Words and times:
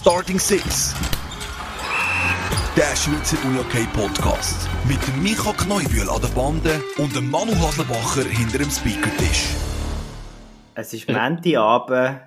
Starting 0.00 0.38
Six. 0.38 0.94
Der 2.76 2.94
Schweizer 2.94 3.36
UJK 3.48 3.92
Podcast. 3.92 4.68
Mit 4.86 5.04
dem 5.08 5.24
Micha 5.24 5.52
Kneubühl 5.52 6.08
an 6.08 6.20
der 6.22 6.28
Bande 6.28 6.80
und 6.98 7.16
dem 7.16 7.28
Manu 7.28 7.50
Haslebacher 7.56 8.22
hinter 8.22 8.58
dem 8.58 8.70
Speakertisch. 8.70 9.48
Es 10.76 10.94
ist 10.94 11.08
Montagabend 11.08 12.20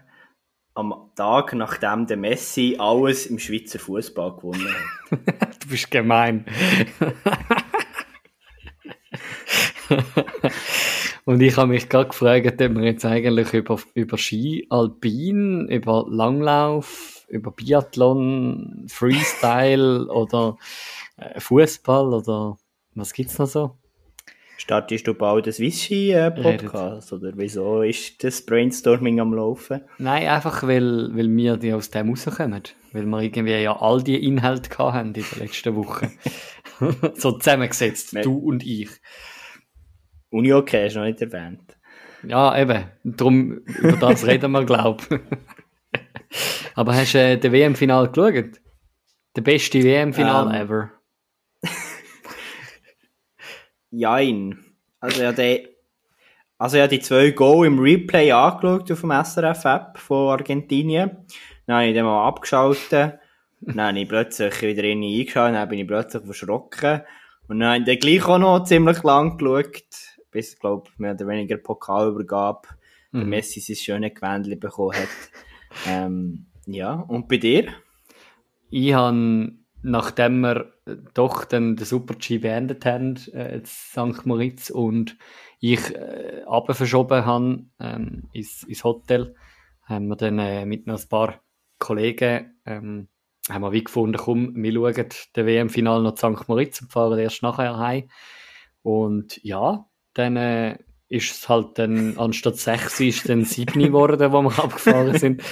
am 0.74 1.12
Tag, 1.16 1.54
nachdem 1.54 2.08
der 2.08 2.18
Messi 2.18 2.76
alles 2.78 3.28
im 3.28 3.40
Schweizer 3.40 3.80
Fußball 3.80 4.36
gewonnen 4.36 4.68
hat. 5.10 5.64
du 5.64 5.70
bist 5.70 5.90
gemein. 5.90 6.46
Und 11.24 11.40
ich 11.40 11.56
habe 11.56 11.68
mich 11.70 11.88
gerade 11.88 12.10
gefragt, 12.10 12.62
ob 12.62 12.76
wir 12.76 12.84
jetzt 12.84 13.06
eigentlich 13.06 13.54
über, 13.54 13.80
über 13.94 14.18
Ski, 14.18 14.68
Alpin, 14.70 15.70
über 15.70 16.06
Langlauf, 16.10 17.21
über 17.32 17.52
Biathlon, 17.52 18.86
Freestyle 18.88 20.08
oder 20.12 20.58
äh, 21.18 21.40
Fußball 21.40 22.14
oder 22.14 22.58
was 22.94 23.14
gibt's 23.14 23.40
noch 23.40 23.48
so? 23.48 23.78
Startest 24.58 25.08
du 25.08 25.16
bald 25.16 25.48
ein 25.48 25.54
Swiss-Ski-Podcast? 25.54 27.14
Oder 27.14 27.32
wieso 27.36 27.82
ist 27.82 28.24
das 28.24 28.46
Brainstorming 28.46 29.20
am 29.20 29.34
Laufen? 29.34 29.82
Nein, 29.98 30.28
einfach 30.28 30.62
weil, 30.62 31.10
weil 31.16 31.36
wir 31.36 31.58
die 31.58 31.74
aus 31.74 31.90
dem 31.90 32.10
rauskommen. 32.10 32.62
Weil 32.92 33.06
wir 33.08 33.22
irgendwie 33.22 33.54
ja 33.54 33.76
all 33.82 34.04
die 34.04 34.24
Inhalte 34.24 34.78
haben 34.78 35.08
in 35.08 35.14
der 35.14 35.24
letzten 35.40 35.76
Woche. 35.76 36.12
so 37.16 37.32
zusammengesetzt, 37.32 38.16
du 38.24 38.38
und 38.38 38.64
ich. 38.64 38.90
Uni 40.30 40.54
okay, 40.54 40.86
hast 40.86 40.96
du 40.96 41.00
noch 41.00 41.08
nicht 41.08 41.22
erwähnt. 41.22 41.76
Ja, 42.24 42.56
eben. 42.56 42.84
Darum, 43.04 43.54
über 43.66 43.98
das 43.98 44.28
reden 44.28 44.52
wir, 44.52 44.64
glaube 44.64 45.04
ich. 45.10 45.20
Aber 46.76 46.96
hast 46.96 47.14
du 47.14 47.20
äh, 47.20 47.38
den 47.38 47.52
WM-Final 47.52 48.10
geschaut? 48.10 48.62
Der 49.36 49.42
beste 49.42 49.84
WM-Final 49.84 50.56
ähm. 50.56 50.62
ever. 50.62 50.92
Jein. 53.92 54.60
Also 55.00 55.22
ja, 55.22 55.32
der, 55.32 55.62
also 56.58 56.78
ja, 56.78 56.88
die 56.88 57.00
zwei 57.00 57.32
Go 57.32 57.64
im 57.64 57.80
Replay 57.80 58.32
angeschaut 58.32 58.92
auf 58.92 59.02
dem 59.02 59.12
SRF-App 59.12 59.98
von 59.98 60.30
Argentinien. 60.30 61.26
Dann 61.66 61.76
habe 61.76 61.88
ich 61.88 61.94
den 61.94 62.06
mal 62.06 62.28
abgeschaltet. 62.28 63.20
Dann 63.62 63.82
habe 63.82 64.00
ich 64.00 64.08
plötzlich 64.08 64.62
wieder 64.62 64.84
in 64.84 65.04
eingeschaut, 65.04 65.54
dann 65.54 65.70
bin 65.70 65.80
ich 65.80 65.88
plötzlich 65.88 66.24
verschrocken. 66.24 67.02
Und 67.48 67.60
dann 67.60 67.70
habe 67.70 67.80
ich 67.80 67.86
den 67.86 68.00
gleich 68.00 68.28
auch 68.28 68.40
noch 68.40 68.64
ziemlich 68.64 69.04
lang 69.04 69.38
geschaut 69.38 69.84
bis, 70.32 70.58
glaube 70.58 70.90
mehr 70.98 71.14
oder 71.14 71.28
weniger 71.28 71.58
Pokalübergabe, 71.58 72.70
mhm. 73.12 73.20
der 73.20 73.28
Messi 73.28 73.60
sein 73.60 73.76
schönes 73.76 74.14
Gewändchen 74.16 74.60
bekommen 74.60 74.98
hat. 74.98 75.10
Ähm, 75.88 76.48
ja, 76.66 76.94
und 76.94 77.28
bei 77.28 77.38
dir? 77.38 77.72
Ich 78.70 78.94
habe, 78.94 79.54
nachdem 79.82 80.42
wir 80.42 80.74
doch 81.14 81.46
dann 81.46 81.76
den 81.76 81.86
Super-G 81.86 82.40
beendet 82.40 82.86
haben, 82.86 83.16
äh, 83.34 83.62
St. 83.66 84.26
Moritz, 84.26 84.70
und 84.70 85.18
ich 85.60 85.96
äh, 85.96 86.44
verschoben 86.74 87.26
habe 87.26 87.66
ähm, 87.80 88.30
ins, 88.34 88.64
ins 88.64 88.84
Hotel, 88.84 89.36
haben 89.84 90.08
wir 90.08 90.16
dann 90.16 90.40
äh, 90.40 90.66
mit 90.66 90.88
noch 90.88 91.02
ein 91.02 91.10
paar 91.10 91.42
Kollegen 91.80 92.60
ähm, 92.66 93.08
haben 93.50 93.64
wir 93.64 93.72
wie 93.72 93.84
gefunden, 93.84 94.18
komm, 94.18 94.56
wir 94.56 94.74
schauen 94.74 95.10
den 95.36 95.46
WM-Final 95.46 96.04
noch 96.04 96.18
St. 96.18 96.48
Moritz 96.48 96.82
und 96.82 96.92
fahren 96.92 97.18
erst 97.18 97.42
nachher 97.42 97.78
heim. 97.78 98.10
Und 98.84 99.44
ja, 99.44 99.86
dann 100.14 100.38
äh, 100.38 100.78
ist 101.12 101.32
es 101.32 101.50
halt 101.50 101.78
dann, 101.78 102.18
anstatt 102.18 102.58
sechs 102.58 103.00
ist 103.02 103.28
dann 103.28 103.44
sieben 103.44 103.82
geworden, 103.82 104.32
wo 104.32 104.42
wir 104.42 104.64
abgefahren 104.64 105.18
sind. 105.18 105.44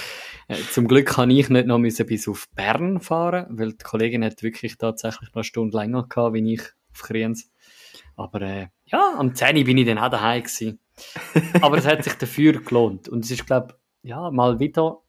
Äh, 0.48 0.56
zum 0.72 0.88
Glück 0.88 1.06
kann 1.06 1.30
ich 1.30 1.50
nicht 1.50 1.66
noch 1.66 1.78
müssen 1.78 2.06
bis 2.06 2.26
auf 2.26 2.48
Bern 2.54 3.00
fahren, 3.00 3.46
weil 3.50 3.74
die 3.74 3.84
Kollegin 3.84 4.24
hat 4.24 4.42
wirklich 4.42 4.78
tatsächlich 4.78 5.28
noch 5.28 5.36
eine 5.36 5.44
Stunde 5.44 5.76
länger 5.76 6.06
gehabt, 6.08 6.34
wie 6.34 6.54
ich 6.54 6.62
auf 6.92 7.02
Kriens. 7.02 7.52
Aber 8.16 8.40
äh, 8.40 8.68
ja, 8.86 9.14
am 9.18 9.34
10 9.34 9.64
bin 9.64 9.76
ich 9.76 9.86
dann 9.86 9.98
auch 9.98 10.10
daheim 10.10 10.42
gewesen. 10.42 10.80
Aber 11.60 11.76
es 11.76 11.86
hat 11.86 12.04
sich 12.04 12.14
dafür 12.14 12.60
gelohnt. 12.62 13.08
Und 13.08 13.24
es 13.24 13.30
ist, 13.30 13.46
glaube 13.46 13.78
ja, 14.02 14.30
mal 14.30 14.58
wieder, 14.58 15.02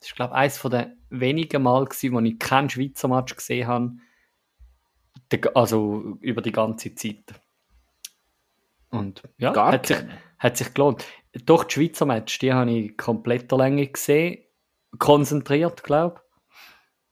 es 0.00 0.06
ist, 0.06 0.16
glaube 0.16 0.34
eines 0.34 0.56
von 0.56 0.70
den 0.70 0.96
wenigen 1.10 1.62
Mal 1.62 1.84
gewesen, 1.84 2.14
wo 2.14 2.20
ich 2.20 2.38
keinen 2.38 2.70
Schweizer 2.70 3.08
Match 3.08 3.34
gesehen 3.34 3.66
habe. 3.66 3.96
Also 5.54 6.16
über 6.20 6.42
die 6.42 6.52
ganze 6.52 6.94
Zeit. 6.94 7.34
Und 8.98 9.22
ja, 9.38 9.52
Gar 9.52 9.72
hat 9.72 9.86
sich, 9.86 9.98
hat 10.38 10.56
sich 10.56 10.74
gelohnt. 10.74 11.04
Doch, 11.44 11.64
die 11.64 11.74
Schweizer 11.74 12.06
Match, 12.06 12.38
die 12.38 12.52
habe 12.52 12.70
ich 12.70 12.96
komplett 12.96 13.50
der 13.50 13.58
Länge 13.58 13.86
gesehen, 13.86 14.38
konzentriert, 14.98 15.82
glaube 15.82 16.20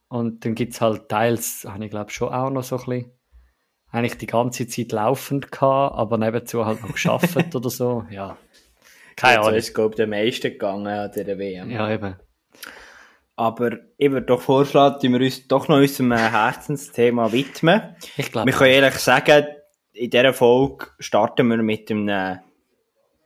Und 0.08 0.44
dann 0.44 0.54
gibt 0.54 0.72
es 0.72 0.80
halt 0.80 1.08
teils, 1.08 1.66
habe 1.68 1.84
ich 1.84 1.90
glaube 1.90 2.10
schon 2.10 2.32
auch 2.32 2.50
noch 2.50 2.62
so 2.62 2.76
ein 2.76 2.84
bisschen, 2.84 3.12
eigentlich 3.90 4.18
die 4.18 4.26
ganze 4.26 4.66
Zeit 4.66 4.92
laufend 4.92 5.52
gehabt, 5.52 5.96
aber 5.96 6.18
nebenzu 6.18 6.64
halt 6.66 6.82
noch 6.82 6.92
geschafft 6.92 7.36
oder 7.54 7.70
so, 7.70 8.04
ja. 8.10 8.36
Keine 9.16 9.40
Ahnung. 9.40 9.54
ist, 9.54 9.74
glaube 9.74 9.90
ich, 9.90 9.96
der 9.96 10.08
meiste 10.08 10.50
gegangen 10.50 10.88
an 10.88 11.10
der 11.14 11.38
WM. 11.38 11.70
Ja, 11.70 11.88
eben. 11.90 12.16
Aber 13.36 13.78
ich 13.96 14.10
würde 14.10 14.26
doch 14.26 14.40
vorschlagen, 14.40 14.94
dass 14.94 15.02
wir 15.02 15.20
uns 15.20 15.48
doch 15.48 15.68
noch 15.68 15.76
unserem 15.76 16.12
Herzensthema 16.12 17.32
widmen. 17.32 17.96
Ich 18.16 18.30
glaube. 18.30 18.46
Wir 18.46 18.56
können 18.56 18.72
ehrlich 18.72 18.94
sagen, 18.94 19.46
in 19.94 20.10
dieser 20.10 20.34
Folge 20.34 20.88
starten 20.98 21.48
wir 21.48 21.56
mit 21.58 21.90
einem 21.90 22.40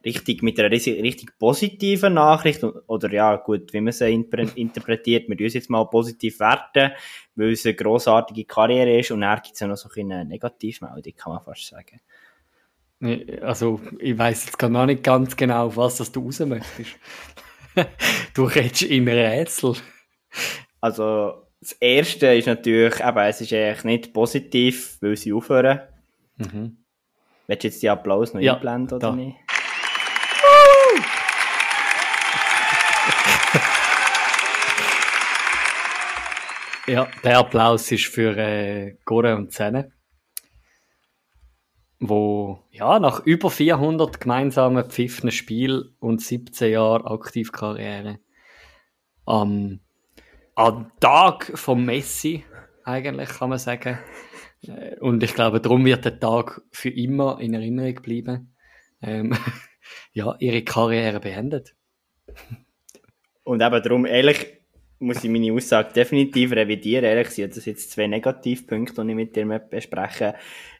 richtig, 0.04 0.42
mit 0.42 0.58
einer 0.58 0.70
richtig 0.70 1.38
positiven 1.38 2.14
Nachricht, 2.14 2.62
oder 2.62 3.12
ja, 3.12 3.36
gut, 3.36 3.72
wie 3.72 3.80
man 3.80 3.92
sie 3.92 4.12
interpretiert, 4.54 5.28
wir 5.28 5.44
uns 5.44 5.54
jetzt 5.54 5.70
mal 5.70 5.84
positiv 5.86 6.40
werten, 6.40 6.92
weil 7.34 7.52
es 7.52 7.66
eine 7.66 7.74
grossartige 7.74 8.44
Karriere 8.44 8.98
ist, 8.98 9.10
und 9.10 9.22
dann 9.22 9.40
gibt 9.42 9.54
es 9.54 9.60
ja 9.60 9.66
noch 9.66 9.76
so 9.76 9.88
eine 9.98 10.24
Negativmeldung, 10.24 11.14
kann 11.16 11.32
man 11.32 11.42
fast 11.42 11.66
sagen. 11.66 12.00
Also, 13.42 13.80
ich 13.98 14.18
weiss 14.18 14.46
jetzt 14.46 14.58
gar 14.58 14.70
noch 14.70 14.86
nicht 14.86 15.04
ganz 15.04 15.36
genau, 15.36 15.66
auf 15.66 15.76
was 15.76 15.98
das 15.98 16.10
du 16.10 16.24
raus 16.24 16.40
möchtest. 16.40 16.96
du 18.34 18.44
redest 18.44 18.82
in 18.82 19.06
Rätsel. 19.06 19.74
Also, 20.80 21.44
das 21.60 21.72
erste 21.72 22.34
ist 22.34 22.46
natürlich, 22.46 23.00
eben, 23.00 23.18
es 23.18 23.40
ist 23.40 23.52
eigentlich 23.52 23.84
nicht 23.84 24.12
positiv, 24.12 24.98
weil 25.00 25.16
sie 25.16 25.32
aufhören 25.32 25.80
Mhm. 26.38 26.84
Willst 27.46 27.64
du 27.64 27.68
jetzt 27.68 27.82
die 27.82 27.90
Applaus 27.90 28.32
noch 28.34 28.40
ja, 28.40 28.54
einblenden 28.54 28.96
oder 28.96 29.10
da. 29.10 29.16
nicht? 29.16 29.36
ja, 36.86 37.08
der 37.24 37.38
Applaus 37.38 37.90
ist 37.90 38.06
für 38.06 38.36
äh, 38.36 38.96
Gore 39.04 39.34
und 39.36 39.52
Zene, 39.52 39.92
wo 41.98 42.64
ja 42.70 42.98
nach 43.00 43.24
über 43.24 43.50
400 43.50 44.20
gemeinsamen 44.20 44.88
pfiffenen 44.88 45.32
Spielen 45.32 45.96
und 45.98 46.22
17 46.22 46.70
Jahren 46.72 47.06
Aktivkarriere 47.06 48.20
am, 49.24 49.80
am 50.54 50.92
Tag 51.00 51.50
vom 51.54 51.84
Messi 51.84 52.44
eigentlich 52.88 53.28
kann 53.28 53.50
man 53.50 53.58
sagen 53.58 53.98
und 55.00 55.22
ich 55.22 55.34
glaube, 55.34 55.60
darum 55.60 55.84
wird 55.84 56.04
der 56.04 56.18
Tag 56.18 56.62
für 56.72 56.90
immer 56.90 57.38
in 57.40 57.54
Erinnerung 57.54 57.94
bleiben. 57.96 58.54
Ähm, 59.02 59.34
ja, 60.12 60.36
ihre 60.38 60.62
Karriere 60.62 61.20
beendet. 61.20 61.74
Und 63.44 63.62
eben 63.62 63.82
darum, 63.82 64.04
ehrlich, 64.04 64.58
muss 64.98 65.22
ich 65.22 65.30
meine 65.30 65.52
Aussage 65.52 65.92
definitiv 65.92 66.52
revidieren. 66.52 67.04
Ehrlich 67.04 67.30
sind 67.30 67.56
das 67.56 67.64
jetzt 67.66 67.92
zwei 67.92 68.08
Negativpunkte, 68.08 69.04
die 69.04 69.10
ich 69.10 69.16
mit 69.16 69.36
dir 69.36 69.46
besprechen 69.58 70.34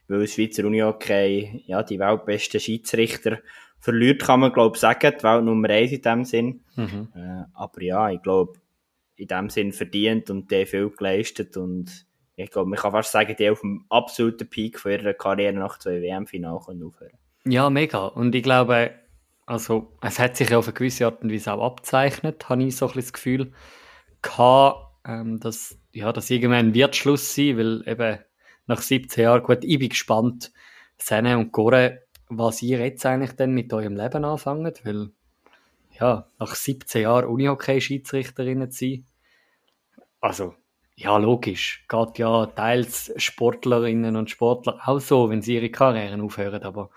weil 0.09 0.21
das 0.21 0.33
Schweizer 0.33 0.65
Unihockey, 0.65 1.63
ja, 1.67 1.83
die 1.83 1.99
weltbesten 1.99 2.61
Schiedsrichter 2.61 3.39
verliert, 3.79 4.23
kann 4.23 4.41
man, 4.41 4.53
glaube 4.53 4.77
ich, 4.77 4.81
sagen, 4.81 5.15
die 5.19 5.23
Welt 5.23 5.45
Nummer 5.45 5.69
eins 5.71 5.93
in 5.93 6.03
dem 6.03 6.25
Sinn. 6.25 6.61
Mhm. 6.75 7.09
Äh, 7.15 7.45
aber 7.53 7.83
ja, 7.83 8.11
ich 8.11 8.23
glaube, 8.23 8.55
in 9.17 9.29
dem 9.29 9.51
Sinn 9.51 9.73
verdient 9.73 10.31
und 10.31 10.51
der 10.51 10.67
viel 10.67 10.91
geleistet 10.91 11.57
und 11.57 12.07
ich 12.39 12.51
glaube, 12.51 12.71
man 12.71 12.79
kann 12.79 12.93
fast 12.93 13.13
sagen, 13.13 13.35
die 13.37 13.51
auf 13.51 13.61
dem 13.61 13.85
absoluten 13.89 14.49
Peak 14.49 14.79
von 14.79 14.93
ihrer 14.93 15.13
Karriere 15.13 15.55
nach 15.55 15.79
zwei 15.79 16.01
WM-Finalen 16.01 16.83
aufhören. 16.85 17.19
Ja, 17.45 17.69
mega. 17.69 18.07
Und 18.07 18.35
ich 18.35 18.43
glaube, 18.43 18.93
also, 19.45 19.93
es 20.03 20.19
hat 20.19 20.37
sich 20.37 20.55
auf 20.55 20.67
eine 20.67 20.75
gewisse 20.75 21.07
Art 21.07 21.23
und 21.23 21.33
Weise 21.33 21.53
auch 21.53 21.65
abzeichnet, 21.65 22.49
habe 22.49 22.63
ich 22.63 22.77
so 22.77 22.87
ein 22.87 22.95
das 22.95 23.13
Gefühl 23.13 23.53
gehabt, 24.23 24.95
ähm, 25.07 25.41
dass, 25.41 25.79
ja, 25.93 26.13
dass 26.13 26.31
irgendwann 26.31 26.75
wird 26.75 26.95
Schluss 26.95 27.35
sein, 27.35 27.57
weil 27.57 27.89
eben 27.89 28.19
nach 28.67 28.83
17 28.83 29.25
Jahren, 29.25 29.43
gut, 29.43 29.65
ich 29.65 29.79
bin 29.79 29.89
gespannt, 29.89 30.53
Sene 30.97 31.39
und 31.39 31.53
Gore, 31.53 32.03
was 32.29 32.63
ihr 32.63 32.79
jetzt 32.79 33.07
eigentlich 33.07 33.33
denn 33.33 33.53
mit 33.53 33.73
eurem 33.73 33.97
Leben 33.97 34.25
anfangt, 34.25 34.85
weil, 34.85 35.11
ja, 35.99 36.29
nach 36.39 36.55
17 36.55 37.03
Jahren 37.03 37.27
Unihockey-Schiedsrichterin 37.27 38.71
zu 38.71 38.79
sein, 38.79 39.07
also, 40.21 40.55
ja, 40.99 41.17
logisch. 41.17 41.85
Geht 41.89 42.19
ja 42.19 42.47
teils 42.47 43.13
Sportlerinnen 43.17 44.17
und 44.17 44.31
Sportler 44.31 44.81
auch 44.85 44.99
so, 44.99 45.31
wenn 45.31 45.43
sie 45.43 45.55
ihre 45.55 45.71
Karrieren 45.71 46.21
aufhören. 46.21 46.65
Aber 46.65 46.91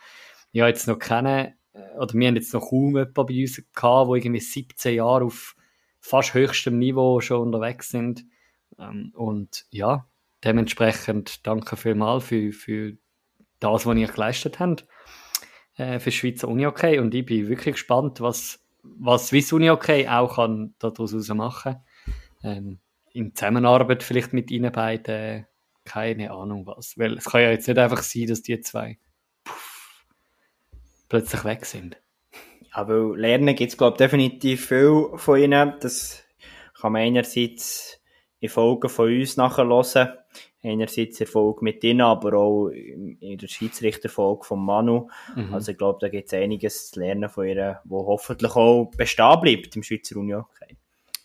ja, 0.51 0.67
jetzt 0.67 0.87
noch 0.87 0.97
keine, 0.97 1.55
äh, 1.73 1.97
oder 1.99 2.11
wir 2.15 2.27
haben 2.27 2.35
jetzt 2.35 2.51
noch 2.53 2.67
kaum 2.67 2.97
jemanden 2.97 3.13
bei 3.13 3.41
uns 3.41 3.63
gehabt, 3.75 4.07
wo 4.07 4.15
irgendwie 4.15 4.39
17 4.39 4.95
Jahre 4.95 5.25
auf 5.25 5.55
fast 5.99 6.33
höchstem 6.33 6.79
Niveau 6.79 7.21
schon 7.21 7.41
unterwegs 7.41 7.89
sind. 7.89 8.25
Ähm, 8.79 9.11
und 9.15 9.65
ja, 9.69 10.07
dementsprechend 10.43 11.45
danke 11.45 11.77
vielmals 11.77 12.23
für, 12.23 12.51
für 12.53 12.97
das, 13.59 13.85
was 13.85 13.97
ihr 13.97 14.07
geleistet 14.07 14.59
habt 14.59 14.87
äh, 15.77 15.99
für 15.99 16.09
Schweizer 16.09 16.47
Uni-Hockey. 16.47 16.97
Und 16.97 17.13
ich 17.13 17.25
bin 17.27 17.49
wirklich 17.49 17.75
gespannt, 17.75 18.19
was, 18.19 18.65
was 18.81 19.27
Swiss 19.27 19.53
Uni-Hockey 19.53 20.07
auch 20.07 20.37
kann 20.37 20.73
daraus 20.79 21.13
machen 21.29 21.75
ähm, 22.43 22.79
In 23.13 23.35
Zusammenarbeit 23.35 24.03
vielleicht 24.03 24.33
mit 24.33 24.51
ihnen 24.51 24.71
beiden, 24.71 25.45
keine 25.85 26.31
Ahnung 26.31 26.65
was. 26.65 26.97
Weil 26.97 27.17
es 27.17 27.25
kann 27.25 27.41
ja 27.41 27.51
jetzt 27.51 27.67
nicht 27.67 27.77
einfach 27.77 28.03
sein, 28.03 28.27
dass 28.27 28.41
die 28.41 28.59
zwei 28.61 28.97
puff, 29.43 30.05
plötzlich 31.09 31.43
weg 31.43 31.65
sind. 31.65 31.97
Ja, 32.75 32.87
weil 32.87 33.19
Lernen 33.19 33.55
gibt 33.55 33.71
es, 33.71 33.77
glaube 33.77 33.95
ich, 33.95 33.97
definitiv 33.97 34.67
viel 34.67 35.09
von 35.15 35.39
ihnen. 35.39 35.73
Das 35.81 36.23
kann 36.79 36.93
man 36.93 37.01
einerseits 37.01 38.01
in 38.39 38.49
Folgen 38.49 38.89
von 38.89 39.07
uns 39.13 39.37
nachhören. 39.37 40.13
Einerseits 40.63 41.19
Erfolg 41.19 41.63
mit 41.63 41.83
ihnen, 41.83 42.01
aber 42.01 42.37
auch 42.37 42.67
in 42.67 43.37
der 43.37 43.47
Schiedsrichterfolge 43.47 44.45
von 44.45 44.63
Manu. 44.63 45.09
Mhm. 45.35 45.55
Also 45.55 45.71
ich 45.71 45.77
glaube, 45.77 45.97
da 45.99 46.07
gibt 46.07 46.27
es 46.27 46.33
einiges 46.33 46.91
zu 46.91 46.99
lernen 46.99 47.29
von 47.29 47.47
ihr, 47.47 47.81
wo 47.83 48.05
hoffentlich 48.05 48.55
auch 48.55 48.91
bestehen 48.95 49.41
bleibt 49.41 49.75
im 49.75 49.81
Schweizer 49.81 50.17
Union. 50.17 50.45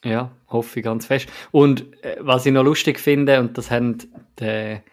Ja, 0.06 0.30
hoffe 0.46 0.78
ich 0.78 0.84
ganz 0.84 1.04
fest. 1.04 1.28
Und 1.50 2.00
äh, 2.04 2.16
was 2.20 2.46
ich 2.46 2.52
noch 2.52 2.62
lustig 2.62 3.00
finde, 3.00 3.40
und 3.40 3.58
das 3.58 3.72
hat 3.72 4.06
der, 4.38 4.84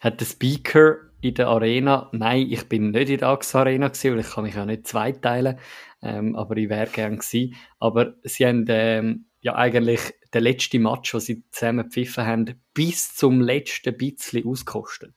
hat 0.00 0.18
der 0.18 0.24
Speaker 0.24 0.96
in 1.20 1.34
der 1.34 1.48
Arena, 1.48 2.08
nein, 2.12 2.46
ich 2.48 2.66
bin 2.70 2.90
nicht 2.90 3.10
in 3.10 3.18
der 3.18 3.28
AXA 3.28 3.60
Arena 3.60 3.88
gewesen, 3.88 4.12
weil 4.12 4.20
ich 4.20 4.30
kann 4.30 4.44
mich 4.44 4.54
ja 4.54 4.64
nicht 4.64 4.86
zweiteilen, 4.86 5.58
ähm, 6.00 6.34
aber 6.36 6.56
ich 6.56 6.70
wäre 6.70 6.86
gern 6.86 7.18
gewesen. 7.18 7.54
Aber 7.80 8.14
sie 8.24 8.46
haben 8.46 8.64
ähm, 8.68 9.26
ja 9.42 9.56
eigentlich 9.56 10.00
der 10.32 10.40
letzte 10.40 10.78
Match, 10.78 11.12
den 11.12 11.20
sie 11.20 11.44
zusammen 11.50 11.84
gepfiffen 11.84 12.24
haben, 12.24 12.54
bis 12.72 13.14
zum 13.14 13.42
letzten 13.42 13.94
bisschen 13.94 14.46
auskostet. 14.46 15.14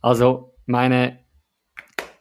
Also, 0.00 0.54
meine, 0.66 1.18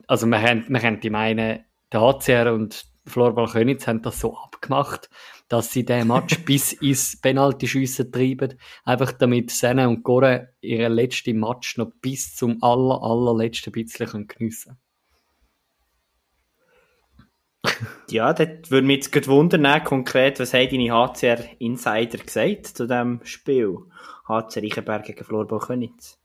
also 0.08 0.26
man, 0.26 0.42
haben, 0.42 0.66
man 0.70 0.82
könnte 0.82 1.12
meinen, 1.12 1.66
der 1.92 2.02
HCR 2.02 2.52
und 2.52 2.91
Florbal 3.12 3.48
Könitz 3.48 3.88
haben 3.88 4.02
das 4.02 4.20
so 4.20 4.36
abgemacht, 4.36 5.10
dass 5.48 5.72
sie 5.72 5.86
den 5.86 6.08
Match 6.08 6.40
bis 6.46 6.74
ins 6.74 7.20
Penaltyschiessen 7.20 8.12
treiben, 8.12 8.58
einfach 8.86 9.12
damit 9.12 9.52
Sene 9.52 9.88
und 9.90 10.04
Gore 10.04 10.54
ihren 10.62 10.94
letzten 10.94 11.40
Match 11.40 11.78
noch 11.78 11.92
bis 12.02 12.36
zum 12.36 12.64
aller, 12.64 13.02
allerletzten 13.02 13.74
bisschen 13.74 14.28
geniessen 14.28 14.78
können. 17.64 18.02
ja, 18.10 18.34
das 18.34 18.72
würde 18.72 18.88
mich 18.88 19.06
jetzt 19.14 19.28
wundern, 19.28 19.84
konkret, 19.84 20.40
was 20.40 20.54
haben 20.54 20.70
deine 20.70 20.92
HCR-Insider 20.92 22.18
gesagt 22.18 22.68
zu 22.68 22.88
diesem 22.88 23.20
Spiel? 23.24 23.78
HCR 24.28 24.64
Reichenberg 24.64 25.06
gegen 25.06 25.24
Florbau 25.24 25.60
Könitz. 25.60 26.21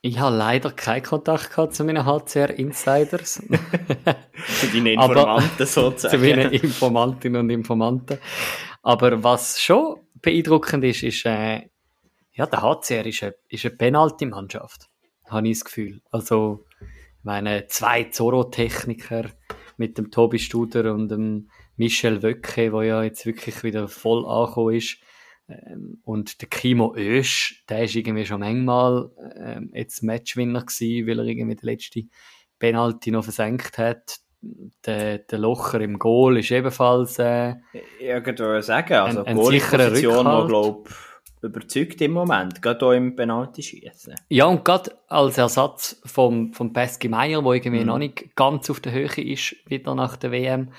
Ich 0.00 0.18
habe 0.18 0.36
leider 0.36 0.70
keinen 0.70 1.02
Kontakt 1.02 1.50
gehabt 1.50 1.74
zu 1.74 1.84
meinen 1.84 2.06
HCR-Insiders. 2.06 3.42
zu 4.60 4.66
deinen 4.72 4.86
Informanten 4.86 5.66
sozusagen. 5.66 5.98
zu 6.10 6.18
meinen 6.18 6.52
Informantinnen 6.52 7.40
und 7.40 7.50
Informanten. 7.50 8.18
Aber 8.82 9.22
was 9.24 9.60
schon 9.60 9.96
beeindruckend 10.22 10.84
ist, 10.84 11.02
ist, 11.02 11.26
äh, 11.26 11.68
ja, 12.32 12.46
der 12.46 12.62
HCR 12.62 13.06
ist 13.06 13.22
eine, 13.24 13.34
ist 13.48 13.64
eine 13.64 13.74
Penalty-Mannschaft, 13.74 14.88
habe 15.26 15.48
ich 15.48 15.58
das 15.58 15.64
Gefühl. 15.64 16.00
Also, 16.10 16.64
meine 17.24 17.66
zwei 17.66 18.04
Zorro-Techniker, 18.04 19.30
mit 19.78 19.96
dem 19.96 20.10
Tobi 20.10 20.38
Studer 20.38 20.92
und 20.92 21.08
dem 21.08 21.50
Michel 21.76 22.22
Wöcke, 22.22 22.70
der 22.70 22.82
ja 22.82 23.02
jetzt 23.02 23.24
wirklich 23.24 23.62
wieder 23.62 23.88
voll 23.88 24.26
angekommen 24.26 24.74
ist. 24.74 24.98
Ähm, 25.48 26.00
und 26.04 26.40
der 26.40 26.48
Kimo 26.48 26.94
Ösch, 26.96 27.64
der 27.68 27.84
ist 27.84 27.96
irgendwie 27.96 28.26
schon 28.26 28.40
manchmal 28.40 29.10
ähm, 29.36 29.70
jetzt 29.74 30.02
Matchwinner 30.02 30.60
gewesen, 30.60 31.06
weil 31.06 31.18
er 31.18 31.24
irgendwie 31.24 31.56
den 31.56 31.66
letzten 31.66 32.10
Penalty 32.58 33.10
noch 33.10 33.24
versenkt 33.24 33.78
hat. 33.78 34.18
Der, 34.86 35.18
der 35.18 35.38
Locher 35.38 35.80
im 35.80 35.98
Goal 35.98 36.38
ist 36.38 36.50
ebenfalls 36.52 37.18
äh, 37.18 37.54
Irgendwo 37.98 38.60
sagen, 38.60 38.94
also 38.94 39.24
ein, 39.24 39.26
ein 39.26 39.36
Goal-Position, 39.36 40.24
die 40.24 40.48
glaube 40.48 40.90
überzeugt 41.42 42.00
im 42.00 42.12
Moment, 42.12 42.60
gerade 42.62 42.86
auch 42.86 42.92
im 42.92 43.14
Penalty-Schießen. 43.14 44.14
Ja, 44.28 44.46
und 44.46 44.64
gerade 44.64 44.96
als 45.08 45.38
Ersatz 45.38 46.00
vom, 46.04 46.52
vom 46.52 46.72
Pesky 46.72 47.08
Meier, 47.08 47.42
der 47.42 47.52
irgendwie 47.52 47.80
mhm. 47.80 47.86
noch 47.86 47.98
nicht 47.98 48.34
ganz 48.36 48.70
auf 48.70 48.80
der 48.80 48.92
Höhe 48.92 49.06
ist, 49.06 49.56
wieder 49.66 49.94
nach 49.94 50.16
der 50.16 50.32
WM, 50.32 50.70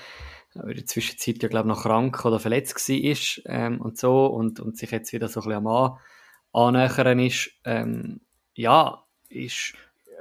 in 0.54 0.74
der 0.74 0.86
Zwischenzeit 0.86 1.42
ja, 1.42 1.48
glaube 1.48 1.68
noch 1.68 1.82
krank 1.82 2.24
oder 2.24 2.40
verletzt 2.40 2.88
war 2.88 3.52
ähm, 3.52 3.80
und 3.80 3.98
so 3.98 4.26
und, 4.26 4.60
und 4.60 4.76
sich 4.76 4.90
jetzt 4.90 5.12
wieder 5.12 5.28
so 5.28 5.40
ein 5.40 5.48
bisschen 5.48 5.66
am 5.66 5.98
annähern 6.52 7.18
ist, 7.20 7.50
ähm, 7.64 8.20
ja, 8.54 9.04
ist, 9.28 9.74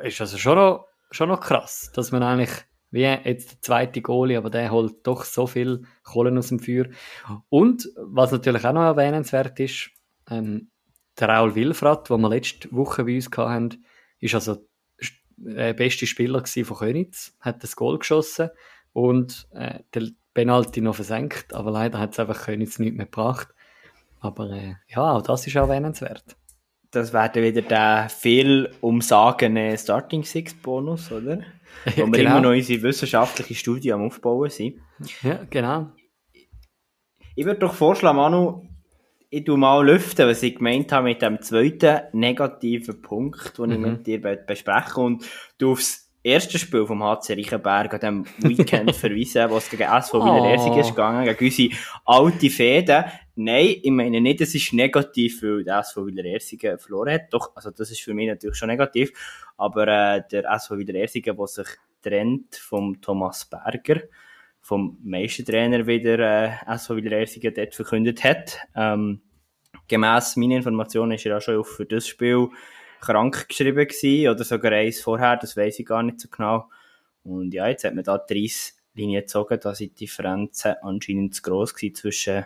ist 0.03 0.21
also 0.21 0.37
schon 0.37 0.55
noch, 0.55 0.85
schon 1.11 1.29
noch 1.29 1.41
krass, 1.41 1.91
dass 1.93 2.11
man 2.11 2.23
eigentlich 2.23 2.51
wie 2.91 3.01
jetzt 3.01 3.51
der 3.51 3.61
zweite 3.61 4.01
Goalie, 4.01 4.37
aber 4.37 4.49
der 4.49 4.71
holt 4.71 5.05
doch 5.05 5.23
so 5.23 5.45
viel 5.45 5.83
Kohlen 6.03 6.37
aus 6.37 6.47
dem 6.47 6.59
Feuer. 6.59 6.85
Und 7.49 7.87
was 7.95 8.31
natürlich 8.31 8.65
auch 8.65 8.73
noch 8.73 8.81
erwähnenswert 8.81 9.59
ist, 9.59 9.91
ähm, 10.29 10.71
der 11.19 11.29
Raul 11.29 11.53
Wilfrat, 11.53 12.09
den 12.09 12.21
wir 12.21 12.29
letzte 12.29 12.71
Woche 12.71 13.03
bei 13.03 13.15
uns 13.15 13.29
hatten, 13.35 13.85
ist 14.19 14.33
also 14.33 14.65
der 15.37 15.73
beste 15.73 16.07
Spieler 16.07 16.43
von 16.45 16.77
Könitz, 16.77 17.35
hat 17.39 17.63
das 17.63 17.75
Goal 17.75 17.99
geschossen 17.99 18.49
und 18.93 19.47
äh, 19.51 19.79
der 19.93 20.09
Penalty 20.33 20.81
noch 20.81 20.95
versenkt, 20.95 21.53
aber 21.53 21.71
leider 21.71 21.99
hat 21.99 22.13
es 22.13 22.19
einfach 22.19 22.45
Könitz 22.45 22.79
nicht 22.79 22.95
mehr 22.95 23.05
gebracht. 23.05 23.49
Aber 24.19 24.51
äh, 24.51 24.75
ja, 24.87 25.13
auch 25.13 25.21
das 25.21 25.47
ist 25.47 25.55
erwähnenswert. 25.55 26.35
Das 26.91 27.13
wäre 27.13 27.35
wieder 27.35 27.61
der 27.61 28.09
viel 28.09 28.69
umsagene 28.81 29.77
Starting 29.77 30.23
Six 30.23 30.55
Bonus, 30.55 31.11
oder? 31.11 31.41
Wo 31.95 32.07
wir 32.07 32.11
genau. 32.11 32.31
immer 32.31 32.41
noch 32.41 32.49
unsere 32.49 32.81
wissenschaftliche 32.81 33.55
Studie 33.55 33.93
am 33.93 34.01
Aufbauen 34.01 34.49
sind. 34.49 34.79
Ja, 35.21 35.39
genau. 35.49 35.91
Ich 37.35 37.45
würde 37.45 37.59
doch 37.59 37.73
vorschlagen, 37.73 38.17
Manu, 38.17 38.67
ich 39.29 39.43
tu 39.45 39.55
mal 39.55 39.85
lüften, 39.85 40.27
was 40.27 40.41
ich 40.41 40.55
gemeint 40.55 40.91
habe 40.91 41.05
mit 41.05 41.21
dem 41.21 41.41
zweiten 41.41 42.01
negativen 42.13 43.01
Punkt, 43.01 43.57
den 43.57 43.65
mhm. 43.65 43.71
ich 43.71 43.79
mit 43.79 44.07
dir 44.07 44.21
bespreche. 44.21 44.99
Und 44.99 45.23
du 45.59 45.73
aufs 45.73 46.08
erste 46.23 46.59
Spiel 46.59 46.85
vom 46.85 47.03
HC 47.03 47.33
Reichenberg 47.33 47.93
an 47.93 47.99
diesem 47.99 48.25
Weekend 48.57 48.95
verweisen, 48.95 49.49
wo 49.49 49.57
es 49.57 49.69
gegen 49.69 49.83
SV 49.83 50.23
Wiener 50.23 50.49
Ersing 50.49 50.77
ist 50.77 50.89
gegangen, 50.89 51.25
gegen 51.25 51.45
unsere 51.45 51.69
alte 52.05 52.49
Fäden. 52.49 53.05
Nein, 53.35 53.75
ich 53.81 53.91
meine 53.91 54.19
nicht, 54.19 54.41
es 54.41 54.53
ist 54.53 54.73
negativ, 54.73 55.41
weil 55.41 55.63
der 55.63 55.79
SV 55.79 56.07
Wiener 56.07 56.25
Ersingen 56.25 56.77
verloren 56.77 57.13
hat. 57.13 57.33
Doch, 57.33 57.55
also 57.55 57.71
das 57.71 57.91
ist 57.91 58.01
für 58.01 58.13
mich 58.13 58.27
natürlich 58.27 58.57
schon 58.57 58.69
negativ. 58.69 59.11
Aber 59.57 59.87
äh, 59.87 60.23
der 60.31 60.45
SV 60.51 60.77
Wiener 60.77 60.99
Ersingen, 60.99 61.37
der 61.37 61.47
sich 61.47 61.67
trennt 62.01 62.55
vom 62.55 63.01
Thomas 63.01 63.45
Berger, 63.45 64.01
vom 64.61 64.97
Meistertrainer 65.03 65.87
wieder 65.87 66.19
äh, 66.19 66.73
SV 66.75 66.97
Wiederersingen 66.97 67.53
dort 67.53 67.75
verkündet 67.75 68.23
hat. 68.23 68.59
Ähm, 68.75 69.21
gemäss 69.87 70.35
meiner 70.35 70.57
Informationen 70.57 71.13
ist 71.13 71.25
er 71.25 71.37
auch 71.37 71.41
schon 71.41 71.63
für 71.63 71.85
das 71.85 72.07
Spiel 72.07 72.49
krank 72.99 73.47
geschrieben 73.47 73.87
gewesen, 73.87 74.29
oder 74.29 74.43
sogar 74.43 74.71
eins 74.71 75.01
vorher, 75.01 75.37
das 75.37 75.55
weiß 75.55 75.79
ich 75.79 75.85
gar 75.85 76.03
nicht 76.03 76.19
so 76.19 76.29
genau. 76.29 76.69
Und 77.23 77.53
ja, 77.53 77.67
jetzt 77.67 77.83
hat 77.83 77.95
man 77.95 78.03
da 78.03 78.17
die 78.17 78.43
Reisslinie 78.43 79.21
gezogen, 79.21 79.59
da 79.61 79.75
sind 79.75 79.99
die 79.99 80.05
Differenzen 80.05 80.75
anscheinend 80.81 81.35
zu 81.35 81.41
gross 81.41 81.73
gewesen 81.73 81.95
zwischen 81.95 82.45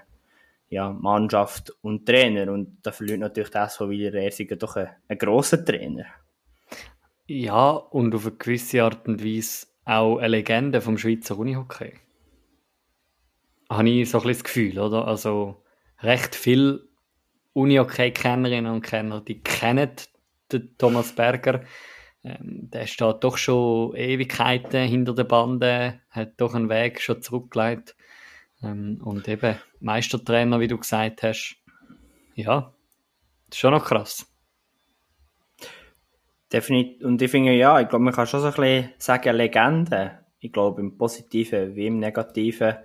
ja, 0.70 0.92
Mannschaft 0.92 1.72
und 1.82 2.06
Trainer. 2.06 2.52
Und 2.52 2.78
da 2.82 2.92
verliert 2.92 3.20
natürlich 3.20 3.52
das 3.52 3.78
von 3.78 3.90
Wiederersingen 3.90 4.58
doch 4.58 4.76
einen, 4.76 4.90
einen 5.08 5.20
grossen 5.20 5.66
Trainer. 5.66 6.06
Ja, 7.28 7.72
und 7.72 8.14
auf 8.16 8.26
eine 8.26 8.36
gewisse 8.36 8.84
Art 8.84 9.08
und 9.08 9.24
Weise 9.24 9.68
auch 9.86 10.18
eine 10.18 10.30
Legende 10.30 10.82
vom 10.82 10.98
Schweizer 10.98 11.38
Unihockey. 11.38 11.94
Habe 13.70 13.90
ich 13.90 14.10
so 14.10 14.18
ein 14.20 14.24
bisschen 14.24 14.34
das 14.34 14.44
Gefühl, 14.44 14.80
oder? 14.80 15.08
Also 15.08 15.64
recht 16.02 16.36
viele 16.36 16.88
Unihockey-Kennerinnen 17.54 18.72
und 18.72 18.82
Kenner, 18.82 19.22
die 19.22 19.42
kennen 19.42 19.92
den 20.54 20.78
Thomas 20.78 21.14
Berger. 21.14 21.62
Ähm, 22.24 22.70
der 22.72 22.88
steht 22.88 23.24
doch 23.24 23.38
schon 23.38 23.96
Ewigkeiten 23.96 24.88
hinter 24.88 25.14
der 25.14 25.26
Bande, 25.26 26.02
hat 26.10 26.34
doch 26.38 26.56
einen 26.56 26.70
Weg 26.70 27.02
schon 27.02 27.22
zurückgelegt. 27.22 27.96
Ähm, 28.62 29.02
und 29.04 29.28
eben 29.28 29.58
Meistertrainer, 29.80 30.60
wie 30.60 30.68
du 30.68 30.78
gesagt 30.78 31.24
hast. 31.24 31.58
Ja, 32.36 32.74
ist 33.50 33.60
schon 33.60 33.74
noch 33.74 33.86
krass. 33.86 34.26
Definitiv. 36.52 37.04
Und 37.04 37.22
ich 37.22 37.32
finde, 37.32 37.54
ja, 37.54 37.80
ich 37.82 37.90
glaube, 37.90 38.06
man 38.06 38.14
kann 38.14 38.28
schon 38.28 38.40
so 38.40 38.48
ein 38.48 38.54
bisschen 38.54 38.90
sagen, 38.98 39.36
Legende. 39.36 40.20
Ich 40.40 40.52
glaube, 40.52 40.82
im 40.82 40.98
Positiven 40.98 41.76
wie 41.76 41.88
im 41.88 42.00
Negativen. 42.00 42.76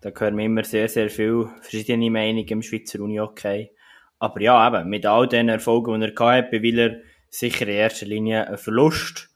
Da 0.00 0.10
hören 0.16 0.36
wir 0.36 0.44
immer 0.44 0.62
sehr, 0.62 0.88
sehr 0.88 1.10
viele 1.10 1.50
verschiedene 1.60 2.10
Meinungen 2.10 2.46
im 2.46 2.62
Schweizer 2.62 3.00
Uni-Hockey. 3.00 3.72
Aber 4.20 4.40
ja, 4.40 4.68
eben, 4.68 4.88
mit 4.88 5.04
all 5.04 5.26
den 5.28 5.48
Erfolgen, 5.48 6.00
die 6.00 6.06
er 6.06 6.26
hatte, 6.26 6.48
bei 6.50 6.62
Wieler 6.62 6.98
sicher 7.30 7.66
in 7.66 7.74
erster 7.74 8.06
Linie 8.06 8.48
ein 8.48 8.58
Verlust. 8.58 9.30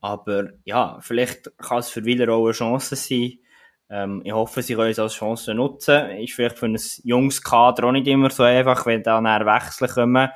Aber 0.00 0.50
ja, 0.64 0.98
vielleicht 1.00 1.56
kann 1.58 1.78
es 1.78 1.88
für 1.88 2.04
Wieler 2.04 2.32
auch 2.32 2.44
eine 2.44 2.52
Chance 2.52 2.96
sein, 2.96 3.38
Ähm, 3.90 4.22
ich 4.24 4.32
hoffe, 4.32 4.62
sie 4.62 4.74
können 4.74 4.90
es 4.90 4.98
als 4.98 5.14
Chance 5.14 5.54
nutzen. 5.54 6.10
Ist 6.10 6.32
vielleicht 6.32 6.58
für 6.58 6.66
ein 6.66 6.78
junges 7.04 7.42
Kader 7.42 7.84
auch 7.84 7.92
nicht 7.92 8.06
immer 8.06 8.30
so 8.30 8.42
einfach, 8.42 8.86
wenn 8.86 9.02
da 9.02 9.20
nachher 9.20 9.46
Wechsel 9.46 9.88
kommen 9.88 10.30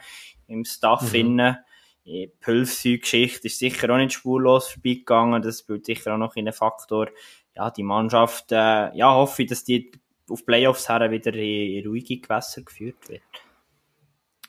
im 0.48 0.64
Staff 0.64 1.12
mhm. 1.12 1.18
innen. 1.18 1.56
Die 2.04 2.32
Pülfsü-Geschichte 2.40 3.48
ist 3.48 3.58
sicher 3.58 3.90
auch 3.90 3.98
nicht 3.98 4.12
spurlos 4.14 4.68
vorbeigegangen. 4.68 5.42
Das 5.42 5.60
spielt 5.60 5.86
sicher 5.86 6.14
auch 6.14 6.18
noch 6.18 6.36
in 6.36 6.46
einen 6.46 6.54
Faktor. 6.54 7.08
Ja, 7.54 7.70
die 7.70 7.82
Mannschaft, 7.82 8.52
äh, 8.52 8.94
ja, 8.96 9.12
hoffe 9.12 9.42
ich, 9.42 9.48
dass 9.48 9.64
die 9.64 9.92
auf 10.30 10.46
Playoffs 10.46 10.88
her 10.88 11.10
wieder 11.10 11.34
in, 11.34 11.78
in 11.78 11.86
ruhige 11.86 12.18
Gewässer 12.18 12.62
geführt 12.62 13.08
wird. 13.08 13.22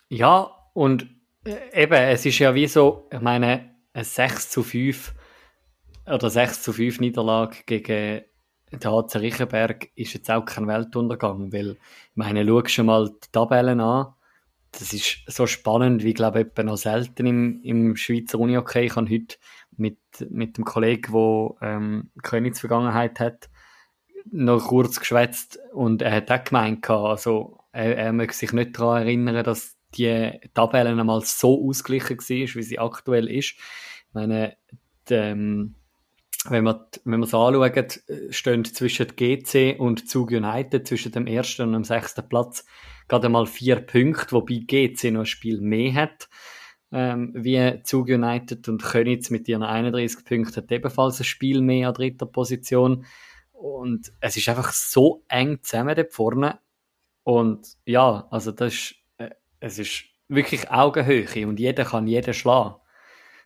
Ja, 0.10 0.52
und 0.74 1.08
eben, 1.46 1.94
es 1.94 2.26
ist 2.26 2.40
ja 2.40 2.54
wie 2.54 2.68
so, 2.68 3.08
ich 3.12 3.22
meine, 3.22 3.76
ein 3.94 4.04
6 4.04 4.50
zu 4.50 4.64
5 4.64 5.14
oder 6.06 6.30
6 6.30 6.64
zu 6.64 6.74
5 6.74 7.00
Niederlage 7.00 7.58
gegen 7.66 8.22
den 8.72 8.92
HC 8.92 9.20
Riechenberg 9.20 9.90
ist 9.96 10.14
jetzt 10.14 10.30
auch 10.30 10.46
kein 10.46 10.68
Weltuntergang, 10.68 11.52
weil, 11.52 11.72
ich 11.72 12.16
meine, 12.16 12.46
schau 12.46 12.66
schon 12.68 12.86
mal 12.86 13.10
die 13.10 13.32
Tabellen 13.32 13.80
an. 13.80 14.14
Das 14.72 14.94
ist 14.94 15.22
so 15.26 15.48
spannend, 15.48 16.04
wie, 16.04 16.14
glaube 16.14 16.42
ich, 16.42 16.64
noch 16.64 16.78
selten 16.78 17.26
im, 17.26 17.62
im 17.64 17.96
Schweizer 17.96 18.38
Uni-Hockey. 18.38 18.82
Ich 18.86 18.96
habe 18.96 19.10
heute 19.10 19.38
mit, 19.76 19.98
mit 20.30 20.58
dem 20.58 20.66
Kollegen, 20.66 21.12
der 21.12 21.56
ähm, 21.62 22.12
Königsvergangenheit 22.22 23.20
hat, 23.20 23.50
noch 24.32 24.68
kurz 24.68 25.00
geschwätzt 25.00 25.58
und 25.74 26.04
er 26.04 26.12
hat 26.12 26.30
auch 26.30 26.44
gemeint, 26.44 26.88
also 26.88 27.58
er, 27.72 27.98
er 27.98 28.14
möchte 28.14 28.38
sich 28.38 28.54
nicht 28.54 28.78
daran 28.78 29.04
erinnern, 29.04 29.44
dass 29.44 29.79
die 29.96 30.32
Tabelle 30.54 30.90
einmal 30.90 31.22
so 31.22 31.68
ausgeglichen 31.68 32.18
war, 32.18 32.56
wie 32.56 32.64
sie 32.64 32.80
aktuell 32.80 33.28
ist. 33.28 33.56
Ich 33.56 34.14
meine, 34.14 34.58
die, 35.10 35.14
ähm, 35.14 35.76
wenn 36.46 36.64
man 36.64 36.86
wenn 37.04 37.20
man 37.20 37.24
es 37.24 37.34
anschaut, 37.34 38.02
stehen 38.30 38.66
zwischen 38.66 39.08
GC 39.16 39.78
und 39.80 40.10
Zug 40.10 40.32
United, 40.32 40.88
zwischen 40.88 41.12
dem 41.12 41.28
ersten 41.28 41.64
und 41.64 41.74
dem 41.74 41.84
sechsten 41.84 42.28
Platz, 42.28 42.66
gerade 43.08 43.30
mal 43.30 43.46
vier 43.46 43.78
Punkte, 43.78 44.32
wobei 44.32 44.62
GC 44.66 45.12
noch 45.12 45.22
ein 45.22 45.26
Spiel 45.26 45.60
mehr 45.60 45.94
hat 45.94 46.30
ähm, 46.92 47.32
wie 47.36 47.82
Zug 47.84 48.08
United 48.08 48.68
und 48.68 48.84
Könitz 48.84 49.30
mit 49.30 49.48
ihren 49.48 49.64
31 49.64 50.26
Punkten 50.26 50.56
hat 50.56 50.72
ebenfalls 50.72 51.20
ein 51.20 51.26
Spiel 51.26 51.62
mehr 51.62 51.90
an 51.90 51.94
dritter 51.94 52.26
Position. 52.26 53.06
Und 53.52 54.12
es 54.22 54.38
ist 54.38 54.50
einfach 54.50 54.72
so 54.72 55.24
eng 55.28 55.62
zusammen 55.62 55.96
dort 55.96 56.14
vorne. 56.14 56.60
Und 57.24 57.68
ja, 57.86 58.28
also 58.32 58.52
das 58.52 58.74
ist, 58.74 58.96
es 59.60 59.80
ist 59.80 60.06
wirklich 60.28 60.70
Augenhöhe 60.72 61.48
und 61.48 61.60
jeder 61.60 61.86
kann 61.86 62.08
jeden 62.08 62.34
schlagen. 62.34 62.76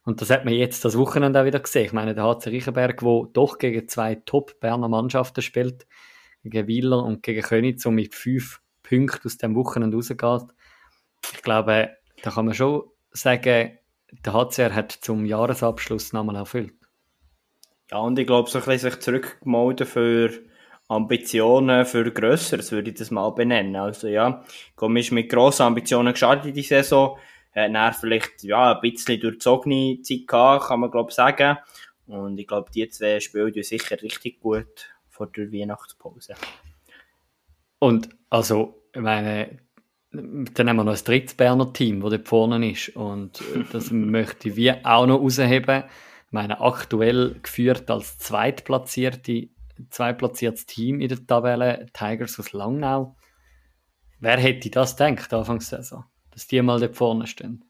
Und 0.05 0.22
das 0.22 0.29
hat 0.29 0.43
man 0.43 0.53
jetzt 0.53 0.84
das 0.84 0.98
Wochenende 0.98 1.39
auch 1.39 1.46
wieder 1.46 1.60
gesehen. 1.60 1.86
Ich 1.86 1.93
meine, 1.93 2.13
der 2.13 2.25
HC 2.25 2.50
Riechenberg, 2.50 3.00
der 3.00 3.27
doch 3.32 3.58
gegen 3.58 3.88
zwei 3.88 4.15
Top-Berner 4.15 4.89
Mannschaften 4.89 5.41
spielt, 5.41 5.88
gegen 6.43 6.67
Wieler 6.67 7.03
und 7.03 7.24
gegen 7.24 7.41
Könitz, 7.41 7.86
und 7.86 7.96
mit 7.96 8.13
fünf 8.13 8.62
Punkten 8.84 9.25
aus 9.25 9.38
dem 9.38 9.55
Wochenende 9.55 9.96
rausgeht. 9.96 10.22
Ich 11.34 11.41
glaube, 11.41 11.96
da 12.22 12.32
kann 12.32 12.46
man 12.46 12.53
schon 12.53 12.84
sagen, 13.12 13.77
der 14.25 14.34
HCR 14.34 14.75
hat 14.75 14.91
zum 14.91 15.25
Jahresabschluss 15.25 16.12
nochmal 16.12 16.36
erfüllt. 16.36 16.74
Ja, 17.89 18.00
und 18.00 18.20
ich 18.20 18.27
glaube, 18.27 18.50
so 18.50 18.60
ein 18.60 18.65
bisschen 18.65 18.91
sich 18.91 19.00
zurückgemeldet 19.00 19.88
für 19.88 20.32
Ambitionen 20.96 21.86
für 21.86 22.12
Grösseres, 22.12 22.72
würde 22.72 22.92
ich 22.92 22.98
das 22.98 23.12
mal 23.12 23.30
benennen. 23.32 23.76
Also 23.76 24.08
ja, 24.08 24.44
komm, 24.76 24.98
ist 24.98 25.12
mit 25.12 25.30
grossen 25.30 25.64
Ambitionen 25.64 26.14
gestartet 26.14 26.48
in 26.48 26.54
die 26.54 26.62
Saison, 26.62 27.18
hat 27.54 27.74
dann 27.74 27.94
vielleicht 27.94 28.44
ja, 28.44 28.74
ein 28.74 28.82
bisschen 28.82 29.20
durchzogene 29.20 30.02
Zeit 30.02 30.28
gehabt, 30.28 30.68
kann 30.68 30.80
man 30.80 30.92
glaube 30.92 31.10
ich 31.10 31.16
sagen. 31.16 31.58
Und 32.08 32.38
ich 32.38 32.48
glaube, 32.48 32.70
die 32.72 32.90
zwei 32.90 33.20
spielen 33.20 33.54
sicher 33.64 34.02
richtig 34.02 34.40
gut 34.40 34.94
vor 35.10 35.28
der 35.28 35.52
Weihnachtspause. 35.52 36.36
Und 37.80 38.10
also, 38.30 38.82
ich 38.94 39.02
meine, 39.02 39.60
dann 40.12 40.70
haben 40.70 40.76
wir 40.78 40.84
noch 40.84 40.96
ein 40.96 41.04
drittes 41.04 41.34
Berner 41.34 41.74
Team, 41.74 42.02
das 42.02 42.12
dort 42.12 42.28
vorne 42.28 42.72
ist. 42.72 42.96
Und 42.96 43.44
das 43.72 43.92
möchte 43.92 44.50
ich 44.50 44.56
wie 44.56 44.72
auch 44.72 45.06
noch 45.06 45.20
rausheben. 45.20 45.84
Ich 46.28 46.32
meine, 46.32 46.62
aktuell 46.62 47.36
geführt 47.42 47.90
als 47.90 48.18
zweitplatzierte, 48.20 49.50
zweitplatziertes 49.90 50.66
Team 50.66 51.02
in 51.02 51.10
der 51.10 51.25
Tabelle, 51.25 51.88
Tigers 51.94 52.40
aus 52.40 52.54
Langnau. 52.54 53.16
Wer 54.20 54.38
hätte 54.38 54.70
das 54.70 54.96
gedacht, 54.96 55.34
Anfangs 55.34 55.70
Saison? 55.70 56.06
dass 56.34 56.48
die 56.48 56.62
mal 56.62 56.80
dort 56.80 56.96
vorne 56.96 57.28
stehen. 57.28 57.63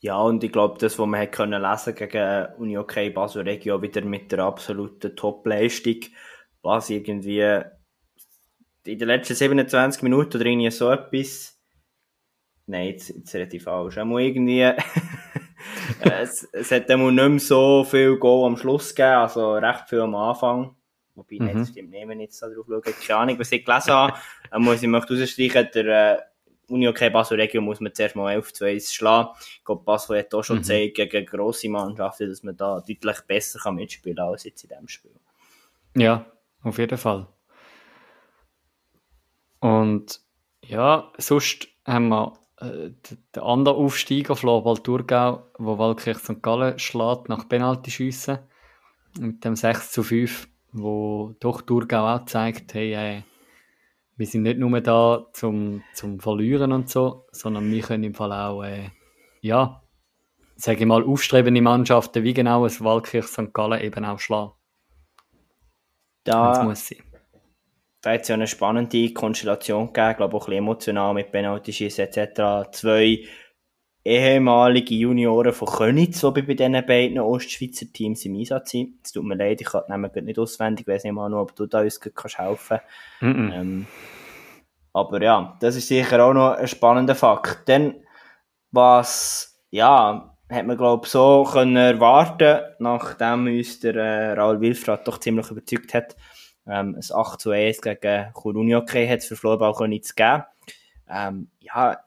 Ja, 0.00 0.18
und 0.20 0.42
ich 0.42 0.50
glaube, 0.50 0.78
das, 0.78 0.98
was 0.98 1.06
man 1.06 1.20
hat 1.20 1.32
können 1.32 1.60
lesen 1.60 1.94
gegen 1.94 2.46
Uni 2.56 2.78
OK 2.78 3.12
Basel 3.14 3.42
Regio, 3.42 3.82
wieder 3.82 4.02
mit 4.02 4.32
der 4.32 4.40
absoluten 4.40 5.14
Top-Leistung, 5.14 6.00
was 6.62 6.90
irgendwie 6.90 7.62
in 8.86 8.98
den 8.98 9.08
letzten 9.08 9.34
27 9.34 10.02
Minuten 10.02 10.38
oder 10.38 10.46
irgendwie 10.46 10.70
so 10.70 10.90
etwas, 10.90 11.60
nein, 12.66 12.88
jetzt, 12.88 13.10
jetzt 13.10 13.34
rede 13.34 13.56
ich 13.56 13.62
falsch, 13.62 13.98
einmal 13.98 14.22
irgendwie, 14.22 14.72
es, 16.00 16.48
es 16.52 16.70
hat 16.70 16.90
einmal 16.90 17.12
nicht 17.12 17.28
mehr 17.28 17.38
so 17.38 17.84
viel 17.84 18.16
Goal 18.16 18.46
am 18.46 18.56
Schluss 18.56 18.94
gegeben, 18.94 19.16
also 19.16 19.54
recht 19.54 19.88
viel 19.88 20.00
am 20.00 20.14
Anfang. 20.14 20.74
Wobei, 21.14 21.36
mhm. 21.38 21.46
nein, 21.46 21.58
das 21.58 21.68
stimmt 21.70 21.90
nicht, 21.90 22.08
wenn 22.08 22.20
ich 22.20 22.26
jetzt 22.26 22.42
da 22.42 22.48
drauf 22.48 22.66
schaue, 22.66 22.80
keine 22.80 23.18
Ahnung, 23.20 23.38
was 23.38 23.52
ich 23.52 23.64
gelesen 23.64 23.92
habe. 23.92 24.14
Dann 24.50 24.62
muss 24.62 24.82
ich 24.82 24.88
möchte 24.88 25.18
rausstreichen, 25.18 25.68
der, 25.74 25.86
äh, 25.86 26.18
Uni 26.70 26.86
okay 26.88 27.10
Basel 27.10 27.40
Regio 27.40 27.60
muss 27.60 27.80
man 27.80 27.92
zuerst 27.92 28.16
mal 28.16 28.32
11 28.32 28.52
zu 28.52 28.64
1 28.64 28.94
schlagen. 28.94 29.30
Ich 29.56 29.64
glaube, 29.64 29.84
Basel 29.84 30.18
hat 30.18 30.32
auch 30.34 30.44
schon 30.44 30.58
mhm. 30.58 30.62
gezeigt 30.62 30.94
gegen 30.94 31.26
grosse 31.26 31.68
Mannschaften, 31.68 32.28
dass 32.28 32.42
man 32.42 32.56
da 32.56 32.80
deutlich 32.80 33.20
besser 33.26 33.58
kann 33.58 33.74
mitspielen 33.74 34.16
kann 34.16 34.28
als 34.28 34.44
jetzt 34.44 34.62
in 34.62 34.68
diesem 34.68 34.88
Spiel. 34.88 35.14
Ja, 35.96 36.26
auf 36.62 36.78
jeden 36.78 36.98
Fall. 36.98 37.26
Und 39.58 40.20
ja, 40.64 41.12
sonst 41.18 41.68
haben 41.84 42.08
wir 42.08 42.38
äh, 42.60 42.90
den 43.34 43.42
anderen 43.42 43.78
Aufsteiger, 43.78 44.36
Floorball 44.36 44.78
Thurgau, 44.78 45.42
wo 45.58 45.78
Waldkirch 45.78 46.18
St. 46.18 46.42
Gallen 46.42 46.78
schlägt 46.78 47.28
nach 47.28 47.48
Penaltyschiessen 47.48 48.38
mit 49.18 49.44
dem 49.44 49.56
6 49.56 49.92
zu 49.92 50.02
5, 50.02 50.48
wo 50.72 51.34
doch 51.40 51.62
Thurgau 51.62 52.06
auch 52.06 52.24
zeigt, 52.26 52.74
hey, 52.74 52.92
äh, 52.92 53.22
wir 54.16 54.26
sind 54.26 54.42
nicht 54.42 54.58
nur 54.58 54.80
da 54.80 55.26
zum, 55.32 55.82
zum 55.94 56.20
Verlieren 56.20 56.72
und 56.72 56.90
so, 56.90 57.26
sondern 57.32 57.70
wir 57.70 57.82
können 57.82 58.04
im 58.04 58.14
Fall 58.14 58.32
auch, 58.32 58.62
äh, 58.62 58.90
ja, 59.40 59.82
sage 60.56 60.80
ich 60.80 60.86
mal, 60.86 61.02
aufstrebende 61.02 61.62
Mannschaften 61.62 62.22
wie 62.22 62.34
genau 62.34 62.66
es 62.66 62.84
Waldkirch 62.84 63.26
St. 63.26 63.54
Gallen 63.54 63.80
eben 63.80 64.04
auch 64.04 64.18
schlagen. 64.18 64.52
Da 66.24 66.52
das 66.52 66.64
muss 66.64 66.86
sein. 66.86 67.09
Da 68.02 68.12
hat 68.12 68.22
es 68.22 68.28
ja 68.28 68.34
eine 68.34 68.46
spannende 68.46 69.12
Konstellation 69.12 69.92
gegeben, 69.92 70.16
glaube 70.16 70.36
auch 70.36 70.42
ein 70.42 70.46
bisschen 70.46 70.58
emotional 70.58 71.14
mit 71.14 71.32
Penalty-Schießen 71.32 72.06
etc. 72.06 72.70
Zwei 72.72 73.24
ehemalige 74.04 74.94
Junioren 74.94 75.52
von 75.52 75.68
Könitz, 75.68 76.20
die 76.20 76.42
bei 76.42 76.54
diesen 76.54 76.86
beiden 76.86 77.18
Ostschweizer 77.18 77.86
Teams 77.92 78.24
im 78.24 78.36
Einsatz 78.36 78.70
sind. 78.70 78.94
Es 79.04 79.12
tut 79.12 79.24
mir 79.24 79.34
leid, 79.34 79.60
ich 79.60 79.66
kann 79.66 79.82
die 79.86 79.90
Namen 79.90 80.10
nicht 80.24 80.38
auswendig, 80.38 80.86
ich 80.86 80.94
weiß 80.94 81.04
nicht 81.04 81.12
mal 81.12 81.28
nur, 81.28 81.42
ob 81.42 81.54
du 81.54 81.66
da 81.66 81.80
uns 81.80 82.00
kannst 82.00 82.38
helfen 82.38 82.78
mm 83.20 83.26
-mm. 83.26 83.60
Ähm, 83.60 83.86
aber 84.92 85.22
ja, 85.22 85.56
das 85.60 85.76
ist 85.76 85.88
sicher 85.88 86.24
auch 86.24 86.32
noch 86.32 86.52
ein 86.52 86.66
spannender 86.66 87.14
Fakt. 87.14 87.68
Dann, 87.68 87.96
was, 88.72 89.62
ja, 89.70 90.36
hat 90.50 90.66
man, 90.66 90.76
glaube 90.76 91.06
ich, 91.06 91.12
so 91.12 91.48
können 91.50 91.76
erwarten, 91.76 92.60
nachdem 92.78 93.46
uns 93.46 93.80
der 93.80 93.94
äh, 93.94 94.32
Raul 94.32 94.60
Wilfrat 94.60 95.06
doch 95.06 95.18
ziemlich 95.18 95.50
überzeugt 95.50 95.94
hat, 95.94 96.16
ähm, 96.66 96.96
ein 96.96 97.16
8 97.16 97.40
zu 97.40 97.50
1 97.50 97.80
gegen 97.80 98.32
Kurunioke 98.32 99.08
hat 99.08 99.18
es 99.18 99.26
für 99.26 99.36
Floorball 99.36 99.88
nicht 99.88 100.16
geben. 100.16 100.44
Ähm, 101.08 101.50
ja, 101.60 101.98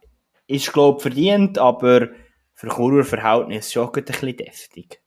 ist, 0.48 0.72
glaube 0.72 0.98
ich, 0.98 1.02
verdient, 1.04 1.58
aber 1.58 2.10
für 2.54 2.70
Churer 2.70 3.04
Verhältnis 3.04 3.72
schon 3.72 3.88
ein 3.94 4.04
bisschen 4.04 4.38
deftig. 4.38 5.02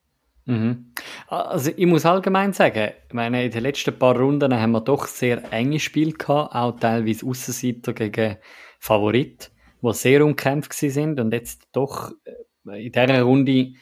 Mhm. 0.47 0.93
Also 1.27 1.73
ich 1.77 1.87
muss 1.87 2.07
allgemein 2.07 2.53
sagen, 2.53 2.93
ich 3.09 3.15
meine, 3.15 3.45
in 3.45 3.51
den 3.51 3.63
letzten 3.63 3.99
paar 3.99 4.17
Runden 4.17 4.55
haben 4.55 4.73
wir 4.73 4.81
doch 4.81 5.07
sehr 5.07 5.53
enge 5.53 5.81
Spiele 5.81 6.13
gehabt, 6.13 6.55
auch 6.55 6.79
teilweise 6.79 7.27
Aussenseiter 7.27 7.93
gegen 7.93 8.37
Favorit, 8.79 9.51
die 9.83 9.93
sehr 9.93 10.25
umkämpft 10.25 10.73
sind 10.73 11.19
und 11.19 11.33
jetzt 11.33 11.69
doch 11.73 12.13
äh, 12.25 12.87
in 12.87 12.93
dieser 12.93 13.23
Runde 13.23 13.73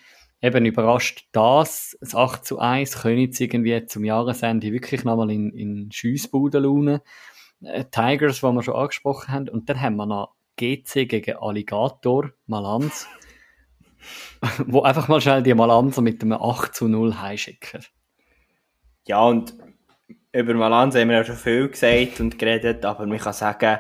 eben 0.45 0.67
überrascht 0.67 1.27
das, 1.33 1.97
das 2.01 2.15
8 2.15 2.45
zu 2.45 2.59
1, 2.59 3.01
Königs 3.01 3.41
irgendwie 3.41 3.87
zum 3.87 4.05
Jahresende 4.05 4.73
wirklich 4.73 5.03
nochmal 5.03 5.31
in, 5.31 5.51
in 5.53 5.91
Schiessbudenlaune. 5.91 7.03
Äh, 7.63 7.85
Tigers, 7.91 8.41
die 8.41 8.43
wir 8.43 8.63
schon 8.63 8.75
angesprochen 8.75 9.33
haben, 9.33 9.49
und 9.49 9.71
dann 9.71 9.81
haben 9.81 9.97
wir 9.97 10.05
noch 10.05 10.35
GC 10.57 11.09
gegen 11.09 11.37
Alligator, 11.37 12.31
Malanz, 12.47 13.09
wo 14.67 14.83
einfach 14.83 15.09
mal 15.09 15.23
schnell 15.23 15.43
die 15.43 15.55
Malanza 15.55 16.03
mit 16.03 16.23
einem 16.23 16.35
8 16.35 16.75
zu 16.75 16.89
0 16.89 17.21
heimschicken. 17.23 17.83
Ja, 19.07 19.25
und 19.25 19.55
über 20.33 20.53
Malanza 20.53 21.01
haben 21.01 21.09
wir 21.09 21.17
ja 21.17 21.25
schon 21.25 21.37
viel 21.37 21.69
gesagt 21.69 22.21
und 22.21 22.39
geredet, 22.39 22.85
aber 22.85 23.07
man 23.07 23.19
kann 23.19 23.33
sagen, 23.33 23.79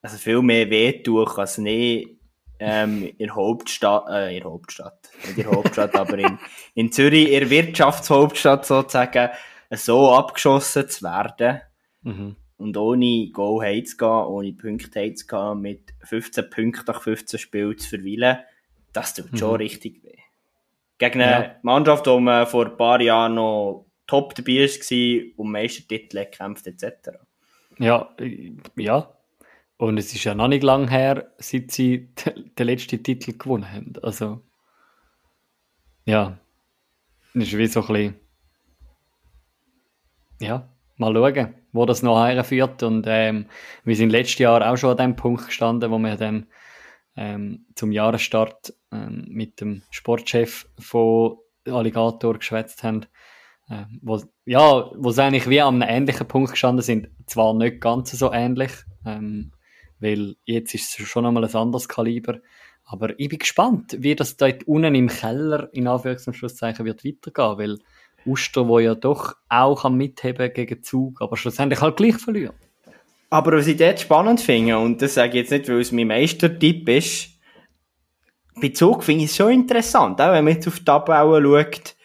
also 0.00 0.16
viel 0.16 0.40
mehr 0.40 0.70
wehtun 0.70 1.26
kann 1.26 1.44
es 1.44 1.58
nicht 1.58 2.19
ähm, 2.60 3.10
in 3.18 3.34
Hauptstadt, 3.34 4.04
äh, 4.10 4.36
in 4.36 4.44
Hauptstadt, 4.44 5.10
nicht 5.26 5.38
in 5.38 5.46
Hauptstadt, 5.46 5.94
aber 5.96 6.18
in, 6.18 6.38
in 6.74 6.92
Zürich, 6.92 7.30
in 7.32 7.40
der 7.40 7.50
Wirtschaftshauptstadt 7.50 8.66
sozusagen, 8.66 9.30
so 9.72 10.12
abgeschossen 10.12 10.88
zu 10.88 11.04
werden 11.04 11.60
Mhm. 12.02 12.36
und 12.56 12.76
ohne 12.76 13.30
Goal 13.32 13.62
heimzugehen, 13.64 14.10
ohne 14.26 14.52
Punkte 14.52 15.00
heimzugehen, 15.00 15.60
mit 15.60 15.90
15 16.04 16.48
Punkten 16.50 16.84
nach 16.86 17.02
15 17.02 17.38
Spielen 17.38 17.76
zu 17.78 17.88
verweilen, 17.90 18.38
das 18.92 19.14
tut 19.14 19.38
schon 19.38 19.50
Mhm. 19.50 19.56
richtig 19.56 20.02
weh. 20.04 20.16
Gegen 20.98 21.20
Ja. 21.20 21.26
eine 21.36 21.56
Mannschaft, 21.62 22.06
die 22.06 22.18
man 22.20 22.46
vor 22.46 22.66
ein 22.66 22.76
paar 22.76 23.00
Jahren 23.00 23.34
noch 23.34 23.86
top 24.06 24.34
dabei 24.34 24.66
war, 24.66 25.32
um 25.36 25.52
Meistertitel 25.52 26.18
gekämpft 26.24 26.66
etc. 26.66 27.10
Ja, 27.78 28.12
äh, 28.18 28.52
ja. 28.76 29.12
Und 29.80 29.96
es 29.96 30.12
ist 30.14 30.24
ja 30.24 30.34
noch 30.34 30.48
nicht 30.48 30.62
lang 30.62 30.88
her, 30.88 31.32
seit 31.38 31.70
sie 31.70 32.08
de- 32.14 32.50
den 32.50 32.66
letzten 32.66 33.02
Titel 33.02 33.32
gewonnen 33.32 33.72
haben. 33.72 33.94
Also, 34.02 34.42
ja. 36.04 36.38
Das 37.32 37.44
ist 37.44 37.56
wie 37.56 37.66
so 37.66 37.80
ein 37.80 37.86
bisschen, 37.86 38.14
ja, 40.38 40.68
mal 40.96 41.14
schauen, 41.14 41.54
wo 41.72 41.86
das 41.86 42.02
noch 42.02 42.22
herführt. 42.22 42.82
Und 42.82 43.06
ähm, 43.08 43.46
wir 43.84 43.96
sind 43.96 44.10
letztes 44.10 44.40
Jahr 44.40 44.70
auch 44.70 44.76
schon 44.76 44.90
an 44.90 44.96
dem 44.98 45.16
Punkt 45.16 45.46
gestanden, 45.46 45.90
wo 45.90 45.98
wir 45.98 46.16
dann 46.16 46.48
ähm, 47.16 47.64
zum 47.74 47.90
Jahresstart 47.90 48.74
ähm, 48.92 49.28
mit 49.30 49.62
dem 49.62 49.80
Sportchef 49.90 50.68
von 50.78 51.38
Alligator 51.64 52.34
geschwätzt 52.34 52.82
haben. 52.82 53.06
Ähm, 53.70 53.98
wo, 54.02 54.22
ja, 54.44 54.90
wo 54.94 55.10
sie 55.10 55.22
eigentlich 55.22 55.48
wie 55.48 55.62
an 55.62 55.80
einem 55.80 56.02
ähnlichen 56.02 56.28
Punkt 56.28 56.50
gestanden 56.50 56.82
sind. 56.82 57.08
Zwar 57.24 57.54
nicht 57.54 57.80
ganz 57.80 58.10
so 58.10 58.30
ähnlich, 58.30 58.72
ähm, 59.06 59.52
weil 60.00 60.36
jetzt 60.44 60.74
ist 60.74 60.98
es 60.98 61.06
schon 61.06 61.26
einmal 61.26 61.44
ein 61.44 61.54
anderes 61.54 61.88
Kaliber. 61.88 62.38
Aber 62.84 63.18
ich 63.18 63.28
bin 63.28 63.38
gespannt, 63.38 63.96
wie 64.00 64.16
das 64.16 64.36
dort 64.36 64.64
unten 64.64 64.94
im 64.94 65.08
Keller 65.08 65.68
in 65.72 65.86
Anführungs- 65.86 66.26
und 66.26 66.34
Schlusszeichen 66.34 66.84
wird 66.84 67.04
weitergehen, 67.04 67.58
weil 67.58 67.78
Uster, 68.26 68.66
wo 68.68 68.78
ja 68.78 68.94
doch 68.94 69.36
auch 69.48 69.82
kann 69.82 69.94
mitheben 69.94 70.52
gegen 70.52 70.82
Zug, 70.82 71.20
aber 71.22 71.36
schlussendlich 71.36 71.80
halt 71.80 71.96
gleich 71.96 72.16
verlieren. 72.16 72.54
Aber 73.30 73.52
was 73.52 73.68
ich 73.68 73.76
dort 73.76 74.00
spannend 74.00 74.40
finde, 74.40 74.78
und 74.78 75.00
das 75.00 75.14
sage 75.14 75.28
ich 75.30 75.34
jetzt 75.36 75.50
nicht, 75.52 75.68
weil 75.68 75.80
es 75.80 75.92
mein 75.92 76.08
Meistertipp 76.08 76.88
ist, 76.88 77.28
bei 78.60 78.70
Zug 78.70 79.04
finde 79.04 79.24
ich 79.24 79.30
es 79.30 79.36
schon 79.36 79.52
interessant, 79.52 80.20
auch 80.20 80.32
wenn 80.32 80.44
man 80.44 80.54
jetzt 80.54 80.66
auf 80.66 80.80
die 80.80 80.84
Tabelle 80.84 81.42
schaut, 81.42 81.96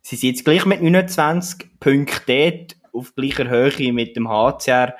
sie 0.00 0.16
sind 0.16 0.30
jetzt 0.30 0.44
gleich 0.44 0.64
mit 0.64 0.82
29 0.82 1.78
Punkten 1.78 2.22
dort 2.26 2.76
auf 2.92 3.14
gleicher 3.14 3.48
Höhe 3.48 3.92
mit 3.92 4.16
dem 4.16 4.28
HCR 4.28 4.96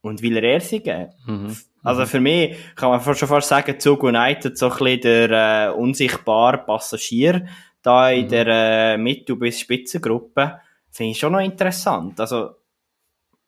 und 0.00 0.22
will 0.22 0.36
er 0.36 0.60
siegen. 0.60 1.08
Mhm. 1.26 1.56
Also 1.82 2.06
für 2.06 2.20
mich 2.20 2.56
kann 2.76 2.90
man 2.90 3.00
schon 3.16 3.28
fast 3.28 3.48
sagen, 3.48 3.78
Zug 3.80 4.02
United 4.04 4.56
so 4.56 4.70
ein 4.70 4.78
bisschen 4.78 5.00
der 5.00 5.68
äh, 5.68 5.72
unsichtbare 5.72 6.58
Passagier 6.58 7.46
da 7.82 8.10
in 8.10 8.26
Mhm. 8.26 8.28
der 8.30 8.46
äh, 8.46 8.96
Mittel- 8.96 9.36
bis 9.36 9.58
Spitzengruppe. 9.60 10.60
Finde 10.90 11.10
ich 11.12 11.18
schon 11.18 11.32
noch 11.32 11.40
interessant. 11.40 12.20
Also 12.20 12.50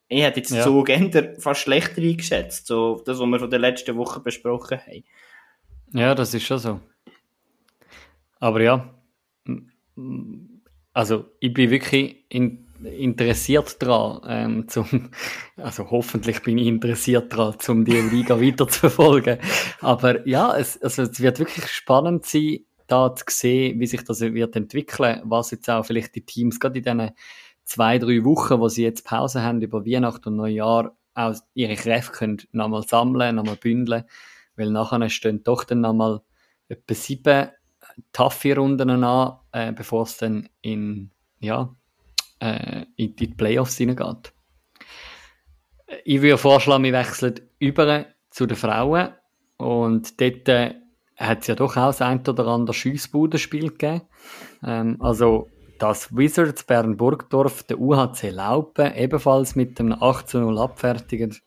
ich 0.08 0.22
hätte 0.22 0.40
jetzt 0.40 0.50
Ja. 0.50 0.62
Zug 0.64 0.88
eher 0.88 1.34
fast 1.38 1.60
schlechter 1.60 2.02
eingeschätzt, 2.02 2.66
so 2.66 3.02
das, 3.06 3.18
was 3.18 3.26
wir 3.26 3.38
von 3.38 3.50
der 3.50 3.58
letzten 3.60 3.96
Woche 3.96 4.20
besprochen 4.20 4.78
haben. 4.80 5.04
Ja, 5.92 6.14
das 6.14 6.34
ist 6.34 6.42
schon 6.44 6.58
so. 6.58 6.80
Aber 8.40 8.60
ja, 8.60 8.90
also 10.92 11.24
ich 11.40 11.52
bin 11.54 11.70
wirklich 11.70 12.24
in, 12.28 12.63
interessiert 12.86 13.80
daran, 13.82 14.20
ähm, 14.28 14.68
zum, 14.68 15.10
also 15.56 15.90
hoffentlich 15.90 16.42
bin 16.42 16.58
ich 16.58 16.66
interessiert 16.66 17.32
daran, 17.32 17.56
um 17.68 17.84
die 17.84 17.92
Liga 17.92 18.40
weiter 18.40 18.68
zu 18.68 18.80
verfolgen. 18.80 19.38
Aber 19.80 20.26
ja, 20.26 20.56
es, 20.56 20.80
also 20.82 21.02
es 21.02 21.20
wird 21.20 21.38
wirklich 21.38 21.66
spannend 21.68 22.26
sein, 22.26 22.60
da 22.86 23.14
zu 23.14 23.24
sehen, 23.28 23.80
wie 23.80 23.86
sich 23.86 24.04
das 24.04 24.20
wird 24.20 24.56
entwickeln, 24.56 25.22
was 25.24 25.50
jetzt 25.50 25.70
auch 25.70 25.84
vielleicht 25.84 26.14
die 26.14 26.24
Teams 26.24 26.60
gerade 26.60 26.78
in 26.78 26.84
diesen 26.84 27.10
zwei, 27.64 27.98
drei 27.98 28.24
Wochen, 28.24 28.60
wo 28.60 28.68
sie 28.68 28.82
jetzt 28.82 29.06
Pause 29.06 29.42
haben 29.42 29.62
über 29.62 29.86
Weihnachten 29.86 30.28
und 30.28 30.36
Neujahr, 30.36 30.94
auch 31.14 31.34
ihre 31.54 31.76
Kräfte 31.76 32.12
können 32.12 32.38
nochmal 32.52 32.82
sammeln, 32.82 33.36
nochmal 33.36 33.56
bündeln, 33.56 34.04
weil 34.56 34.70
nachher 34.70 35.08
stehen 35.08 35.42
doch 35.44 35.64
dann 35.64 35.80
nochmal 35.80 36.20
etwa 36.68 36.94
sieben 36.94 37.48
taffe 38.12 38.56
Runden 38.56 39.04
an, 39.04 39.38
äh, 39.52 39.72
bevor 39.72 40.02
es 40.02 40.16
dann 40.16 40.48
in, 40.62 41.11
ja, 41.40 41.74
äh, 42.44 42.87
in 42.96 43.16
die 43.16 43.28
Playoffs 43.28 43.78
hineingeht. 43.78 44.33
Ich 46.04 46.20
würde 46.20 46.38
vorschlagen, 46.38 46.85
wir 46.85 46.92
wechseln 46.92 47.40
über 47.59 48.07
zu 48.30 48.46
den 48.46 48.57
Frauen 48.57 49.11
und 49.57 50.20
dort 50.20 50.48
äh, 50.48 50.74
hat 51.16 51.42
es 51.42 51.46
ja 51.46 51.54
doch 51.54 51.76
auch 51.76 51.87
das 51.87 52.02
ein 52.02 52.26
oder 52.26 52.46
andere 52.48 52.74
Schiessbudenspiel 52.74 53.70
gegeben. 53.70 54.02
Ähm, 54.62 54.96
also 55.00 55.48
das 55.78 56.14
Wizards 56.16 56.64
Bern 56.64 56.96
Burgdorf, 56.96 57.62
der 57.64 57.80
UHC 57.80 58.30
Laupen, 58.30 58.94
ebenfalls 58.94 59.54
mit 59.54 59.78
einem 59.80 59.94
18-0 59.94 60.61
abfertigend. 60.61 61.42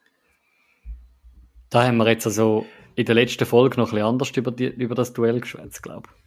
Da 1.69 1.85
haben 1.85 1.97
wir 1.97 2.07
jetzt 2.07 2.25
also 2.25 2.65
in 2.95 3.05
der 3.05 3.15
letzten 3.15 3.45
Folge 3.45 3.77
noch 3.77 3.89
ein 3.89 3.91
bisschen 3.91 4.07
anders 4.07 4.31
über, 4.35 4.51
die, 4.51 4.67
über 4.67 4.95
das 4.95 5.13
Duell 5.13 5.41
geschwätzt, 5.41 5.83
glaube 5.83 6.09
ich. 6.09 6.26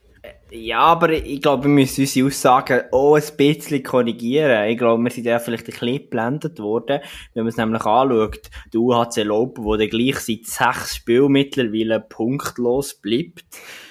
Ja, 0.52 0.80
aber 0.80 1.12
ich 1.12 1.40
glaube, 1.40 1.64
wir 1.64 1.70
müssen 1.70 2.00
unsere 2.00 2.26
Aussagen 2.26 2.82
auch 2.92 3.16
ein 3.16 3.36
bisschen 3.36 3.82
korrigieren. 3.82 4.68
Ich 4.68 4.78
glaube, 4.78 5.02
wir 5.02 5.10
sind 5.10 5.26
ja 5.26 5.38
vielleicht 5.38 5.64
ein 5.68 5.72
bisschen 5.72 5.98
geblendet 5.98 6.58
worden, 6.58 7.00
wenn 7.34 7.44
man 7.44 7.48
es 7.48 7.56
nämlich 7.56 7.84
anschaut. 7.84 8.50
Der 8.72 8.80
UHC 8.80 9.22
Lopen, 9.22 9.64
der 9.64 9.78
dann 9.78 9.88
gleich 9.88 10.18
seit 10.18 10.46
sechs 10.46 10.96
Spielen 10.96 11.32
mittlerweile 11.32 12.00
punktlos 12.00 12.94
bleibt. 12.94 13.44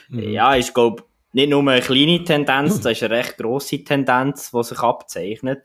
Ja, 0.09 0.55
ist, 0.55 0.73
glaube 0.73 1.03
nicht 1.31 1.49
nur 1.49 1.61
eine 1.61 1.81
kleine 1.81 2.23
Tendenz, 2.23 2.81
das 2.81 2.93
ist 2.93 3.03
eine 3.03 3.15
recht 3.15 3.37
grosse 3.37 3.83
Tendenz, 3.83 4.51
die 4.51 4.63
sich 4.63 4.79
abzeichnet. 4.79 5.59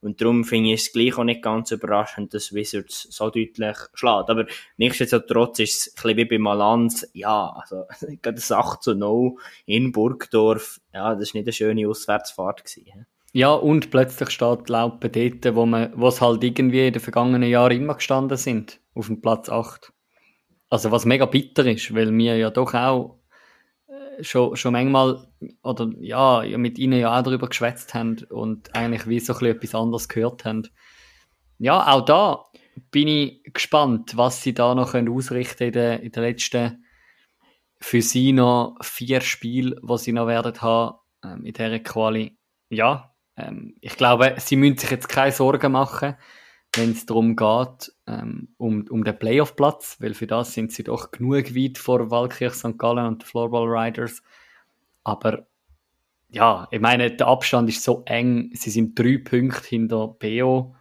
Und 0.00 0.20
darum 0.20 0.44
finde 0.44 0.72
ich 0.72 0.82
es 0.82 0.92
gleich 0.92 1.18
auch 1.18 1.24
nicht 1.24 1.42
ganz 1.42 1.72
überraschend, 1.72 2.32
dass 2.32 2.52
Wizards 2.52 3.08
so 3.10 3.30
deutlich 3.30 3.76
schlägt. 3.94 4.30
Aber 4.30 4.46
nichtsdestotrotz 4.76 5.58
ist 5.58 5.78
es 5.78 5.88
ein 5.88 5.94
bisschen 5.94 6.16
wie 6.16 6.24
bei 6.24 6.38
Malanz, 6.38 7.08
ja, 7.14 7.50
also, 7.50 7.84
gerade 8.22 8.36
das 8.36 8.52
8 8.52 8.82
zu 8.82 8.94
0 8.94 9.36
in 9.66 9.90
Burgdorf, 9.90 10.80
ja, 10.94 11.14
das 11.14 11.34
war 11.34 11.40
nicht 11.40 11.46
eine 11.46 11.52
schöne 11.52 11.88
Auswärtsfahrt 11.88 12.64
gewesen. 12.64 13.06
Ja, 13.32 13.52
und 13.52 13.90
plötzlich 13.90 14.30
steht 14.30 14.68
Laupen 14.68 15.12
dort, 15.12 15.54
wo 15.54 15.66
man, 15.66 15.92
wo 15.94 16.08
es 16.08 16.20
halt 16.20 16.42
irgendwie 16.42 16.86
in 16.86 16.92
den 16.92 17.02
vergangenen 17.02 17.48
Jahren 17.48 17.76
immer 17.76 17.94
gestanden 17.94 18.38
sind, 18.38 18.80
auf 18.94 19.06
dem 19.06 19.20
Platz 19.20 19.48
8. 19.48 19.92
Also 20.70 20.90
was 20.90 21.04
mega 21.04 21.26
bitter 21.26 21.66
ist, 21.66 21.94
weil 21.94 22.16
wir 22.16 22.36
ja 22.36 22.50
doch 22.50 22.74
auch 22.74 23.17
schon, 24.20 24.56
schon 24.56 24.72
manchmal, 24.72 25.28
oder 25.62 25.90
ja, 26.00 26.42
mit 26.56 26.78
ihnen 26.78 26.98
ja 26.98 27.18
auch 27.18 27.22
darüber 27.22 27.48
geschwätzt 27.48 27.94
haben 27.94 28.18
und 28.30 28.74
eigentlich 28.74 29.06
wie 29.06 29.20
so 29.20 29.34
etwas 29.44 29.74
anderes 29.74 30.08
gehört 30.08 30.44
haben. 30.44 30.68
Ja, 31.58 31.92
auch 31.92 32.04
da 32.04 32.44
bin 32.90 33.08
ich 33.08 33.42
gespannt, 33.52 34.16
was 34.16 34.42
sie 34.42 34.54
da 34.54 34.74
noch 34.74 34.92
können 34.92 35.08
ausrichten 35.08 35.64
in 35.64 35.72
den, 35.72 36.00
in 36.00 36.12
den 36.12 36.22
letzten 36.22 36.84
für 37.80 38.02
sie 38.02 38.32
noch 38.32 38.76
vier 38.82 39.20
Spiele, 39.20 39.80
die 39.82 39.98
sie 39.98 40.12
noch 40.12 40.26
werden 40.26 40.60
haben 40.60 40.98
ähm, 41.24 41.44
in 41.44 41.52
dieser 41.52 41.78
Quali. 41.78 42.36
Ja, 42.70 43.14
ähm, 43.36 43.76
ich 43.80 43.96
glaube, 43.96 44.34
sie 44.38 44.56
müssen 44.56 44.78
sich 44.78 44.90
jetzt 44.90 45.08
keine 45.08 45.32
Sorgen 45.32 45.72
machen, 45.72 46.16
wenn 46.78 46.92
es 46.92 47.06
darum 47.06 47.36
geht, 47.36 47.92
ähm, 48.06 48.48
um, 48.56 48.86
um 48.88 49.04
den 49.04 49.18
Playoff-Platz, 49.18 49.98
weil 50.00 50.14
für 50.14 50.26
das 50.26 50.54
sind 50.54 50.72
sie 50.72 50.84
doch 50.84 51.10
genug 51.10 51.54
weit 51.54 51.78
vor 51.78 52.10
Walkirch 52.10 52.54
St. 52.54 52.78
Gallen 52.78 53.06
und 53.06 53.22
den 53.22 53.26
Floorball 53.26 53.66
Riders. 53.66 54.22
Aber 55.04 55.46
ja, 56.30 56.68
ich 56.70 56.80
meine, 56.80 57.10
der 57.10 57.26
Abstand 57.26 57.68
ist 57.68 57.82
so 57.82 58.02
eng, 58.06 58.50
sie 58.54 58.70
sind 58.70 58.98
drei 58.98 59.18
Punkte 59.18 59.68
hinter 59.68 60.08
BO. 60.08 60.74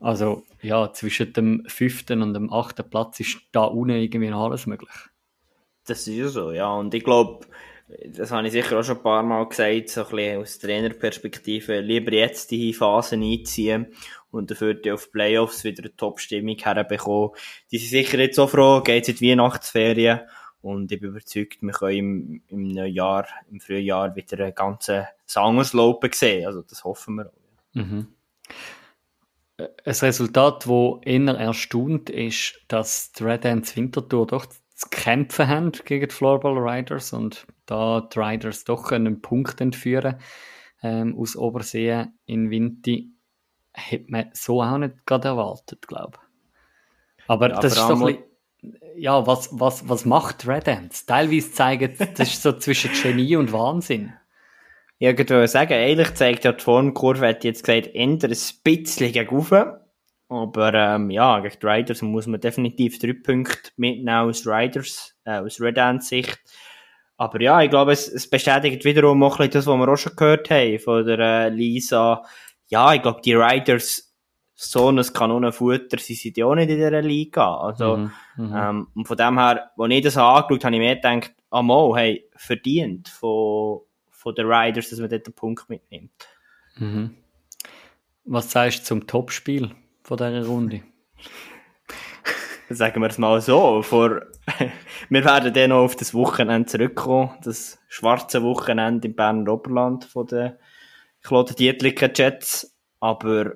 Also 0.00 0.44
ja, 0.60 0.92
zwischen 0.92 1.32
dem 1.32 1.64
fünften 1.66 2.22
und 2.22 2.34
dem 2.34 2.52
achten 2.52 2.88
Platz 2.88 3.20
ist 3.20 3.38
da 3.52 3.64
unten 3.64 3.96
irgendwie 3.96 4.30
noch 4.30 4.44
alles 4.44 4.66
möglich. 4.66 4.90
Das 5.86 6.06
ist 6.06 6.16
ja 6.16 6.28
so, 6.28 6.52
ja. 6.52 6.72
Und 6.72 6.92
ich 6.94 7.04
glaube, 7.04 7.46
das 7.88 8.32
habe 8.32 8.46
ich 8.46 8.52
sicher 8.52 8.78
auch 8.78 8.82
schon 8.82 8.96
ein 8.96 9.02
paar 9.02 9.22
Mal 9.22 9.48
gesagt, 9.48 9.90
so 9.90 10.04
ein 10.04 10.10
bisschen 10.10 10.40
aus 10.40 10.58
Trainerperspektive, 10.58 11.80
lieber 11.80 12.12
jetzt 12.12 12.50
die 12.50 12.72
Phasen 12.72 13.22
einziehen 13.22 13.86
und 14.30 14.50
dafür 14.50 14.74
die 14.74 14.90
auf 14.90 15.12
Playoffs 15.12 15.62
wieder 15.62 15.84
eine 15.84 15.94
Top-Stimmung 15.94 16.56
herbekommen. 16.58 17.30
Die 17.70 17.78
sind 17.78 17.90
sicher 17.90 18.18
jetzt 18.18 18.36
so 18.36 18.46
froh, 18.48 18.80
geht 18.80 19.08
in 19.08 19.16
die 19.16 19.30
Weihnachtsferien 19.30 20.20
und 20.62 20.90
ich 20.90 21.00
bin 21.00 21.10
überzeugt, 21.10 21.62
wir 21.62 21.72
können 21.72 21.96
im, 21.96 22.42
im 22.48 22.68
neuen 22.68 22.92
Jahr, 22.92 23.28
im 23.50 23.60
Frühjahr 23.60 24.16
wieder 24.16 24.44
einen 24.44 24.54
ganzen 24.54 25.06
Sangerslopen 25.24 26.10
sehen. 26.12 26.46
Also 26.46 26.62
das 26.62 26.82
hoffen 26.82 27.14
wir 27.16 27.26
auch. 27.26 27.74
Mhm. 27.74 28.08
Ein 29.58 29.68
Resultat, 29.84 30.66
das 30.66 31.00
eher 31.04 31.34
erstaunt 31.34 32.10
ist, 32.10 32.60
dass 32.68 33.12
die 33.12 33.22
Red 33.22 33.46
Ants 33.46 33.76
Winterthur 33.76 34.26
doch 34.26 34.46
zu 34.76 34.88
kämpfen 34.90 35.48
haben 35.48 35.72
gegen 35.72 36.08
die 36.08 36.14
Floorball 36.14 36.58
Riders 36.58 37.12
und 37.12 37.46
da 37.64 38.02
die 38.02 38.18
Riders 38.18 38.64
doch 38.64 38.92
einen 38.92 39.22
Punkt 39.22 39.60
entführen 39.60 40.16
ähm, 40.82 41.16
aus 41.18 41.34
Obersee 41.34 42.06
in 42.26 42.50
Winti, 42.50 43.10
hätte 43.72 44.06
man 44.08 44.30
so 44.34 44.62
auch 44.62 44.78
nicht 44.78 45.06
gerade 45.06 45.28
erwartet, 45.28 45.88
glaube 45.88 46.18
ich. 46.18 47.24
Aber 47.26 47.48
Ja, 47.48 47.60
das 47.60 47.72
ist 47.72 47.78
doch 47.78 48.00
ein 48.00 48.06
bisschen, 48.06 48.24
ja, 48.96 49.26
was, 49.26 49.48
was, 49.52 49.88
was 49.88 50.04
macht 50.04 50.46
Red 50.46 50.68
Ants? 50.68 51.06
Teilweise 51.06 51.52
zeigen, 51.52 51.94
das 51.98 52.28
ist 52.28 52.42
so 52.42 52.52
zwischen 52.52 52.90
Genie 52.92 53.36
und 53.36 53.52
Wahnsinn. 53.52 54.12
Ich 54.98 55.06
wollte 55.06 55.46
sagen, 55.48 55.74
eigentlich 55.74 56.14
zeigt 56.14 56.44
ja 56.44 56.52
die 56.52 56.62
Formkurve, 56.62 57.28
hat 57.28 57.44
jetzt 57.44 57.64
gesagt, 57.64 57.94
eher 57.94 58.06
ein 58.06 58.18
bisschen 58.18 59.12
gegen 59.12 59.78
Aber 60.28 60.74
ähm, 60.74 61.10
ja, 61.10 61.38
gegen 61.40 61.56
die 61.60 61.66
Riders 61.66 62.02
muss 62.02 62.26
man 62.26 62.40
definitiv 62.40 62.98
drei 62.98 63.12
Punkte 63.12 63.70
mitnehmen 63.76 64.28
aus 64.28 64.46
Riders, 64.46 65.14
äh, 65.24 65.38
aus 65.38 65.60
Red 65.60 66.02
Sicht. 66.02 66.38
Aber 67.16 67.40
ja, 67.40 67.62
ich 67.62 67.70
glaube, 67.70 67.92
es, 67.92 68.08
es 68.08 68.28
bestätigt 68.28 68.84
wiederum 68.84 69.22
auch 69.22 69.38
ein 69.38 69.48
bisschen 69.48 69.52
das, 69.52 69.66
was 69.66 69.78
wir 69.78 69.88
auch 69.88 69.96
schon 69.96 70.16
gehört 70.16 70.50
haben 70.50 70.78
von 70.80 71.06
der 71.06 71.18
äh, 71.18 71.48
Lisa. 71.48 72.24
Ja, 72.68 72.92
ich 72.92 73.02
glaube, 73.02 73.20
die 73.24 73.34
Riders, 73.34 74.14
so 74.54 74.90
ein 74.90 75.00
Kanonenfutter, 75.00 75.98
sie 75.98 76.14
sind 76.14 76.36
ja 76.36 76.46
auch 76.46 76.54
nicht 76.54 76.70
in 76.70 76.76
dieser 76.76 77.02
Liga. 77.02 77.58
Also, 77.58 77.96
mhm, 77.96 78.12
mhm. 78.36 78.54
ähm, 78.54 78.88
und 78.94 79.06
von 79.06 79.16
dem 79.16 79.38
her, 79.38 79.70
als 79.78 79.92
ich 79.92 80.02
das 80.02 80.16
angeschaut 80.16 80.64
habe, 80.64 80.76
habe 80.76 80.76
ich 80.76 80.80
mir 80.80 80.96
gedacht, 80.96 81.34
ah, 81.50 81.62
mal, 81.62 81.94
hey, 81.94 82.28
verdient 82.34 83.08
von, 83.08 83.82
von 84.10 84.34
den 84.34 84.46
Riders, 84.46 84.90
dass 84.90 84.98
man 84.98 85.08
dort 85.08 85.26
einen 85.26 85.34
Punkt 85.34 85.70
mitnimmt. 85.70 86.28
Mhm. 86.76 87.16
Was 88.24 88.50
sagst 88.50 88.80
du 88.80 88.84
zum 88.84 89.06
Topspiel 89.06 89.70
von 90.06 90.16
dieser 90.16 90.46
Runde? 90.46 90.82
Sagen 92.70 93.02
wir 93.02 93.08
es 93.08 93.18
mal 93.18 93.40
so. 93.40 93.82
Vor, 93.82 94.22
wir 95.08 95.24
werden 95.24 95.52
dann 95.52 95.70
noch 95.70 95.82
auf 95.82 95.96
das 95.96 96.14
Wochenende 96.14 96.68
zurückkommen. 96.68 97.30
Das 97.42 97.78
schwarze 97.88 98.42
Wochenende 98.42 99.08
im 99.08 99.16
Berner 99.16 99.52
Oberland 99.52 100.04
von 100.04 100.26
den 100.26 100.52
Claude 101.22 101.54
Dietliker 101.54 102.10
Jets. 102.14 102.76
Aber 103.00 103.54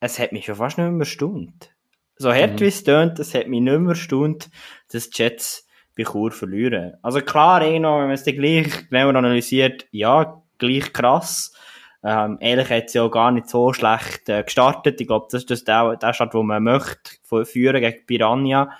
es 0.00 0.18
hat 0.18 0.32
mich 0.32 0.46
schon 0.46 0.56
fast 0.56 0.78
nicht 0.78 0.90
mehr 0.90 1.00
erstaunt. 1.00 1.74
So 2.16 2.32
hart 2.32 2.54
mhm. 2.54 2.60
wie 2.60 2.66
es 2.66 2.84
tönt, 2.84 3.18
es 3.18 3.34
hat 3.34 3.48
mich 3.48 3.60
nicht 3.60 3.78
mehr 3.78 3.90
erstaunt, 3.90 4.50
dass 4.90 5.10
die 5.10 5.22
Jets 5.22 5.66
bei 5.96 6.04
Chur 6.04 6.32
verlieren. 6.32 6.94
Also 7.02 7.20
klar, 7.20 7.62
eh 7.62 7.78
noch, 7.78 7.98
wenn 7.98 8.06
man 8.06 8.12
es 8.12 8.24
dann 8.24 8.36
gleich 8.36 8.88
genauer 8.88 9.14
analysiert, 9.14 9.86
ja, 9.90 10.42
gleich 10.58 10.92
krass. 10.92 11.54
Ähm, 12.02 12.38
ehrlich 12.40 12.70
hat 12.70 12.90
sie 12.90 13.00
auch 13.00 13.10
gar 13.10 13.30
nicht 13.30 13.48
so 13.48 13.72
schlecht 13.72 14.28
äh, 14.28 14.42
gestartet. 14.42 15.00
Ich 15.00 15.06
glaube, 15.06 15.26
das 15.30 15.42
ist 15.42 15.50
das 15.50 15.64
der, 15.64 15.96
der 15.96 16.14
Start, 16.14 16.32
den 16.32 16.46
man 16.46 16.62
möchte, 16.62 17.12
führen 17.44 17.80
gegen 17.80 18.06
Piranha. 18.06 18.70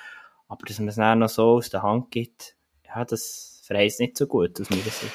Aber 0.49 0.67
dass 0.67 0.79
man 0.79 0.89
es 0.89 0.97
dann 0.97 1.19
noch 1.19 1.29
so 1.29 1.57
aus 1.57 1.71
der 1.71 1.83
Hand 1.83 2.11
gibt, 2.11 2.57
ja, 2.87 3.05
das 3.05 3.63
verheißt 3.67 4.01
nicht 4.01 4.17
so 4.17 4.27
gut 4.27 4.61
aus 4.61 4.71
meiner 4.71 4.83
Sicht. 4.83 5.13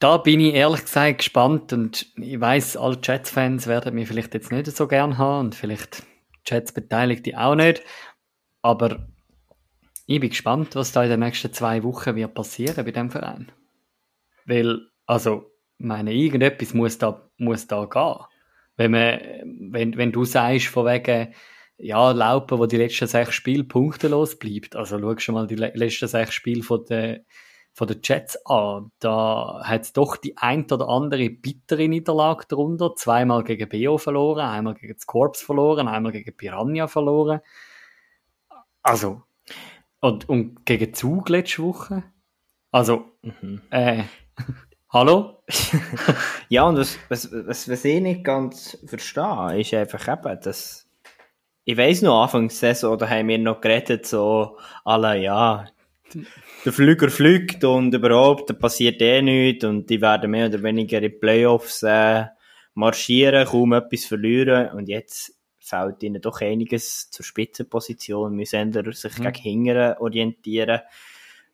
Da 0.00 0.18
bin 0.18 0.40
ich 0.40 0.54
ehrlich 0.54 0.82
gesagt 0.82 1.18
gespannt 1.18 1.72
und 1.72 2.06
ich 2.16 2.40
weiß, 2.40 2.76
alle 2.76 2.98
Jets-Fans 3.02 3.66
werden 3.66 3.94
mich 3.94 4.06
vielleicht 4.06 4.34
jetzt 4.34 4.52
nicht 4.52 4.66
so 4.66 4.86
gern 4.86 5.18
haben 5.18 5.46
und 5.46 5.54
vielleicht 5.54 6.04
Jets-Beteiligte 6.46 7.38
auch 7.38 7.54
nicht. 7.54 7.82
Aber 8.62 9.08
ich 10.06 10.20
bin 10.20 10.30
gespannt, 10.30 10.76
was 10.76 10.92
da 10.92 11.02
in 11.02 11.10
den 11.10 11.20
nächsten 11.20 11.52
zwei 11.52 11.82
Wochen 11.82 12.14
wird 12.14 12.34
passieren 12.34 12.84
bei 12.84 12.92
dem 12.92 13.10
Verein. 13.10 13.50
Weil, 14.46 14.80
also, 15.06 15.50
meine, 15.78 16.12
irgendetwas 16.12 16.74
muss 16.74 16.98
da, 16.98 17.28
muss 17.38 17.66
da 17.66 17.84
gehen. 17.86 18.24
Wenn, 18.76 18.90
man, 18.92 19.20
wenn, 19.72 19.96
wenn 19.96 20.12
du 20.12 20.24
sagst, 20.24 20.66
von 20.66 20.86
wegen, 20.86 21.34
ja, 21.78 22.10
Laupen, 22.10 22.58
wo 22.58 22.66
die 22.66 22.76
letzten 22.76 23.06
sechs 23.06 23.34
Spiele 23.34 23.64
punktelos 23.64 24.38
bleibt, 24.38 24.76
also 24.76 24.98
schau 24.98 25.18
schon 25.18 25.34
mal 25.34 25.46
die 25.46 25.54
letzten 25.54 26.08
sechs 26.08 26.34
Spiele 26.34 26.62
von 26.62 26.84
der, 26.86 27.20
von 27.72 27.86
den 27.86 28.00
Jets 28.02 28.36
an, 28.46 28.90
da 28.98 29.60
hat 29.62 29.96
doch 29.96 30.16
die 30.16 30.36
ein 30.36 30.64
oder 30.70 30.88
andere 30.88 31.30
bittere 31.30 31.88
Niederlage 31.88 32.46
darunter. 32.48 32.96
Zweimal 32.96 33.44
gegen 33.44 33.68
BO 33.68 33.98
verloren, 33.98 34.46
einmal 34.46 34.74
gegen 34.74 34.94
das 34.94 35.06
Corps 35.06 35.40
verloren, 35.40 35.86
einmal 35.86 36.10
gegen 36.10 36.36
Piranha 36.36 36.88
verloren. 36.88 37.40
Also, 38.82 39.22
und, 40.00 40.28
und 40.28 40.66
gegen 40.66 40.92
Zug 40.94 41.28
letzte 41.28 41.62
Woche? 41.62 42.02
Also, 42.72 43.04
mhm. 43.22 43.62
äh, 43.70 44.02
hallo? 44.90 45.42
ja, 46.48 46.64
und 46.64 46.78
was, 46.78 46.98
was, 47.08 47.30
was, 47.32 47.68
was 47.68 47.84
ich 47.84 48.00
nicht 48.00 48.24
ganz 48.24 48.78
verstehe, 48.86 49.60
ist 49.60 49.74
einfach 49.74 50.08
eben, 50.08 50.40
dass 50.40 50.88
ich 51.64 51.76
weiss 51.76 52.00
noch, 52.00 52.22
Anfang 52.22 52.48
der 52.48 52.56
Saison, 52.56 52.98
da 52.98 53.08
haben 53.08 53.28
wir 53.28 53.38
noch 53.38 53.60
geredet, 53.60 54.06
so, 54.06 54.58
alle, 54.84 55.20
ja, 55.20 55.66
der 56.64 56.72
Flüger 56.72 57.10
fliegt 57.10 57.62
und 57.64 57.92
überhaupt, 57.92 58.48
da 58.48 58.54
passiert 58.54 59.02
eh 59.02 59.20
nichts 59.20 59.64
und 59.64 59.90
die 59.90 60.00
werden 60.00 60.30
mehr 60.30 60.46
oder 60.46 60.62
weniger 60.62 61.02
in 61.02 61.20
Playoffs 61.20 61.82
äh, 61.82 62.24
marschieren, 62.72 63.46
kaum 63.46 63.74
etwas 63.74 64.06
verlieren 64.06 64.70
und 64.70 64.88
jetzt 64.88 65.34
fällt 65.58 66.02
ihnen 66.02 66.22
doch 66.22 66.40
einiges 66.40 67.10
zur 67.10 67.26
Spitzenposition, 67.26 68.34
müssen 68.34 68.72
sich 68.72 69.18
mhm. 69.18 69.24
gegen 69.24 69.34
Hingern 69.34 69.98
orientieren, 69.98 70.80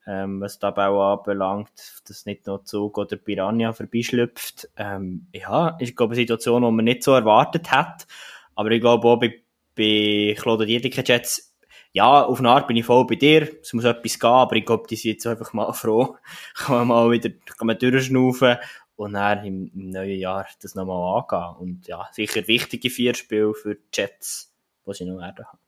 ähm, 0.06 0.40
was 0.40 0.58
die 0.58 0.66
auch 0.66 1.18
anbelangt, 1.18 2.02
dass 2.06 2.26
nicht 2.26 2.46
noch 2.46 2.64
Zug 2.64 2.98
oder 2.98 3.16
Piranha 3.16 3.72
vorbeischlüpft. 3.72 4.68
Ähm, 4.76 5.26
ja, 5.32 5.76
ist, 5.78 5.96
glaube 5.96 6.14
ich, 6.14 6.18
eine 6.18 6.22
Situation, 6.22 6.62
die 6.62 6.70
man 6.70 6.84
nicht 6.84 7.02
so 7.02 7.12
erwartet 7.12 7.70
hat, 7.70 8.06
aber 8.54 8.70
ich 8.70 8.80
glaube 8.80 9.08
auch 9.08 9.18
bei, 9.18 9.42
bei 9.76 10.34
Claude 10.38 10.66
Dietrich 10.66 10.96
jetzt 11.08 11.54
ja, 11.94 12.24
auf 12.24 12.40
eine 12.40 12.50
Art 12.50 12.66
bin 12.66 12.76
ich 12.76 12.84
voll 12.84 13.06
bei 13.06 13.14
dir. 13.14 13.48
Es 13.62 13.72
muss 13.72 13.84
etwas 13.84 14.18
gehen, 14.18 14.28
aber 14.28 14.56
ich 14.56 14.66
glaube, 14.66 14.84
die 14.90 14.96
sind 14.96 15.12
jetzt 15.12 15.26
einfach 15.28 15.52
mal 15.52 15.72
froh. 15.74 16.16
kann 16.54 16.78
man 16.78 16.88
mal 16.88 17.10
wieder, 17.12 17.30
kann 17.56 17.68
man 17.68 17.78
durchschnaufen 17.78 18.56
und 18.96 19.12
dann 19.14 19.44
im, 19.44 19.70
im 19.74 19.90
neuen 19.90 20.18
Jahr 20.18 20.46
das 20.60 20.74
nochmal 20.74 21.22
angehen. 21.22 21.56
Und 21.56 21.86
ja, 21.86 22.08
sicher 22.10 22.46
wichtige 22.48 22.90
vier 22.90 23.14
Spiele 23.14 23.54
für 23.54 23.76
die 23.76 23.82
Jets, 23.92 24.52
die 24.86 24.92
sie 24.92 25.04
noch 25.04 25.20
werden 25.20 25.46
haben. 25.46 25.58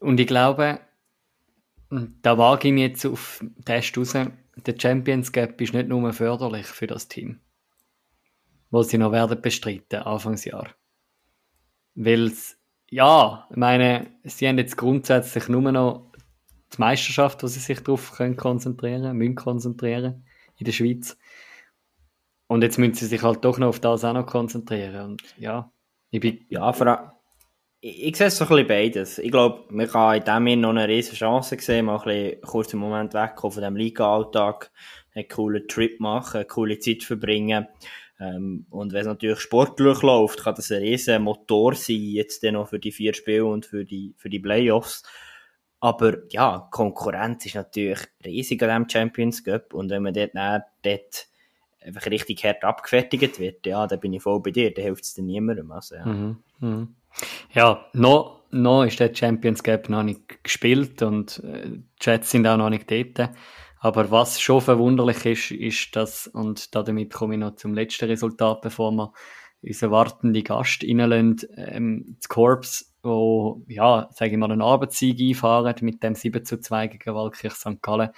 Und 0.00 0.18
ich 0.18 0.26
glaube, 0.26 0.80
da 1.90 2.38
wage 2.38 2.68
ich 2.68 2.74
mich 2.74 2.82
jetzt 2.82 3.06
auf 3.06 3.38
den 3.40 3.64
Test 3.64 3.96
raus, 3.96 4.12
der 4.12 4.74
Champions 4.78 5.32
Gap 5.32 5.60
ist 5.60 5.74
nicht 5.74 5.88
nur 5.88 6.12
förderlich 6.12 6.66
für 6.66 6.86
das 6.86 7.08
Team, 7.08 7.40
wo 8.70 8.82
sie 8.82 8.98
noch 8.98 9.12
werden 9.12 9.40
bestreiten, 9.40 10.02
Anfangsjahr. 10.02 10.68
Weil 11.94 12.32
ja, 12.90 13.46
ich 13.50 13.56
meine, 13.56 14.06
sie 14.24 14.48
haben 14.48 14.58
jetzt 14.58 14.76
grundsätzlich 14.76 15.48
nur 15.48 15.72
noch 15.72 16.12
die 16.72 16.80
Meisterschaft, 16.80 17.42
wo 17.42 17.46
sie 17.46 17.60
sich 17.60 17.80
darauf 17.80 18.12
können 18.12 18.36
konzentrieren, 18.36 19.16
müssen 19.16 19.34
konzentrieren 19.34 20.24
in 20.58 20.64
der 20.64 20.72
Schweiz. 20.72 21.16
Und 22.48 22.62
jetzt 22.62 22.78
müssen 22.78 22.94
sie 22.94 23.06
sich 23.06 23.22
halt 23.22 23.44
doch 23.44 23.58
noch 23.58 23.68
auf 23.68 23.80
das 23.80 24.04
auch 24.04 24.12
noch 24.12 24.26
konzentrieren. 24.26 25.10
Und 25.10 25.22
ja, 25.36 25.72
ich 26.10 26.20
bin. 26.20 26.44
Ja, 26.48 26.72
ich, 27.86 28.16
sehe 28.16 28.26
es 28.26 28.36
so 28.36 28.44
ein 28.44 28.48
bisschen 28.48 28.66
beides. 28.66 29.18
Ich 29.18 29.30
glaube, 29.30 29.64
man 29.70 29.86
kann 29.88 30.16
in 30.16 30.24
dem 30.24 30.46
Jahr 30.46 30.56
noch 30.56 30.70
eine 30.70 30.88
riesige 30.88 31.16
Chance 31.16 31.56
sehen, 31.60 31.86
mal 31.86 31.98
ein 31.98 32.04
bisschen 32.04 32.40
kurz 32.42 32.74
Moment 32.74 33.14
wegkommen 33.14 33.52
von 33.52 33.62
dem 33.62 33.76
Liga-Alltag, 33.76 34.70
einen 35.14 35.28
coolen 35.28 35.68
Trip 35.68 36.00
machen, 36.00 36.38
eine 36.38 36.46
coole 36.46 36.78
Zeit 36.78 37.04
verbringen. 37.04 37.68
Ähm, 38.18 38.66
und 38.70 38.92
wenn 38.92 39.02
es 39.02 39.06
natürlich 39.06 39.40
sportlich 39.40 40.02
läuft, 40.02 40.42
kann 40.42 40.54
das 40.54 40.72
ein 40.72 40.82
riesen 40.82 41.22
Motor 41.22 41.74
sein, 41.74 41.96
jetzt 41.96 42.42
dann 42.42 42.54
noch 42.54 42.68
für 42.68 42.78
die 42.78 42.92
vier 42.92 43.14
Spiele 43.14 43.44
und 43.44 43.66
für 43.66 43.84
die, 43.84 44.14
für 44.16 44.30
die 44.30 44.40
Playoffs. 44.40 45.02
Aber 45.78 46.16
ja, 46.30 46.68
Konkurrenz 46.72 47.46
ist 47.46 47.54
natürlich 47.54 48.00
riesig 48.24 48.62
an 48.62 48.68
diesem 48.68 48.88
Champions 48.88 49.44
Cup 49.44 49.74
und 49.74 49.90
wenn 49.90 50.02
man 50.02 50.14
dort, 50.14 50.34
dann, 50.34 50.62
dort 50.82 51.28
einfach 51.80 52.06
richtig 52.06 52.42
hart 52.44 52.64
abgefertigt 52.64 53.38
wird, 53.38 53.64
ja, 53.66 53.86
da 53.86 53.96
bin 53.96 54.12
ich 54.12 54.22
voll 54.22 54.40
bei 54.40 54.50
dir, 54.50 54.74
da 54.74 54.82
hilft 54.82 55.04
es 55.04 55.14
dir 55.14 55.22
niemandem. 55.22 55.70
Also, 55.70 55.94
ja. 55.94 56.06
Mhm, 56.06 56.38
mh. 56.58 56.88
Ja, 57.52 57.86
noch, 57.92 58.42
noch 58.50 58.84
ist 58.84 59.00
der 59.00 59.14
Champions 59.14 59.62
Cup 59.62 59.88
noch 59.88 60.02
nicht 60.02 60.42
gespielt 60.42 61.02
und 61.02 61.42
äh, 61.44 61.68
die 61.70 61.84
Jets 62.00 62.30
sind 62.30 62.46
auch 62.46 62.56
noch 62.56 62.70
nicht 62.70 62.90
dort. 62.90 63.30
Aber 63.80 64.10
was 64.10 64.40
schon 64.40 64.60
verwunderlich 64.60 65.24
ist, 65.26 65.50
ist 65.50 65.94
das, 65.94 66.26
und 66.26 66.74
damit 66.74 67.12
komme 67.12 67.34
ich 67.34 67.40
noch 67.40 67.56
zum 67.56 67.74
letzten 67.74 68.06
Resultat, 68.06 68.62
bevor 68.62 68.90
wir 68.90 69.12
unseren 69.62 69.90
wartenden 69.90 70.44
Gast 70.44 70.82
reinlassen, 70.82 71.42
ähm, 71.56 72.16
das 72.18 72.28
Korps, 72.28 72.94
wo, 73.02 73.62
ja, 73.68 74.08
sage 74.12 74.32
ich 74.32 74.36
mal, 74.36 74.50
einen 74.50 74.62
Arbeitssieg 74.62 75.20
einfahren 75.20 75.74
mit 75.82 76.02
dem 76.02 76.14
7 76.14 76.44
zu 76.44 76.58
2 76.58 76.88
gegen 76.88 77.14
Walkirch 77.14 77.54
St. 77.54 77.80
Gallen 77.80 78.10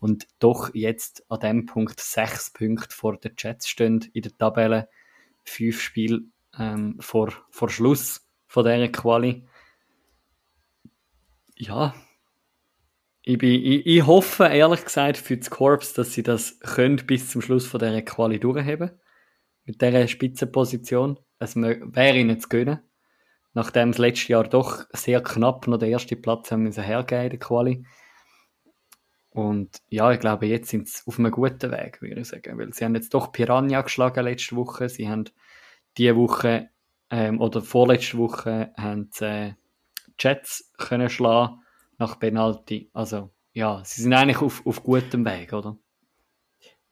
und 0.00 0.26
doch 0.38 0.74
jetzt 0.74 1.24
an 1.30 1.40
dem 1.40 1.66
Punkt 1.66 2.00
sechs 2.00 2.52
Punkte 2.52 2.94
vor 2.94 3.16
den 3.16 3.32
Jets 3.38 3.68
stehen 3.68 4.04
in 4.12 4.22
der 4.22 4.36
Tabelle, 4.36 4.88
fünf 5.44 5.80
Spiele 5.80 6.22
ähm, 6.58 6.96
vor, 7.00 7.32
vor 7.50 7.70
Schluss 7.70 8.23
von 8.54 8.64
dieser 8.64 8.88
Quali. 8.88 9.44
Ja, 11.56 11.92
ich, 13.22 13.36
bin, 13.36 13.50
ich, 13.50 13.84
ich 13.84 14.06
hoffe 14.06 14.44
ehrlich 14.44 14.84
gesagt 14.84 15.16
für 15.16 15.36
das 15.36 15.50
Korps, 15.50 15.92
dass 15.92 16.12
sie 16.12 16.22
das 16.22 16.60
können 16.60 17.04
bis 17.04 17.30
zum 17.30 17.42
Schluss 17.42 17.66
von 17.66 17.80
dieser 17.80 18.02
Quali 18.02 18.38
durchheben. 18.38 18.92
Mit 19.64 19.82
dieser 19.82 20.06
Spitzenposition. 20.06 21.18
Es 21.40 21.56
wäre 21.56 22.16
ihnen 22.16 22.38
zu 22.38 22.48
gönnen. 22.48 22.78
Nachdem 23.54 23.90
das 23.90 23.98
letzte 23.98 24.32
Jahr 24.32 24.44
doch 24.44 24.84
sehr 24.92 25.20
knapp 25.20 25.66
noch 25.66 25.78
den 25.78 25.90
ersten 25.90 26.22
Platz 26.22 26.52
haben 26.52 26.62
müssen 26.62 26.84
hergeben 26.84 27.24
in 27.24 27.30
der 27.30 27.38
Quali. 27.40 27.84
Und 29.30 29.78
ja, 29.88 30.12
ich 30.12 30.20
glaube, 30.20 30.46
jetzt 30.46 30.68
sind 30.68 30.86
sie 30.86 31.02
auf 31.06 31.18
einem 31.18 31.32
guten 31.32 31.72
Weg, 31.72 32.00
würde 32.00 32.20
ich 32.20 32.28
sagen. 32.28 32.56
Weil 32.56 32.72
sie 32.72 32.84
haben 32.84 32.94
jetzt 32.94 33.14
doch 33.14 33.32
Piranha 33.32 33.80
geschlagen 33.80 34.24
letzte 34.24 34.54
Woche. 34.54 34.88
Sie 34.88 35.08
haben 35.08 35.24
diese 35.96 36.14
Woche 36.14 36.70
ähm, 37.14 37.40
oder 37.40 37.62
vorletzte 37.62 38.18
Woche 38.18 38.72
haben 38.76 39.08
sie 39.12 39.24
äh, 39.24 39.54
Jets 40.18 40.72
können 40.76 41.08
schlagen 41.08 41.60
nach 41.96 42.18
Penalty. 42.18 42.90
Also 42.92 43.30
ja, 43.52 43.82
sie 43.84 44.02
sind 44.02 44.12
eigentlich 44.12 44.42
auf, 44.42 44.66
auf 44.66 44.82
gutem 44.82 45.24
Weg, 45.24 45.52
oder? 45.52 45.76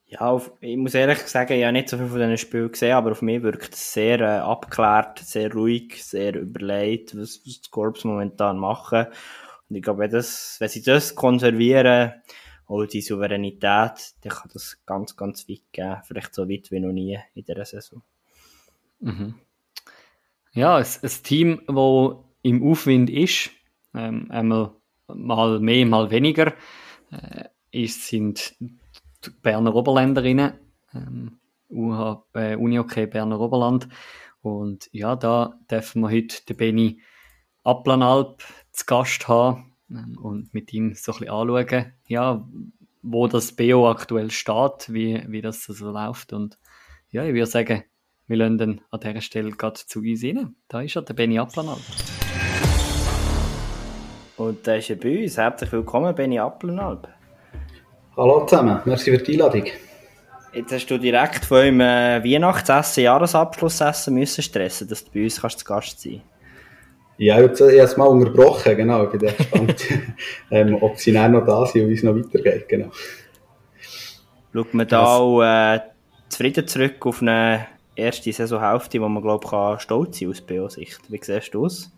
Ja, 0.06 0.20
auf, 0.20 0.52
ich 0.60 0.76
muss 0.76 0.94
ehrlich 0.94 1.18
sagen, 1.18 1.54
ich 1.54 1.64
habe 1.64 1.72
nicht 1.72 1.88
so 1.88 1.96
viel 1.96 2.06
von 2.06 2.18
diesen 2.18 2.38
Spielen 2.38 2.70
gesehen, 2.70 2.92
aber 2.92 3.12
auf 3.12 3.22
mich 3.22 3.42
wirkt 3.42 3.74
es 3.74 3.94
sehr 3.94 4.20
äh, 4.20 4.38
abgeklärt, 4.38 5.18
sehr 5.18 5.52
ruhig, 5.52 6.04
sehr 6.04 6.36
überlegt, 6.36 7.16
was, 7.16 7.40
was 7.44 7.60
die 7.60 7.70
Corps 7.70 8.04
momentan 8.04 8.58
machen. 8.58 9.06
Und 9.68 9.76
ich 9.76 9.82
glaube, 9.82 10.00
wenn, 10.00 10.10
das, 10.12 10.56
wenn 10.60 10.68
sie 10.68 10.82
das 10.82 11.16
konservieren, 11.16 12.12
auch 12.66 12.86
die 12.86 13.00
Souveränität, 13.00 14.14
dann 14.20 14.32
kann 14.32 14.50
das 14.52 14.78
ganz, 14.86 15.16
ganz 15.16 15.48
weit 15.48 15.72
gehen. 15.72 15.96
Vielleicht 16.04 16.32
so 16.32 16.48
weit 16.48 16.70
wie 16.70 16.78
noch 16.78 16.92
nie 16.92 17.18
in 17.34 17.44
dieser 17.44 17.64
Saison. 17.64 18.02
Mhm. 19.00 19.34
Ja, 20.54 20.76
ein, 20.76 20.86
ein 21.02 21.10
Team, 21.22 21.62
das 21.66 22.16
im 22.42 22.62
Aufwind 22.62 23.08
ist, 23.08 23.50
ähm, 23.94 24.30
einmal 24.30 24.72
mal 25.06 25.60
mehr, 25.60 25.86
mal 25.86 26.10
weniger, 26.10 26.52
äh, 27.10 27.44
ist, 27.70 28.06
sind 28.06 28.54
die 28.60 29.30
Berner 29.42 29.74
Oberländerinnen, 29.74 30.52
ähm, 30.94 31.38
UH, 31.70 32.26
äh, 32.34 32.56
Unihockey 32.56 33.06
Berner 33.06 33.40
Oberland. 33.40 33.88
Und 34.42 34.90
ja, 34.92 35.16
da 35.16 35.58
dürfen 35.70 36.02
wir 36.02 36.10
heute 36.10 36.44
den 36.44 36.56
Benny 36.56 37.00
Applanalp 37.64 38.42
zu 38.72 38.84
Gast 38.84 39.28
haben 39.28 39.74
ähm, 39.90 40.18
und 40.20 40.52
mit 40.52 40.72
ihm 40.74 40.94
so 40.94 41.12
ein 41.12 41.18
bisschen 41.18 41.34
anschauen, 41.34 41.92
ja, 42.08 42.46
wo 43.00 43.26
das 43.26 43.52
BO 43.52 43.88
aktuell 43.90 44.30
steht, 44.30 44.92
wie, 44.92 45.24
wie 45.28 45.40
das 45.40 45.64
so 45.64 45.90
läuft. 45.90 46.34
Und 46.34 46.58
ja, 47.08 47.24
ich 47.24 47.32
würde 47.32 47.46
sagen, 47.46 47.84
wir 48.28 48.36
lassen 48.36 48.58
dann 48.58 48.80
an 48.90 49.00
dieser 49.00 49.20
Stelle 49.20 49.50
gerade 49.50 49.74
zu 49.74 49.98
uns 49.98 50.22
rein. 50.22 50.54
Da 50.68 50.80
ist 50.80 50.96
er, 50.96 51.02
der 51.02 51.14
Benny 51.14 51.38
Applanalp. 51.38 51.80
Und 54.36 54.66
da 54.66 54.76
ist 54.76 54.90
er 54.90 54.96
bei 54.96 55.22
uns. 55.22 55.36
Herzlich 55.36 55.70
willkommen, 55.72 56.14
Benny 56.14 56.38
Applenalp. 56.38 57.08
Hallo 58.16 58.46
zusammen, 58.46 58.80
merci 58.84 59.10
für 59.10 59.22
die 59.22 59.32
Einladung. 59.32 59.64
Jetzt 60.52 60.72
hast 60.72 60.86
du 60.86 60.98
direkt 60.98 61.44
von 61.44 61.58
eurem 61.58 61.80
äh, 61.80 62.22
Weihnachtsessen, 62.22 63.04
Jahresabschlussessen 63.04 64.14
müssen 64.14 64.42
stressen, 64.42 64.86
dass 64.88 65.04
du 65.04 65.10
bei 65.12 65.24
uns 65.24 65.40
kannst 65.40 65.60
zu 65.60 65.64
Gast 65.64 66.00
sein 66.00 66.20
Ja, 67.16 67.40
ich 67.40 67.60
habe 67.60 67.70
es 67.70 67.96
mal 67.96 68.04
unterbrochen, 68.04 68.76
genau. 68.76 69.04
Ich 69.04 69.10
bin 69.10 69.20
gespannt, 69.20 69.86
ähm, 70.50 70.76
ob 70.80 70.98
sie 70.98 71.12
dann 71.12 71.32
noch 71.32 71.46
da 71.46 71.64
sind 71.64 71.84
und 71.84 71.90
wie 71.90 71.94
es 71.94 72.02
noch 72.02 72.14
weitergeht, 72.14 72.68
genau. 72.68 72.90
Schaut 74.52 74.74
man 74.74 74.86
da 74.86 75.06
auch 75.06 75.42
äh, 75.42 75.80
zufrieden 76.28 76.68
zurück 76.68 77.06
auf 77.06 77.22
eine 77.22 77.66
erste 77.94 78.32
Saisonhälfte, 78.32 79.00
wo 79.00 79.08
man, 79.08 79.22
glaube 79.22 79.44
ich, 79.76 79.82
stolz 79.82 80.18
sein 80.18 80.28
aus 80.28 80.40
BO-Sicht. 80.40 81.00
Wie 81.08 81.20
siehst 81.22 81.54
du 81.54 81.64
aus? 81.64 81.90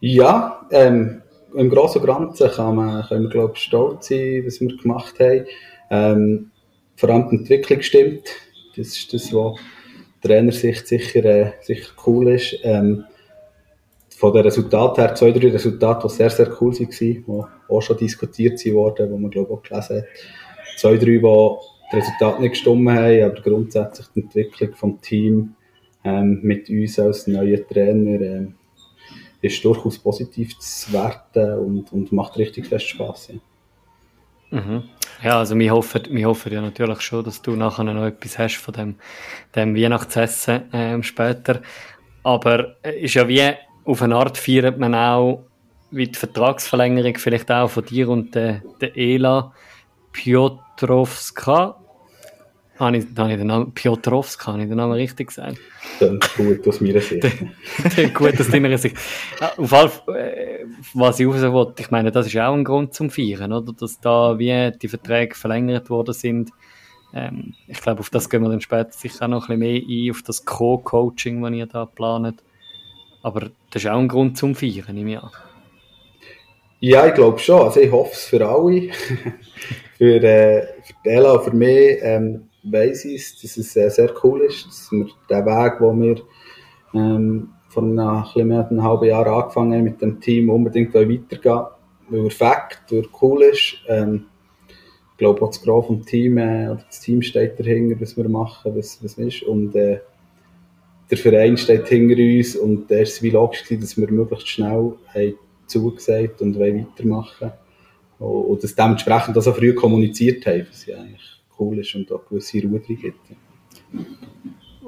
Ja, 0.00 0.66
ähm, 0.70 1.22
im 1.54 1.70
Großen 1.70 2.00
und 2.00 2.06
Ganzen 2.06 2.50
kann 2.50 2.76
können 3.08 3.24
wir, 3.24 3.30
glaube 3.30 3.56
stolz 3.56 4.08
sein, 4.08 4.42
was 4.44 4.60
wir 4.60 4.76
gemacht 4.76 5.18
haben. 5.20 5.46
Ähm, 5.90 6.50
vor 6.96 7.10
allem 7.10 7.28
die 7.30 7.36
Entwicklung 7.36 7.82
stimmt. 7.82 8.28
Das 8.76 8.88
ist 8.88 9.12
das, 9.12 9.32
was 9.32 9.58
Trainersicht 10.22 10.86
sicher, 10.88 11.24
äh, 11.24 11.52
sicher 11.60 11.90
cool 12.06 12.32
ist. 12.32 12.56
Ähm, 12.62 13.04
von 14.16 14.32
den 14.32 14.42
Resultaten 14.42 15.00
her, 15.00 15.14
zwei, 15.14 15.32
drei 15.32 15.50
Resultate, 15.50 16.08
die 16.08 16.14
sehr, 16.14 16.30
sehr 16.30 16.50
cool 16.60 16.72
waren, 16.72 16.88
die 16.88 17.24
auch 17.68 17.80
schon 17.82 17.96
diskutiert 17.96 18.64
wurden, 18.66 19.12
die 19.12 19.18
man, 19.18 19.30
glaube 19.30 19.48
ich, 19.48 19.58
auch 19.58 19.62
gelesen 19.62 19.96
hat. 19.98 20.78
Zwei, 20.78 20.96
drei, 20.96 21.18
die 21.18 21.22
die 21.90 21.96
Resultate 21.96 22.40
nicht 22.40 22.52
gestimmt 22.52 22.88
haben, 22.88 23.22
aber 23.22 23.40
grundsätzlich 23.42 24.06
die 24.14 24.20
Entwicklung 24.20 24.74
vom 24.74 25.00
Team 25.00 25.54
ähm, 26.04 26.40
mit 26.42 26.68
uns 26.68 26.98
als 26.98 27.26
neuen 27.26 27.66
Trainer 27.68 28.20
ähm, 28.20 28.54
ist 29.40 29.64
durchaus 29.64 29.98
positiv 29.98 30.58
zu 30.58 30.92
werten 30.92 31.58
und, 31.58 31.92
und 31.92 32.12
macht 32.12 32.38
richtig 32.38 32.66
fest 32.66 32.88
Spaß. 32.88 33.28
Ja. 33.28 34.60
Mhm. 34.60 34.84
Ja, 35.22 35.38
also 35.38 35.58
wir 35.58 35.72
hoffen, 35.72 36.02
wir 36.10 36.28
hoffen 36.28 36.52
ja 36.52 36.60
natürlich 36.60 37.00
schon, 37.00 37.24
dass 37.24 37.42
du 37.42 37.52
nachher 37.52 37.84
noch 37.84 38.04
etwas 38.04 38.38
hast 38.38 38.56
von 38.56 38.74
dem, 38.74 38.94
dem 39.54 39.76
Weihnachtsessen 39.76 40.64
ähm, 40.72 41.02
später. 41.02 41.60
Aber 42.22 42.76
äh, 42.82 43.00
ist 43.00 43.14
ja 43.14 43.26
wie 43.28 43.42
auf 43.84 44.02
eine 44.02 44.16
Art 44.16 44.38
feiert 44.38 44.78
man 44.78 44.94
auch 44.94 45.44
wie 45.90 46.08
die 46.08 46.18
Vertragsverlängerung 46.18 47.16
vielleicht 47.18 47.50
auch 47.50 47.68
von 47.68 47.84
dir 47.84 48.08
und 48.08 48.34
der, 48.34 48.62
der 48.80 48.96
Ela 48.96 49.52
Piotrowska 50.76 51.76
habe 52.78 52.96
ich, 52.96 53.06
habe 53.16 53.30
ich 53.30 53.38
den 53.38 53.46
Namen, 53.46 53.72
Piotrowska, 53.72 54.52
habe 54.52 54.62
ich 54.62 54.68
den 54.68 54.76
Namen 54.76 54.94
richtig 54.94 55.28
gesagt? 55.28 55.58
Dann 56.00 56.18
gut 56.36 56.66
aus 56.66 56.80
meiner 56.80 57.00
Sicht. 57.00 57.24
gut 58.14 58.40
aus 58.40 58.48
deiner 58.48 58.76
Sicht. 58.78 58.96
Auf 59.56 59.68
Fall, 59.68 59.90
äh, 60.16 60.64
was 60.92 61.20
ich 61.20 61.26
raus 61.26 61.42
wollte, 61.42 61.82
ich 61.82 61.90
meine, 61.90 62.10
das 62.10 62.26
ist 62.26 62.36
auch 62.36 62.52
ein 62.52 62.64
Grund 62.64 62.92
zum 62.92 63.10
Feiern, 63.10 63.52
oder? 63.52 63.72
Dass 63.72 64.00
da 64.00 64.38
wie 64.38 64.72
die 64.76 64.88
Verträge 64.88 65.36
verlängert 65.36 65.88
worden 65.88 66.14
sind. 66.14 66.50
Ähm, 67.14 67.54
ich 67.68 67.80
glaube, 67.80 68.00
auf 68.00 68.10
das 68.10 68.28
gehen 68.28 68.42
wir 68.42 68.50
dann 68.50 68.60
später 68.60 68.90
sicher 68.90 69.28
noch 69.28 69.48
ein 69.48 69.60
bisschen 69.60 69.86
mehr 69.86 70.06
ein, 70.06 70.10
auf 70.10 70.22
das 70.22 70.44
Co-Coaching, 70.44 71.42
das 71.42 71.52
ihr 71.52 71.66
da 71.66 71.86
plant. 71.86 72.42
Aber 73.22 73.50
das 73.70 73.84
ist 73.84 73.88
auch 73.88 73.98
ein 73.98 74.08
Grund 74.08 74.36
zum 74.36 74.56
Feiern, 74.56 74.92
nehme 74.92 75.12
ich 75.12 75.18
an. 75.18 75.30
Ja, 76.80 77.06
ich 77.06 77.14
glaube 77.14 77.38
schon. 77.38 77.62
Also 77.62 77.80
ich 77.80 77.90
hoffe 77.90 78.10
es 78.12 78.24
für 78.24 78.46
alle. 78.46 78.90
für, 79.96 80.22
äh, 80.22 80.66
für 80.82 81.10
Ella 81.10 81.32
und 81.32 81.44
für 81.44 81.54
mich. 81.56 81.98
Ähm, 82.02 82.48
weiss 82.64 83.04
ich, 83.04 83.40
dass 83.40 83.56
es 83.56 83.76
äh, 83.76 83.88
sehr 83.90 84.12
cool 84.22 84.42
ist, 84.42 84.66
dass 84.66 84.90
wir 84.90 85.06
den 85.30 85.46
Weg, 85.46 85.78
den 85.78 86.02
wir 86.02 86.16
ähm, 86.94 87.48
vor 87.68 87.82
einem, 87.82 87.98
einem 87.98 88.82
halben 88.82 89.04
Jahr 89.04 89.26
angefangen 89.26 89.74
haben, 89.74 89.84
mit 89.84 90.00
dem 90.00 90.20
Team 90.20 90.48
unbedingt 90.48 90.94
weitergehen 90.94 91.66
weil 92.08 92.24
er 92.24 92.30
Fakt, 92.30 92.92
weil 92.92 93.00
er 93.00 93.22
cool 93.22 93.42
ist. 93.42 93.76
Ähm, 93.88 94.26
ich 95.12 95.18
glaube 95.18 95.42
auch 95.42 95.50
das 95.50 95.62
Graf 95.62 95.86
vom 95.86 96.04
Team, 96.04 96.38
äh, 96.38 96.76
das 96.86 97.00
Team 97.00 97.22
steht 97.22 97.58
dahinter, 97.58 98.00
was 98.00 98.16
wir 98.16 98.28
machen, 98.28 98.76
was, 98.76 99.02
was 99.02 99.14
ist. 99.14 99.42
Und 99.42 99.74
äh, 99.74 100.00
der 101.10 101.18
Verein 101.18 101.56
steht 101.56 101.86
hinter 101.88 102.16
uns 102.16 102.56
und 102.56 102.90
war 102.90 102.98
es 102.98 103.22
wie 103.22 103.30
logisch, 103.30 103.64
dass 103.68 103.96
wir 103.96 104.10
möglichst 104.10 104.48
schnell 104.48 104.92
haben 105.14 105.34
zugesagt 105.66 106.42
und 106.42 106.58
weitermachen 106.58 107.34
wollen. 107.40 107.63
Und 108.18 108.62
das 108.62 108.74
dementsprechend 108.74 109.36
auch 109.36 109.42
so 109.42 109.52
früh 109.52 109.74
kommuniziert 109.74 110.46
haben, 110.46 110.66
was 110.70 110.86
ja 110.86 110.98
eigentlich 110.98 111.40
cool 111.58 111.78
ist 111.78 111.94
und 111.94 112.10
auch 112.12 112.26
gewisse 112.28 112.62
Ruhe 112.62 112.80
drin 112.80 112.98
gibt. 113.00 113.18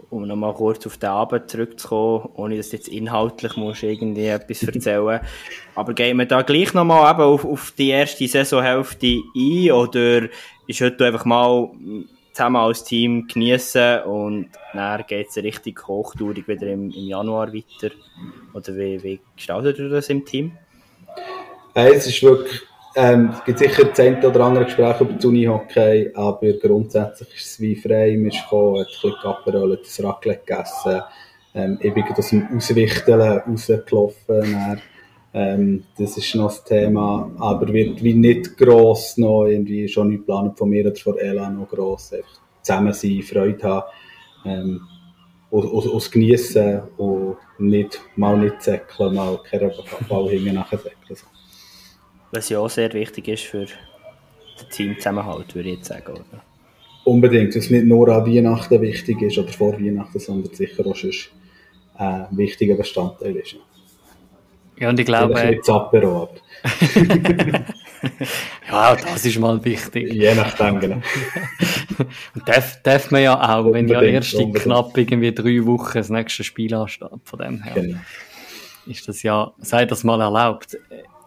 Um 0.08 0.26
nochmal 0.26 0.54
kurz 0.54 0.86
auf 0.86 0.96
den 0.96 1.10
Abend 1.10 1.50
zurückzukommen, 1.50 2.28
ohne 2.34 2.56
dass 2.56 2.72
jetzt 2.72 2.88
inhaltlich 2.88 3.56
musst 3.56 3.82
irgendwie 3.82 4.26
etwas 4.26 4.62
erzählen 4.62 5.20
Aber 5.74 5.94
gehen 5.94 6.16
wir 6.16 6.26
da 6.26 6.42
gleich 6.42 6.72
nochmal 6.74 7.12
eben 7.12 7.22
auf, 7.22 7.44
auf 7.44 7.72
die 7.76 7.88
erste 7.88 8.26
Saisonhälfte 8.28 9.20
ein 9.34 9.72
oder 9.72 10.28
ist 10.66 10.80
heute 10.80 11.06
einfach 11.06 11.24
mal 11.24 11.70
zusammen 12.32 12.56
als 12.56 12.84
Team 12.84 13.26
genießen 13.26 14.02
und 14.02 14.50
dann 14.74 15.04
geht 15.06 15.28
es 15.28 15.36
richtig 15.38 15.86
hochtourig 15.88 16.46
wieder 16.46 16.66
im, 16.68 16.90
im 16.90 17.06
Januar 17.08 17.52
weiter? 17.52 17.94
Oder 18.54 18.76
wie, 18.76 19.02
wie 19.02 19.20
gestaltet 19.34 19.78
ihr 19.78 19.88
das 19.88 20.08
im 20.08 20.24
Team? 20.24 20.52
Hey, 21.74 21.94
es 21.94 22.06
ist 22.06 22.22
wirklich 22.22 22.62
ähm, 22.96 23.30
es 23.30 23.44
gibt 23.44 23.58
sicher 23.58 23.90
eine 23.98 24.26
oder 24.26 24.40
andere 24.40 24.64
Gespräch 24.64 24.98
über 25.02 25.12
die 25.12 25.26
Unihockey, 25.26 26.10
aber 26.14 26.52
grundsätzlich 26.54 27.28
ist 27.34 27.46
es 27.46 27.60
wie 27.60 27.76
frei. 27.76 28.16
Man 28.16 28.28
ist 28.28 28.42
gekommen, 28.42 28.78
ein 28.78 28.86
bisschen 28.86 29.12
Gaperol, 29.22 29.76
das 29.76 30.02
Raclette 30.02 30.46
gegessen. 30.46 31.02
Ähm, 31.54 31.78
ich 31.82 31.92
bin 31.92 32.04
aus 32.04 32.30
dem 32.30 32.56
Auswichteln 32.56 33.20
rausgelaufen. 33.20 34.80
ähm, 35.34 35.84
das 35.98 36.16
ist 36.16 36.34
noch 36.36 36.46
das 36.46 36.64
Thema, 36.64 37.30
aber 37.38 37.70
wird 37.70 38.02
wie 38.02 38.14
nicht 38.14 38.56
gross 38.56 39.18
noch 39.18 39.44
irgendwie 39.44 39.86
schon 39.88 40.08
nicht 40.08 40.20
geplant 40.20 40.56
von 40.56 40.70
mir 40.70 40.86
oder 40.86 40.96
von 40.96 41.18
Ella 41.18 41.50
noch 41.50 41.68
gross. 41.68 42.14
Einfach 42.14 42.40
zusammen 42.62 42.94
sein, 42.94 43.22
Freude 43.22 43.62
haben, 43.62 43.86
ähm, 44.46 44.80
aus, 45.50 46.10
geniessen 46.10 46.80
und 46.96 47.36
nicht, 47.58 48.00
mal 48.16 48.38
nicht 48.38 48.62
säckeln, 48.62 49.14
mal 49.14 49.38
keinen 49.42 49.70
Ball 50.08 50.30
hinten 50.30 50.54
nachher 50.54 50.78
säckeln. 50.78 51.35
Was 52.32 52.48
ja 52.48 52.58
auch 52.58 52.70
sehr 52.70 52.92
wichtig 52.92 53.28
ist 53.28 53.44
für 53.44 53.66
den 53.66 54.68
Teamzusammenhalt, 54.70 55.54
würde 55.54 55.70
ich 55.70 55.76
jetzt 55.76 55.88
sagen, 55.88 56.12
oder? 56.12 56.42
Unbedingt, 57.04 57.54
dass 57.54 57.64
es 57.64 57.70
nicht 57.70 57.84
nur 57.84 58.08
an 58.08 58.26
Weihnachten 58.26 58.80
wichtig 58.80 59.22
ist 59.22 59.38
oder 59.38 59.52
vor 59.52 59.74
Weihnachten, 59.74 60.18
sondern 60.18 60.52
sicher 60.54 60.84
auch 60.86 60.96
schon 60.96 61.12
ein 61.94 62.22
äh, 62.22 62.36
wichtiger 62.36 62.74
Bestandteil 62.74 63.36
ist. 63.36 63.56
Ja, 64.78 64.90
und 64.90 64.98
ich 64.98 65.06
glaube... 65.06 65.36
Vielleicht 65.36 65.70
Apero, 65.70 66.28
ja, 68.70 68.96
das 68.96 69.24
ist 69.24 69.38
mal 69.38 69.64
wichtig. 69.64 70.12
Je 70.12 70.34
nachdem, 70.34 70.80
genau. 70.80 70.96
und 72.34 72.48
darf, 72.48 72.82
darf 72.82 73.10
man 73.10 73.22
ja 73.22 73.40
auch, 73.40 73.64
unbedingt, 73.64 73.90
wenn 73.90 74.02
ja 74.02 74.02
erst 74.02 74.34
in 74.34 74.52
knapp 74.52 74.96
irgendwie 74.96 75.32
drei 75.32 75.64
Wochen 75.64 75.98
das 75.98 76.10
nächste 76.10 76.44
Spiel 76.44 76.74
ansteht, 76.74 77.08
von 77.24 77.38
dem 77.38 77.62
her. 77.62 77.74
Genau. 77.74 77.98
Ist 78.86 79.08
das 79.08 79.22
ja, 79.22 79.52
sei 79.58 79.84
das 79.84 80.04
mal 80.04 80.20
erlaubt. 80.20 80.76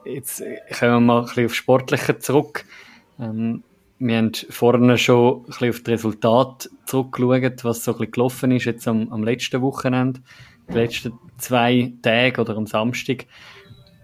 Jetzt 0.05 0.41
kommen 0.77 0.91
wir 0.91 0.99
mal 0.99 1.19
ein 1.19 1.25
bisschen 1.25 1.45
auf 1.45 1.53
Sportliche 1.53 2.19
zurück. 2.19 2.65
Ähm, 3.19 3.63
wir 3.99 4.17
haben 4.17 4.31
vorne 4.49 4.97
schon 4.97 5.41
ein 5.41 5.45
bisschen 5.45 5.69
auf 5.69 5.79
das 5.81 5.93
Resultat 5.93 6.69
zurückgeschaut, 6.85 7.63
was 7.65 7.83
so 7.83 7.91
ein 7.91 7.97
bisschen 7.97 8.11
gelaufen 8.11 8.51
ist 8.51 8.65
jetzt 8.65 8.87
am, 8.87 9.11
am 9.11 9.23
letzten 9.23 9.61
Wochenende, 9.61 10.21
die 10.69 10.73
letzten 10.73 11.13
zwei 11.37 11.93
Tage 12.01 12.39
oder 12.39 12.55
am 12.55 12.65
Samstag. 12.65 13.25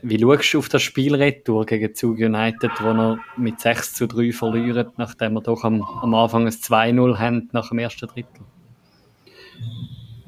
wie 0.01 0.19
schaust 0.19 0.53
du 0.53 0.59
auf 0.59 0.69
das 0.69 0.81
Spielretour 0.81 1.65
gegen 1.65 1.95
Zug 1.95 2.17
United, 2.17 2.71
wo 2.81 2.89
er 2.89 3.19
mit 3.37 3.61
6 3.61 3.93
zu 3.93 4.07
3 4.07 4.33
verlieren, 4.33 4.87
nachdem 4.97 5.33
wir 5.33 5.41
doch 5.41 5.63
am, 5.63 5.81
am 5.81 6.13
Anfang 6.13 6.45
ein 6.45 6.51
2-0 6.51 7.17
haben 7.17 7.49
nach 7.53 7.69
dem 7.69 7.79
ersten 7.79 8.07
Drittel? 8.07 8.41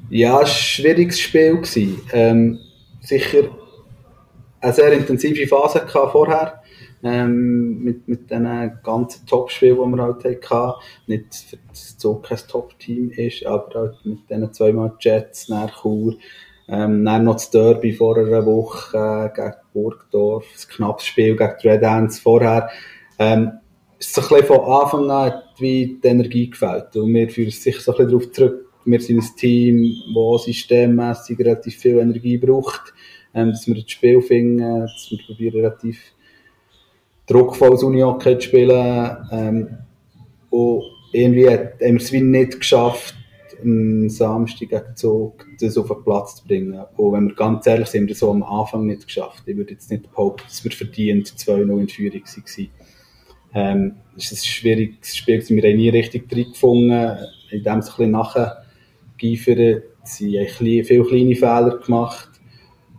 Ja, 0.08 0.30
es 0.30 0.34
war 0.38 0.40
ein 0.40 0.46
schwieriges 0.46 1.20
Spiel. 1.20 1.62
Ähm, 2.12 2.58
sicher 3.00 3.50
eine 4.60 4.72
sehr 4.72 4.92
intensive 4.92 5.46
Phase 5.46 5.86
vorher. 5.88 6.62
Ähm, 7.00 7.78
mit, 7.84 8.08
mit 8.08 8.28
den 8.28 8.72
ganzen 8.82 9.24
Top-Spielen, 9.24 9.76
die 9.76 9.96
wir 9.96 10.02
halt 10.02 10.50
hatten. 10.50 10.80
Nicht, 11.06 11.32
für 11.32 11.58
das 11.68 11.94
so 11.96 12.16
kein 12.16 12.38
Top-Team 12.38 13.10
ist, 13.10 13.46
aber 13.46 13.72
halt 13.72 14.04
mit 14.04 14.28
diesen 14.28 14.52
zweimal 14.52 14.92
Jets, 14.98 15.48
nach 15.48 15.82
Chur, 15.82 16.16
ähm, 16.68 17.04
dann 17.04 17.24
noch 17.24 17.34
das 17.34 17.50
Derby 17.50 17.92
vor 17.92 18.16
einer 18.18 18.44
Woche 18.44 18.96
äh, 18.96 19.34
gegen 19.34 19.54
Burgdorf, 19.72 20.44
das 20.52 20.68
knappes 20.68 21.06
Spiel 21.06 21.36
gegen 21.36 21.54
die 21.62 21.68
Red 21.68 21.84
Ants 21.84 22.18
vorher. 22.18 22.68
Ähm, 23.18 23.52
ist 23.98 24.14
so 24.14 24.20
ein 24.20 24.28
bisschen 24.28 24.46
von 24.46 24.60
Anfang 24.60 25.10
an 25.10 25.32
wie 25.58 25.98
die 26.02 26.08
Energie 26.08 26.50
gefällt. 26.50 26.94
Und 26.96 27.14
wir 27.14 27.28
führen 27.30 27.50
sich 27.50 27.78
so 27.80 27.92
ein 27.92 27.96
bisschen 27.96 28.10
darauf 28.10 28.32
zurück, 28.32 28.64
wir 28.84 29.00
sind 29.00 29.18
ein 29.18 29.36
Team, 29.36 29.94
das 30.14 30.44
systemmässig 30.44 31.38
relativ 31.38 31.76
viel 31.76 31.98
Energie 31.98 32.38
braucht, 32.38 32.94
ähm, 33.34 33.50
dass 33.50 33.66
wir 33.66 33.74
das 33.74 33.90
Spiel 33.90 34.20
finden, 34.20 34.58
dass 34.58 35.08
wir 35.10 35.18
probieren 35.26 35.56
relativ 35.56 35.98
druckvolles 37.26 37.82
Unihockey 37.82 38.38
zu 38.38 38.48
spielen. 38.48 39.16
Ähm, 39.30 39.78
und 40.50 40.84
irgendwie 41.12 41.48
haben 41.48 41.70
wir 41.78 41.96
es 41.96 42.12
wie 42.12 42.20
nicht 42.20 42.58
geschafft, 42.58 43.14
am 43.62 44.08
Samstag 44.08 44.68
gegen 44.68 44.96
Zug 44.96 45.46
das 45.60 45.76
auf 45.76 45.88
den 45.88 46.04
Platz 46.04 46.36
zu 46.36 46.46
bringen. 46.46 46.80
Und 46.96 47.12
wenn 47.12 47.28
wir 47.28 47.34
ganz 47.34 47.66
ehrlich 47.66 47.88
sind, 47.88 48.02
haben 48.02 48.08
wir 48.08 48.14
das 48.14 48.22
am 48.22 48.42
Anfang 48.42 48.86
nicht 48.86 49.06
geschafft. 49.06 49.42
Ich 49.46 49.56
würde 49.56 49.72
jetzt 49.72 49.90
nicht 49.90 50.10
behaupten, 50.10 50.44
dass 50.46 50.62
wir 50.64 50.70
verdient 50.70 51.28
2-0 51.28 51.80
in 51.80 51.88
Führung 51.88 52.22
waren. 52.22 52.70
Ähm, 53.54 53.94
es 54.16 54.30
ist 54.30 54.42
ein 54.42 54.46
schwieriges 54.46 55.16
Spiel, 55.16 55.42
wir 55.48 55.62
haben 55.62 55.76
nie 55.76 55.88
richtig 55.88 56.28
drin 56.28 56.52
gefunden, 56.52 57.16
in 57.50 57.62
dem 57.62 57.78
es 57.78 57.86
ein 57.88 57.96
bisschen 57.96 58.10
nachher 58.10 58.64
geifert. 59.20 59.84
Sie 60.04 60.38
haben 60.38 60.84
viele 60.84 61.04
kleine 61.04 61.34
Fehler 61.34 61.80
gemacht 61.84 62.37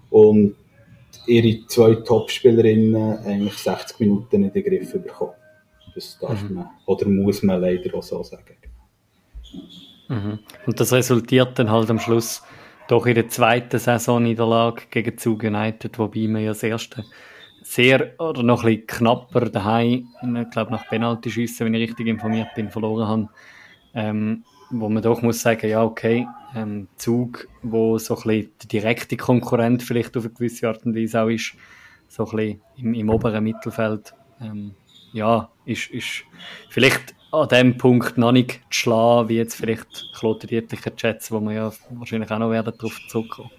und 0.09 0.55
ihre 1.27 1.65
zwei 1.67 1.95
Topspielerinnen 1.95 3.19
eigentlich 3.19 3.55
60 3.55 3.99
Minuten 3.99 4.43
in 4.43 4.51
den 4.51 4.63
Griff 4.63 4.91
bekommen. 4.93 5.33
Das 5.95 6.17
darf 6.19 6.41
mhm. 6.43 6.55
man, 6.55 6.69
oder 6.85 7.07
muss 7.07 7.43
man 7.43 7.61
leider 7.61 7.95
auch 7.95 8.03
so 8.03 8.23
sagen. 8.23 8.55
Mhm. 10.07 10.39
Und 10.65 10.79
das 10.79 10.91
resultiert 10.91 11.57
dann 11.59 11.69
halt 11.69 11.89
am 11.89 11.99
Schluss 11.99 12.41
doch 12.87 13.05
in 13.05 13.15
der 13.15 13.29
zweiten 13.29 13.77
Saison 13.77 14.25
in 14.25 14.35
der 14.35 14.47
Lage 14.47 14.83
gegen 14.89 15.17
Zug 15.17 15.43
United, 15.43 15.97
wobei 15.99 16.27
wir 16.27 16.39
ja 16.39 16.49
das 16.49 16.63
erste 16.63 17.05
sehr 17.61 18.19
oder 18.19 18.41
noch 18.41 18.63
ein 18.63 18.77
bisschen 18.77 18.87
knapper 18.87 19.41
daheim, 19.49 20.07
ich 20.23 20.49
glaube 20.49 20.71
nach 20.71 20.87
Penalty-Schüssen, 20.87 21.67
wenn 21.67 21.75
ich 21.75 21.89
richtig 21.89 22.07
informiert 22.07 22.47
bin, 22.55 22.69
verloren 22.69 23.07
haben. 23.07 23.29
Ähm, 23.93 24.43
wo 24.71 24.89
man 24.89 25.03
doch 25.03 25.21
muss 25.21 25.41
sagen, 25.41 25.69
ja 25.69 25.83
okay, 25.83 26.27
ähm, 26.55 26.87
Zug, 26.97 27.47
wo 27.61 27.97
so 27.97 28.15
ein 28.15 28.23
bisschen 28.23 28.51
der 28.61 28.67
direkte 28.67 29.17
Konkurrent 29.17 29.83
vielleicht 29.83 30.17
auf 30.17 30.25
eine 30.25 30.33
gewisse 30.33 30.67
Art 30.67 30.85
und 30.85 30.95
Weise 30.95 31.21
auch 31.21 31.27
ist, 31.27 31.53
so 32.07 32.25
ein 32.25 32.35
bisschen 32.35 32.61
im, 32.77 32.93
im 32.93 33.09
oberen 33.09 33.43
Mittelfeld, 33.43 34.13
ähm, 34.41 34.73
ja, 35.13 35.49
ist, 35.65 35.89
ist 35.91 36.23
vielleicht 36.69 37.15
an 37.31 37.47
dem 37.49 37.77
Punkt 37.77 38.17
noch 38.17 38.31
nicht 38.31 38.61
zu 38.71 38.79
schlagen, 38.79 39.29
wie 39.29 39.37
jetzt 39.37 39.55
vielleicht 39.55 40.11
Klote 40.17 40.47
Dietricher 40.47 40.95
Chats, 40.95 41.31
wo 41.31 41.39
wir 41.39 41.53
ja 41.53 41.73
wahrscheinlich 41.91 42.31
auch 42.31 42.39
noch 42.39 42.49
werden 42.49 42.73
darauf 42.75 42.99
zurückkommen. 43.07 43.51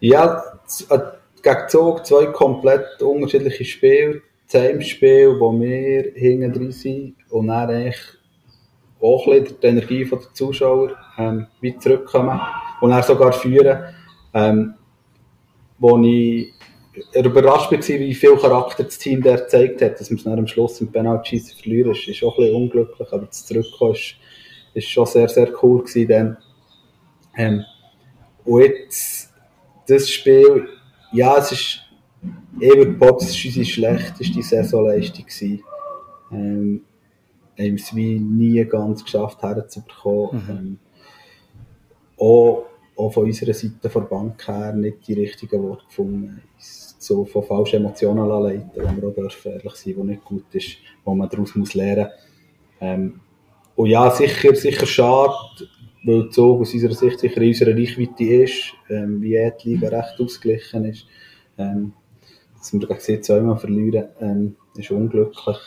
Ja, 0.00 0.42
äh, 0.88 0.98
gegen 1.42 1.68
Zug 1.68 2.06
zwei 2.06 2.26
komplett 2.26 3.02
unterschiedliche 3.02 3.64
Spiele. 3.64 4.22
Das 4.50 4.62
Heimspiel, 4.62 5.38
wo 5.38 5.52
wir 5.60 6.12
hinten 6.14 6.52
drin 6.52 6.72
sind 6.72 7.16
und 7.28 7.48
dann 7.48 7.68
eigentlich 7.68 7.98
auch 9.00 9.26
ein 9.26 9.42
bisschen 9.42 9.60
die 9.60 9.66
Energie 9.66 10.04
der 10.04 10.32
Zuschauer 10.32 10.96
ähm, 11.18 11.46
weit 11.62 11.82
zurückkommen 11.82 12.40
und 12.80 12.90
dann 12.90 13.02
sogar 13.02 13.32
führen. 13.32 13.94
Ähm, 14.32 14.74
wo 15.78 15.98
ich 16.02 16.52
überrascht 17.14 17.70
war, 17.70 17.78
wie 17.78 18.14
viel 18.14 18.36
Charakter 18.36 18.84
das 18.84 18.98
Team 18.98 19.22
der 19.22 19.38
gezeigt 19.38 19.80
hat, 19.82 20.00
dass 20.00 20.10
wir 20.10 20.16
es 20.16 20.24
dann 20.24 20.38
am 20.38 20.46
Schluss 20.46 20.80
im 20.80 20.90
Penalty 20.90 21.38
verlieren, 21.40 21.92
ist, 21.92 22.08
ist 22.08 22.22
auch 22.24 22.36
ein 22.36 22.44
bisschen 22.44 22.56
unglücklich, 22.56 23.12
aber 23.12 23.26
das 23.26 23.46
Zurückkommen 23.46 23.92
ist, 23.92 24.16
ist 24.74 24.88
schon 24.88 25.06
sehr, 25.06 25.28
sehr 25.28 25.52
cool 25.62 25.84
gewesen 25.84 26.08
dann. 26.08 26.36
Ähm, 27.36 27.64
und 28.44 28.62
jetzt, 28.62 29.32
das 29.86 30.10
Spiel, 30.10 30.68
ja, 31.12 31.36
es 31.38 31.52
ist, 31.52 31.80
behaupten, 32.58 33.26
es 33.26 33.34
war 33.36 33.44
unsere 33.46 33.64
schlechteste 33.64 34.42
Saisonleistung 34.42 35.24
gewesen. 35.26 35.62
Ähm, 36.32 36.84
haben 37.58 37.74
es 37.74 37.94
wie 37.94 38.18
nie 38.18 38.64
ganz 38.64 39.04
geschafft 39.04 39.42
herzubekommen. 39.42 40.30
Mhm. 40.32 40.50
Ähm, 40.50 40.78
auch, 42.18 42.66
auch 42.96 43.10
von 43.10 43.24
unserer 43.24 43.54
Seite 43.54 43.90
von 43.90 44.02
der 44.02 44.08
Bank 44.08 44.46
her 44.48 44.72
nicht 44.72 45.06
die 45.06 45.14
richtigen 45.14 45.62
Worte 45.62 45.84
gefunden 45.86 46.42
so 46.98 47.24
von 47.24 47.42
falschen 47.42 47.76
Emotionen 47.76 48.28
leiten, 48.28 48.70
wo 48.74 48.80
wir 48.82 49.08
auch 49.08 49.46
ehrlich 49.46 49.74
sein, 49.74 49.94
wo 49.96 50.04
nicht 50.04 50.24
gut 50.24 50.44
ist, 50.52 50.76
wo 51.04 51.14
man 51.14 51.28
daraus 51.28 51.54
muss 51.54 51.74
lernen. 51.74 52.08
Ähm, 52.80 53.20
und 53.76 53.88
ja, 53.88 54.10
sicher, 54.10 54.54
sicher 54.54 54.86
schade, 54.86 55.34
weil 56.04 56.22
der 56.22 56.30
Zug 56.30 56.60
aus 56.60 56.74
unserer 56.74 56.94
Sicht 56.94 57.20
sicher 57.20 57.40
in 57.40 57.48
unserer 57.48 57.74
Reichweite 57.74 58.24
ist, 58.24 58.74
ähm, 58.90 59.22
wie 59.22 59.52
die 59.62 59.74
Liga 59.74 59.88
recht 59.88 60.20
ausgeglichen 60.20 60.84
ist. 60.84 61.06
Ähm, 61.56 61.92
dass 62.56 62.72
wir 62.72 62.80
gegen 62.80 63.22
zweimal 63.22 63.56
verlieren, 63.56 64.08
ähm, 64.20 64.56
ist 64.76 64.90
unglücklich. 64.90 65.58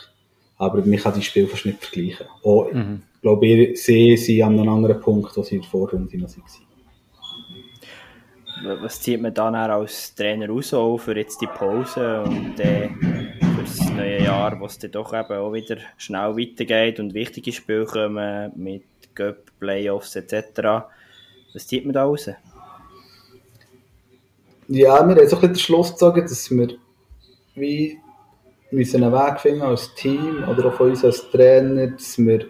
Aber 0.62 0.84
man 0.84 0.96
kann 0.96 1.14
die 1.14 1.22
Spiel 1.22 1.48
fast 1.48 1.66
nicht 1.66 1.84
vergleichen. 1.84 2.26
Auch, 2.44 2.70
mhm. 2.72 3.02
Ich 3.16 3.20
glaube, 3.22 3.72
sie 3.74 4.16
sind 4.16 4.42
an 4.42 4.58
einem 4.58 4.68
anderen 4.68 5.00
Punkt, 5.00 5.36
wo 5.36 5.42
sie 5.42 5.56
in 5.56 5.62
der 5.62 5.70
Vorrunde 5.70 6.18
noch 6.18 6.28
waren 6.28 6.72
was 8.80 9.00
zieht 9.00 9.20
man 9.20 9.34
dann 9.34 9.54
als 9.54 10.14
Trainer 10.14 10.48
raus 10.48 10.72
auch 10.72 10.98
für 10.98 11.16
jetzt 11.16 11.40
die 11.40 11.46
Pause 11.46 12.22
und 12.22 12.60
äh, 12.60 12.88
für 12.90 13.62
das 13.62 13.90
neue 13.90 14.22
Jahr, 14.22 14.58
wo 14.60 14.66
es 14.66 14.78
dann 14.78 14.92
doch 14.92 15.12
eben 15.12 15.32
auch 15.32 15.52
wieder 15.52 15.78
schnell 15.96 16.36
weitergeht 16.36 17.00
und 17.00 17.14
wichtige 17.14 17.52
Spiele 17.52 17.86
kommen 17.86 18.52
mit 18.54 18.84
Cup, 19.14 19.36
Playoffs 19.58 20.16
etc. 20.16 20.86
Was 21.52 21.66
zieht 21.66 21.84
man 21.84 21.94
da 21.94 22.04
raus? 22.04 22.30
Ja, 24.68 24.76
wir 24.78 24.92
haben 24.92 25.10
so 25.10 25.20
ein 25.20 25.26
bisschen 25.26 25.52
den 25.52 25.56
Schluss 25.56 25.90
gezogen, 25.90 26.20
dass 26.20 26.50
wir 26.50 26.68
wie 27.54 27.98
müssen 28.72 29.02
einen 29.02 29.12
Weg 29.12 29.40
finden 29.40 29.62
als 29.62 29.94
Team 29.94 30.44
oder 30.48 30.66
auch 30.66 30.74
von 30.74 30.90
uns 30.90 31.04
als 31.04 31.30
Trainer, 31.30 31.88
dass 31.88 32.18
wir 32.18 32.46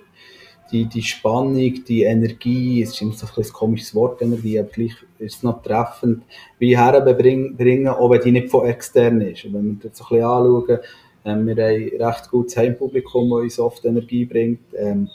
die, 0.70 0.86
die 0.86 1.02
Spannung, 1.02 1.84
die 1.84 2.04
Energie, 2.04 2.82
es 2.82 2.90
ist 2.90 3.02
immer 3.02 3.12
so 3.12 3.26
ein, 3.26 3.44
ein 3.44 3.52
komisches 3.52 3.94
Wort, 3.94 4.22
Energie, 4.22 4.58
aber 4.58 4.68
gleich 4.70 4.94
ist 5.18 5.36
es 5.36 5.42
noch 5.42 5.62
treffend, 5.62 6.22
wie 6.58 6.76
herbringen, 6.76 7.88
auch 7.88 8.10
wenn 8.10 8.20
die 8.22 8.32
nicht 8.32 8.50
von 8.50 8.66
extern 8.66 9.20
ist. 9.20 9.44
Und 9.44 9.54
wenn 9.54 9.64
wir 9.82 9.90
das 9.90 9.98
so 9.98 10.04
ein 10.04 10.08
bisschen 10.08 10.24
anschauen, 10.24 10.78
ähm, 11.24 11.46
wir 11.46 11.64
haben 11.64 12.00
ein 12.00 12.02
recht 12.02 12.30
gutes 12.30 12.56
Heimpublikum, 12.56 13.30
das 13.30 13.40
uns 13.40 13.58
oft 13.58 13.84
Energie 13.84 14.24
bringt. 14.24 14.60
Ähm, 14.76 15.08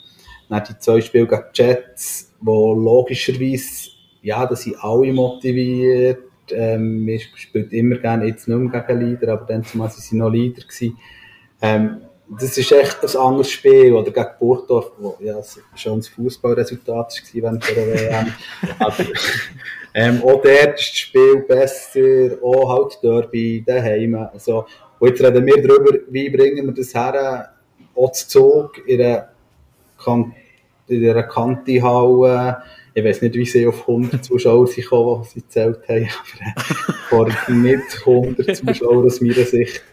dann 0.48 0.64
die 0.64 0.78
zwei 0.78 1.00
Spiele 1.00 1.26
gegen 1.26 1.42
die 1.54 1.62
Jets, 1.62 2.32
wo 2.40 2.72
logischerweise, 2.72 3.90
ja, 4.22 4.46
da 4.46 4.56
sind 4.56 4.76
alle 4.82 5.12
motiviert, 5.12 6.20
ähm, 6.52 7.06
wir 7.06 7.18
spielen 7.20 7.70
immer 7.70 7.96
gerne, 7.96 8.26
jetzt 8.26 8.48
nicht 8.48 8.56
mehr 8.56 8.82
gegen 8.82 9.00
Leader, 9.00 9.32
aber 9.32 9.46
dann 9.46 9.64
zumal 9.64 9.90
sie 9.90 10.16
noch 10.16 10.30
Leader 10.30 10.62
gewesen. 10.62 10.98
Ähm, 11.60 12.02
das 12.38 12.58
ist 12.58 12.72
echt 12.72 13.02
ein 13.02 13.20
anderes 13.20 13.50
Spiel. 13.50 13.92
Oder 13.92 14.10
gegen 14.10 14.28
Burgdorf, 14.38 14.92
wo 14.98 15.16
ja, 15.20 15.36
schon 15.74 15.98
das 15.98 16.08
Fußballresultat 16.08 16.86
war 16.86 17.12
während 17.32 17.68
der 17.68 17.76
WM. 17.76 18.32
Aber 18.78 19.04
ähm, 19.94 20.22
auch 20.22 20.42
dort 20.42 20.78
ist 20.78 20.90
das 20.90 20.96
Spiel 20.96 21.36
besser, 21.48 22.42
auch 22.42 22.68
halt 22.70 22.98
Derby 23.02 23.64
daheim. 23.66 24.14
Also, 24.14 24.66
und 24.98 25.08
jetzt 25.08 25.22
reden 25.22 25.46
wir 25.46 25.66
darüber, 25.66 25.98
wie 26.10 26.28
bringen 26.28 26.66
wir 26.66 26.74
das 26.74 26.94
her, 26.94 27.54
auch 27.94 28.12
zu 28.12 28.28
Zug 28.28 28.86
in 28.86 29.00
einer, 29.00 29.28
kan 30.02 30.34
in 30.88 31.08
einer 31.08 31.22
Kante 31.24 31.82
hauen. 31.82 32.56
Ich 32.98 33.04
weiß 33.04 33.22
nicht, 33.22 33.36
wie 33.36 33.46
sie 33.46 33.64
auf 33.64 33.82
100 33.82 34.24
Zuschauer 34.24 34.66
sind 34.66 34.82
gekommen, 34.82 35.22
die 35.22 35.28
sie 35.28 35.40
gezählt 35.42 35.78
haben, 35.88 36.08
aber 37.10 37.30
vor 37.30 37.52
nicht 37.54 38.00
100 38.04 38.56
Zuschauer 38.56 39.04
aus 39.04 39.20
meiner 39.20 39.34
Sicht. 39.34 39.84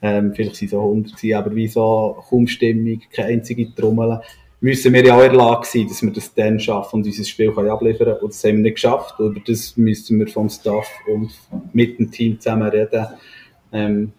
Ähm, 0.00 0.32
vielleicht 0.34 0.56
sind 0.56 0.68
es 0.68 0.74
auch 0.74 0.84
100 0.84 1.14
gewesen, 1.14 1.36
aber 1.36 1.54
wie 1.54 1.68
so 1.68 2.16
kaum 2.26 2.46
Stimmung, 2.46 3.02
keine 3.12 3.28
einzige 3.28 3.74
Trommel, 3.74 4.18
müssen 4.60 4.94
wir 4.94 5.04
ja 5.04 5.14
auch 5.14 5.24
in 5.24 5.32
der 5.32 5.38
Lage 5.38 5.66
sein, 5.66 5.86
dass 5.88 6.02
wir 6.02 6.10
das 6.10 6.32
dann 6.32 6.58
schaffen 6.58 6.96
und 6.96 7.06
unser 7.06 7.24
Spiel 7.24 7.52
können 7.52 7.68
abliefern 7.68 8.06
können. 8.06 8.20
Und 8.20 8.32
das 8.32 8.42
haben 8.44 8.56
wir 8.56 8.62
nicht 8.62 8.76
geschafft. 8.76 9.20
Über 9.20 9.40
das 9.46 9.76
müssen 9.76 10.18
wir 10.18 10.26
vom 10.26 10.48
Staff 10.48 10.88
und 11.06 11.32
mit 11.74 11.98
dem 11.98 12.10
Team 12.10 12.40
zusammen 12.40 12.68
reden. 12.68 13.06
Ähm, 13.74 14.12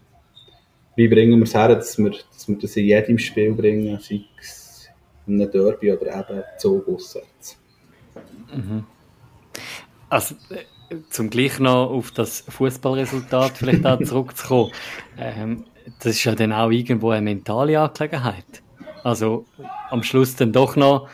wie 0.96 1.08
bringen 1.08 1.40
wir 1.40 1.46
es 1.46 1.56
her, 1.56 1.70
dass 1.70 1.98
wir, 1.98 2.12
dass 2.12 2.48
wir 2.48 2.58
das 2.58 2.78
in 2.78 2.86
jedem 2.86 3.18
Spiel 3.18 3.54
bringen, 3.54 3.98
sei 4.00 4.22
es 4.40 4.88
in 5.26 5.42
einem 5.42 5.50
Derby 5.50 5.92
oder 5.92 6.20
eben 6.20 6.44
Zug 6.60 6.88
auswärts. 6.88 7.58
Mhm. 8.54 8.84
Also, 10.10 10.36
zum 11.10 11.30
gleich 11.30 11.60
noch 11.60 11.90
auf 11.90 12.12
das 12.12 12.42
Fußballresultat 12.50 13.58
vielleicht 13.58 13.86
auch 13.86 14.00
zurückzukommen, 14.04 14.72
ähm, 15.18 15.66
das 16.00 16.14
ist 16.14 16.24
ja 16.24 16.36
dann 16.36 16.54
auch 16.54 16.70
irgendwo 16.70 17.12
eine 17.12 17.22
mentale 17.22 17.80
Angelegenheit. 17.80 18.64
Also 19.04 19.46
am 19.90 20.02
Schluss 20.04 20.36
dann 20.36 20.52
doch 20.52 20.76
noch 20.76 21.08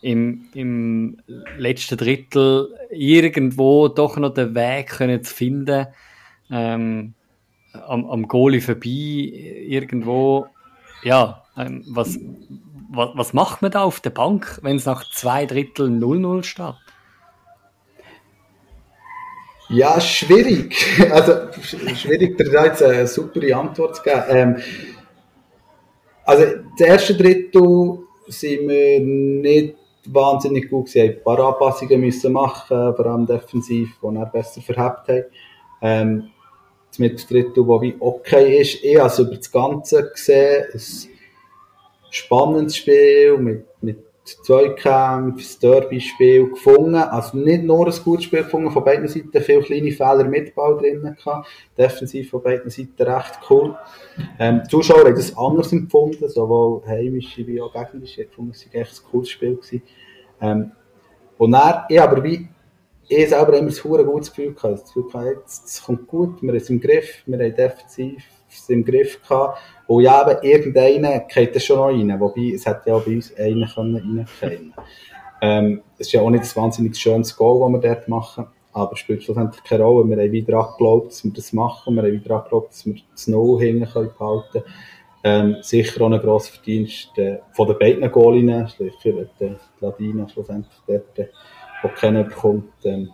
im, 0.00 0.46
im 0.54 1.18
letzten 1.58 1.96
Drittel 1.96 2.74
irgendwo 2.90 3.88
doch 3.88 4.16
noch 4.16 4.34
den 4.34 4.54
Weg 4.54 4.88
können 4.88 5.22
zu 5.22 5.34
finden, 5.34 5.86
ähm, 6.50 7.14
am, 7.72 8.06
am 8.06 8.28
Goalie 8.28 8.60
vorbei, 8.60 8.88
irgendwo, 9.66 10.46
ja, 11.02 11.43
ähm, 11.56 11.84
was, 11.88 12.18
was, 12.90 13.10
was 13.14 13.32
macht 13.32 13.62
man 13.62 13.70
da 13.70 13.82
auf 13.82 14.00
der 14.00 14.10
Bank, 14.10 14.58
wenn 14.62 14.76
es 14.76 14.86
nach 14.86 15.10
zwei 15.10 15.46
Drittel 15.46 15.88
0-0 15.88 16.42
steht? 16.44 16.74
Ja, 19.68 20.00
schwierig. 20.00 20.74
Also, 21.10 21.32
schwierig, 21.62 22.36
da 22.38 22.66
jetzt 22.66 22.82
eine 22.82 23.06
super 23.06 23.40
Antwort 23.56 23.96
zu 23.96 24.02
geben. 24.02 24.22
Ähm, 24.28 24.56
also, 26.24 26.44
das 26.78 26.88
erste 26.88 27.16
Drittel 27.16 27.98
sind 28.28 28.68
wir 28.68 29.00
nicht 29.00 29.76
wahnsinnig 30.06 30.70
gut 30.70 30.86
gewesen. 30.86 31.16
Ein 31.16 31.22
paar 31.22 31.38
Anpassungen 31.40 32.00
müssen 32.00 32.32
machen, 32.32 32.94
vor 32.94 33.06
allem 33.06 33.26
defensiv, 33.26 33.90
die 34.02 34.16
er 34.16 34.26
besser 34.26 34.60
verhebt 34.60 35.08
haben. 35.08 35.24
Ähm, 35.80 36.30
das 36.90 36.98
mit 36.98 37.30
Drittel, 37.30 37.66
das 37.66 37.80
wie 37.80 37.96
okay 37.98 38.60
ist. 38.60 38.84
Ich 38.84 38.98
habe 38.98 39.22
über 39.22 39.36
das 39.36 39.50
Ganze 39.50 40.10
gesehen, 40.10 40.64
spannendes 42.14 42.76
Spiel 42.76 43.36
mit, 43.38 43.66
mit 43.82 43.98
Zweikämpfen, 44.24 45.36
das 45.36 45.58
Derby-Spiel 45.58 46.50
gefunden. 46.50 46.94
Also 46.94 47.36
nicht 47.36 47.64
nur 47.64 47.86
ein 47.86 47.94
gutes 48.04 48.24
Spiel 48.24 48.44
gefunden, 48.44 48.70
von 48.70 48.84
beiden 48.84 49.08
Seiten 49.08 49.42
viele 49.42 49.62
kleine 49.62 49.90
Fehler 49.90 50.24
mit 50.24 50.54
Ball 50.54 50.78
drinnen 50.78 51.16
gehabt. 51.16 51.48
Defensiv 51.76 52.30
von 52.30 52.42
beiden 52.42 52.70
Seiten 52.70 53.02
recht 53.02 53.38
cool. 53.50 53.76
Ähm, 54.38 54.62
die 54.64 54.70
Zuschauer 54.70 55.04
haben 55.04 55.14
das 55.14 55.36
anders 55.36 55.72
empfunden, 55.72 56.28
sowohl 56.28 56.86
heimische 56.86 57.46
wie 57.46 57.60
auch 57.60 57.72
gegnerische. 57.72 58.22
Ich 58.22 58.30
fand, 58.30 58.54
es 58.54 58.66
war 58.72 58.80
echt 58.80 59.02
ein 59.02 59.10
cooles 59.10 59.30
Spiel. 59.30 59.56
Gewesen. 59.56 59.82
Ähm, 60.40 60.72
und 61.36 61.52
dann, 61.52 61.84
ich 61.88 62.00
aber 62.00 62.22
wie, 62.22 62.48
ich 63.08 63.28
selber 63.28 63.58
immer 63.58 63.70
ein 63.70 64.06
gutes 64.06 64.32
Gefühl 64.32 64.54
gehabt. 64.54 64.74
Das 64.74 64.84
Gefühl 64.84 65.10
gehabt, 65.10 65.26
jetzt, 65.26 65.66
es 65.66 65.82
kommt 65.82 66.06
gut, 66.06 66.40
wir 66.40 66.48
haben 66.48 66.56
es 66.56 66.70
im 66.70 66.80
Griff, 66.80 67.22
wir 67.26 67.38
haben 67.38 67.54
defensiv 67.54 68.24
es 68.54 68.68
im 68.68 68.84
Griff 68.84 69.20
gehabt. 69.22 69.58
Und 69.86 70.02
ja, 70.02 70.30
eben, 70.30 70.42
irgendeiner 70.42 71.20
geht 71.20 71.54
das 71.54 71.64
schon 71.64 71.76
noch 71.76 71.88
rein. 71.88 72.20
Wobei, 72.20 72.52
es 72.54 72.66
hätte 72.66 72.90
ja 72.90 72.96
auch 72.96 73.04
bei 73.04 73.12
uns 73.12 73.34
einen 73.36 73.66
können 73.66 74.26
reingehen 74.40 74.74
ähm, 75.42 75.82
Es 75.98 76.06
ist 76.06 76.12
ja 76.12 76.22
auch 76.22 76.30
nicht 76.30 76.44
ein 76.44 76.62
wahnsinnig 76.62 76.96
schönes 76.96 77.36
Goal, 77.36 77.72
das 77.72 77.82
wir 77.82 77.88
dort 77.88 78.08
machen. 78.08 78.46
Aber 78.72 78.92
es 78.92 78.98
spielt 78.98 79.22
schlussendlich 79.22 79.62
keine 79.62 79.84
Rolle. 79.84 80.08
Wir 80.08 80.22
haben 80.22 80.32
wieder 80.32 80.58
angeglaubt, 80.58 81.12
dass 81.12 81.24
wir 81.24 81.32
das 81.32 81.52
machen. 81.52 81.94
Wir 81.94 82.02
haben 82.02 82.12
wieder 82.12 82.36
angeglaubt, 82.36 82.70
dass 82.70 82.86
wir 82.86 82.96
das 83.12 83.28
No 83.28 83.58
hinten 83.58 83.88
behalten 83.92 84.14
können. 84.52 84.64
Ähm, 85.26 85.56
sicher 85.62 86.02
auch 86.02 86.12
ein 86.12 86.20
grosser 86.20 86.52
Verdienst 86.52 87.16
äh, 87.16 87.38
von 87.52 87.66
den 87.68 87.78
beiden 87.78 88.10
Goalinnen. 88.10 88.66
Sicher 88.66 89.20
hat 89.20 89.40
äh, 89.40 89.54
Ladina 89.80 90.28
schlussendlich 90.28 90.76
dort, 90.86 91.18
äh, 91.18 91.28
auch 91.82 91.94
keiner 91.94 92.24
bekommt. 92.24 92.72
Ähm, 92.84 93.10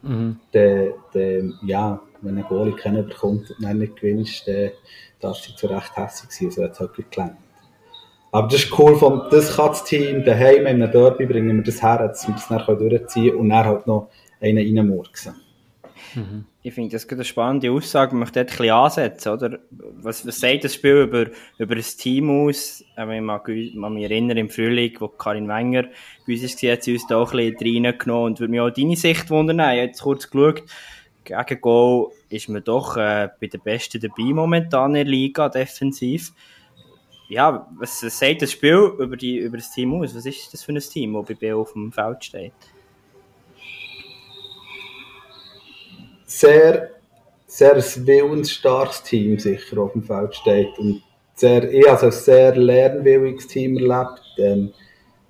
mhm. 0.00 0.40
der, 0.52 0.94
der, 1.12 1.42
ja, 1.62 2.00
wenn 2.22 2.38
ein 2.38 2.44
Goalie 2.44 2.74
keiner 2.74 3.02
bekommt 3.02 3.50
und 3.50 3.62
dann 3.62 3.78
nicht 3.78 3.96
gewinnst, 3.96 4.46
dann 4.46 4.70
darf 5.20 5.38
sie 5.38 5.54
zu 5.54 5.66
Recht 5.66 5.96
hässlich 5.96 6.30
sein. 6.30 6.48
Also 6.48 6.64
hat 6.64 6.80
halt 6.80 6.94
geklappt. 6.94 7.36
Aber 8.30 8.48
das 8.48 8.64
ist 8.64 8.78
cool, 8.78 8.96
von, 8.96 9.22
das 9.30 9.56
kann 9.56 9.68
das 9.68 9.84
Team 9.84 10.22
daheim 10.24 10.66
in 10.66 10.82
einem 10.82 10.92
Derby 10.92 11.26
bringen 11.26 11.56
wir 11.56 11.64
das 11.64 11.82
her, 11.82 12.08
dass 12.08 12.26
wir 12.28 12.34
das 12.34 12.48
dann 12.48 12.78
durchziehen 12.78 13.34
und 13.34 13.48
dann 13.48 13.64
halt 13.64 13.86
noch 13.86 14.10
einen 14.40 14.58
reinmurksen. 14.58 15.34
Mhm. 16.14 16.44
Ich 16.62 16.74
finde 16.74 16.90
das 16.90 17.08
eine 17.08 17.24
spannende 17.24 17.70
Aussage, 17.70 18.12
man 18.12 18.20
möchte 18.20 18.40
dort 18.40 18.50
ein 18.50 18.56
bisschen 18.58 18.74
ansetzen, 18.74 19.32
oder? 19.32 19.58
Was, 19.70 20.26
was 20.26 20.38
sagt 20.38 20.64
das 20.64 20.74
Spiel 20.74 21.02
über, 21.02 21.26
über 21.58 21.74
das 21.74 21.96
Team 21.96 22.30
aus? 22.30 22.80
Ich 22.82 23.20
mag, 23.20 23.48
mag 23.48 23.92
mich 23.92 24.04
erinnern, 24.04 24.36
im 24.36 24.50
Frühling, 24.50 24.94
wo 24.98 25.08
Karin 25.08 25.48
Wenger 25.48 25.84
bei 26.26 26.34
uns 26.34 26.62
war, 26.62 26.72
hat 26.72 26.82
sie 26.82 26.92
uns 26.94 27.06
da 27.06 27.22
ein 27.22 27.54
bisschen 27.54 27.86
reingenommen 27.86 28.26
und 28.26 28.40
würde 28.40 28.50
mich 28.50 28.60
auch 28.60 28.70
deine 28.70 28.96
Sicht 28.96 29.30
wundern. 29.30 29.60
Ich 29.60 29.64
habe 29.64 29.76
jetzt 29.76 30.02
kurz 30.02 30.28
geschaut, 30.28 30.64
gegen 31.28 31.60
Goal 31.60 32.10
ist 32.28 32.48
man 32.48 32.64
doch 32.64 32.96
äh, 32.96 33.28
bei 33.40 33.46
den 33.46 33.60
Besten 33.60 34.00
dabei 34.00 34.32
momentan 34.32 34.90
in 34.90 34.94
der 34.94 35.04
Liga, 35.04 35.48
defensiv. 35.48 36.32
Ja, 37.28 37.68
was, 37.78 38.00
sagt 38.00 38.42
das 38.42 38.52
Spiel 38.52 38.94
über, 38.98 39.16
die, 39.16 39.36
über 39.38 39.58
das 39.58 39.70
Team 39.70 39.94
aus? 39.94 40.14
Was 40.14 40.24
ist 40.24 40.52
das 40.52 40.62
für 40.62 40.72
ein 40.72 40.80
Team, 40.80 41.12
das 41.12 41.26
bei 41.26 41.34
BO 41.34 41.60
auf 41.60 41.72
dem 41.74 41.92
Feld 41.92 42.24
steht? 42.24 42.52
Sehr, 46.24 46.90
sehr 47.46 47.74
ein 47.74 48.06
willensstarkes 48.06 49.02
Team 49.02 49.38
sicher 49.38 49.78
auf 49.78 49.92
dem 49.92 50.02
Feld 50.02 50.34
steht 50.34 50.78
und 50.78 51.02
sehr, 51.34 51.70
ich 51.72 51.88
also 51.88 52.06
ein 52.06 52.12
sehr 52.12 52.56
lernwilliges 52.56 53.46
Team 53.46 53.76
erlebt. 53.76 54.22
Ähm, 54.38 54.72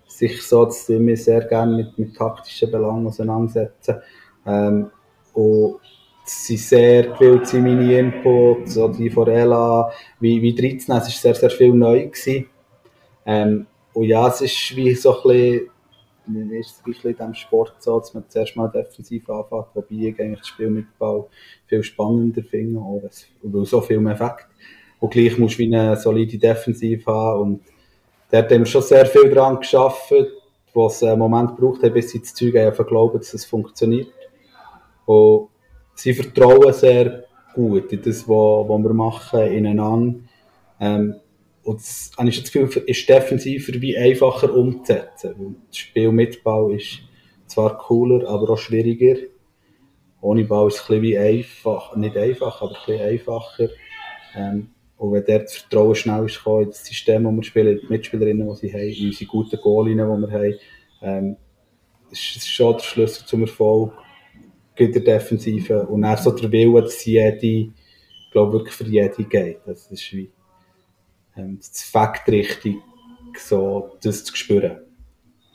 sicher 0.06 0.42
so, 0.42 0.64
dass 0.64 0.86
sehr 0.86 1.40
gerne 1.46 1.76
mit, 1.76 1.98
mit 1.98 2.16
taktischen 2.16 2.70
Belangen 2.70 3.06
auseinandersetze. 3.06 4.02
Ähm, 4.46 4.90
und 5.38 5.76
es 6.26 6.48
sind 6.48 6.58
sehr 6.58 7.02
gewillt 7.04 7.52
meine 7.54 7.98
Inputs, 7.98 8.76
oder 8.76 8.92
die 8.92 9.08
von 9.08 9.28
Ella, 9.28 9.90
wie, 10.18 10.42
wie 10.42 10.52
13, 10.52 10.78
es 10.78 10.88
war 10.88 11.00
sehr, 11.02 11.34
sehr 11.34 11.50
viel 11.50 11.72
neu. 11.72 12.10
Ähm, 13.24 13.66
und 13.92 14.04
ja, 14.04 14.26
es 14.26 14.40
ist 14.40 14.74
wie 14.74 14.92
so 14.94 15.22
ein 15.22 15.22
bisschen, 16.26 16.50
ist 16.50 16.70
es 16.70 16.78
ein 16.78 16.92
bisschen 16.92 17.10
in 17.10 17.16
diesem 17.16 17.34
Sport 17.34 17.74
so, 17.78 18.00
dass 18.00 18.12
man 18.14 18.24
zuerst 18.28 18.56
mal 18.56 18.66
defensiv 18.66 19.30
anfängt, 19.30 19.66
wobei 19.74 19.86
ich 19.90 20.20
eigentlich 20.20 20.40
das 20.40 20.48
Spiel 20.48 20.70
mit 20.70 20.98
Ball 20.98 21.24
viel 21.66 21.84
spannender 21.84 22.42
finde, 22.42 22.80
weil 23.42 23.64
so 23.64 23.80
viel 23.80 24.00
mehr 24.00 24.14
Effekt. 24.14 24.48
Und 24.98 25.12
gleich 25.12 25.38
musst 25.38 25.54
du 25.54 25.58
wie 25.60 25.74
eine 25.74 25.96
solide 25.96 26.36
Defensive 26.36 27.06
haben 27.06 27.40
und 27.40 27.60
dort 28.32 28.50
haben 28.50 28.58
wir 28.58 28.66
schon 28.66 28.82
sehr 28.82 29.06
viel 29.06 29.30
daran 29.30 29.60
geschafft, 29.60 30.12
was 30.74 31.02
einen 31.04 31.20
Moment 31.20 31.56
braucht, 31.56 31.80
bis 31.94 32.10
sie 32.10 32.20
das 32.20 32.34
Zeug 32.34 32.56
einfach 32.56 32.86
glauben, 32.86 33.18
dass 33.18 33.34
es 33.34 33.44
funktioniert. 33.44 34.08
Und 35.08 35.48
sie 35.94 36.12
vertrauen 36.12 36.70
sehr 36.74 37.24
gut 37.54 37.90
in 37.94 38.02
das, 38.02 38.28
was, 38.28 38.68
wir 38.68 38.92
machen, 38.92 39.40
ineinander. 39.40 40.20
Ähm, 40.78 41.14
und 41.62 41.78
das, 41.78 42.10
habe 42.18 42.28
ich 42.28 42.42
das 42.42 42.52
Gefühl, 42.52 42.82
ist 42.84 43.08
defensiver 43.08 43.80
wie 43.80 43.96
einfacher 43.96 44.54
umzusetzen. 44.54 45.56
Das 45.68 45.78
Spiel 45.78 46.12
mit 46.12 46.44
Ball 46.44 46.74
ist 46.74 47.00
zwar 47.46 47.78
cooler, 47.78 48.28
aber 48.28 48.50
auch 48.50 48.58
schwieriger. 48.58 49.18
Ohne 50.20 50.44
Ball 50.44 50.68
ist 50.68 50.74
es 50.74 50.80
ein 50.82 51.00
bisschen 51.00 51.02
wie 51.02 51.18
einfach, 51.18 51.96
nicht 51.96 52.16
einfach, 52.18 52.60
aber 52.60 52.76
ein 52.88 53.00
einfacher. 53.00 53.70
Ähm, 54.36 54.70
und 54.98 55.12
wenn 55.14 55.24
dort 55.24 55.44
das 55.44 55.56
Vertrauen 55.56 55.94
schnell 55.94 56.26
ist 56.26 56.36
gekommen, 56.36 56.66
das 56.66 56.84
System, 56.84 57.24
das 57.24 57.34
wir 57.34 57.42
spielen, 57.44 57.80
die 57.80 57.86
Mitspielerinnen, 57.86 58.46
die 58.46 58.56
sie 58.56 58.74
haben, 58.74 59.06
unsere 59.06 59.30
guten 59.30 59.60
Goalinnen, 59.62 60.20
die 60.20 60.26
wir 60.26 60.38
haben, 60.38 60.54
ähm, 61.00 61.36
das 62.10 62.18
ist 62.18 62.46
schon 62.46 62.74
der 62.74 62.82
Schlüssel 62.82 63.24
zum 63.24 63.40
Erfolg 63.40 63.94
in 64.80 64.92
der 64.92 65.02
Defensive. 65.02 65.86
Und 65.86 66.04
er 66.04 66.16
so 66.16 66.30
der 66.30 66.50
Wille, 66.50 66.82
dass 66.82 67.04
jede, 67.04 67.72
glaube 68.30 68.52
wirklich 68.54 68.74
für 68.74 68.84
jede 68.84 69.24
geht. 69.24 69.60
Das 69.66 69.90
ist 69.90 70.12
wie 70.12 70.30
ähm, 71.36 71.58
das 71.58 71.82
Fakt 71.84 72.28
richtig, 72.28 72.76
so 73.38 73.96
das 74.02 74.24
zu 74.24 74.36
spüren. 74.36 74.78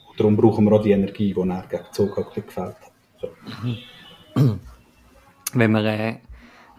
Und 0.08 0.20
darum 0.20 0.36
brauchen 0.36 0.64
wir 0.64 0.72
auch 0.72 0.82
die 0.82 0.92
Energie, 0.92 1.34
die 1.34 1.40
er 1.40 1.66
gegen 1.68 1.84
Zug 1.92 2.14
gefällt 2.34 2.76
hat. 2.76 2.92
So. 3.20 4.58
Wenn 5.54 5.70
wir 5.72 5.84
äh, 5.84 6.18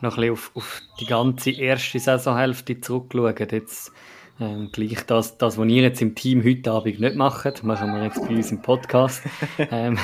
noch 0.02 0.18
ein 0.18 0.22
bisschen 0.22 0.32
auf, 0.34 0.52
auf 0.56 0.82
die 1.00 1.06
ganze 1.06 1.52
erste 1.52 2.00
Saisonhälfte 2.00 2.80
zurückschauen, 2.80 3.36
jetzt 3.52 3.92
ähm, 4.40 4.70
gleich 4.72 5.06
das, 5.06 5.38
das, 5.38 5.58
was 5.58 5.68
ihr 5.68 5.84
jetzt 5.84 6.02
im 6.02 6.14
Team 6.14 6.44
heute 6.44 6.72
Abend 6.72 7.00
nicht 7.00 7.16
macht, 7.16 7.64
machen 7.64 7.94
wir 7.94 8.04
jetzt 8.04 8.22
bei 8.22 8.36
uns 8.36 8.52
im 8.52 8.62
Podcast. 8.62 9.24
ähm, 9.58 9.98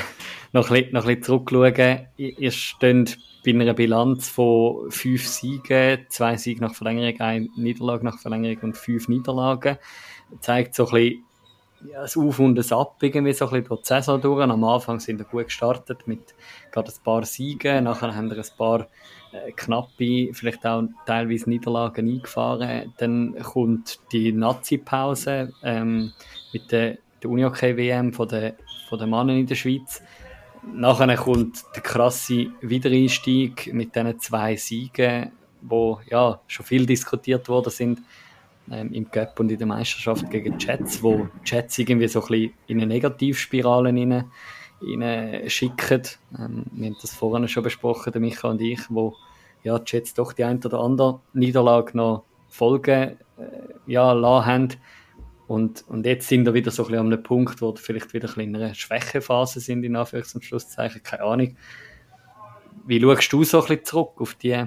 noch, 0.52 0.70
ein 0.70 0.74
bisschen, 0.74 0.92
noch 0.92 1.02
ein 1.02 1.20
bisschen 1.20 1.22
zurückschauen. 1.22 2.06
Ihr, 2.16 2.38
ihr 2.38 2.50
steht 2.50 3.18
bei 3.44 3.50
einer 3.50 3.74
Bilanz 3.74 4.28
von 4.28 4.90
fünf 4.90 5.26
Siegen, 5.26 6.06
zwei 6.08 6.36
Siege 6.36 6.62
nach 6.62 6.74
Verlängerung, 6.74 7.20
eine 7.20 7.48
Niederlage 7.56 8.04
nach 8.04 8.18
Verlängerung 8.18 8.58
und 8.62 8.76
fünf 8.76 9.08
Niederlagen. 9.08 9.76
Das 10.30 10.40
zeigt 10.40 10.74
so 10.74 10.86
ein 10.86 10.92
bisschen 10.92 11.24
ja, 11.90 12.02
das 12.02 12.16
Auf 12.16 12.38
und 12.38 12.54
das 12.54 12.72
Ab 12.72 12.96
irgendwie 13.00 13.32
so 13.32 13.46
ein 13.46 13.50
bisschen 13.50 13.68
durch 13.68 13.82
die 13.82 13.88
Saison 13.88 14.20
durch. 14.20 14.42
Am 14.42 14.64
Anfang 14.64 15.00
sind 15.00 15.18
wir 15.18 15.26
gut 15.26 15.46
gestartet 15.46 16.06
mit 16.06 16.34
gerade 16.70 16.90
ein 16.90 17.04
paar 17.04 17.24
Siegen, 17.24 17.84
nachher 17.84 18.14
haben 18.14 18.30
wir 18.30 18.38
ein 18.38 18.56
paar 18.56 18.86
knappe, 19.56 20.30
vielleicht 20.32 20.66
auch 20.66 20.84
teilweise 21.06 21.48
Niederlagen 21.48 22.08
eingefahren. 22.08 22.92
Dann 22.98 23.34
kommt 23.42 23.98
die 24.12 24.32
Nazi-Pause 24.32 25.52
ähm, 25.62 26.12
mit 26.52 26.70
der, 26.70 26.98
der 27.22 27.30
Uni-Hockey-WM 27.30 28.12
von 28.12 28.28
den, 28.28 28.52
von 28.88 28.98
den 28.98 29.10
Mannen 29.10 29.38
in 29.38 29.46
der 29.46 29.54
Schweiz. 29.54 30.02
Nachher 30.72 31.16
kommt 31.16 31.64
der 31.74 31.82
krasse 31.82 32.46
Wiedereinstieg 32.60 33.72
mit 33.72 33.96
diesen 33.96 34.20
zwei 34.20 34.56
Siegen, 34.56 35.32
wo 35.60 36.00
ja 36.08 36.40
schon 36.46 36.66
viel 36.66 36.86
diskutiert 36.86 37.48
worden 37.48 37.70
sind 37.70 38.00
ähm, 38.70 38.92
im 38.92 39.10
Cup 39.10 39.40
und 39.40 39.50
in 39.50 39.58
der 39.58 39.66
Meisterschaft 39.66 40.30
gegen 40.30 40.56
die 40.56 40.64
Jets, 40.64 41.02
wo 41.02 41.28
die 41.44 41.50
Jets 41.50 41.78
irgendwie 41.78 42.08
so 42.08 42.20
ein 42.20 42.28
bisschen 42.28 42.52
in 42.68 42.78
eine 42.78 42.86
Negativspirale 42.86 43.88
rein 43.88 44.24
ihnen 44.84 45.48
schicken. 45.48 46.02
Ähm, 46.38 46.64
wir 46.72 46.86
haben 46.88 46.96
das 47.00 47.14
vorhin 47.14 47.48
schon 47.48 47.62
besprochen, 47.62 48.12
der 48.12 48.20
Micha 48.20 48.48
und 48.48 48.60
ich, 48.60 48.80
wo 48.88 49.14
ja, 49.62 49.78
die 49.78 49.92
Jets 49.92 50.14
doch 50.14 50.32
die 50.32 50.44
ein 50.44 50.64
oder 50.64 50.80
andere 50.80 51.20
Niederlage 51.32 51.96
noch 51.96 52.24
Folgen 52.48 52.92
äh, 52.92 53.16
ja, 53.86 54.12
lassen 54.12 54.46
haben. 54.46 54.68
Und, 55.46 55.84
und 55.88 56.06
jetzt 56.06 56.28
sind 56.28 56.46
wir 56.46 56.54
wieder 56.54 56.70
so 56.70 56.82
ein 56.82 56.86
bisschen 56.86 57.00
an 57.00 57.12
einem 57.12 57.22
Punkt, 57.22 57.60
wo 57.60 57.74
vielleicht 57.74 58.14
wieder 58.14 58.28
ein 58.36 58.40
in 58.40 58.56
einer 58.56 58.74
Schwächephase 58.74 59.60
sind, 59.60 59.84
in 59.84 59.96
Anführungs- 59.96 60.34
und 60.34 60.44
Schlusszeichen, 60.44 61.02
keine 61.02 61.24
Ahnung. 61.24 61.56
Wie 62.86 63.00
schaust 63.00 63.32
du 63.32 63.44
so 63.44 63.60
ein 63.60 63.66
bisschen 63.66 63.84
zurück 63.84 64.20
auf 64.20 64.34
die 64.34 64.64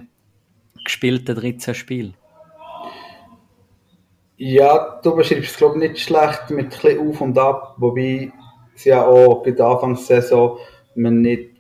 gespielten 0.83 1.35
13 1.35 1.73
Spiele? 1.73 2.13
Ja, 4.37 4.99
du 5.01 5.15
beschreibst 5.15 5.51
es, 5.51 5.57
glaube 5.57 5.75
ich, 5.75 5.91
nicht 5.91 6.03
schlecht 6.03 6.49
mit 6.49 6.65
ein 6.65 6.69
bisschen 6.69 7.09
auf 7.09 7.21
und 7.21 7.37
ab, 7.37 7.75
wobei 7.77 8.31
es 8.75 8.85
ja 8.85 9.05
auch 9.05 9.43
bei 9.43 9.51
der 9.51 9.65
Anfangssaison 9.65 10.57
man 10.95 11.21
nicht 11.21 11.51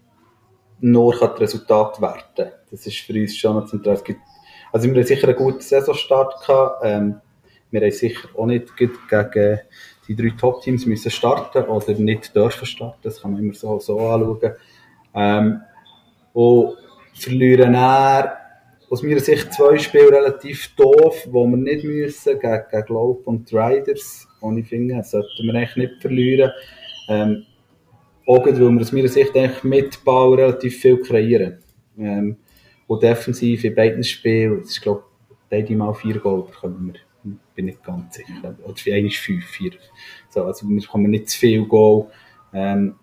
nur 0.79 1.17
das 1.17 1.39
Resultat 1.39 2.01
werten. 2.01 2.51
Das 2.71 2.85
ist 2.85 2.97
für 2.97 3.13
uns 3.13 3.35
schon 3.35 3.55
noch 3.55 3.65
zentral. 3.65 3.99
Also 4.71 4.89
wir 4.89 4.95
haben 4.95 5.07
sicher 5.07 5.27
einen 5.27 5.37
guten 5.37 5.61
Saisonstart 5.61 6.45
gehabt. 6.45 6.81
Ähm, 6.83 7.21
wir 7.71 7.81
haben 7.81 7.91
sicher 7.91 8.27
auch 8.37 8.45
nicht 8.45 8.75
gegen 8.75 9.59
die 10.07 10.15
drei 10.15 10.33
Top-Teams 10.37 10.85
müssen 10.85 11.11
starten 11.11 11.63
oder 11.63 11.93
nicht 11.93 12.35
dürfen 12.35 12.65
starten. 12.65 12.99
Das 13.01 13.21
kann 13.21 13.31
man 13.31 13.41
immer 13.41 13.53
so, 13.53 13.79
so 13.79 13.99
anschauen. 13.99 14.53
Ähm, 15.13 15.61
und 16.33 16.77
verlieren 17.13 17.73
dann 17.73 18.29
aus 18.89 19.01
meiner 19.01 19.19
Sicht 19.19 19.53
zwei 19.53 19.77
Spiele 19.77 20.11
relativ 20.11 20.75
doof, 20.75 21.27
wo 21.31 21.45
wir 21.47 21.57
nicht 21.57 21.83
müssen, 21.83 22.39
gegen, 22.39 22.63
gegen 22.69 22.85
Globe 22.85 23.21
und 23.25 23.51
Riders. 23.51 24.27
Und 24.41 24.57
ich 24.57 24.67
finde, 24.67 25.01
sollten 25.03 25.43
wir 25.43 25.55
eigentlich 25.55 25.75
nicht 25.75 26.01
verlieren. 26.01 26.51
Ähm, 27.07 27.45
auch 28.27 28.45
weil 28.45 28.59
wir 28.59 28.81
aus 28.81 28.91
meiner 28.91 29.07
Sicht 29.07 29.35
eigentlich 29.35 29.63
mit 29.63 30.03
Ball 30.03 30.33
relativ 30.33 30.79
viel 30.79 30.99
kreieren. 31.01 31.59
Ähm, 31.97 32.37
und 32.87 33.03
defensiv 33.03 33.63
in 33.63 33.75
beiden 33.75 34.03
Spielen, 34.03 34.61
das 34.61 34.71
ist 34.71 34.81
glaube 34.81 35.03
ich, 35.49 35.69
Mal 35.69 35.93
vier 35.93 36.19
Goal 36.19 36.43
bekommen 36.43 36.93
wir. 36.93 36.99
Bin 37.55 37.65
nicht 37.65 37.83
ganz 37.83 38.15
sicher. 38.15 38.55
Oder 38.63 38.73
ist 38.73 39.17
fünf, 39.17 39.45
vier. 39.45 39.71
So, 40.29 40.43
also 40.43 40.67
wir 40.67 40.81
bekommen 40.81 41.09
nicht 41.09 41.29
zu 41.29 41.39
viel 41.39 41.65
Goal. 41.65 42.07
Ähm, 42.53 42.95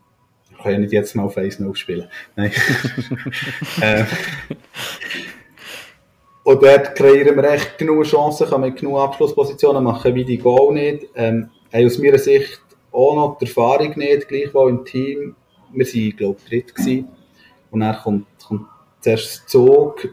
ich 0.51 0.59
kann 0.59 0.73
ja 0.73 0.79
nicht 0.79 0.93
jetzt 0.93 1.15
mal 1.17 1.25
auf 1.25 1.37
1-0 1.37 1.75
spielen. 1.75 2.09
Nein. 2.37 2.53
ähm, 3.83 4.07
und 6.45 6.63
dort 6.63 6.95
kreieren 6.95 7.37
wir 7.37 7.51
echt 7.51 7.79
genug 7.79 8.05
Chancen, 8.05 8.49
kann 8.49 8.61
mit 8.61 8.77
genug 8.77 8.99
Abschlusspositionen 8.99 9.83
machen, 9.83 10.15
wie 10.15 10.25
die 10.25 10.39
Goal 10.39 10.75
nicht. 10.75 11.07
Ähm, 11.15 11.51
aus 11.73 11.99
meiner 11.99 12.19
Sicht 12.19 12.61
auch 12.93 13.15
noch 13.15 13.39
die 13.39 13.47
Erfahrung 13.47 13.97
nicht, 13.97 14.29
gleichwohl 14.29 14.71
im 14.71 14.85
Team. 14.85 15.35
Wir 15.73 15.87
waren, 15.87 16.17
glaube 16.17 16.39
ich, 16.43 16.49
dritt 16.49 16.75
gewesen. 16.75 17.09
Und 17.71 17.81
dann 17.81 17.97
kommt, 17.97 18.27
kommt 18.47 18.67
zuerst 19.01 19.49
Zug. 19.49 20.09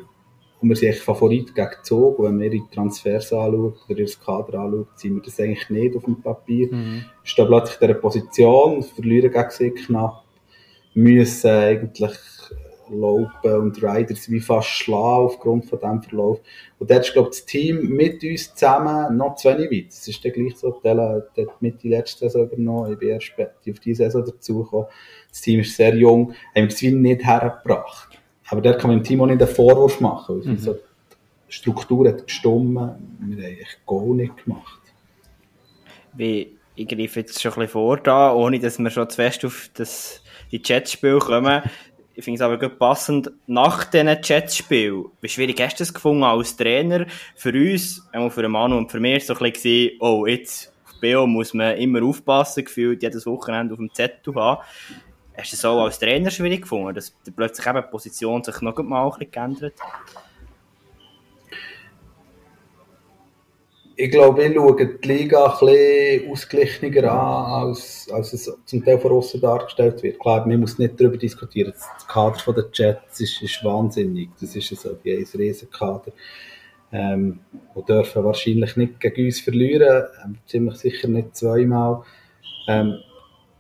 Und 0.61 0.69
wir 0.69 0.75
sind 0.75 0.89
echt 0.89 1.01
Favorit 1.01 1.53
gegen 1.53 1.69
Zug. 1.83 2.19
Und 2.19 2.25
wenn 2.25 2.37
man 2.37 2.51
ihre 2.51 2.69
Transfers 2.71 3.33
anschaut 3.33 3.77
oder 3.87 3.99
ihr 3.99 4.09
Kader 4.25 4.59
anschaut, 4.59 4.87
sind 4.95 5.15
wir 5.15 5.21
das 5.21 5.39
eigentlich 5.39 5.69
nicht 5.69 5.95
auf 5.95 6.05
dem 6.05 6.21
Papier. 6.21 6.73
Mhm. 6.73 7.05
Stehen 7.23 7.47
plötzlich 7.47 7.81
in 7.81 7.87
dieser 7.87 7.99
Position, 7.99 8.83
verlieren 8.83 9.31
gegen 9.31 9.49
sie 9.49 9.71
knapp, 9.71 10.23
müssen 10.93 11.49
eigentlich 11.49 12.17
Lopen 12.91 13.55
und 13.55 13.83
Riders 13.83 14.29
wie 14.29 14.39
fast 14.39 14.69
schlagen 14.69 15.25
aufgrund 15.25 15.65
von 15.65 15.79
diesem 15.79 16.01
Verlauf. 16.01 16.39
Und 16.79 16.89
dort 16.89 17.05
ist, 17.05 17.13
glaube 17.13 17.29
ich, 17.29 17.37
das 17.37 17.45
Team 17.45 17.89
mit 17.89 18.23
uns 18.23 18.53
zusammen 18.53 19.17
noch 19.17 19.35
zu 19.35 19.49
wenig 19.49 19.71
weit. 19.71 19.91
Es 19.91 20.07
ist 20.07 20.23
dann 20.23 20.31
gleich 20.31 20.57
so, 20.57 20.71
Tela 20.71 21.23
hat 21.37 21.61
mit 21.61 21.81
die 21.83 21.89
letzte 21.89 22.29
Saison 22.29 22.47
übernommen, 22.47 22.93
ich 22.93 22.99
bin 22.99 23.09
erst 23.09 23.33
auf 23.39 23.79
diese 23.79 24.03
Saison 24.03 24.25
dazugekommen. 24.25 24.87
Das 25.29 25.41
Team 25.41 25.59
ist 25.59 25.75
sehr 25.75 25.95
jung, 25.95 26.33
haben 26.55 26.63
wir 26.63 26.67
das 26.67 26.81
wie 26.81 26.91
nicht 26.91 27.25
hergebracht. 27.25 28.19
Aber 28.49 28.61
dort 28.61 28.79
kann 28.79 28.89
man 28.89 28.99
dem 28.99 29.03
Team 29.03 29.21
auch 29.21 29.27
nicht 29.27 29.41
einen 29.41 29.53
Vorwurf 29.53 29.99
machen, 29.99 30.43
weil 30.43 30.53
mhm. 30.53 30.57
so 30.57 30.73
die 30.73 31.53
Struktur 31.53 32.07
hat 32.07 32.25
gestimmt, 32.25 32.73
wir 32.73 32.81
haben 32.81 32.97
eigentlich 33.19 33.77
gar 33.85 34.05
nicht 34.05 34.43
gemacht. 34.43 34.79
Wie, 36.13 36.55
ich 36.75 36.87
greife 36.87 37.19
jetzt 37.19 37.41
schon 37.41 37.51
ein 37.51 37.55
bisschen 37.55 37.71
vor 37.71 37.97
da, 37.97 38.33
ohne 38.33 38.59
dass 38.59 38.79
wir 38.79 38.89
schon 38.89 39.09
zu 39.09 39.15
fest 39.15 39.45
auf 39.45 39.69
das, 39.73 40.23
die 40.51 40.61
Chatspiel 40.61 41.19
kommen. 41.19 41.61
Ich 42.19 42.25
finde 42.25 42.35
es 42.35 42.41
aber 42.41 42.59
gut 42.59 42.77
passend, 42.77 43.31
nach 43.47 43.85
diesen 43.85 44.09
Jets-Spielen, 44.21 45.05
wie 45.21 45.29
schwierig 45.29 45.61
hast 45.61 45.79
du 45.79 45.83
es 45.83 45.93
gefunden 45.93 46.25
als 46.25 46.53
Trainer? 46.57 47.05
Für 47.33 47.53
uns, 47.53 48.05
einmal 48.11 48.29
für 48.29 48.45
Manu 48.49 48.77
und 48.77 48.91
für 48.91 48.99
mich, 48.99 49.25
so 49.25 49.35
ein 49.35 49.39
bisschen, 49.53 49.91
oh, 50.01 50.25
jetzt 50.25 50.73
auf 50.85 50.99
BO 50.99 51.25
muss 51.25 51.53
man 51.53 51.77
immer 51.77 52.03
aufpassen, 52.03 52.65
gefühlt 52.65 53.01
jedes 53.03 53.25
Wochenende 53.25 53.71
auf 53.71 53.77
dem 53.77 53.93
Zettel 53.93 54.35
haben. 54.35 54.61
Hast 55.37 55.53
du 55.53 55.55
es 55.55 55.63
auch 55.63 55.81
als 55.81 55.97
Trainer 55.97 56.29
schwierig 56.29 56.63
gefunden, 56.63 56.93
dass 56.93 57.15
plötzlich 57.33 57.65
eben 57.65 57.81
die 57.81 57.89
Position 57.89 58.43
sich 58.43 58.59
noch 58.59 58.77
mal 58.79 59.05
ein 59.05 59.11
bisschen 59.11 59.31
geändert 59.31 59.75
hat? 59.79 60.28
Ich 64.01 64.11
glaube, 64.11 64.45
ich 64.45 64.55
schaue 64.55 64.75
die 64.77 65.07
Liga 65.07 65.45
ein 65.45 65.59
bisschen 65.59 66.31
ausgeglichener 66.31 67.11
an, 67.11 67.67
als, 67.67 68.07
als 68.09 68.31
es 68.31 68.49
zum 68.63 68.85
Teil 68.85 68.97
von 68.97 69.11
außen 69.11 69.41
dargestellt 69.41 70.01
wird. 70.01 70.17
Klar, 70.19 70.47
man 70.47 70.61
muss 70.61 70.79
nicht 70.79 70.97
darüber 70.97 71.17
diskutieren. 71.17 71.73
Das 71.73 72.07
Kader 72.07 72.53
der 72.53 72.69
Jets 72.71 73.19
ist, 73.19 73.41
ist 73.41 73.61
wahnsinnig. 73.61 74.29
Das 74.39 74.55
ist 74.55 74.69
so, 74.69 74.93
die 75.03 75.17
ein 75.17 75.27
Riesenkader. 75.35 76.13
Ähm, 76.93 77.41
und 77.75 77.89
dürfen 77.89 78.23
wahrscheinlich 78.23 78.77
nicht 78.77 79.01
gegen 79.01 79.25
uns 79.25 79.41
verlieren. 79.41 80.05
Ähm, 80.23 80.37
ziemlich 80.45 80.77
sicher 80.77 81.09
nicht 81.09 81.35
zweimal. 81.35 82.03
Ähm, 82.69 82.99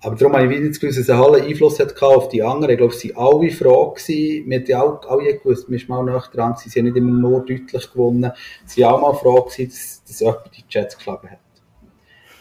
aber 0.01 0.15
darum 0.15 0.33
habe 0.33 0.45
ich 0.45 0.51
wieder 0.51 0.67
das 0.69 0.79
Gefühl, 0.79 0.89
dass 0.89 0.97
es 0.97 1.09
einen 1.09 1.35
Einfluss 1.35 1.79
hat 1.79 2.01
auf 2.01 2.29
die 2.29 2.41
anderen. 2.41 2.71
Ich 2.71 2.77
glaube, 2.77 2.93
es 2.93 3.03
waren 3.03 3.17
alle 3.17 3.51
froh 3.51 3.91
gewesen. 3.91 4.49
Wir 4.49 4.77
haben 4.77 4.97
auch 4.97 5.09
alle 5.09 5.37
gewusst, 5.37 5.69
wir 5.69 5.89
waren 5.89 6.05
mal 6.05 6.13
nach 6.13 6.31
dran. 6.31 6.55
Sie 6.55 6.69
haben 6.69 6.85
nicht 6.85 6.95
immer 6.95 7.11
nur 7.11 7.39
deutlich 7.45 7.91
gewonnen. 7.91 8.31
Sie 8.65 8.81
waren 8.81 8.95
auch 8.95 9.01
mal 9.01 9.13
froh 9.13 9.41
gewesen, 9.41 9.69
dass, 9.69 10.03
dass 10.07 10.19
jemand 10.21 10.57
die 10.57 10.63
Jets 10.69 10.97
geschlagen 10.97 11.29
hat. 11.31 11.39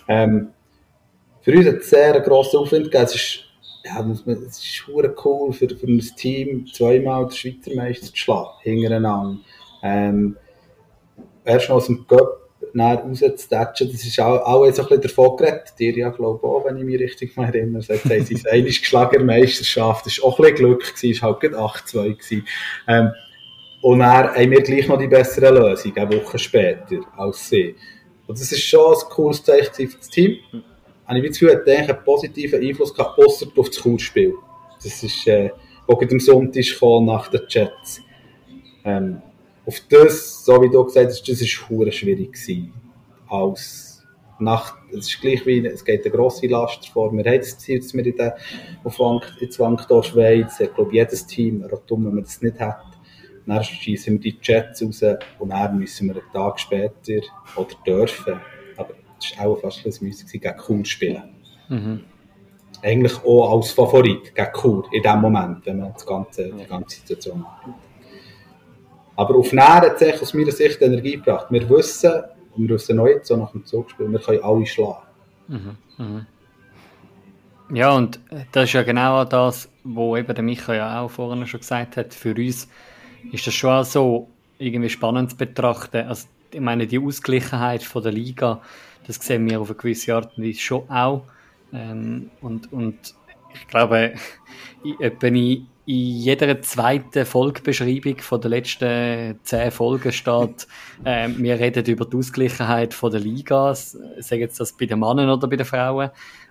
Ähm, 0.06 0.48
für 1.40 1.52
uns 1.52 1.66
hat 1.66 1.74
es 1.76 1.90
sehr 1.90 2.14
einen 2.14 2.22
grossen 2.22 2.59
Aufwind 2.59 2.84
gegeben. 2.84 3.04
Es 3.04 3.14
ist, 3.14 3.44
ja, 3.84 4.09
es 4.09 4.59
ist 4.59 4.84
cool 5.24 5.52
für, 5.52 5.68
für 5.68 5.86
ein 5.86 6.00
Team, 6.16 6.66
zweimal 6.72 7.26
den 7.26 7.32
Schweizer 7.32 7.74
Meister 7.74 8.06
zu 8.06 8.16
schlagen, 8.16 8.50
hintereinander. 8.61 9.38
Ähm, 9.82 10.36
erst 11.44 11.68
noch 11.68 11.76
aus 11.76 11.86
dem 11.86 12.06
Cup 12.06 12.47
rauszutatschen, 12.81 13.91
das 13.91 14.05
ist 14.05 14.20
auch, 14.20 14.41
auch 14.41 14.70
so 14.72 14.83
ein 14.83 14.89
bisschen 14.89 15.03
davon 15.03 15.37
geredet. 15.37 15.72
Dir 15.79 15.97
ja, 15.97 16.09
glaube 16.11 16.39
ich, 16.43 16.49
auch, 16.49 16.64
wenn 16.64 16.76
ich 16.76 16.85
mich 16.85 17.01
richtig 17.01 17.37
mal 17.37 17.47
erinnere. 17.47 17.83
Sagt, 17.83 18.05
hey, 18.05 18.22
sie 18.22 18.41
eine 18.49 18.70
Schlagermeisterschaft, 18.72 20.07
das 20.07 20.18
war 20.18 20.29
auch 20.29 20.39
ein 20.39 20.43
bisschen 20.43 20.57
Glück, 20.57 20.95
gewesen, 20.95 21.22
war 21.22 21.31
halt 21.31 21.41
gerade 21.41 21.59
8-2 21.59 22.43
Ähm, 22.87 23.11
und 23.81 24.01
dann 24.01 24.35
haben 24.35 24.51
wir 24.51 24.62
gleich 24.62 24.89
noch 24.89 24.99
die 24.99 25.07
bessere 25.07 25.51
Lösung, 25.51 25.97
eine 25.97 26.12
Woche 26.12 26.39
später, 26.39 27.01
als 27.16 27.49
sie. 27.49 27.76
Und 28.26 28.39
das 28.39 28.53
ist 28.53 28.62
schon 28.62 28.95
ein 28.95 29.09
cooles 29.11 29.43
Zeichen 29.43 29.89
für 29.89 29.97
das 29.97 30.09
Team. 30.09 30.39
Mhm. 30.53 30.62
Habe 31.07 31.18
ich 31.20 31.29
das 31.29 31.39
Gefühl, 31.39 31.57
hat 31.57 31.68
einen 31.68 32.05
positiven 32.05 32.62
Einfluss 32.62 32.93
gehabt, 32.93 33.18
außer 33.18 33.47
auf 33.57 33.70
das 33.70 33.81
Kursspiel. 33.81 34.35
Das 34.83 35.03
ist, 35.03 35.26
äh, 35.26 35.51
auch 35.87 36.03
am 36.03 36.20
Sonntag 36.20 36.64
kam 36.79 37.07
nach 37.07 37.29
den 37.29 37.41
Jets. 37.49 38.03
Ähm, 38.85 39.22
auf 39.68 39.82
das, 39.90 40.46
so 40.46 40.62
wie 40.62 40.70
du 40.70 40.82
gesagt 40.82 41.10
hast, 41.10 41.28
das 41.28 41.40
war 41.42 41.92
schwierig 41.92 42.32
gewesen. 42.32 42.72
Als 43.28 44.02
nach, 44.38 44.78
es 44.90 45.08
ist 45.08 45.20
gleich 45.20 45.44
wie, 45.44 45.64
es 45.66 45.84
geht 45.84 46.04
eine 46.06 46.14
grosse 46.14 46.46
Last 46.46 46.88
vor. 46.88 47.12
Wir 47.12 47.24
haben 47.24 47.38
das 47.38 47.58
Ziel, 47.58 47.78
dass 47.78 47.92
wir 47.92 48.06
in 48.06 48.16
der, 48.16 48.36
auf 48.82 48.98
Wank, 48.98 49.30
in 49.40 49.50
Wankdorf 49.58 50.06
Schweiz, 50.06 50.58
ich 50.60 50.72
glaube, 50.74 50.94
jedes 50.94 51.26
Team, 51.26 51.62
Rotum, 51.64 52.06
wenn 52.06 52.14
man 52.14 52.24
das 52.24 52.40
nicht 52.40 52.58
hat, 52.58 52.82
dann 53.46 53.62
schießen 53.62 54.14
wir 54.14 54.20
die 54.20 54.38
Jets 54.40 54.82
raus 54.82 55.02
und 55.38 55.50
dann 55.50 55.78
müssen 55.78 56.08
wir 56.08 56.14
einen 56.14 56.32
Tag 56.32 56.58
später 56.60 57.26
oder 57.56 57.74
dürfen, 57.86 58.40
aber 58.76 58.94
es 59.20 59.38
war 59.38 59.48
auch 59.48 59.60
fast 59.60 59.84
ein 59.84 59.92
Müsse 60.00 60.24
gegen 60.26 60.58
Chur 60.58 60.84
spielen. 60.86 61.22
Mhm. 61.68 62.00
Eigentlich 62.82 63.22
auch 63.24 63.56
als 63.56 63.72
Favorit 63.72 64.34
gegen 64.34 64.52
Chur 64.52 64.88
in 64.92 65.02
dem 65.02 65.20
Moment, 65.20 65.66
wenn 65.66 65.80
man 65.80 65.92
das 65.92 66.06
ganze, 66.06 66.52
die 66.52 66.64
ganze 66.64 67.00
Situation 67.00 67.44
hat. 67.44 67.74
Aber 69.18 69.34
auf 69.34 69.52
Nähe 69.52 69.64
hat 69.64 70.00
es 70.00 70.22
aus 70.22 70.32
meiner 70.32 70.52
Sicht 70.52 70.80
Energie 70.80 71.16
gebracht. 71.16 71.48
Wir 71.50 71.68
wissen, 71.68 72.22
und 72.54 72.68
wir 72.68 72.76
wissen 72.76 72.94
noch 72.94 73.08
jetzt, 73.08 73.26
so 73.26 73.36
nach 73.36 73.50
dem 73.50 73.64
Zugspiel, 73.64 74.08
wir 74.12 74.20
können 74.20 74.40
alle 74.44 74.64
schlagen. 74.64 75.02
Mhm, 75.48 75.76
mhm. 75.98 76.26
Ja, 77.74 77.90
und 77.90 78.20
das 78.52 78.64
ist 78.64 78.74
ja 78.74 78.84
genau 78.84 79.24
das, 79.24 79.68
was 79.82 80.18
eben 80.20 80.34
der 80.34 80.44
Michael 80.44 80.76
ja 80.78 81.00
auch 81.00 81.10
vorhin 81.10 81.44
schon 81.48 81.58
gesagt 81.58 81.96
hat. 81.96 82.14
Für 82.14 82.30
uns 82.30 82.68
ist 83.32 83.44
das 83.44 83.54
schon 83.54 83.70
auch 83.70 83.84
so 83.84 84.28
irgendwie 84.58 84.88
spannend 84.88 85.30
zu 85.30 85.36
betrachten. 85.36 86.06
Also, 86.06 86.28
ich 86.52 86.60
meine, 86.60 86.86
die 86.86 87.00
Ausgleichheit 87.00 87.82
von 87.82 88.04
der 88.04 88.12
Liga, 88.12 88.62
das 89.08 89.16
sehen 89.16 89.50
wir 89.50 89.60
auf 89.60 89.68
eine 89.68 89.78
gewisse 89.78 90.14
Art 90.14 90.38
und 90.38 90.44
Weise 90.44 90.60
schon 90.60 90.88
auch. 90.88 91.24
Ähm, 91.72 92.30
und, 92.40 92.72
und 92.72 93.16
ich 93.52 93.66
glaube, 93.66 94.14
in 94.84 95.18
in 95.89 96.18
jeder 96.18 96.61
zweiten 96.61 97.24
Folgebeschreibung 97.24 98.18
von 98.18 98.43
den 98.43 98.51
letzten 98.51 99.39
zehn 99.43 99.70
Folgen 99.70 100.12
steht, 100.12 100.66
äh, 101.05 101.30
wir 101.34 101.59
reden 101.59 101.86
über 101.86 102.05
die 102.05 102.18
Ausgleichheit 102.18 102.93
von 102.93 103.11
der 103.11 103.20
Liga, 103.20 103.74
sagen 103.74 104.43
jetzt 104.43 104.61
das 104.61 104.74
bei 104.74 104.84
den 104.84 105.01
Männern 105.01 105.30
oder 105.30 105.49
bei 105.49 105.57
den 105.57 105.64
Frauen. 105.64 106.11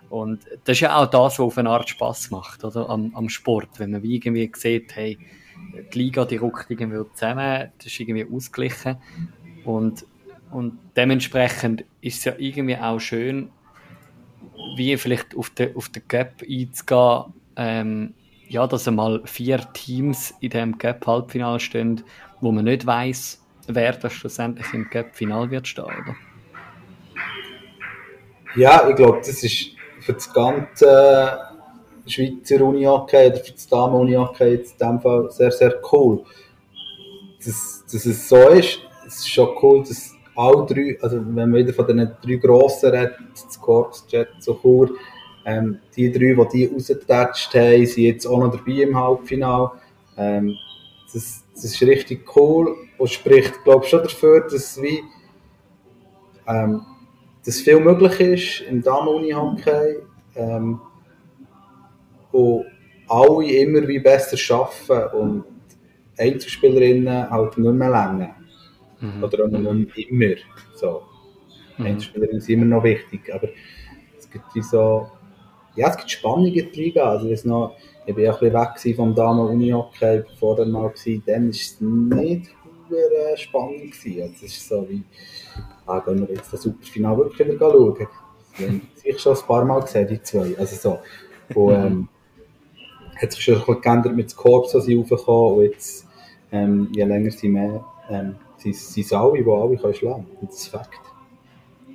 Und 0.09 0.43
das 0.63 0.77
ist 0.77 0.79
ja 0.79 0.97
auch 0.97 1.05
das, 1.05 1.33
was 1.33 1.39
auf 1.39 1.57
eine 1.59 1.69
Art 1.69 1.87
Spaß 1.87 2.31
macht, 2.31 2.63
oder? 2.63 2.89
Am, 2.89 3.11
am 3.13 3.29
Sport. 3.29 3.69
Wenn 3.77 3.91
man 3.91 4.03
irgendwie 4.03 4.51
sieht, 4.55 4.95
hey, 4.95 5.19
die 5.93 5.97
Liga, 5.99 6.25
die 6.25 6.37
ruckt 6.37 6.71
irgendwie 6.71 7.07
zusammen, 7.13 7.69
das 7.77 7.85
ist 7.85 7.99
irgendwie 7.99 8.25
ausgeglichen. 8.25 8.97
Und, 9.65 10.03
und 10.49 10.79
dementsprechend 10.95 11.85
ist 12.01 12.17
es 12.17 12.25
ja 12.25 12.33
irgendwie 12.39 12.77
auch 12.77 12.97
schön, 12.97 13.51
wie 14.77 14.97
vielleicht 14.97 15.37
auf 15.37 15.51
den, 15.51 15.75
auf 15.75 15.89
den 15.89 16.01
Gap 16.07 16.41
einzugehen, 16.41 17.33
ähm, 17.55 18.13
ja, 18.49 18.67
dass 18.67 18.87
einmal 18.87 19.21
vier 19.25 19.59
Teams 19.73 20.33
in 20.39 20.49
dem 20.49 20.77
Gap-Halbfinale 20.77 21.59
stehen, 21.59 22.03
wo 22.41 22.51
man 22.51 22.65
nicht 22.65 22.85
weiß, 22.85 23.41
wer 23.67 23.93
das 23.93 24.13
schlussendlich 24.13 24.73
im 24.73 24.89
Gap-Final 24.89 25.51
wird 25.51 25.67
stehen, 25.67 25.85
oder? 25.85 26.15
Ja, 28.55 28.87
ich 28.89 28.95
glaube, 28.95 29.19
das 29.19 29.43
ist 29.43 29.71
für 29.99 30.13
das 30.13 30.31
ganze 30.33 31.39
Schweizer 32.05 32.61
Uni-Hockey 32.61 33.27
oder 33.27 33.37
für 33.37 33.51
das 33.51 33.67
Damen-Uni-Hockey 33.67 34.55
in 34.55 34.63
dem 34.79 34.99
Fall 35.01 35.29
sehr, 35.31 35.51
sehr 35.51 35.81
cool. 35.91 36.23
Dass, 37.43 37.83
dass 37.91 38.05
es 38.05 38.29
so 38.29 38.49
ist, 38.49 38.79
es 39.05 39.15
ist 39.19 39.29
schon 39.29 39.49
cool, 39.61 39.83
dass 39.87 40.13
alle 40.35 40.65
drei, 40.65 40.97
also 41.01 41.17
wenn 41.17 41.33
man 41.33 41.53
wieder 41.53 41.73
von 41.73 41.87
den 41.87 42.11
drei 42.21 42.35
grossen 42.35 42.91
redet, 42.91 43.17
das 43.33 43.59
Corps, 43.59 44.05
Jet, 44.07 44.29
so 44.39 44.55
Chur, 44.61 44.91
ähm, 45.47 45.79
die 45.95 46.11
drei, 46.11 46.35
die 46.35 46.47
die 46.51 46.65
rausgetatscht 46.65 47.55
haben, 47.55 47.85
sind 47.85 48.03
jetzt 48.03 48.25
auch 48.27 48.39
noch 48.39 48.51
dabei 48.51 48.83
im 48.83 48.99
Halbfinale. 48.99 49.71
Ähm, 50.17 50.55
das, 51.13 51.45
das 51.55 51.63
ist 51.63 51.81
richtig 51.81 52.35
cool 52.35 52.75
und 52.97 53.09
spricht, 53.09 53.63
glaube 53.63 53.85
ich, 53.85 53.89
schon 53.89 54.03
dafür, 54.03 54.41
dass 54.41 54.79
wie 54.81 55.01
ähm, 56.47 56.81
dass 57.45 57.61
viel 57.61 57.79
möglich 57.79 58.19
ist 58.19 58.69
im 58.69 58.81
Damen-Uni-Hockey 58.81 59.99
ähm, 60.35 60.81
und 62.33 62.65
alle 63.07 63.51
immer 63.51 63.87
wie 63.87 63.99
besser 63.99 64.37
arbeiten 64.53 65.15
und 65.17 65.43
Einzelspielerinnen 66.17 67.29
halt 67.29 67.57
nicht 67.57 67.73
mehr 67.73 67.89
länger. 67.89 68.35
Mhm. 68.99 69.23
Oder 69.23 69.45
auch 69.45 69.73
nicht 69.73 69.97
immer. 70.09 70.35
So. 70.75 71.03
Mhm. 71.77 71.85
Einzelspielerinnen 71.85 72.41
sind 72.41 72.55
immer 72.55 72.65
noch 72.65 72.83
wichtig, 72.83 73.33
aber 73.33 73.47
es 74.17 74.29
gibt 74.29 74.53
wie 74.53 74.61
so, 74.61 75.07
ja, 75.77 75.89
es 75.89 75.97
gibt 75.97 76.11
Spannungen 76.11 76.53
in 76.53 76.65
der 76.65 76.73
Liga. 76.73 77.09
Also, 77.09 77.29
ich, 77.29 77.45
noch, 77.45 77.77
ich 78.05 78.13
bin 78.13 78.25
ja 78.25 78.33
ein 78.33 78.39
bisschen 78.39 78.89
weg 78.89 78.95
vom 78.95 79.15
Damen-Uni-Hockey, 79.15 80.23
bevor 80.29 80.55
dann 80.55 80.71
mal 80.71 80.83
war, 80.83 81.21
dann 81.25 81.43
war 81.45 81.49
es 81.49 81.77
nicht 81.79 82.49
spannend. 83.35 83.91
Gewesen. 83.91 84.21
Also, 84.21 84.33
es 84.45 84.57
ist 84.57 84.67
so 84.67 84.89
wie, 84.89 85.03
ah, 85.85 85.99
gehen 85.99 86.27
wir 86.27 86.35
jetzt 86.35 86.51
das 86.51 86.61
Superfinale 86.61 87.17
wirklich 87.17 87.47
wieder 87.47 87.71
schauen. 87.71 88.07
Das 88.57 88.67
haben 88.67 88.81
sich 88.95 89.19
schon 89.19 89.35
ein 89.37 89.43
paar 89.45 89.65
Mal 89.65 89.81
gesehen, 89.81 90.07
die 90.07 90.21
zwei. 90.21 90.57
Also 90.57 90.75
so. 90.75 91.59
Und, 91.59 91.73
ähm, 91.73 92.09
hat 93.21 93.31
sich 93.31 93.43
schon 93.43 93.55
ein 93.55 93.59
bisschen 93.61 93.81
geändert 93.81 94.15
mit 94.15 94.31
dem 94.31 94.37
Korps, 94.37 94.75
als 94.75 94.85
sie 94.85 94.95
raufgekommen 94.95 95.57
und 95.57 95.63
jetzt, 95.63 96.07
ähm, 96.51 96.89
je 96.93 97.03
länger 97.03 97.31
sie 97.31 97.49
mehr, 97.49 97.85
ähm, 98.09 98.35
sind, 98.57 98.75
sind 98.75 99.05
es 99.05 99.13
alle, 99.13 99.43
die 99.43 99.49
alle 99.49 99.77
können 99.77 99.93
schlagen 99.93 100.25
können. 100.25 100.47
Das 100.47 100.61
ist 100.61 100.67
Fakt. 100.67 100.99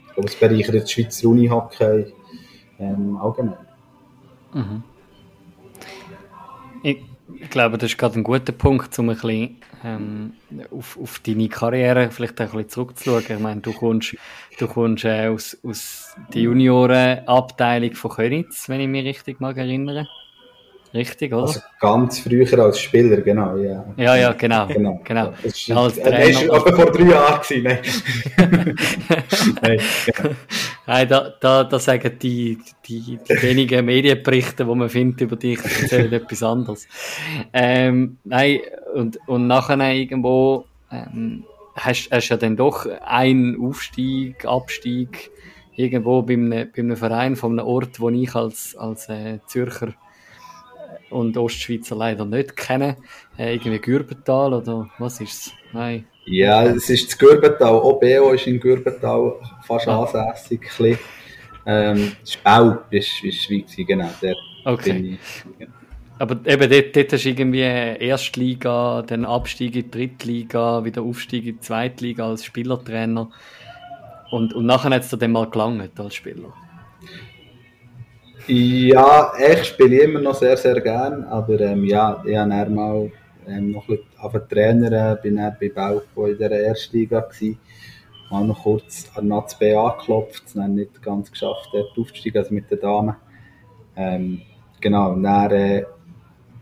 Ich 0.08 0.14
glaube, 0.14 0.28
es 0.28 0.36
bereichert 0.36 0.88
die 0.88 0.92
Schweizer 0.92 1.28
Uni-Hockey 1.28 2.12
ähm, 2.78 3.16
allgemein. 3.16 3.61
Mhm. 4.52 4.82
Ich, 6.82 6.98
glaube, 7.50 7.78
das 7.78 7.92
ist 7.92 7.98
gerade 7.98 8.18
ein 8.18 8.24
guter 8.24 8.52
Punkt, 8.52 8.98
um 8.98 9.08
ein 9.08 9.14
bisschen 9.14 9.56
ähm, 9.84 10.32
auf, 10.70 10.98
auf 11.00 11.20
deine 11.20 11.48
Karriere 11.48 12.10
vielleicht 12.10 12.40
ein 12.40 12.48
bisschen 12.48 12.68
zurückzuschauen. 12.68 13.24
Ich 13.28 13.38
meine, 13.38 13.60
du 13.60 13.72
kommst, 13.72 14.16
du 14.58 14.66
kommst 14.66 15.04
äh, 15.04 15.28
aus, 15.28 15.56
aus 15.62 16.16
der 16.34 16.42
Juniorenabteilung 16.42 17.92
von 17.94 18.10
Könitz, 18.10 18.68
wenn 18.68 18.80
ich 18.80 18.88
mich 18.88 19.04
richtig 19.04 19.40
mag 19.40 19.56
erinnere. 19.56 20.08
Richtig, 20.94 21.32
oder? 21.32 21.44
Also 21.44 21.60
ganz 21.80 22.18
früher 22.18 22.58
als 22.58 22.78
Spieler, 22.78 23.22
genau, 23.22 23.56
ja. 23.56 23.84
Ja, 23.96 24.14
ja, 24.14 24.32
genau. 24.32 24.66
genau. 24.66 25.00
genau. 25.02 25.32
Das 25.42 25.68
war 25.70 25.84
als 25.84 25.98
Trainer. 25.98 26.52
aber 26.52 26.76
vor 26.76 26.92
drei 26.92 27.04
Jahren 27.04 27.40
gewesen, 27.40 27.62
nein. 28.36 28.76
nein, 29.62 29.80
genau. 30.06 30.34
nein 30.86 31.08
da, 31.08 31.32
da, 31.40 31.64
da 31.64 31.78
sagen 31.78 32.18
die, 32.20 32.58
die, 32.84 33.18
die 33.26 33.42
wenigen 33.42 33.86
Medienberichte, 33.86 34.66
die 34.66 34.74
man 34.74 34.90
findet 34.90 35.22
über 35.22 35.36
dich, 35.36 35.58
erzählen 35.64 36.12
etwas 36.12 36.42
anderes. 36.42 36.86
Ähm, 37.54 38.18
nein, 38.24 38.60
und, 38.94 39.18
und 39.26 39.46
nachher 39.46 39.78
irgendwo, 39.94 40.66
ähm, 40.90 41.44
hast, 41.74 42.10
hast 42.10 42.28
ja 42.28 42.36
dann 42.36 42.56
doch 42.56 42.86
einen 43.06 43.58
Aufstieg, 43.64 44.44
Abstieg, 44.44 45.30
irgendwo 45.74 46.20
bei 46.20 46.34
einem, 46.34 46.50
bei 46.50 46.82
einem 46.82 46.96
Verein 46.98 47.34
von 47.34 47.58
einem 47.58 47.66
Ort, 47.66 47.98
wo 47.98 48.10
ich 48.10 48.34
als, 48.34 48.76
als 48.76 49.08
äh, 49.08 49.38
Zürcher 49.46 49.94
und 51.12 51.36
Ostschweizer 51.36 51.96
leider 51.96 52.24
nicht 52.24 52.56
kennen. 52.56 52.96
Äh, 53.38 53.54
irgendwie 53.54 53.78
Gürbental 53.78 54.54
oder 54.54 54.88
was 54.98 55.20
ist 55.20 55.32
es? 55.32 55.52
Nein. 55.72 56.04
Ja, 56.24 56.64
es 56.64 56.88
ist 56.88 57.08
das 57.08 57.18
Gürbental. 57.18 57.74
Auch 57.74 57.98
BO 58.00 58.32
ist 58.32 58.46
in 58.46 58.60
Gürbental 58.60 59.34
fast 59.66 59.88
ah. 59.88 60.02
ansässig. 60.02 60.70
Ähm, 61.64 62.12
Spau 62.24 62.78
ist, 62.90 63.22
ist 63.22 63.42
Schweiz, 63.42 63.74
genau. 63.76 64.10
Der 64.20 64.34
okay. 64.64 65.18
Ich, 65.18 65.60
ja. 65.60 65.66
Aber 66.18 66.36
eben 66.46 66.70
dort, 66.70 66.94
dort 66.94 67.12
hast 67.12 67.24
du 67.24 67.28
irgendwie 67.30 67.60
Erstliga, 67.60 69.02
dann 69.02 69.24
Abstieg 69.24 69.74
in 69.74 69.82
die 69.82 69.90
Drittliga, 69.90 70.84
wieder 70.84 71.02
Aufstieg 71.02 71.46
in 71.46 71.54
die 71.54 71.60
Zweitliga 71.60 72.28
als 72.28 72.44
Spielertrainer. 72.44 73.28
Und, 74.30 74.54
und 74.54 74.66
nachher 74.66 74.90
hat 74.90 75.02
es 75.02 75.10
dir 75.10 75.18
dann 75.18 75.32
mal 75.32 75.50
gelangt 75.50 75.98
als 75.98 76.14
Spieler. 76.14 76.52
Ja, 78.48 79.32
ich 79.38 79.64
spiele 79.64 80.02
immer 80.02 80.20
noch 80.20 80.34
sehr, 80.34 80.56
sehr 80.56 80.80
gern, 80.80 81.24
aber 81.24 81.60
ähm, 81.60 81.84
ja, 81.84 82.20
ich 82.26 82.36
habe 82.36 82.70
mal 82.70 83.12
ähm, 83.46 83.70
noch 83.70 83.88
ein 83.88 83.98
bisschen 84.20 84.48
Trainer, 84.48 85.14
bin 85.14 85.36
dann 85.36 85.56
bei 85.60 85.68
Baupo 85.68 86.26
in 86.26 86.38
der 86.38 86.50
ersten 86.50 86.96
Liga 86.96 87.20
gewesen, 87.20 87.60
habe 88.30 88.46
noch 88.46 88.64
kurz 88.64 89.08
an 89.14 89.28
Nats 89.28 89.56
B 89.56 89.72
angeklopft, 89.72 90.42
es 90.46 90.54
dann 90.54 90.74
nicht 90.74 91.00
ganz 91.00 91.30
geschafft, 91.30 91.68
dort 91.72 91.96
aufzusteigen, 91.96 92.42
also 92.42 92.52
mit 92.52 92.68
den 92.68 92.80
Damen. 92.80 93.14
Ähm, 93.94 94.42
genau, 94.80 95.14
dann 95.14 95.50
äh, 95.52 95.84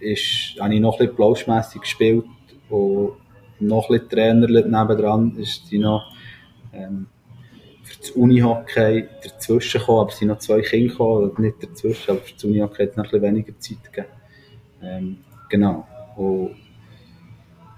ist, 0.00 0.56
habe 0.60 0.74
ich 0.74 0.80
noch 0.80 0.94
ein 0.94 0.98
bisschen 0.98 1.16
plauschmässig 1.16 1.80
gespielt 1.80 2.26
und 2.68 3.12
noch 3.58 3.88
ein 3.88 4.00
bisschen 4.00 4.08
Trainer 4.10 4.48
nebendran 4.48 5.34
ist 5.38 5.66
sie 5.66 5.78
noch 5.78 6.12
ähm, 6.74 7.06
das 8.00 8.10
Unihockey 8.10 9.08
dazwischen 9.22 9.80
gekommen, 9.80 10.00
aber 10.00 10.10
es 10.10 10.18
sind 10.18 10.28
noch 10.28 10.38
zwei 10.38 10.60
Kinder 10.62 10.88
gekommen, 10.88 11.32
nicht 11.38 11.62
dazwischen, 11.62 12.10
aber 12.12 12.20
für 12.20 12.32
das 12.32 12.44
Unihockey 12.44 12.82
hat 12.82 12.90
es 12.90 12.96
noch 12.96 13.04
ein 13.04 13.10
bisschen 13.10 13.22
weniger 13.22 13.58
Zeit 13.58 13.84
gegeben. 13.84 14.08
Ähm, 14.82 15.18
genau. 15.48 15.86
Und, 16.16 16.56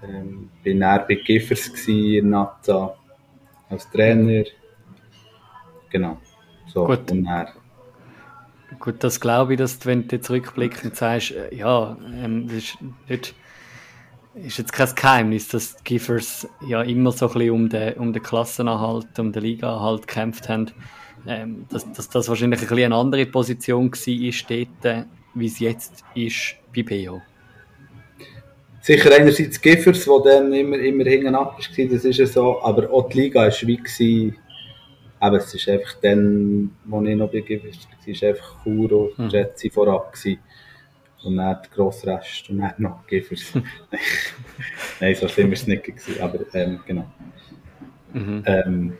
ähm, 0.03 0.49
bin 0.63 0.79
dann 0.79 1.01
bei 1.07 1.15
Giffers 1.15 1.67
in 1.87 2.29
Nata 2.29 2.95
als 3.69 3.89
Trainer. 3.89 4.45
Genau. 5.89 6.17
So, 6.67 6.85
Gut. 6.85 7.11
Und 7.11 7.25
dann, 7.25 7.47
Gut, 8.79 9.03
das 9.03 9.19
glaube 9.19 9.53
ich, 9.53 9.59
dass 9.59 9.79
du, 9.79 9.85
wenn 9.85 10.07
du 10.07 10.19
zurückblickend 10.19 10.95
sagst, 10.95 11.31
äh, 11.31 11.55
ja, 11.55 11.97
ähm, 12.05 12.47
das 12.47 12.57
ist 12.57 12.77
nicht 13.07 13.35
ist 14.35 14.57
jetzt 14.57 14.73
kein 14.73 14.89
Geheimnis, 14.95 15.47
dass 15.47 15.75
die 15.77 15.83
Giffers 15.83 16.47
ja 16.67 16.81
immer 16.81 17.11
so 17.11 17.27
ein 17.27 17.33
bisschen 17.33 17.51
um 17.51 17.69
den, 17.69 17.93
um 17.95 18.13
den 18.13 18.23
Klassenerhalt, 18.23 19.19
um 19.19 19.31
den 19.31 19.43
Ligaerhalt 19.43 20.07
gekämpft 20.07 20.49
haben. 20.49 20.71
Ähm, 21.25 21.65
dass, 21.69 21.89
dass 21.93 22.09
das 22.09 22.27
wahrscheinlich 22.27 22.61
ein 22.61 22.67
bisschen 22.67 22.85
eine 22.85 22.95
andere 22.95 23.25
Position 23.25 23.91
war 23.91 24.67
dort, 24.83 25.07
wie 25.35 25.45
es 25.45 25.59
jetzt 25.59 26.03
ist 26.15 26.55
bei 26.75 26.83
BO. 26.83 27.21
Sicher 28.81 29.15
einerseits 29.15 29.61
Giffers, 29.61 30.05
wo 30.05 30.19
dann 30.19 30.51
immer, 30.51 30.77
immer 30.77 31.05
hinten 31.05 31.33
ab 31.35 31.57
war, 31.57 31.85
das 31.85 32.03
ist 32.03 32.17
ja 32.17 32.25
so, 32.25 32.61
aber 32.61 32.91
auch 32.91 33.07
die 33.07 33.21
Liga 33.21 33.43
war 33.43 33.51
wie 33.61 33.77
gewesen, 33.77 34.35
aber 35.21 35.37
es 35.37 35.53
ist 35.53 35.69
einfach 35.69 35.93
dann, 36.01 36.71
wo 36.83 37.01
ich 37.01 37.15
noch 37.15 37.31
bei 37.31 37.39
Giffers 37.39 37.77
war, 38.05 38.21
war 38.21 38.29
einfach 38.29 38.63
Chur 38.63 39.17
und 39.17 39.17
hm. 39.17 39.29
Jetsi 39.29 39.69
vorab 39.69 40.11
gewesen 40.11 40.39
und 41.23 41.37
dann 41.37 41.59
der 41.61 41.69
grosse 41.73 42.07
Rest 42.07 42.49
und 42.49 42.59
dann 42.59 42.73
noch 42.77 43.05
Giffers. 43.07 43.53
Nein, 44.99 45.15
so 45.15 45.27
schlimm 45.27 45.47
war 45.47 45.53
es 45.53 45.67
nicht, 45.67 45.83
gewesen, 45.83 46.21
aber 46.21 46.39
ähm, 46.53 46.79
genau. 46.85 47.05
Mhm. 48.13 48.43
Ähm, 48.45 48.93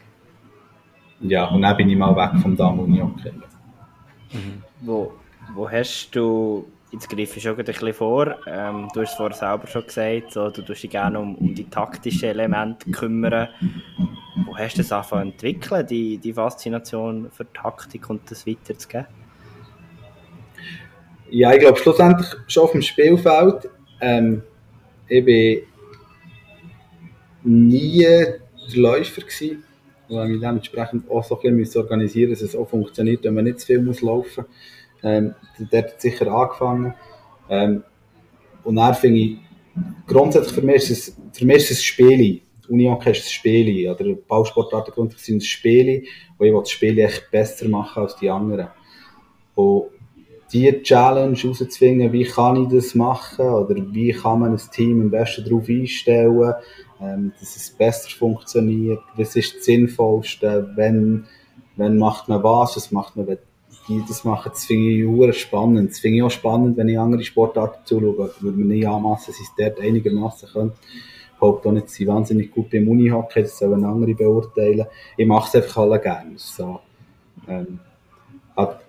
ja, 1.22 1.46
und 1.46 1.62
dann 1.62 1.78
bin 1.78 1.90
ich 1.90 1.98
mal 1.98 2.16
weg 2.16 2.42
vom 2.42 2.56
Damen 2.56 3.02
Hockey. 3.02 3.32
Mhm. 3.32 4.64
Wo, 4.82 5.14
wo 5.54 5.70
hast 5.70 6.12
du, 6.12 6.68
jetzt 6.92 7.10
greife 7.10 7.38
ich 7.38 7.44
schon 7.44 7.58
ein 7.58 7.66
bisschen 7.66 7.94
vor, 7.94 8.36
ähm, 8.48 8.90
du 8.94 9.02
hast 9.02 9.12
es 9.12 9.16
vorher 9.16 9.38
selber 9.38 9.68
schon 9.68 9.86
gesagt, 9.86 10.34
so, 10.34 10.50
du 10.50 10.62
tust 10.62 10.84
dich 10.84 10.90
gerne 10.90 11.20
um, 11.20 11.36
um 11.36 11.54
die 11.54 11.70
taktischen 11.70 12.30
Elemente 12.30 12.90
kümmern. 12.92 13.50
Wo 14.46 14.58
hast 14.58 14.76
du 14.76 14.82
das 14.82 14.92
angefangen 14.92 15.32
entwickeln, 15.32 15.86
die, 15.88 16.18
die 16.18 16.34
Faszination 16.34 17.30
für 17.32 17.52
Taktik 17.54 18.10
und 18.10 18.30
das 18.30 18.46
weiterzugeben? 18.46 19.23
Ja, 21.36 21.52
ich 21.52 21.62
glaube 21.62 21.80
schlussendlich 21.80 22.28
schon 22.46 22.64
auf 22.66 22.74
dem 22.74 22.84
Spielfeld. 22.84 23.68
Ähm, 24.00 24.44
ich 25.08 25.26
war 25.26 25.64
nie 27.42 28.02
der 28.04 28.36
Läufer. 28.76 29.22
Gewesen. 29.22 29.64
und 30.10 30.28
mich 30.30 30.40
dementsprechend 30.40 31.10
auch 31.10 31.24
so 31.24 31.42
ein 31.42 31.58
bisschen 31.58 31.82
organisieren 31.82 32.30
dass 32.30 32.44
es 32.44 32.56
auch 32.56 32.70
funktioniert, 32.70 33.24
wenn 33.24 33.34
man 33.34 33.46
nicht 33.46 33.62
zu 33.62 33.66
viel 33.66 33.82
muss 33.82 34.02
laufen 34.02 34.46
muss. 34.46 35.02
Ähm, 35.02 35.34
der 35.58 35.86
hat 35.86 36.00
sicher 36.00 36.28
angefangen. 36.28 36.94
Ähm, 37.50 37.84
und 38.64 38.76
dann 38.76 38.94
finde 38.94 39.20
ich, 39.20 39.38
grundsätzlich 40.06 40.54
für 40.54 40.62
mich 40.62 40.76
ist 40.76 40.92
es, 40.92 41.18
für 41.32 41.46
mich 41.46 41.58
ist 41.58 41.72
es 41.72 41.80
ein 41.80 41.84
Spiel. 41.84 42.42
Unihockey 42.70 43.10
ist 43.10 43.26
ein 43.26 43.30
Spiel. 43.30 43.90
Oder 43.90 44.14
Ballsportarten 44.14 44.94
grundsätzlich 44.94 45.26
sind 45.26 45.38
ein 45.38 45.42
Spiel, 45.42 46.04
wo 46.38 46.44
ich 46.44 46.54
das 46.54 46.70
Spiel 46.70 47.00
echt 47.00 47.32
besser 47.32 47.68
machen 47.70 48.04
als 48.04 48.16
die 48.18 48.30
anderen. 48.30 48.68
Und 49.56 49.94
die 50.54 50.84
Challenge 50.84 51.36
herauszufinden, 51.36 52.14
wie 52.14 52.24
kann 52.24 52.64
ich 52.64 52.70
das 52.70 52.96
machen 52.96 53.46
oder 53.46 53.76
wie 53.76 54.12
kann 54.12 54.40
man 54.40 54.52
ein 54.52 54.62
Team 54.72 55.02
am 55.02 55.10
besten 55.10 55.44
darauf 55.44 55.68
einstellen, 55.68 56.54
ähm, 57.02 57.34
dass 57.40 57.56
es 57.56 57.72
besser 57.72 58.10
funktioniert, 58.10 59.02
was 59.18 59.36
ist 59.36 59.56
das 59.58 59.66
Sinnvollste, 59.66 60.72
wenn, 60.76 61.26
wenn 61.76 61.98
macht 61.98 62.30
man 62.30 62.44
was, 62.44 62.78
was 62.78 62.92
macht 62.92 63.16
man, 63.16 63.28
wenn 63.28 63.40
die 63.90 64.04
das 64.08 64.24
machen, 64.24 64.52
das 64.54 64.66
finde 64.66 65.28
ich 65.30 65.38
spannend. 65.38 65.90
Das 65.92 66.00
finde 66.00 66.18
ich 66.18 66.24
auch 66.24 66.32
spannend, 66.32 66.78
wenn 66.78 66.88
ich 66.88 66.98
andere 66.98 67.24
Sportarten 67.24 67.86
zuschaue, 67.86 68.18
weil 68.18 68.52
man 68.52 68.68
nicht 68.68 68.88
anmassen, 68.88 69.26
dass 69.28 69.40
ich 69.40 69.48
es 69.48 69.56
dort 69.58 69.82
einigermaßen 69.82 70.50
könnte. 70.50 70.76
Ich 71.34 71.40
behaupte 71.40 71.68
auch 71.68 71.74
nicht, 71.74 71.90
sie 71.90 72.08
wahnsinnig 72.08 72.52
gut 72.52 72.70
beim 72.70 72.88
Unihockey, 72.88 73.42
das 73.42 73.58
sollen 73.58 73.84
andere 73.84 74.14
beurteilen. 74.14 74.86
Ich 75.18 75.28
mache 75.28 75.50
es 75.50 75.64
einfach 75.64 75.82
alle 75.82 76.00
gerne. 76.00 76.34
So, 76.38 76.80
ähm, 77.50 77.80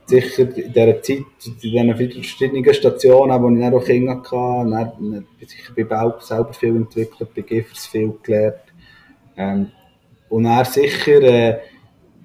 sicher 0.06 0.56
in 0.56 0.72
dieser 0.72 1.02
Zeit, 1.02 1.24
in 1.46 1.58
diesen 1.62 1.96
verschiedenen 1.96 2.74
Stationen, 2.74 3.42
wo 3.42 3.50
ich 3.50 3.60
dann 3.60 3.74
auch 3.74 3.84
Kinder 3.84 4.16
hatte, 4.16 4.30
dann, 4.30 4.70
dann 4.70 5.26
sicher 5.40 5.72
bei 5.74 5.84
Baub 5.84 6.22
selber 6.22 6.52
viel 6.52 6.76
entwickelt, 6.76 7.34
bei 7.34 7.42
Giffers 7.42 7.86
viel 7.86 8.12
gelernt. 8.22 8.60
Ähm, 9.36 9.70
und 10.28 10.46
er 10.46 10.64
sicher 10.64 11.22
äh, 11.22 11.58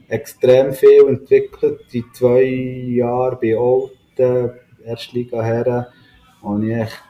extrem 0.08 0.74
viel 0.74 1.08
entwickelt. 1.08 1.82
Die 1.94 2.04
zwei 2.14 2.44
Jahre 2.44 3.38
bei 3.42 3.58
Olten, 3.58 4.52
Erstliga 4.84 5.42
Herren, 5.42 5.86
habe 6.44 6.66
ich 6.66 6.76
echt 6.76 7.04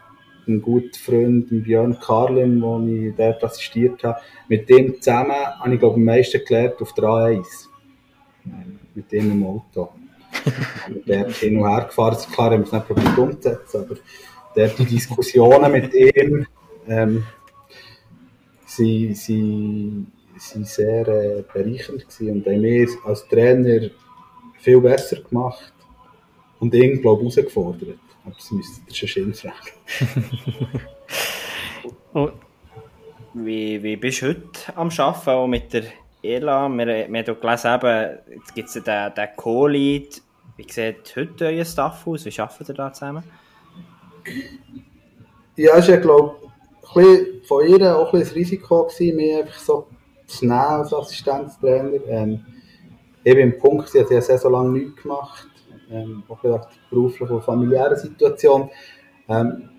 einen 0.48 0.62
guten 0.62 0.94
Freund, 0.94 1.64
Björn 1.64 2.00
Karlin, 2.00 2.62
wo 2.62 2.80
ich 2.80 3.16
dort 3.16 3.44
assistiert 3.44 4.04
habe. 4.04 4.20
Mit 4.48 4.68
dem 4.70 5.00
zusammen 5.00 5.32
habe 5.32 5.74
ich, 5.74 5.80
glaube 5.80 5.96
am 5.96 6.04
meisten 6.04 6.44
gelernt 6.44 6.82
auf 6.82 6.94
der 6.94 7.04
A1. 7.06 7.68
Mit 8.96 9.14
ihm 9.14 9.32
im 9.32 9.46
Auto 9.46 9.90
der 11.06 11.20
hat 11.20 11.32
hin 11.32 11.58
und 11.58 11.68
her 11.70 11.86
gefahren. 11.86 12.16
ist 12.16 12.32
klar, 12.32 12.52
haben 12.52 12.64
es 12.64 12.72
nicht 12.72 12.88
probiert 12.88 13.18
umzusetzen, 13.18 13.86
aber 13.86 13.96
der, 14.56 14.68
die 14.70 14.86
Diskussionen 14.86 15.72
mit 15.72 15.94
ihm 15.94 16.46
ähm, 16.88 17.24
sie, 18.66 19.14
sie, 19.14 20.06
sie 20.38 20.64
sehr 20.64 21.08
äh, 21.08 21.44
bereichernd 21.54 22.08
gewesen 22.08 22.32
und 22.32 22.46
haben 22.46 22.62
mir 22.62 22.88
als 23.06 23.28
Trainer 23.28 23.90
viel 24.60 24.82
besser 24.82 25.22
gemacht 25.22 25.74
und 26.60 26.74
ihn, 26.74 27.02
glaube 27.02 27.26
ich, 27.26 27.36
herausgefordert. 27.36 28.00
Aber 28.26 28.36
das 28.36 28.52
müsste 28.52 28.82
ihr 28.88 29.08
schon 29.08 29.34
fragen. 29.34 30.34
oh. 32.14 32.30
Wie, 33.34 33.82
wie 33.84 33.96
bist 33.96 34.22
du 34.22 34.30
heute 34.30 34.76
am 34.76 34.90
Arbeiten, 34.90 35.30
auch 35.30 35.48
mit 35.48 35.72
der 35.72 35.84
Ela? 36.24 36.68
Wir, 36.68 36.88
wir 36.88 37.24
haben 37.24 37.40
gelesen, 37.40 37.76
eben, 37.76 38.18
jetzt 38.36 38.56
gibt 38.56 38.70
es 38.70 38.84
den, 38.84 39.14
den 39.14 39.28
Co-Lead 39.36 40.22
wie 40.60 40.70
sieht 40.70 41.16
heute 41.16 41.46
euer 41.46 41.64
Staff 41.64 42.06
aus? 42.06 42.26
Wie 42.26 42.40
arbeitet 42.40 42.70
ihr 42.70 42.76
da 42.76 42.92
zusammen? 42.92 43.24
Ja, 45.56 45.78
war, 45.78 45.98
glaube 45.98 46.36
ich, 47.02 47.48
von 47.48 47.66
ihr 47.66 47.98
auch 47.98 48.14
ein, 48.14 48.22
ein 48.22 48.28
Risiko, 48.28 48.84
gewesen, 48.84 49.16
mich 49.16 49.36
einfach 49.38 49.60
so 49.60 49.88
zu 50.28 50.46
nehmen 50.46 50.60
als 50.60 50.94
Assistenztrainer. 50.94 52.06
Ähm, 52.08 52.46
eben 53.24 53.40
im 53.40 53.58
Punkt, 53.58 53.88
sie 53.88 54.02
hat 54.02 54.12
ja 54.12 54.20
sehr 54.20 54.38
so 54.38 54.50
lange 54.50 54.72
nichts 54.72 55.02
gemacht, 55.02 55.48
ähm, 55.90 56.24
auch 56.28 56.44
wegen 56.44 56.56
der 56.56 56.68
beruflichen 56.90 57.36
und 57.36 57.44
familiären 57.44 57.98
Situation. 57.98 58.70
Ähm, 59.30 59.70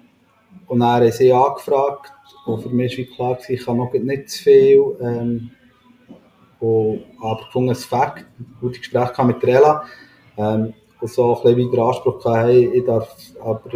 und 0.66 0.80
dann 0.80 1.02
haben 1.02 1.12
sie 1.12 1.30
angefragt, 1.30 2.12
und 2.46 2.62
für 2.62 2.70
mich 2.70 2.96
war 2.96 3.36
klar, 3.36 3.50
ich 3.50 3.64
kann 3.66 3.76
noch 3.76 3.92
nicht 3.92 4.30
zu 4.30 4.44
viel. 4.44 4.96
Ähm, 5.02 5.50
und, 6.58 7.04
aber 7.20 7.44
gefunden, 7.44 7.70
es 7.70 7.84
Fakt, 7.84 8.24
gute 8.60 8.78
Gespräche 8.78 9.24
mit 9.24 9.44
Rela. 9.44 9.84
Ähm, 10.36 10.74
und 11.00 11.10
so 11.10 11.36
ein 11.36 11.42
bisschen 11.42 11.72
wieder 11.72 11.82
Anspruch 11.82 12.22
gehabt, 12.22 12.46
hey, 12.46 12.70
ich 12.74 12.84
darf 12.84 13.16
aber 13.42 13.70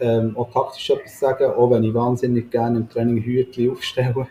ähm, 0.00 0.36
auch 0.36 0.50
taktisch 0.50 0.90
etwas 0.90 1.18
sagen, 1.18 1.50
auch 1.52 1.70
wenn 1.70 1.82
ich 1.84 1.92
wahnsinnig 1.92 2.50
gerne 2.50 2.78
im 2.78 2.88
Training 2.88 3.22
Hütchen 3.22 3.70
aufstelle. 3.72 4.28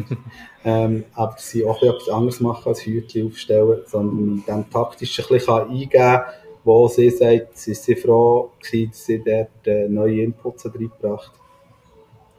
ähm, 0.64 1.04
aber 1.14 1.36
sie 1.38 1.64
auch 1.64 1.80
etwas 1.82 2.08
anderes 2.08 2.40
machen 2.40 2.68
als 2.68 2.84
Hütchen 2.84 3.28
aufstellen, 3.28 3.82
sondern 3.86 4.44
dem 4.46 4.70
taktisch 4.70 5.18
ein 5.20 5.26
bisschen 5.28 5.54
eingeben 5.54 5.90
kann, 5.90 6.22
wo 6.64 6.88
sie 6.88 7.10
sagt, 7.10 7.56
sie 7.56 7.72
ist 7.72 8.00
froh 8.00 8.50
gewesen, 8.60 8.90
dass 8.90 9.06
sie 9.06 9.22
dort 9.24 9.66
äh, 9.66 9.88
neue 9.88 10.22
Inputs 10.22 10.66
reingebracht 10.66 11.32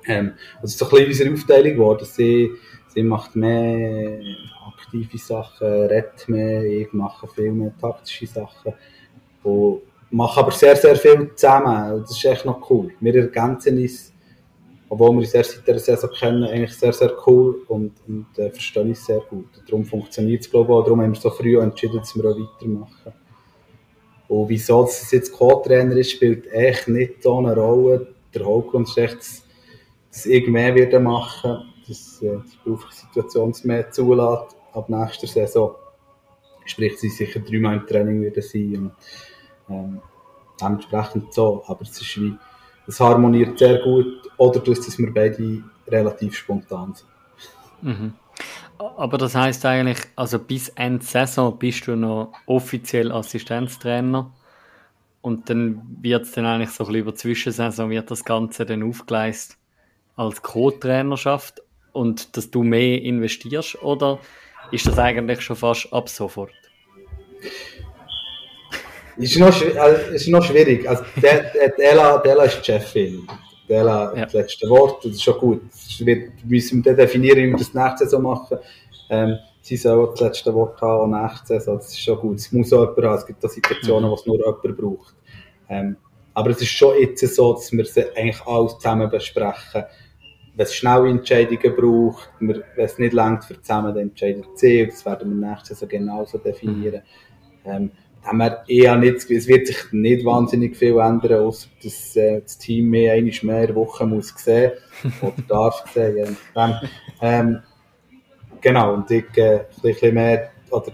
ähm, 0.06 0.34
Das 0.62 0.72
ist 0.72 0.80
so 0.80 0.86
ein 0.86 0.92
bisschen 0.92 1.08
unsere 1.08 1.34
Aufteilung 1.34 1.74
geworden. 1.74 2.06
Sie, 2.06 2.52
sie 2.98 3.04
macht 3.04 3.36
mehr 3.36 4.20
aktive 4.66 5.20
Sachen, 5.20 5.68
redet 5.68 6.28
mehr, 6.28 6.64
ich 6.64 6.92
mache 6.94 7.28
viel 7.28 7.52
mehr 7.52 7.72
taktische 7.80 8.26
Sachen. 8.26 8.74
Und 9.44 9.84
mache 10.10 10.40
aber 10.40 10.52
sehr, 10.52 10.76
sehr 10.76 10.96
viel 10.96 11.30
zusammen. 11.36 12.02
das 12.02 12.10
ist 12.10 12.26
echt 12.26 12.46
noch 12.46 12.68
cool. 12.72 12.92
Wir 13.00 13.14
ergänzen 13.16 13.78
uns, 13.78 14.12
obwohl 14.90 15.12
wir 15.12 15.20
uns 15.20 15.34
erst 15.36 15.52
seit 15.52 15.68
dieser 15.68 15.80
Saison 15.80 16.10
kennen, 16.10 16.44
eigentlich 16.46 16.74
sehr, 16.74 16.92
sehr 16.92 17.14
cool 17.28 17.62
und, 17.68 17.92
und 18.08 18.26
äh, 18.40 18.50
verstehen 18.50 18.90
uns 18.90 19.06
sehr 19.06 19.20
gut. 19.20 19.46
Und 19.56 19.70
darum 19.70 19.86
funktioniert 19.86 20.42
es, 20.42 20.50
glaube 20.50 20.72
ich, 20.72 20.76
auch. 20.80 20.84
Darum 20.84 21.02
haben 21.02 21.14
wir 21.14 21.22
so 21.22 21.30
früh 21.30 21.60
entschieden, 21.60 21.98
dass 21.98 22.16
wir 22.16 22.26
auch 22.26 22.36
weitermachen. 22.36 23.14
Und 24.28 24.50
wieso 24.50 24.86
es 24.86 25.12
jetzt 25.12 25.32
Co-Trainer 25.34 25.96
ist, 25.98 26.14
spielt 26.14 26.52
echt 26.52 26.88
nicht 26.88 27.22
so 27.22 27.38
eine 27.38 27.56
Rolle. 27.56 28.08
Der 28.34 28.44
Hauptgrund 28.44 28.90
ist 28.90 28.98
echt, 28.98 29.18
dass, 29.18 30.26
ich 30.26 30.48
mehr 30.48 31.00
machen, 31.00 31.74
dass 31.88 32.22
äh, 32.22 32.38
die 32.38 32.58
berufliche 32.64 33.06
Situation 33.08 33.52
es 33.52 33.64
mehr 33.64 33.90
zulässt 33.92 34.56
ab 34.74 34.90
nächster 34.90 35.28
Saison. 35.28 35.76
Sprich, 36.66 37.00
sie 37.00 37.10
sicher 37.10 37.40
dreimal 37.40 37.78
im 37.78 37.88
Training 37.88 38.22
werden 38.22 38.44
sein 38.44 38.92
und 39.68 39.76
ähm, 39.76 40.02
dementsprechend 40.62 41.34
so. 41.34 41.64
Aber 41.68 41.82
es 41.82 42.02
ist 42.02 42.18
wie, 42.18 42.36
es 42.88 43.00
harmoniert 43.00 43.58
sehr 43.58 43.80
gut 43.80 44.30
oder 44.38 44.60
durch, 44.60 44.80
dass 44.80 44.98
wir 44.98 45.14
beide 45.14 45.64
relativ 45.88 46.36
spontan 46.36 46.94
sind. 46.94 47.08
Mhm. 47.82 48.14
Aber 48.80 49.18
das 49.18 49.34
heißt 49.34 49.66
eigentlich, 49.66 50.00
also 50.16 50.38
bis 50.38 50.70
Ende 50.70 51.04
Saison 51.04 51.58
bist 51.58 51.88
du 51.88 51.96
noch 51.96 52.34
offiziell 52.46 53.12
Assistenztrainer 53.12 54.32
und 55.22 55.50
dann 55.50 55.82
wird 56.02 56.24
es 56.24 56.34
dann 56.34 56.46
eigentlich 56.46 56.70
so 56.70 56.84
ein 56.84 56.88
bisschen 56.88 57.02
über 57.02 57.16
Zwischensaison 57.16 57.90
wird 57.90 58.12
das 58.12 58.24
Ganze 58.24 58.66
dann 58.66 58.84
aufgeleistet 58.84 59.58
als 60.16 60.42
Co-Trainerschaft 60.42 61.62
und 61.98 62.38
dass 62.38 62.52
du 62.52 62.64
mehr 62.64 63.02
investierst 63.02 63.82
oder 63.82 64.20
ist 64.72 64.86
das 64.86 65.00
eigentlich 65.00 65.42
schon 65.42 65.56
fast 65.56 65.92
ab 65.92 66.10
sofort? 66.10 66.52
Ist 69.18 69.38
noch, 69.40 69.48
also, 69.48 70.12
ist 70.12 70.28
noch 70.28 70.44
schwierig. 70.44 70.88
Also, 70.88 71.04
der, 71.22 71.52
der, 71.52 71.80
Ella, 71.80 72.22
Ella 72.24 72.44
ist 72.44 72.60
die 72.60 72.66
Chefin. 72.66 73.28
Ella 73.68 74.14
ja. 74.16 74.26
das 74.26 74.34
letzte 74.34 74.70
Wort, 74.70 75.04
das 75.04 75.14
ist 75.14 75.24
schon 75.24 75.40
gut. 75.40 75.62
Das 75.72 76.06
wird, 76.06 76.46
müssen 76.46 76.86
wir 76.86 76.94
definieren, 76.94 77.38
wie 77.40 77.50
wir 77.50 77.58
das 77.58 77.74
nächste 77.74 78.06
Saison 78.06 78.22
machen. 78.22 78.60
Ähm, 79.10 79.38
sie 79.62 79.78
soll 79.78 80.10
das 80.12 80.20
letzte 80.20 80.54
Wort 80.54 80.80
haben, 80.82 81.14
auch 81.16 81.22
nächste 81.24 81.48
Saison, 81.48 81.78
das 81.78 81.88
ist 81.88 82.00
schon 82.00 82.20
gut. 82.20 82.38
Es 82.38 82.52
muss 82.52 82.72
auch 82.74 82.82
jemand 82.82 83.04
haben, 83.04 83.18
es 83.18 83.26
gibt 83.26 83.44
auch 83.44 83.50
Situationen, 83.50 84.06
mhm. 84.06 84.12
wo 84.12 84.16
es 84.16 84.26
nur 84.26 84.38
jemand 84.38 84.78
braucht. 84.78 85.16
Ähm, 85.70 85.98
aber 86.36 86.52
es 86.52 86.62
ist 86.62 86.70
schon 86.70 87.00
jetzt 87.00 87.36
so, 87.36 87.54
dass 87.54 87.72
wir 87.72 87.86
sie 87.86 88.16
eigentlich 88.16 88.42
alles 88.46 88.78
zusammen 88.78 89.10
besprechen 89.10 89.86
wenn 90.58 90.66
es 90.66 90.74
schnelle 90.74 91.10
Entscheidungen 91.10 91.76
braucht, 91.76 92.32
wenn 92.40 92.64
es 92.76 92.98
nicht 92.98 93.14
langt, 93.14 93.46
für 93.46 93.62
zusammen 93.62 93.96
Entscheidung 93.96 94.44
zu 94.44 94.54
ziehen, 94.56 94.90
das 94.90 95.06
werden 95.06 95.40
wir 95.40 95.50
nächstes 95.50 95.82
Jahr 95.82 95.88
genauso 95.88 96.40
definieren. 96.40 97.04
Ähm, 97.64 97.92
haben 98.24 98.40
wir 98.40 98.64
eher 98.68 98.96
nicht, 98.98 99.30
es 99.30 99.48
wird 99.48 99.68
sich 99.68 99.78
nicht 99.92 100.26
wahnsinnig 100.26 100.76
viel 100.76 100.98
ändern, 100.98 101.46
außer 101.46 101.70
dass 101.84 102.16
äh, 102.16 102.42
das 102.42 102.58
Team 102.58 102.90
mehr 102.90 103.14
eine 103.14 103.32
mehr 103.44 103.76
Woche 103.76 104.06
muss 104.08 104.34
sehen 104.36 104.72
oder 105.22 105.36
darf 105.48 105.86
sehen. 105.94 106.36
Ähm, 106.56 106.74
ähm, 107.22 107.60
genau, 108.60 108.96
und 108.96 109.12
ich 109.12 109.26
äh, 109.38 109.60
ein 109.60 109.66
bisschen 109.82 110.16
mehr, 110.16 110.50
oder 110.72 110.92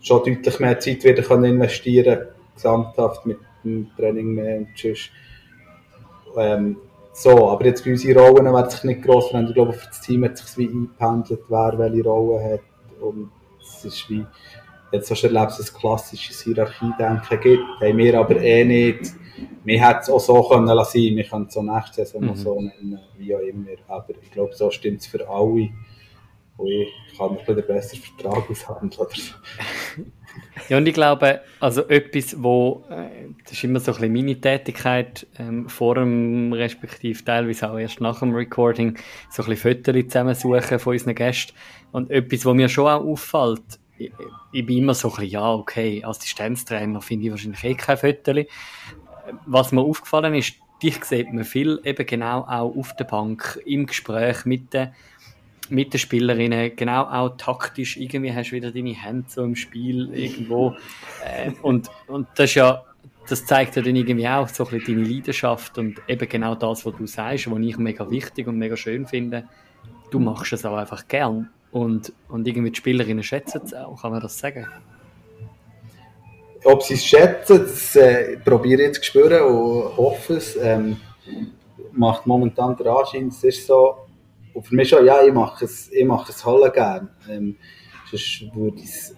schon 0.00 0.24
deutlich 0.24 0.58
mehr 0.58 0.80
Zeit 0.80 1.04
wieder 1.04 1.22
können 1.22 1.44
investieren 1.44 2.28
gesamthaft 2.54 3.26
mit 3.26 3.38
dem 3.62 3.90
Training 3.94 4.34
mehr 4.34 4.56
und 4.58 4.68
sonst. 4.74 5.10
Ähm, 6.38 6.78
so, 7.12 7.50
aber 7.50 7.66
jetzt 7.66 7.84
bei 7.84 7.90
unseren 7.90 8.18
Rollen 8.18 8.52
werden 8.52 8.70
sich 8.70 8.84
nicht 8.84 9.02
gross 9.02 9.28
verändern. 9.28 9.50
Ich 9.50 9.54
glaube, 9.54 9.72
für 9.74 9.86
das 9.86 10.00
Team 10.00 10.24
hat 10.24 10.38
sich 10.38 10.56
wie 10.56 10.68
eingependelt, 10.68 11.40
wer 11.48 11.78
welche 11.78 12.04
Rolle 12.04 12.52
hat. 12.54 12.60
Und 13.02 13.30
es 13.60 13.84
ist 13.84 14.08
wie, 14.08 14.24
jetzt 14.92 15.10
hast 15.10 15.22
du 15.22 15.26
erlebt, 15.26 15.50
dass 15.50 15.58
es 15.58 15.74
ein 15.74 15.80
klassisches 15.80 16.42
Hierarchiedenken 16.42 17.40
gibt. 17.40 17.62
Haben 17.80 17.98
wir 17.98 18.18
aber 18.18 18.36
eh 18.36 18.64
nicht. 18.64 19.12
Wir 19.64 19.86
hätten 19.86 20.00
es 20.00 20.10
auch 20.10 20.20
so 20.20 20.42
können 20.42 20.66
lassen. 20.66 21.16
Wir 21.16 21.24
können 21.24 21.46
es 21.48 21.56
auch 21.56 21.62
nächste 21.62 22.04
Saison 22.04 22.22
mhm. 22.22 22.36
so 22.36 22.60
nennen, 22.60 23.00
wie 23.18 23.34
auch 23.34 23.40
immer. 23.40 23.70
Aber 23.88 24.14
ich 24.20 24.30
glaube, 24.30 24.54
so 24.54 24.70
stimmt 24.70 25.00
es 25.00 25.06
für 25.06 25.28
alle. 25.28 25.68
und 26.56 26.66
ich 26.66 27.18
kann 27.18 27.34
noch 27.34 27.46
ein 27.46 27.66
besser 27.66 27.96
Vertrag 27.98 28.50
aushandeln. 28.50 29.08
Ja, 30.68 30.76
und 30.78 30.86
ich 30.86 30.94
glaube, 30.94 31.40
also 31.60 31.88
etwas, 31.88 32.42
wo, 32.42 32.84
äh, 32.90 33.28
das 33.44 33.52
ist 33.52 33.64
immer 33.64 33.80
so 33.80 33.92
ein 33.92 33.98
bisschen 33.98 34.12
meine 34.12 34.40
Tätigkeit, 34.40 35.26
ähm, 35.38 35.68
vor 35.68 35.96
dem, 35.96 36.52
respektive 36.52 37.24
teilweise 37.24 37.70
auch 37.70 37.78
erst 37.78 38.00
nach 38.00 38.20
dem 38.20 38.34
Recording, 38.34 38.96
so 39.30 39.42
ein 39.42 39.48
bisschen 39.48 39.76
Fotos 39.84 40.04
zusammensuchen 40.08 40.78
von 40.78 40.92
unseren 40.92 41.14
Gästen. 41.14 41.54
Und 41.90 42.10
etwas, 42.10 42.44
was 42.46 42.54
mir 42.54 42.68
schon 42.68 42.86
auch 42.86 43.04
auffällt, 43.04 43.80
ich, 43.98 44.12
ich 44.52 44.66
bin 44.66 44.78
immer 44.78 44.94
so 44.94 45.08
ein 45.08 45.14
bisschen, 45.16 45.30
ja, 45.30 45.52
okay, 45.52 46.02
Assistenztrainer 46.04 47.00
finde 47.00 47.26
ich 47.26 47.30
wahrscheinlich 47.30 47.64
eh 47.64 47.74
kein 47.74 47.96
Fotos. 47.96 48.46
Was 49.46 49.72
mir 49.72 49.82
aufgefallen 49.82 50.34
ist, 50.34 50.54
dich 50.82 51.04
sieht 51.04 51.32
man 51.32 51.44
viel 51.44 51.80
eben 51.84 52.06
genau 52.06 52.40
auch 52.40 52.76
auf 52.76 52.94
der 52.96 53.04
Bank, 53.04 53.60
im 53.64 53.86
Gespräch 53.86 54.44
mit 54.44 54.72
den 54.74 54.92
mit 55.72 55.94
den 55.94 55.98
Spielerinnen, 55.98 56.76
genau 56.76 57.04
auch 57.04 57.36
taktisch, 57.36 57.96
irgendwie 57.96 58.32
hast 58.32 58.50
du 58.50 58.56
wieder 58.56 58.70
deine 58.70 58.94
Hände 58.94 59.24
so 59.28 59.42
im 59.42 59.56
Spiel 59.56 60.12
irgendwo. 60.12 60.76
Äh, 61.24 61.52
und, 61.62 61.90
und 62.06 62.28
das 62.34 62.50
ist 62.50 62.54
ja, 62.56 62.84
das 63.28 63.46
zeigt 63.46 63.76
ja 63.76 63.82
dann 63.82 63.96
irgendwie 63.96 64.28
auch 64.28 64.48
so 64.48 64.66
ein 64.66 64.78
bisschen 64.78 64.96
deine 64.96 65.08
Leidenschaft 65.08 65.78
und 65.78 65.96
eben 66.06 66.28
genau 66.28 66.54
das, 66.54 66.84
was 66.84 66.94
du 66.94 67.06
sagst, 67.06 67.50
was 67.50 67.58
ich 67.60 67.78
mega 67.78 68.10
wichtig 68.10 68.46
und 68.46 68.58
mega 68.58 68.76
schön 68.76 69.06
finde. 69.06 69.48
Du 70.10 70.18
machst 70.18 70.52
es 70.52 70.64
auch 70.66 70.76
einfach 70.76 71.08
gern. 71.08 71.48
Und, 71.70 72.12
und 72.28 72.46
irgendwie 72.46 72.70
die 72.70 72.76
Spielerinnen 72.76 73.22
schätzen 73.22 73.62
es 73.64 73.72
auch, 73.72 74.02
kann 74.02 74.12
man 74.12 74.20
das 74.20 74.38
sagen? 74.38 74.66
Ob 76.64 76.82
sie 76.82 76.94
es 76.94 77.04
schätzen, 77.04 77.60
das 77.60 77.96
äh, 77.96 78.36
probiere 78.36 78.82
ich 78.82 78.86
jetzt 78.88 78.98
zu 78.98 79.04
spüren 79.04 79.42
und 79.42 79.96
hoffe 79.96 80.34
es. 80.34 80.54
Ähm, 80.56 80.98
macht 81.92 82.26
momentan 82.26 82.76
der 82.76 82.92
Anschein, 82.92 83.28
es 83.28 83.42
ist 83.44 83.66
so, 83.66 83.96
und 84.54 84.66
für 84.66 84.74
mich 84.74 84.88
schon, 84.88 85.04
ja, 85.04 85.22
ich 85.22 85.32
mache 85.32 85.64
es, 85.64 85.90
ich 85.90 86.04
mache 86.04 86.30
es 86.30 86.44
Halle 86.44 86.70
gerne. 86.70 87.08
Ähm, 87.28 87.56
sonst 88.10 88.54
würde 88.54 88.78
ich 88.78 88.84
es 88.84 89.16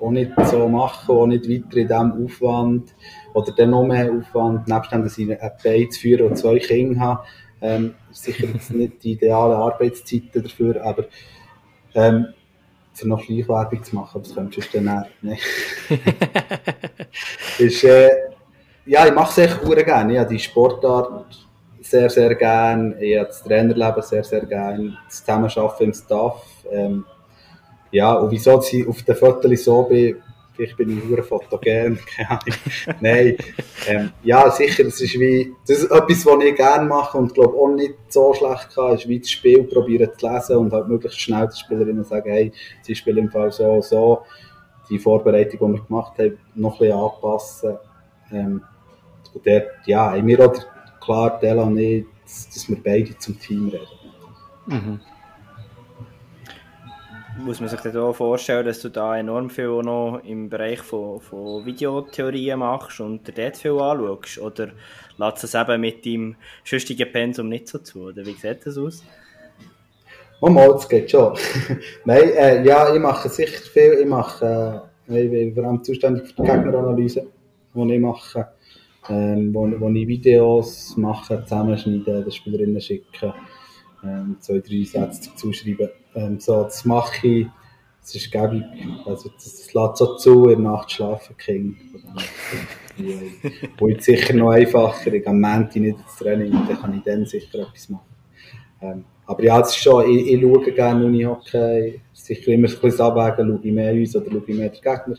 auch 0.00 0.10
nicht 0.10 0.32
so 0.44 0.68
machen, 0.68 1.14
auch 1.14 1.26
nicht 1.26 1.48
weiter 1.48 1.76
in 1.76 1.88
diesem 1.88 2.24
Aufwand 2.24 2.94
oder 3.34 3.52
dann 3.52 3.70
noch 3.70 3.84
mehr 3.84 4.10
Aufwand, 4.12 4.66
nebst 4.66 4.92
dem, 4.92 5.04
dass 5.04 5.18
ich 5.18 5.30
eine 5.30 5.52
Bein 5.62 5.90
zu 5.90 6.00
führen 6.00 6.26
und 6.28 6.36
zwei 6.36 6.58
Kinder 6.58 7.00
habe. 7.00 7.24
Ähm, 7.60 7.94
sicher 8.10 8.46
jetzt 8.52 8.70
nicht 8.74 9.02
die 9.04 9.12
ideale 9.12 9.56
Arbeitszeiten 9.56 10.42
dafür, 10.42 10.84
aber 10.84 11.04
ähm, 11.94 12.26
für 12.92 13.08
noch 13.08 13.22
Schleichwerbung 13.22 13.82
zu 13.82 13.94
machen, 13.94 14.22
das 14.22 14.34
könntest 14.34 14.74
du 14.74 14.80
dann 14.80 15.06
nicht. 15.22 15.42
ist, 17.58 17.84
äh, 17.84 18.10
ja, 18.84 19.06
ich 19.06 19.14
mache 19.14 19.30
es 19.30 19.38
echt 19.38 19.64
gerne. 19.86 20.12
Ich 20.12 20.18
habe 20.18 20.30
die 20.30 20.38
Sportart 20.38 21.46
sehr, 21.82 22.10
sehr 22.10 22.34
gerne. 22.34 23.02
Ich 23.02 23.16
habe 23.16 23.28
das 23.28 23.42
Trainerleben 23.42 24.02
sehr, 24.02 24.24
sehr 24.24 24.46
gerne. 24.46 24.96
Das 25.06 25.18
Zusammenarbeiten 25.18 25.84
im 25.84 25.92
Staff. 25.94 26.42
Ähm, 26.70 27.04
ja, 27.90 28.14
und 28.14 28.30
wieso 28.30 28.62
ich 28.62 28.86
auf 28.86 29.02
den 29.02 29.16
Fotos 29.16 29.64
so 29.64 29.82
bin, 29.82 30.16
vielleicht 30.54 30.76
bin 30.76 30.96
ich 30.96 31.04
nur 31.04 31.22
fotogen, 31.22 31.98
keine 32.16 32.30
Ahnung. 32.30 32.56
Nein, 33.00 33.36
ähm, 33.86 34.10
ja, 34.22 34.50
sicher, 34.50 34.84
das 34.84 35.00
ist 35.00 35.18
wie, 35.18 35.52
das 35.66 35.78
ist 35.78 35.90
etwas, 35.90 36.26
was 36.26 36.44
ich 36.44 36.56
gerne 36.56 36.86
mache 36.86 37.18
und 37.18 37.34
glaube 37.34 37.56
auch 37.56 37.74
nicht 37.74 37.94
so 38.08 38.32
schlecht 38.34 38.74
kann, 38.74 38.94
ist 38.94 39.08
wie 39.08 39.20
das 39.20 39.30
Spiel 39.30 39.64
probieren 39.64 40.10
zu 40.16 40.26
lesen 40.26 40.56
und 40.56 40.72
halt 40.72 40.88
möglichst 40.88 41.20
schnell 41.20 41.46
den 41.46 41.56
Spielerinnen 41.56 42.04
sagen, 42.04 42.30
hey, 42.30 42.52
sie 42.82 42.94
spielen 42.94 43.18
im 43.18 43.30
Fall 43.30 43.52
so 43.52 43.80
so, 43.82 44.22
die 44.88 44.98
Vorbereitung, 44.98 45.72
die 45.72 45.78
wir 45.78 45.84
gemacht 45.84 46.18
haben, 46.18 46.38
noch 46.54 46.80
ein 46.80 46.88
bisschen 46.88 46.98
anpassen. 46.98 47.78
Ähm, 48.32 48.62
und 49.34 49.46
dort, 49.46 49.66
ja, 49.86 50.12
haben 50.12 50.26
wir 50.26 50.40
auch 50.40 50.54
klar, 51.02 51.38
Della 51.40 51.62
und 51.62 51.78
ich, 51.78 52.04
dass 52.24 52.68
wir 52.68 52.76
beide 52.82 53.16
zum 53.18 53.38
Team 53.38 53.68
reden. 53.68 53.86
Mhm. 54.66 55.00
Muss 57.38 57.60
man 57.60 57.68
sich 57.68 57.80
dann 57.80 57.96
auch 57.96 58.12
vorstellen, 58.12 58.66
dass 58.66 58.80
du 58.80 58.90
da 58.90 59.16
enorm 59.16 59.48
viel 59.48 59.82
noch 59.82 60.20
im 60.22 60.50
Bereich 60.50 60.80
von, 60.80 61.20
von 61.20 61.64
Videotheorien 61.64 62.58
machst 62.58 63.00
und 63.00 63.26
dir 63.26 63.32
dort 63.32 63.56
viel 63.56 63.72
anschaust? 63.72 64.38
Oder 64.38 64.68
lässt 65.16 65.42
es 65.42 65.54
eben 65.54 65.80
mit 65.80 66.04
deinem 66.04 66.36
schüchtigen 66.62 67.10
Pensum 67.10 67.48
nicht 67.48 67.68
so 67.68 67.78
zu? 67.78 68.02
Oder 68.08 68.26
wie 68.26 68.34
sieht 68.34 68.66
das 68.66 68.76
aus? 68.76 69.02
Oh 70.42 70.50
mal, 70.50 70.68
das 70.68 70.88
geht 70.88 71.10
schon. 71.10 71.36
Nein, 72.04 72.30
äh, 72.36 72.64
ja, 72.64 72.94
ich 72.94 73.00
mache 73.00 73.28
sicher 73.28 73.62
viel. 73.62 73.94
Ich 74.00 74.06
mache, 74.06 74.82
äh, 75.08 75.24
ich 75.24 75.30
bin 75.30 75.54
vor 75.54 75.64
allem 75.64 75.82
zuständig 75.82 76.28
für 76.28 76.42
die 76.42 76.48
Gegneranalyse, 76.48 77.26
die 77.74 77.94
ich 77.94 78.00
mache 78.00 78.48
ähm, 79.08 79.54
wo, 79.54 79.68
wo 79.80 79.88
ich 79.90 80.06
Videos 80.06 80.96
mache, 80.96 81.42
zusammenschneiden, 81.42 82.24
den 82.24 82.30
Spielerinnen 82.30 82.80
schicken, 82.80 83.32
ähm, 84.04 84.36
zwei, 84.40 84.58
drei 84.58 84.84
Sätze 84.84 85.30
dazu 85.30 85.52
schreiben. 85.52 85.88
Ähm, 86.14 86.40
so, 86.40 86.62
das 86.64 86.84
mache 86.84 87.26
ich, 87.26 87.46
das 88.00 88.14
ist 88.14 88.32
gäbig, 88.32 88.64
also 89.06 89.30
das, 89.30 89.72
lässt 89.72 89.96
so 89.96 90.16
zu, 90.16 90.44
in 90.48 90.62
der 90.62 90.72
Nacht 90.72 90.90
schlafen 90.90 91.36
Kind. 91.36 91.76
Wo 93.78 93.88
ich 93.88 94.02
sicher 94.02 94.34
noch 94.34 94.50
einfacher, 94.50 95.12
ich 95.12 95.26
am 95.26 95.40
Montag 95.40 95.76
nicht 95.76 95.98
ins 95.98 96.16
Training, 96.18 96.50
dann 96.50 96.80
kann 96.80 96.94
ich 96.96 97.02
dann 97.02 97.24
sicher 97.24 97.60
etwas 97.60 97.88
machen. 97.88 98.06
Ähm, 98.80 99.04
aber 99.24 99.44
ja, 99.44 99.60
das 99.60 99.70
ist 99.70 99.82
schon, 99.82 100.10
ich, 100.10 100.32
ich 100.32 100.40
schaue 100.40 100.72
gerne 100.72 101.06
Uni-Hockey, 101.06 102.00
sicher 102.12 102.52
immer 102.52 102.68
ein 102.68 102.74
bisschen 102.74 103.00
abwägen, 103.00 103.48
schaue 103.48 103.60
ich 103.66 103.72
mehr 103.72 103.92
uns 103.92 104.16
oder 104.16 104.30
schaue 104.30 104.42
ich 104.46 104.56
mehr 104.56 104.68
den 104.68 104.82
Gegner, 104.82 105.16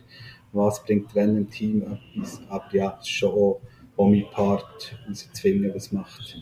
was 0.52 0.84
bringt 0.84 1.16
wenn 1.16 1.38
im 1.38 1.50
Team 1.50 1.82
etwas. 1.82 2.42
Aber 2.50 2.66
ja, 2.74 2.92
das 2.92 3.06
ist 3.06 3.12
schon 3.12 3.32
auch, 3.32 3.62
auch 3.98 4.10
mein 4.10 4.26
Part 4.32 4.96
herauszufinden, 5.04 5.72
was 5.74 5.92
macht, 5.92 6.38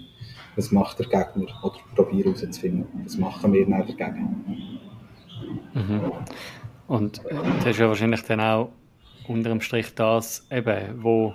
was 0.55 0.71
macht 0.71 0.99
der 0.99 1.07
Gegner 1.07 1.47
oder 1.63 1.79
probiere 1.95 2.29
herauszufinden, 2.29 2.85
was 3.03 3.17
machen 3.17 3.53
wir 3.53 3.67
nach 3.67 3.85
dagegen. 3.87 4.79
Mhm. 5.73 6.11
Und 6.87 7.21
das 7.59 7.65
ist 7.65 7.79
ja 7.79 7.87
wahrscheinlich 7.87 8.23
dann 8.23 8.41
auch 8.41 8.69
unter 9.27 9.49
dem 9.49 9.61
Strich 9.61 9.93
das, 9.95 10.45
eben, 10.51 11.03
wo, 11.03 11.33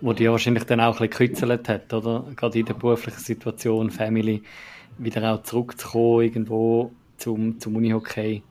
wo 0.00 0.12
dir 0.12 0.32
wahrscheinlich 0.32 0.64
dann 0.64 0.80
auch 0.80 1.00
ein 1.00 1.08
bisschen 1.08 1.28
gekützelt 1.28 1.68
hat, 1.68 1.92
oder? 1.92 2.24
Gerade 2.34 2.58
in 2.58 2.66
der 2.66 2.74
beruflichen 2.74 3.20
Situation, 3.20 3.90
Family, 3.90 4.42
wieder 4.98 5.32
auch 5.32 5.42
zurückzukommen 5.42 6.22
irgendwo 6.22 6.90
zum, 7.16 7.58
zum 7.60 7.76
Unihockey. 7.76 8.42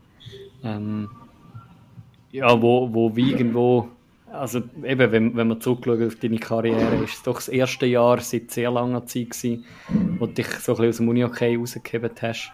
Ähm, 0.63 1.09
ja, 2.31 2.61
wo, 2.61 2.93
wo 2.93 3.15
wie 3.15 3.31
irgendwo 3.31 3.89
also 4.32 4.61
eben, 4.84 5.11
wenn, 5.11 5.36
wenn 5.36 5.47
man 5.47 5.61
zurückschaut 5.61 6.01
auf 6.01 6.15
deine 6.15 6.38
Karriere, 6.38 7.03
ist 7.03 7.15
es 7.15 7.23
doch 7.23 7.36
das 7.36 7.47
erste 7.47 7.86
Jahr 7.86 8.19
seit 8.19 8.51
sehr 8.51 8.71
langer 8.71 9.05
Zeit 9.05 9.32
gewesen, 9.32 9.65
wo 10.17 10.25
du 10.25 10.34
dich 10.34 10.47
so 10.47 10.73
ein 10.73 10.77
bisschen 10.77 10.89
aus 10.89 10.97
dem 10.97 11.09
Uni-Okay 11.09 11.57
rausgehebt 11.57 12.21
hast. 12.21 12.51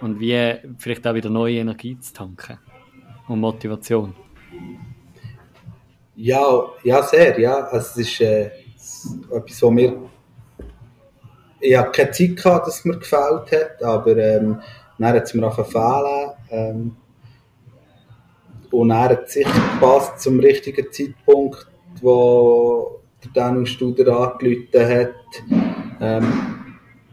Und 0.00 0.20
wie 0.20 0.56
vielleicht 0.78 1.06
auch 1.06 1.14
wieder 1.14 1.30
neue 1.30 1.58
Energie 1.58 1.98
zu 1.98 2.12
tanken 2.12 2.58
und 3.28 3.40
Motivation. 3.40 4.14
Ja, 6.16 6.66
ja 6.82 7.02
sehr, 7.02 7.38
ja. 7.40 7.60
Also 7.64 8.00
es 8.00 8.08
ist 8.08 8.20
äh, 8.20 8.50
etwas, 9.30 9.62
was 9.62 9.70
mir... 9.70 9.96
Ich 11.60 11.74
habe 11.74 11.90
keine 11.92 12.10
Zeit 12.10 12.36
gehabt, 12.36 12.68
es 12.68 12.84
mir 12.84 12.98
gefällt 12.98 13.50
hat, 13.50 13.82
aber 13.82 14.16
ähm, 14.18 14.60
dann 14.98 15.14
hat 15.14 15.22
es 15.22 15.32
mir 15.32 15.46
auch 15.46 15.66
fehlen. 15.66 16.30
Ähm, 16.50 16.96
und 18.74 18.90
er 18.90 19.10
hat 19.10 19.30
sicher 19.30 19.52
gepasst 19.74 20.20
zum 20.20 20.40
richtigen 20.40 20.90
Zeitpunkt, 20.90 21.66
wo 22.00 23.00
der 23.22 23.30
Daniel 23.32 23.66
Studer 23.66 24.18
angerufen 24.18 24.88
hat, 24.88 25.14
ähm, 26.00 26.32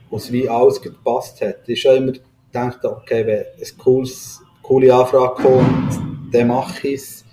wo 0.10 0.18
es 0.18 0.32
wie 0.32 0.50
alles 0.50 0.82
gepasst 0.82 1.42
hat. 1.42 1.68
Ich 1.68 1.86
habe 1.86 1.98
immer 1.98 2.14
gedacht, 2.14 2.84
okay, 2.84 3.26
wenn 3.28 3.46
eine 3.56 3.78
cooles, 3.78 4.42
coole 4.64 4.94
Anfrage 4.94 5.44
kommt, 5.44 6.00
dann 6.32 6.48
mache 6.48 6.88
ich 6.88 6.96
es. 6.96 7.26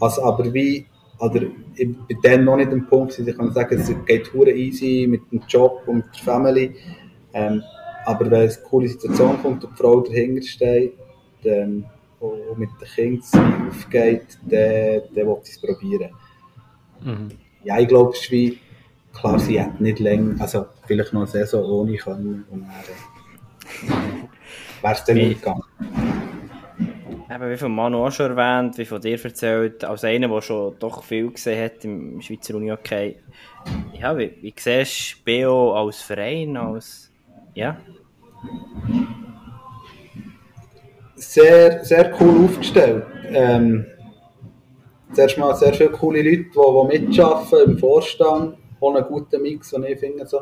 Also, 0.00 0.22
aber 0.24 0.52
wie, 0.52 0.86
oder 1.20 1.42
ich 1.76 1.96
bin 2.06 2.18
dann 2.22 2.44
noch 2.44 2.56
nicht 2.56 2.72
am 2.72 2.86
Punkt, 2.86 3.16
ich 3.16 3.36
kann 3.36 3.52
sagen, 3.52 3.78
es 3.78 3.92
geht 4.06 4.32
hure 4.32 4.50
easy 4.50 5.06
mit 5.08 5.20
dem 5.30 5.42
Job 5.48 5.82
und 5.86 6.04
der 6.14 6.24
Family. 6.24 6.74
Ähm, 7.32 7.62
aber 8.06 8.28
wenn 8.30 8.40
eine 8.40 8.54
coole 8.68 8.88
Situation 8.88 9.40
kommt 9.40 9.62
und 9.62 9.72
die 9.72 9.76
Frau 9.76 10.00
dahinter 10.00 10.42
steht, 10.42 10.94
dann 11.44 11.84
wo 12.20 12.54
mit 12.56 12.70
den 12.80 12.88
Kindern 12.88 13.68
aufgeht, 13.68 14.38
der, 14.42 15.00
der 15.00 15.26
will 15.26 15.38
es 15.42 15.60
probieren. 15.60 16.10
Mhm. 17.02 17.28
Ja, 17.64 17.78
ich 17.78 17.88
glaube, 17.88 18.12
es 18.12 18.20
ist 18.20 18.30
wie, 18.30 18.58
klar, 19.12 19.38
sie 19.38 19.60
hat 19.60 19.80
nicht 19.80 19.98
länger, 19.98 20.40
also 20.40 20.66
vielleicht 20.86 21.12
noch 21.12 21.22
eine 21.22 21.30
Saison 21.30 21.64
ohne 21.64 21.96
können 21.96 22.44
und 22.50 22.62
dann 22.62 22.70
wäre 24.82 24.94
es 24.94 25.04
dann 25.04 25.16
nicht 25.16 25.42
gegangen. 25.42 25.62
Eben, 27.30 27.50
wie 27.50 27.56
von 27.58 27.74
Manu 27.74 28.06
auch 28.06 28.10
schon 28.10 28.36
erwähnt, 28.36 28.78
wie 28.78 28.86
von 28.86 29.02
dir 29.02 29.22
erzählt, 29.22 29.84
als 29.84 30.02
einer, 30.02 30.28
der 30.28 30.40
schon 30.40 30.78
doch 30.78 31.02
viel 31.02 31.30
gesehen 31.30 31.62
hat 31.62 31.84
im 31.84 32.22
Schweizer 32.22 32.54
Uni-Hockey. 32.54 33.16
Ja, 34.00 34.16
wie, 34.16 34.32
wie 34.40 34.54
siehst 34.56 35.16
du 35.26 35.44
BO 35.44 35.74
als 35.74 36.00
Verein, 36.00 36.56
als, 36.56 37.12
ja? 37.54 37.76
Sehr, 41.18 41.84
sehr 41.84 42.12
cool 42.20 42.44
aufgestellt. 42.44 43.04
Ähm, 43.30 43.86
zuerst 45.12 45.38
mal 45.38 45.54
sehr 45.54 45.74
viele 45.74 45.90
coole 45.90 46.22
Leute, 46.22 46.44
die, 46.44 46.50
die 46.50 47.06
mitarbeiten 47.08 47.72
im 47.72 47.78
Vorstand, 47.78 48.56
auch 48.80 48.94
einen 48.94 49.04
guten 49.04 49.42
Mix, 49.42 49.72
und 49.72 49.84
ich 49.84 49.98
finde, 49.98 50.26
so, 50.26 50.40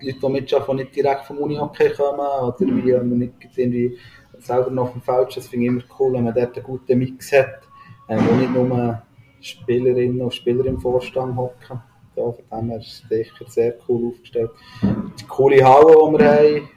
die 0.00 0.06
Leute, 0.06 0.18
die 0.20 0.28
mitarbeiten, 0.28 0.76
die 0.76 0.84
nicht 0.84 0.96
direkt 0.96 1.24
vom 1.24 1.38
Uni-Hockey 1.38 1.90
kommen, 1.90 2.20
oder 2.20 2.56
wie, 2.60 3.16
nicht 3.16 3.34
irgendwie 3.56 3.98
selber 4.38 4.70
noch 4.70 4.92
dem 4.92 5.02
Feld 5.02 5.36
Das 5.36 5.48
finde 5.48 5.66
ich 5.66 5.72
immer 5.72 5.82
cool, 5.98 6.12
wenn 6.14 6.24
man 6.24 6.34
dort 6.34 6.56
einen 6.56 6.64
guten 6.64 6.98
Mix 6.98 7.32
hat, 7.32 7.60
äh, 8.08 8.16
wo 8.16 8.34
nicht 8.34 8.52
nur 8.52 9.02
Spielerinnen 9.40 10.20
und 10.20 10.34
Spieler 10.34 10.66
im 10.66 10.80
Vorstand 10.80 11.36
hocken. 11.36 11.80
Ja, 12.16 12.32
von 12.32 12.44
dem 12.52 12.70
her 12.70 12.78
ist 12.78 13.04
es 13.04 13.08
sicher 13.08 13.44
sehr 13.48 13.74
cool 13.88 14.08
aufgestellt. 14.08 14.50
Die 14.82 15.24
coole 15.26 15.64
Halle, 15.64 15.94
die 15.94 16.18
wir 16.18 16.32
haben, 16.32 16.68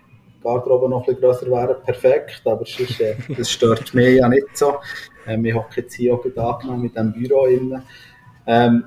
Garderobe 0.41 0.89
noch 0.89 1.01
ein 1.01 1.05
bisschen 1.05 1.21
grösser 1.21 1.47
wäre, 1.47 1.75
perfekt, 1.75 2.41
aber 2.45 2.65
sonst, 2.65 2.99
äh, 3.01 3.15
das 3.37 3.51
stört 3.51 3.93
mich 3.93 4.17
ja 4.17 4.27
nicht 4.27 4.57
so. 4.57 4.75
Ähm, 5.27 5.45
ich 5.45 5.53
hocke 5.53 5.81
jetzt 5.81 5.93
hier 5.93 6.13
auch 6.13 6.25
angenommen 6.25 6.83
mit 6.83 6.95
diesem 6.95 7.13
Büro 7.13 7.45
innen. 7.45 7.83
Ähm, 8.47 8.85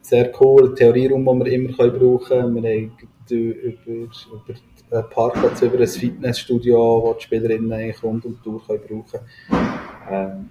sehr 0.00 0.32
cool, 0.40 0.74
Theorieraum, 0.74 1.24
den 1.24 1.44
wir 1.44 1.52
immer 1.52 1.76
können 1.76 1.98
brauchen 1.98 2.26
können. 2.26 2.62
Wir 2.62 2.70
haben 2.70 2.92
über, 3.28 3.90
über 3.90 5.02
den 5.02 5.10
Parkplatz, 5.10 5.62
über 5.62 5.78
ein 5.78 5.86
Fitnessstudio, 5.86 7.02
wo 7.02 7.14
die 7.14 7.22
Spielerinnen 7.22 7.72
eigentlich 7.72 8.02
rund 8.02 8.24
um 8.24 8.36
die 8.36 8.42
Tour 8.42 8.64
können 8.64 8.80
brauchen 8.80 9.20
können. 9.48 9.68
Ähm, 10.08 10.50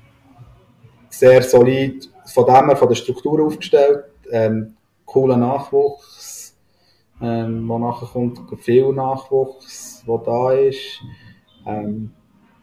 sehr 1.10 1.42
solid, 1.42 2.10
von 2.26 2.46
dem 2.46 2.68
her, 2.68 2.76
von 2.76 2.90
der 2.90 2.96
Struktur 2.96 3.46
aufgestellt, 3.46 4.04
ähm, 4.30 4.76
cooler 5.06 5.38
Nachwuchs, 5.38 6.45
ähm, 7.22 7.68
wo 7.68 7.78
nachher 7.78 8.08
kommt, 8.08 8.40
viel 8.60 8.92
Nachwuchs, 8.92 10.04
der 10.08 10.18
da 10.20 10.52
ist, 10.52 11.02
ähm, 11.66 12.12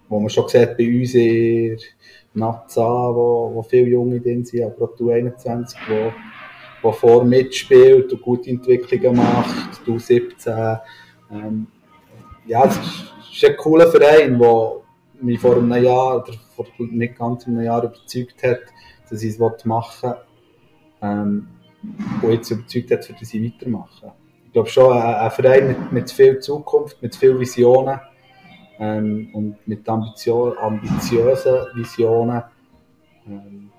wo 0.09 0.21
man 0.21 0.29
schon 0.29 0.49
sieht 0.49 0.77
bei 0.77 1.01
uns 1.01 1.15
in 1.15 1.79
Nazza, 2.35 2.83
wo, 2.83 3.53
wo 3.55 3.63
viele 3.63 3.89
Junge 3.89 4.21
drin 4.21 4.45
sind, 4.45 4.65
aber 4.65 4.85
auch 4.85 5.11
21, 5.11 5.79
wo 5.89 6.13
der 6.83 6.93
vor 6.93 7.25
mitspielt 7.25 8.13
und 8.13 8.23
gute 8.23 8.51
Entwicklungen 8.51 9.17
macht, 9.17 9.87
du 9.87 9.99
17. 9.99 10.79
Ähm, 11.31 11.67
ja, 12.47 12.65
es 12.65 12.77
ist, 12.77 13.45
ein 13.45 13.57
cooler 13.57 13.91
Verein, 13.91 14.39
der 14.39 14.73
mich 15.21 15.41
vor 15.41 15.57
einem 15.57 15.83
Jahr 15.83 16.17
oder 16.23 16.33
vor 16.55 16.67
nicht 16.79 17.17
ganz 17.17 17.47
einem 17.47 17.63
Jahr 17.63 17.85
überzeugt 17.85 18.43
hat, 18.43 18.61
dass 19.09 19.23
ich 19.23 19.39
es 19.39 19.65
machen 19.65 20.11
will. 20.11 20.17
Ähm, 21.01 21.49
und 22.23 22.33
jetzt 22.33 22.51
überzeugt 22.51 22.91
hat, 22.91 23.09
dass 23.21 23.35
ich 23.35 23.45
weitermachen. 23.45 24.13
Ich 24.53 24.55
glaube 24.55 24.69
schon, 24.69 24.93
ein, 24.93 25.15
ein 25.15 25.31
Verein 25.31 25.67
mit, 25.67 25.93
mit 25.93 26.11
viel 26.11 26.39
Zukunft, 26.39 27.01
mit 27.01 27.17
vielen 27.17 27.41
Visionen 27.41 27.99
ähm, 28.79 29.31
und 29.33 29.67
mit 29.67 29.89
ambitio 29.89 30.53
ambitiösen 30.59 31.69
Visionen. 31.75 32.43
Ähm, 33.27 33.71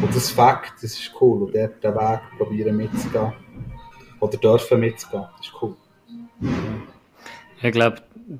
und 0.00 0.14
das 0.14 0.30
Fakt, 0.30 0.74
das 0.76 0.92
ist 0.92 1.12
cool. 1.20 1.42
Und 1.42 1.56
dort 1.56 1.82
den 1.82 1.94
Weg 1.96 2.20
probieren 2.38 2.76
mitzugehen. 2.76 3.32
Oder 4.20 4.36
dürfen 4.38 4.78
mitzugehen. 4.78 5.26
Das 5.38 5.46
ist 5.48 5.54
cool. 5.60 5.74
Ich 7.60 7.72
glaube, 7.72 7.96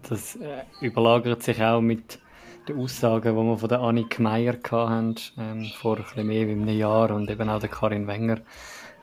das 0.09 0.37
äh, 0.37 0.63
überlagert 0.83 1.43
sich 1.43 1.61
auch 1.61 1.81
mit 1.81 2.21
den 2.69 2.79
Aussagen, 2.79 3.35
die 3.37 3.43
wir 3.43 3.59
von 3.59 3.69
der 3.69 3.81
Annik 3.81 4.21
Meier 4.21 4.55
hatten, 4.71 5.17
ähm, 5.37 5.67
vor 5.77 5.97
ein 5.97 6.05
bisschen 6.05 6.29
mehr 6.29 6.47
als 6.47 6.51
einem 6.53 6.69
Jahr 6.69 7.11
und 7.11 7.29
eben 7.29 7.49
auch 7.49 7.59
der 7.59 7.69
Karin 7.69 8.07
Wenger 8.07 8.39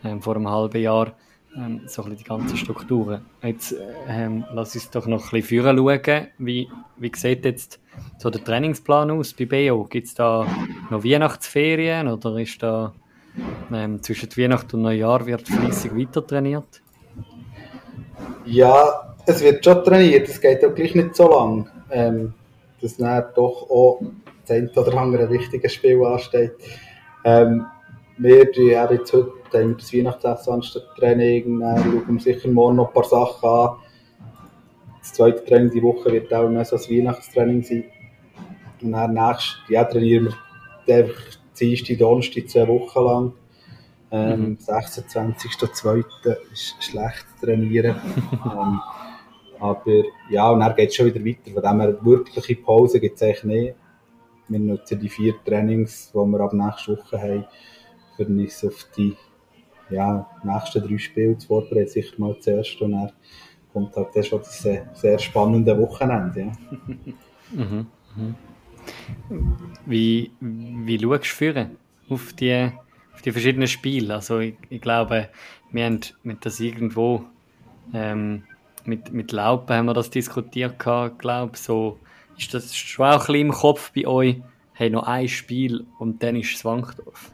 ähm, 0.05 0.21
vor 0.21 0.38
einem 0.38 0.49
halben 0.49 0.82
Jahr. 0.82 1.11
Ähm, 1.57 1.81
so 1.87 2.03
ein 2.03 2.15
die 2.15 2.23
ganzen 2.23 2.57
Strukturen. 2.57 3.25
Jetzt 3.41 3.75
ähm, 4.07 4.45
lass 4.53 4.75
uns 4.75 4.89
doch 4.91 5.07
noch 5.07 5.33
ein 5.33 5.41
bisschen 5.41 5.77
schauen. 5.77 6.27
Wie, 6.37 6.67
wie 6.97 7.11
sieht 7.15 7.43
jetzt 7.45 7.79
so 8.17 8.29
der 8.29 8.43
Trainingsplan 8.43 9.09
aus 9.11 9.33
bei 9.33 9.45
BO? 9.45 9.85
Gibt 9.85 10.07
es 10.07 10.13
da 10.13 10.45
noch 10.89 11.03
Weihnachtsferien 11.03 12.07
oder 12.07 12.37
ist 12.37 12.61
da 12.61 12.93
ähm, 13.73 14.01
zwischen 14.03 14.29
Weihnachten 14.37 14.75
und 14.75 14.83
Neujahr 14.83 15.25
wird 15.25 15.47
fließig 15.47 15.95
weiter 15.95 16.25
trainiert? 16.25 16.81
Ja, 18.45 19.15
es 19.25 19.41
wird 19.41 19.63
schon 19.63 19.83
trainiert, 19.83 20.29
es 20.29 20.39
geht 20.39 20.63
auch 20.63 20.73
gleich 20.73 20.93
nicht 20.93 21.15
so 21.15 21.29
lang. 21.29 21.69
Ähm, 21.91 22.33
dass 22.81 22.97
dann 22.97 23.25
doch 23.35 23.69
auch 23.69 24.01
das 24.45 24.57
ein 24.57 24.69
oder 24.69 24.97
andere 24.97 25.29
wichtige 25.29 25.69
Spiel 25.69 26.03
ansteht. 26.05 26.53
Ähm, 27.23 27.65
wir 28.17 28.45
haben 28.79 28.95
jetzt 28.95 29.13
heute 29.13 29.31
haben 29.53 29.77
das 29.77 29.93
Weihnachtsessen 29.93 30.53
anstatt 30.53 30.95
Training, 30.97 31.59
dann 31.59 31.77
schauen 31.77 32.03
wir 32.07 32.19
sicher 32.19 32.49
morgen 32.49 32.77
noch 32.77 32.87
ein 32.87 32.93
paar 32.93 33.03
Sachen 33.03 33.49
an. 33.49 33.75
Das 34.99 35.13
zweite 35.13 35.43
Training 35.45 35.71
die 35.71 35.83
Woche 35.83 36.11
wird 36.11 36.33
auch 36.33 36.49
mehr 36.49 36.65
so 36.65 36.75
ein 36.75 36.81
Weihnachtstraining 36.81 37.63
sein. 37.63 37.85
Und 38.81 38.91
dann 38.91 39.13
nächstes, 39.13 39.57
ja, 39.69 39.83
trainieren 39.83 40.33
wir 40.85 40.95
einfach 40.95 41.21
Dienstag, 41.59 41.97
Donnerstag 41.97 42.49
zwei 42.49 42.67
Wochen 42.67 43.03
lang. 43.03 43.33
Ähm, 44.11 44.39
mhm. 44.41 44.57
26.02. 44.57 46.03
ist 46.51 46.83
schlecht 46.83 47.25
trainieren. 47.41 47.95
ähm, 48.31 48.79
aber 49.59 50.03
ja, 50.29 50.49
und 50.49 50.61
dann 50.61 50.75
geht 50.75 50.89
es 50.89 50.95
schon 50.95 51.07
wieder 51.07 51.23
weiter. 51.23 51.51
Von 51.53 51.63
dem 51.63 51.81
her 51.81 52.05
wirkliche 52.05 52.55
Pause 52.55 52.99
gibt 52.99 53.17
es 53.17 53.23
eigentlich 53.23 53.43
nicht. 53.43 53.75
Wir 54.47 54.59
nutzen 54.59 54.99
die 54.99 55.09
vier 55.09 55.35
Trainings, 55.45 56.11
die 56.11 56.17
wir 56.17 56.39
ab 56.39 56.53
nächster 56.53 56.97
Woche 56.97 57.21
haben, 57.21 57.45
für 58.15 58.25
uns 58.25 58.65
auf 58.65 58.87
die 58.97 59.15
ja, 59.89 60.29
nächsten 60.43 60.87
drei 60.87 60.97
Spiele 60.97 61.37
zu 61.37 61.47
vorbereiten. 61.47 61.89
Sicher 61.89 62.15
mal 62.17 62.39
zuerst 62.39 62.81
und 62.81 62.91
dann 62.91 63.11
kommt 63.73 63.95
halt 63.95 64.09
das 64.15 64.27
schon 64.27 64.39
das 64.39 64.67
sehr 64.93 65.19
spannende 65.19 65.77
Wochenende. 65.77 66.39
Ja. 66.39 66.51
mhm, 67.51 67.87
mhm. 68.15 68.35
Wie, 69.85 70.31
wie 70.39 70.99
schaust 70.99 71.41
du 71.41 71.69
auf 72.09 72.33
die, 72.33 72.71
auf 73.13 73.21
die 73.21 73.31
verschiedenen 73.31 73.67
Spiele? 73.67 74.15
Also 74.15 74.39
ich, 74.39 74.55
ich 74.69 74.81
glaube, 74.81 75.29
wir 75.71 75.85
haben 75.85 75.99
mit 76.23 76.45
das 76.45 76.59
irgendwo 76.59 77.25
ähm, 77.93 78.43
mit, 78.85 79.13
mit 79.13 79.31
Laupen 79.31 79.75
haben 79.75 79.85
wir 79.85 79.93
das 79.93 80.09
diskutiert 80.09 80.79
gehabt, 80.79 81.19
glaube 81.19 81.57
so 81.57 81.99
ist 82.37 82.53
das 82.53 82.75
schon 82.75 83.05
auch 83.05 83.11
ein 83.13 83.17
bisschen 83.19 83.35
im 83.35 83.51
Kopf 83.51 83.91
bei 83.93 84.07
euch, 84.07 84.41
hey, 84.73 84.89
noch 84.89 85.03
ein 85.03 85.27
Spiel 85.27 85.85
und 85.99 86.23
dann 86.23 86.37
ist 86.37 86.55
es 86.55 86.65
Wankdorf. 86.65 87.31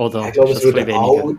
Oder 0.00 0.28
ich 0.28 0.32
glaube, 0.32 0.52
es 0.52 0.64
würden, 0.64 0.90
alle, 0.92 1.36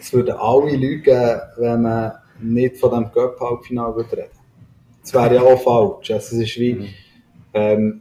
es 0.00 0.12
würden 0.12 0.34
alle 0.34 0.76
lügen, 0.76 1.40
wenn 1.58 1.82
man 1.82 2.12
nicht 2.40 2.76
von 2.78 2.90
dem 2.90 3.12
Cup-Halbfinale 3.12 4.04
reden. 4.10 4.30
Das 5.00 5.14
wäre 5.14 5.36
ja 5.36 5.42
auch 5.42 5.62
falsch. 5.62 6.10
Also, 6.10 6.36
es 6.36 6.42
ist 6.42 6.58
wie, 6.58 6.74
mhm. 6.74 6.88
ähm, 7.54 8.00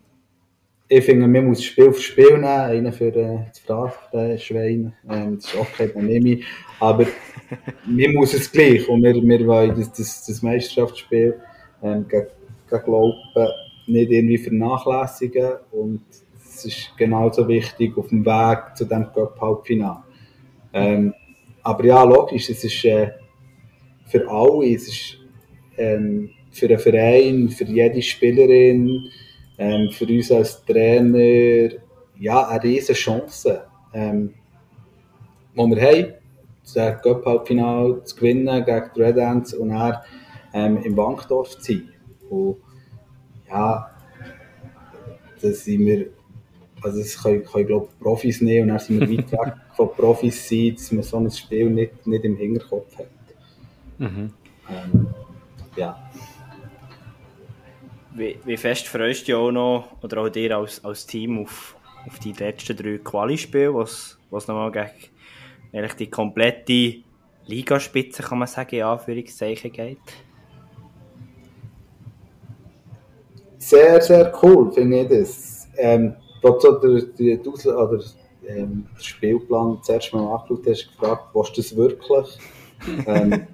ich 0.87 1.05
finde, 1.05 1.27
man 1.27 1.45
muss 1.45 1.63
Spiel 1.63 1.93
für 1.93 2.01
Spiel 2.01 2.31
nehmen, 2.31 2.45
einen 2.45 2.91
für 2.91 3.15
äh, 3.15 3.45
das 3.49 3.59
Phrasenschwein, 3.59 4.93
ähm, 5.07 5.35
das 5.35 5.45
ist 5.45 5.59
okay, 5.59 5.91
dann 5.93 6.07
nehme 6.07 6.29
ich. 6.29 6.45
Aber 6.79 7.05
man 7.85 8.13
muss 8.13 8.33
es 8.33 8.51
gleich 8.51 8.89
und 8.89 9.03
wir, 9.03 9.13
wir 9.13 9.47
wollen 9.47 9.75
das, 9.75 9.93
das, 9.93 10.25
das 10.25 10.41
Meisterschaftsspiel 10.41 11.39
ähm, 11.83 12.07
gegen, 12.07 12.27
gegen 12.67 12.91
Laupen 12.91 13.47
nicht 13.85 14.11
irgendwie 14.11 14.37
vernachlässigen 14.39 15.51
und 15.71 16.01
es 16.53 16.65
ist 16.65 16.97
genauso 16.97 17.47
wichtig 17.47 17.97
auf 17.97 18.07
dem 18.09 18.25
Weg 18.25 18.75
zu 18.75 18.85
dem 18.85 19.11
Cup-Halbfinale. 19.11 20.03
Ähm, 20.71 21.13
aber 21.63 21.85
ja, 21.85 22.03
logisch, 22.03 22.49
es 22.49 22.63
ist 22.63 22.85
äh, 22.85 23.11
für 24.05 24.29
alle, 24.29 24.73
es 24.73 24.87
ist 24.87 25.17
ähm, 25.77 26.29
für 26.51 26.67
den 26.67 26.79
Verein, 26.79 27.49
für 27.49 27.65
jede 27.65 28.01
Spielerin, 28.01 29.09
ähm, 29.57 29.89
für 29.91 30.05
uns 30.05 30.31
als 30.31 30.63
Trainer 30.65 31.79
ja, 32.19 32.47
eine 32.47 32.63
riesige 32.63 32.93
Chance, 32.93 33.65
ähm, 33.93 34.33
die 35.53 35.57
wir 35.57 35.81
haben, 35.81 36.13
das 36.63 37.01
Cup-Halbfinale 37.01 38.03
zu 38.03 38.15
gewinnen 38.15 38.63
gegen 38.65 38.89
die 38.95 39.01
Red 39.01 39.19
Ants 39.19 39.53
und 39.53 39.69
dann 39.69 39.97
ähm, 40.53 40.77
im 40.83 40.95
Bankdorf 40.95 41.57
zu 41.57 41.73
sein. 41.73 41.89
Und, 42.29 42.57
ja, 43.49 43.89
da 45.41 45.51
sind 45.51 45.85
wir, 45.85 46.07
also 46.83 46.99
das 46.99 47.21
können, 47.21 47.43
können 47.43 47.67
glaube 47.67 47.87
Profis 47.99 48.41
nehmen 48.41 48.63
und 48.63 48.67
dann 48.69 48.79
sind 48.79 48.99
wir 48.99 49.09
weit 49.09 49.31
weg 49.31 49.53
von 49.75 49.93
Profis 49.93 50.47
sein, 50.47 50.75
dass 50.75 50.91
man 50.91 51.03
so 51.03 51.17
ein 51.17 51.31
Spiel 51.31 51.69
nicht, 51.69 52.05
nicht 52.05 52.23
im 52.23 52.35
Hinterkopf 52.37 52.97
hat. 52.97 53.07
Mhm. 53.97 54.33
Ähm, 54.69 55.07
ja. 55.75 56.09
Wie, 58.15 58.37
wie 58.45 58.57
fest 58.57 58.87
freust 58.87 59.21
du 59.21 59.25
dich 59.25 59.35
auch 59.35 59.51
noch, 59.51 60.03
oder 60.03 60.21
auch 60.21 60.29
dir 60.29 60.57
als, 60.57 60.83
als 60.85 61.05
Team, 61.05 61.39
auf, 61.39 61.75
auf 62.05 62.19
die 62.19 62.33
letzten 62.33 62.77
drei 62.77 62.99
Quali-Spiele, 62.99 63.73
was, 63.73 64.19
was 64.29 64.47
nochmal 64.47 64.71
gegen 64.71 64.89
eigentlich 65.73 65.93
die 65.93 66.09
komplette 66.09 67.03
Ligaspitze, 67.45 68.21
kann 68.23 68.37
man 68.37 68.47
sagen, 68.47 68.75
in 68.75 68.83
Anführungszeichen 68.83 69.71
geht? 69.71 69.97
Sehr, 73.57 74.01
sehr 74.01 74.31
cool, 74.43 74.71
finde 74.71 75.01
ich 75.01 75.07
das. 75.07 75.67
Ähm, 75.77 76.15
so 76.61 76.77
der, 76.79 77.01
der, 77.01 77.37
der, 77.37 77.77
oder, 77.77 78.03
ähm, 78.47 78.85
der 78.97 79.03
Spielplan 79.03 79.79
zuerst 79.81 80.13
mal 80.13 80.35
angeschaut 80.35 80.67
hast, 80.67 80.87
gefragt, 80.87 81.23
was 81.33 81.53
das 81.53 81.75
wirklich? 81.75 82.37
ähm, 83.07 83.47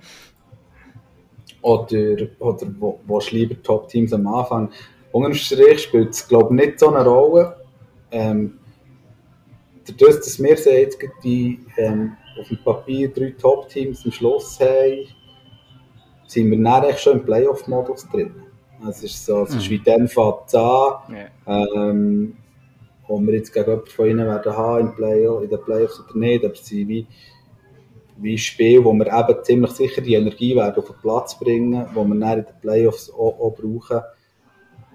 oder, 1.62 2.28
oder 2.40 2.68
wo, 2.80 3.00
du 3.20 3.36
lieber 3.36 3.62
Top-Teams 3.62 4.14
am 4.14 4.28
Anfang? 4.28 4.72
Unterm 5.12 5.34
Strich 5.34 5.84
spielt 5.84 6.12
es, 6.12 6.28
glaube 6.28 6.56
ich, 6.56 6.66
nicht 6.66 6.80
so 6.80 6.90
eine 6.94 7.08
Rolle. 7.08 7.58
Ähm, 8.12 8.60
dadurch, 9.86 10.18
dass 10.18 10.42
wir 10.42 10.50
jetzt 10.50 11.00
die, 11.24 11.60
ähm, 11.78 12.16
auf 12.40 12.48
dem 12.48 12.58
Papier 12.64 13.10
drei 13.10 13.32
Top-Teams 13.32 14.06
am 14.06 14.12
Schluss 14.12 14.60
haben, 14.60 15.08
sind 16.28 16.52
wir 16.52 16.58
dann 16.58 16.98
schon 16.98 17.20
im 17.20 17.26
Playoff-Modus 17.26 18.08
drin. 18.10 18.34
Es 18.88 19.04
ist 19.04 19.26
so, 19.26 19.44
es 19.44 19.54
ist 19.56 19.70
wie 19.70 19.80
dann 19.80 20.08
fängt 20.08 20.36
es 20.48 20.56
an, 20.56 20.94
Ja. 21.10 21.28
ähm, 21.66 22.38
wo 23.10 23.20
wir 23.20 23.34
jetzt 23.34 23.52
gegen 23.52 23.70
jemanden 23.70 23.90
von 23.90 24.08
ihnen 24.08 24.28
werden 24.28 24.56
haben 24.56 24.80
im 24.88 24.96
Play 24.96 25.26
in 25.26 25.50
den 25.50 25.62
Playoffs 25.64 26.00
oder 26.00 26.18
nicht, 26.18 26.46
aber 26.46 26.56
sind 26.56 26.88
wie, 26.88 27.08
wie 28.18 28.38
Spiele, 28.38 28.86
wo 28.86 28.94
wir 28.94 29.08
eben 29.08 29.44
ziemlich 29.44 29.72
sicher 29.72 30.02
die 30.02 30.14
Energie 30.14 30.56
werden 30.56 30.78
auf 30.78 30.92
den 30.92 31.02
Platz 31.02 31.38
bringen, 31.38 31.88
wo 31.94 32.06
wir 32.06 32.20
dann 32.20 32.40
in 32.40 32.46
den 32.46 32.62
Playoffs 32.62 33.10
auch, 33.12 33.40
auch 33.40 33.56
brauchen. 33.56 34.02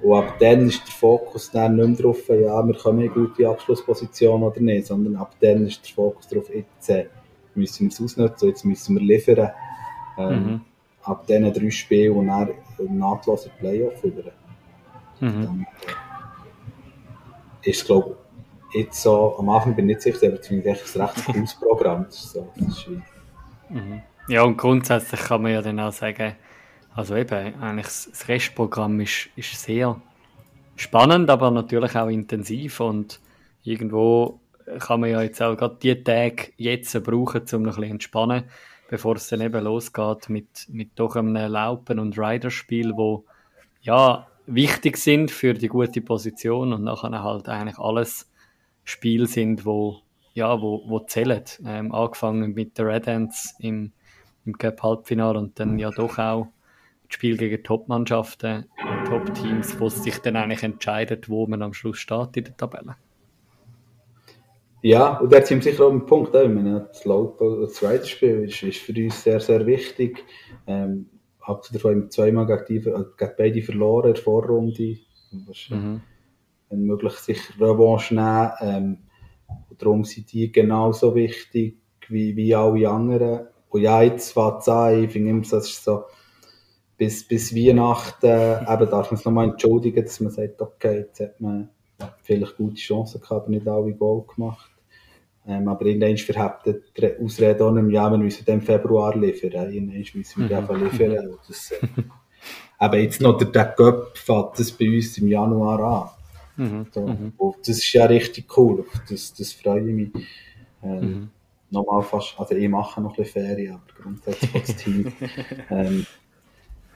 Und 0.03 0.17
ab 0.17 0.37
dann 0.39 0.69
ist 0.69 0.87
der 0.87 0.93
Fokus 0.93 1.51
dann 1.51 1.77
nicht 1.77 1.89
mehr 1.89 1.97
darauf, 1.97 2.29
ja, 2.29 2.63
wir 2.67 2.75
kommen 2.75 3.01
in 3.01 3.11
eine 3.11 3.27
gute 3.27 3.49
Abschlussposition 3.49 4.43
oder 4.43 4.61
nicht, 4.61 4.87
sondern 4.87 5.17
ab 5.17 5.35
dann 5.41 5.67
ist 5.67 5.85
der 5.85 5.95
Fokus 5.95 6.29
darauf, 6.29 6.55
jetzt 6.55 6.91
äh, 6.91 7.07
müssen 7.55 7.87
wir 7.87 7.93
es 7.93 8.01
ausnutzen, 8.01 8.49
jetzt 8.49 8.65
müssen 8.65 8.97
wir 8.97 9.03
liefern. 9.03 9.51
Ähm, 10.19 10.45
Mhm. 10.45 10.61
Ab 11.03 11.27
diesen 11.27 11.53
drei 11.53 11.71
Spielen 11.71 12.17
und 12.17 12.29
dann 12.29 12.49
nahtlos 12.91 13.45
in 13.45 13.53
die 13.53 13.61
Playoff 13.61 14.05
über. 14.05 14.23
Mhm. 15.21 15.43
Dann 15.43 15.67
ist 17.67 17.87
glaube 17.87 18.17
ich, 18.71 18.81
jetzt 18.81 19.03
so, 19.03 19.37
am 19.39 19.49
Anfang 19.49 19.75
bin 19.75 19.89
ich 19.89 19.97
nicht 19.97 20.03
sicher, 20.03 20.33
aber 20.33 20.43
finde 20.43 20.71
ich 20.71 20.97
ein 20.97 21.01
recht 21.01 21.25
cooles 21.27 21.55
Programm. 21.55 22.05
Das 22.05 22.17
ist 22.17 22.33
so, 22.33 22.49
das 22.57 22.69
ist 22.69 22.91
wie, 22.91 24.03
Ja, 24.29 24.43
und 24.43 24.57
grundsätzlich 24.57 25.21
kann 25.21 25.43
man 25.43 25.53
ja 25.53 25.63
dann 25.63 25.81
auch 25.81 25.93
sagen, 25.93 26.35
also 26.95 27.17
eben, 27.17 27.61
eigentlich 27.61 27.87
das 27.87 28.29
Restprogramm 28.29 29.01
ist, 29.01 29.29
ist 29.37 29.61
sehr 29.61 30.01
spannend, 30.77 31.31
aber 31.31 31.51
natürlich 31.51 31.97
auch 31.97 32.09
intensiv 32.09 32.81
und 32.81 33.21
irgendwo 33.63 34.41
kann 34.79 35.01
man 35.01 35.11
ja 35.11 35.23
jetzt 35.23 35.43
auch 35.43 35.57
gerade 35.57 35.77
die 35.83 36.03
Tage 36.03 36.53
jetzt 36.57 37.03
brauchen, 37.05 37.43
um 37.53 37.63
noch 37.63 37.77
ein 37.77 37.81
bisschen 37.81 37.91
entspannen, 37.93 38.45
bevor 38.89 39.17
es 39.17 39.29
dann 39.29 39.41
eben 39.41 39.63
losgeht 39.63 40.29
mit, 40.29 40.67
mit 40.69 40.91
doch 40.97 41.17
einem 41.17 41.35
Laupen- 41.51 41.99
und 41.99 42.19
Riderspiel, 42.19 42.97
wo 42.97 43.25
ja 43.83 44.27
wichtig 44.47 44.97
sind 44.97 45.31
für 45.31 45.55
die 45.55 45.69
gute 45.69 46.01
Position 46.01 46.73
und 46.73 46.85
nachher 46.85 47.23
halt 47.23 47.49
eigentlich 47.49 47.79
alles 47.79 48.31
Spiele 48.85 49.27
sind, 49.27 49.65
wo 49.65 50.01
ja, 50.35 50.61
wo, 50.61 50.83
wo 50.87 51.01
zählen. 51.01 51.45
Ähm, 51.65 51.93
angefangen 51.93 52.53
mit 52.53 52.77
der 52.77 52.87
Red 52.87 53.09
Ants 53.09 53.55
im, 53.61 53.93
im 54.45 54.59
Cup 54.59 54.83
Halbfinale 54.83 55.39
und 55.39 55.59
dann 55.59 55.79
ja 55.79 55.91
doch 55.91 56.19
auch 56.19 56.49
das 57.07 57.15
Spiel 57.15 57.37
gegen 57.37 57.63
Top-Mannschaften 57.63 58.67
und 58.83 59.09
Top-Teams, 59.09 59.79
wo 59.79 59.87
es 59.87 60.03
sich 60.03 60.19
dann 60.19 60.37
eigentlich 60.37 60.63
entscheidet, 60.63 61.29
wo 61.29 61.47
man 61.47 61.63
am 61.63 61.73
Schluss 61.73 61.99
steht 61.99 62.37
in 62.37 62.45
der 62.45 62.57
Tabelle. 62.57 62.97
Ja, 64.83 65.19
und 65.19 65.31
sind 65.47 65.65
wir 65.65 65.73
sicher 65.73 65.87
auch 65.87 65.91
am 65.91 66.05
Punkt. 66.05 66.35
Ich 66.35 66.49
meine, 66.49 66.89
das 66.89 67.07
Laufen, 67.07 67.63
das 67.63 67.83
Riderspiel 67.83 68.45
ist, 68.45 68.63
ist 68.63 68.81
für 68.81 68.93
uns 68.93 69.23
sehr, 69.23 69.41
sehr 69.41 69.65
wichtig. 69.65 70.25
Ähm, 70.67 71.07
davon 71.47 71.91
haben 71.91 72.03
wir 72.03 72.11
zweimal 72.11 72.47
gegen, 72.47 72.65
die, 72.83 72.89
äh, 72.89 73.05
gegen 73.17 73.33
beide 73.37 73.63
verloren 73.63 74.09
in 74.09 74.15
der 74.15 74.23
Vorrunde. 74.23 74.99
Mhm. 75.69 76.01
wenn 76.71 76.85
möglich 76.85 77.15
sicher 77.15 77.55
Revanche 77.61 78.15
nehmen. 78.15 78.51
Ähm, 78.61 78.99
und 79.69 79.83
darum 79.83 80.05
sind 80.05 80.33
die 80.33 80.51
genauso 80.51 81.15
wichtig 81.15 81.79
wie, 82.09 82.37
wie 82.37 82.55
alle 82.55 82.89
anderen. 82.89 83.49
Und 83.69 83.83
ja, 83.83 84.03
jetzt 84.03 84.33
fängt 84.33 84.61
es 84.61 84.69
an, 84.69 85.05
ich 85.05 85.11
finde 85.11 85.31
immer, 85.31 85.43
das 85.43 85.69
ist 85.69 85.85
so, 85.85 86.05
bis, 86.97 87.27
bis 87.27 87.55
Weihnachten 87.55 88.27
eben 88.73 88.91
darf 88.91 89.11
man 89.11 89.19
es 89.19 89.25
nochmal 89.25 89.51
entschuldigen, 89.51 90.05
dass 90.05 90.21
man 90.21 90.33
sagt, 90.33 90.61
okay, 90.63 90.99
jetzt 90.99 91.21
hat 91.21 91.41
man 91.41 91.71
vielleicht 92.23 92.57
gute 92.57 92.77
Chancen 92.77 93.21
gehabt, 93.21 93.43
aber 93.43 93.51
nicht 93.51 93.67
alle 93.69 93.95
Goal 93.95 94.25
gemacht. 94.35 94.71
Ähm, 95.47 95.69
aber 95.69 95.85
irgendwann 95.85 96.17
verhebt 96.17 96.83
die 96.97 97.17
Ausrede 97.23 97.65
auch 97.65 97.71
nicht 97.71 97.85
mehr, 97.85 97.95
ja, 97.95 98.11
wir 98.11 98.19
müssen 98.19 98.45
den 98.45 98.55
im 98.55 98.63
Februar 98.63 99.15
liefern. 99.17 99.73
Irgendwann 99.73 100.05
müssen 100.15 100.49
wir 100.49 100.59
einfach 100.59 100.77
liefern. 100.81 101.29
Und 101.29 101.39
das, 101.49 101.71
äh, 101.73 102.87
eben 102.87 103.03
jetzt 103.03 103.21
noch 103.21 103.37
der, 103.37 103.49
der 103.49 103.67
Cup 103.67 104.17
fängt 104.17 104.59
das 104.59 104.73
bei 104.73 104.89
uns 104.89 105.19
im 105.19 105.29
Januar 105.29 105.81
an. 105.81 106.11
Mhm. 106.65 106.87
So. 106.91 107.01
Und 107.37 107.57
das 107.61 107.69
ist 107.79 107.93
ja 107.93 108.07
richtig 108.07 108.57
cool. 108.57 108.85
Das, 109.11 109.35
das 109.35 109.53
freue 109.53 109.81
ich 109.89 109.95
mich. 109.95 110.11
Ähm, 110.83 111.01
Mhm. 111.01 111.31
Nochmal 111.71 112.03
fast, 112.03 112.39
also 112.39 112.55
ich 112.55 112.69
mache 112.69 113.01
noch 113.01 113.11
ein 113.11 113.17
bisschen 113.17 113.47
Ferien, 113.47 113.75
aber 113.75 114.03
grundsätzlich 114.03 114.53
das 114.53 114.77
Team. 114.77 115.13
ähm, 115.71 116.07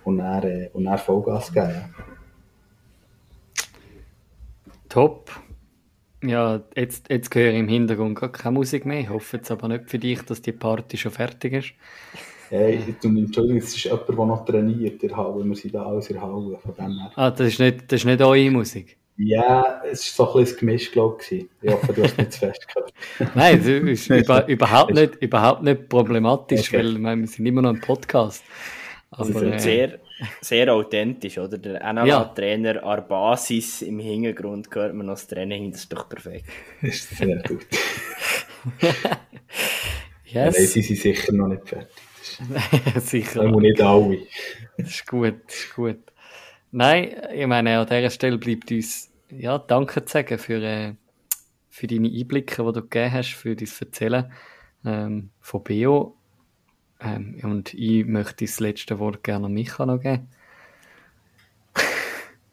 und 0.05 0.19
dann, 0.19 0.43
äh, 0.45 0.71
und 0.73 0.85
dann 0.85 0.99
Vollgas 0.99 1.53
geben. 1.53 1.71
Ja. 1.71 1.89
Top. 4.89 5.31
Ja, 6.23 6.61
jetzt, 6.75 7.09
jetzt 7.11 7.35
höre 7.35 7.53
ich 7.53 7.59
im 7.59 7.69
Hintergrund 7.69 8.19
gar 8.19 8.33
keine 8.33 8.55
Musik 8.55 8.85
mehr. 8.85 9.01
Ich 9.01 9.09
hoffe 9.09 9.37
jetzt 9.37 9.51
aber 9.51 9.69
nicht 9.69 9.89
für 9.89 9.99
dich, 9.99 10.21
dass 10.23 10.43
die 10.43 10.53
Party 10.53 10.97
schon 10.97 11.13
fertig 11.13 11.53
ist. 11.53 11.73
Hey, 12.51 12.83
Entschuldigung, 13.03 13.59
es 13.59 13.77
ist 13.77 13.85
jemand, 13.85 14.09
der 14.09 14.15
noch 14.17 14.45
trainiert 14.45 15.03
in 15.03 15.09
der 15.09 15.17
Halle. 15.17 15.45
Wir 15.45 15.55
sind 15.55 15.75
da 15.75 15.85
alles 15.85 16.09
in 16.09 16.15
der 16.17 16.23
Halle. 16.23 16.59
Von 16.59 16.75
dem 16.75 16.99
her. 16.99 17.13
Ah, 17.15 17.31
das 17.31 17.49
ist 17.49 17.61
nicht, 17.61 17.93
das 17.93 18.01
ist 18.01 18.07
nicht 18.07 18.23
eure 18.23 18.51
Musik. 18.51 18.97
Ja, 19.21 19.83
es 19.91 20.17
war 20.19 20.33
so 20.33 20.39
ein 20.39 20.45
bisschen 20.45 20.57
ein 20.57 20.61
Gemisch, 20.61 20.93
glaube 20.93 21.19
ich. 21.29 21.47
Ich 21.61 21.71
hoffe, 21.73 21.93
du 21.93 22.03
hast 22.05 22.17
nicht 22.17 22.33
zu 22.33 22.39
fest 22.39 22.67
gehört. 22.69 22.93
Nein, 23.35 23.59
das 23.59 23.67
ist 23.67 24.11
über, 24.11 24.49
überhaupt, 24.49 24.95
nicht, 24.95 25.17
überhaupt 25.17 25.63
nicht 25.63 25.89
problematisch, 25.89 26.69
Okay. 26.69 26.79
weil 26.79 26.99
meine, 26.99 27.23
wir 27.23 27.29
sind 27.29 27.45
immer 27.45 27.63
noch 27.63 27.71
ein 27.75 27.81
Podcast. 27.81 28.45
Also 29.11 29.37
Aber, 29.39 29.43
äh, 29.55 29.59
Sehr, 29.59 29.99
sehr 30.41 30.73
authentisch, 30.73 31.39
oder? 31.39 31.59
Der 31.59 31.81
Ja. 31.81 31.93
NLA-Trainer 31.93 32.83
an 32.83 32.97
der 32.97 33.03
Basis 33.03 33.83
im 33.83 33.99
Hintergrund 33.99 34.69
hört 34.75 34.95
man 34.95 35.07
noch 35.07 35.15
das 35.15 35.27
Training, 35.27 35.71
das 35.73 35.83
ist 35.83 35.93
doch 35.93 36.09
perfekt. 36.09 36.47
Das 36.83 36.95
ist 36.95 37.17
sehr 37.17 37.43
gut. 37.43 37.67
Nein, 40.31 40.53
yes, 40.53 40.73
sie 40.73 40.83
sind 40.83 40.99
sicher 40.99 41.33
noch 41.33 41.49
nicht 41.49 41.67
fertig. 41.69 41.89
sicher. 43.01 43.41
Einmal 43.41 43.63
nicht 43.63 43.81
alle. 43.81 44.19
Das 44.77 44.89
ist 44.89 45.07
gut, 45.07 45.37
das 45.47 45.55
ist 45.55 45.75
gut. 45.75 45.99
Nein, 46.71 47.17
ich 47.35 47.47
meine, 47.47 47.79
an 47.79 47.87
dieser 47.87 48.11
Stelle 48.11 48.37
bleibt 48.39 48.71
uns 48.71 49.11
ja, 49.31 49.59
Danke 49.59 50.05
zu 50.05 50.13
sagen 50.13 50.39
für, 50.39 50.63
äh, 50.63 50.95
für 51.71 51.87
deine 51.87 52.09
Einblicke, 52.09 52.63
die 52.63 52.73
du 52.73 52.83
gegeben 52.83 53.13
hast, 53.13 53.33
für 53.33 53.57
dein 53.57 53.69
Erzählen 53.81 54.33
ähm, 54.85 55.31
von 55.41 55.65
Beo. 55.65 56.18
Ähm, 57.01 57.39
und 57.43 57.75
ich 57.75 58.05
möchte 58.07 58.45
das 58.45 58.61
letzte 58.61 58.99
Wort 58.99 59.23
gerne 59.23 59.47
an 59.47 59.53
Micha 59.53 59.87
noch 59.87 60.01
geben. 60.01 60.29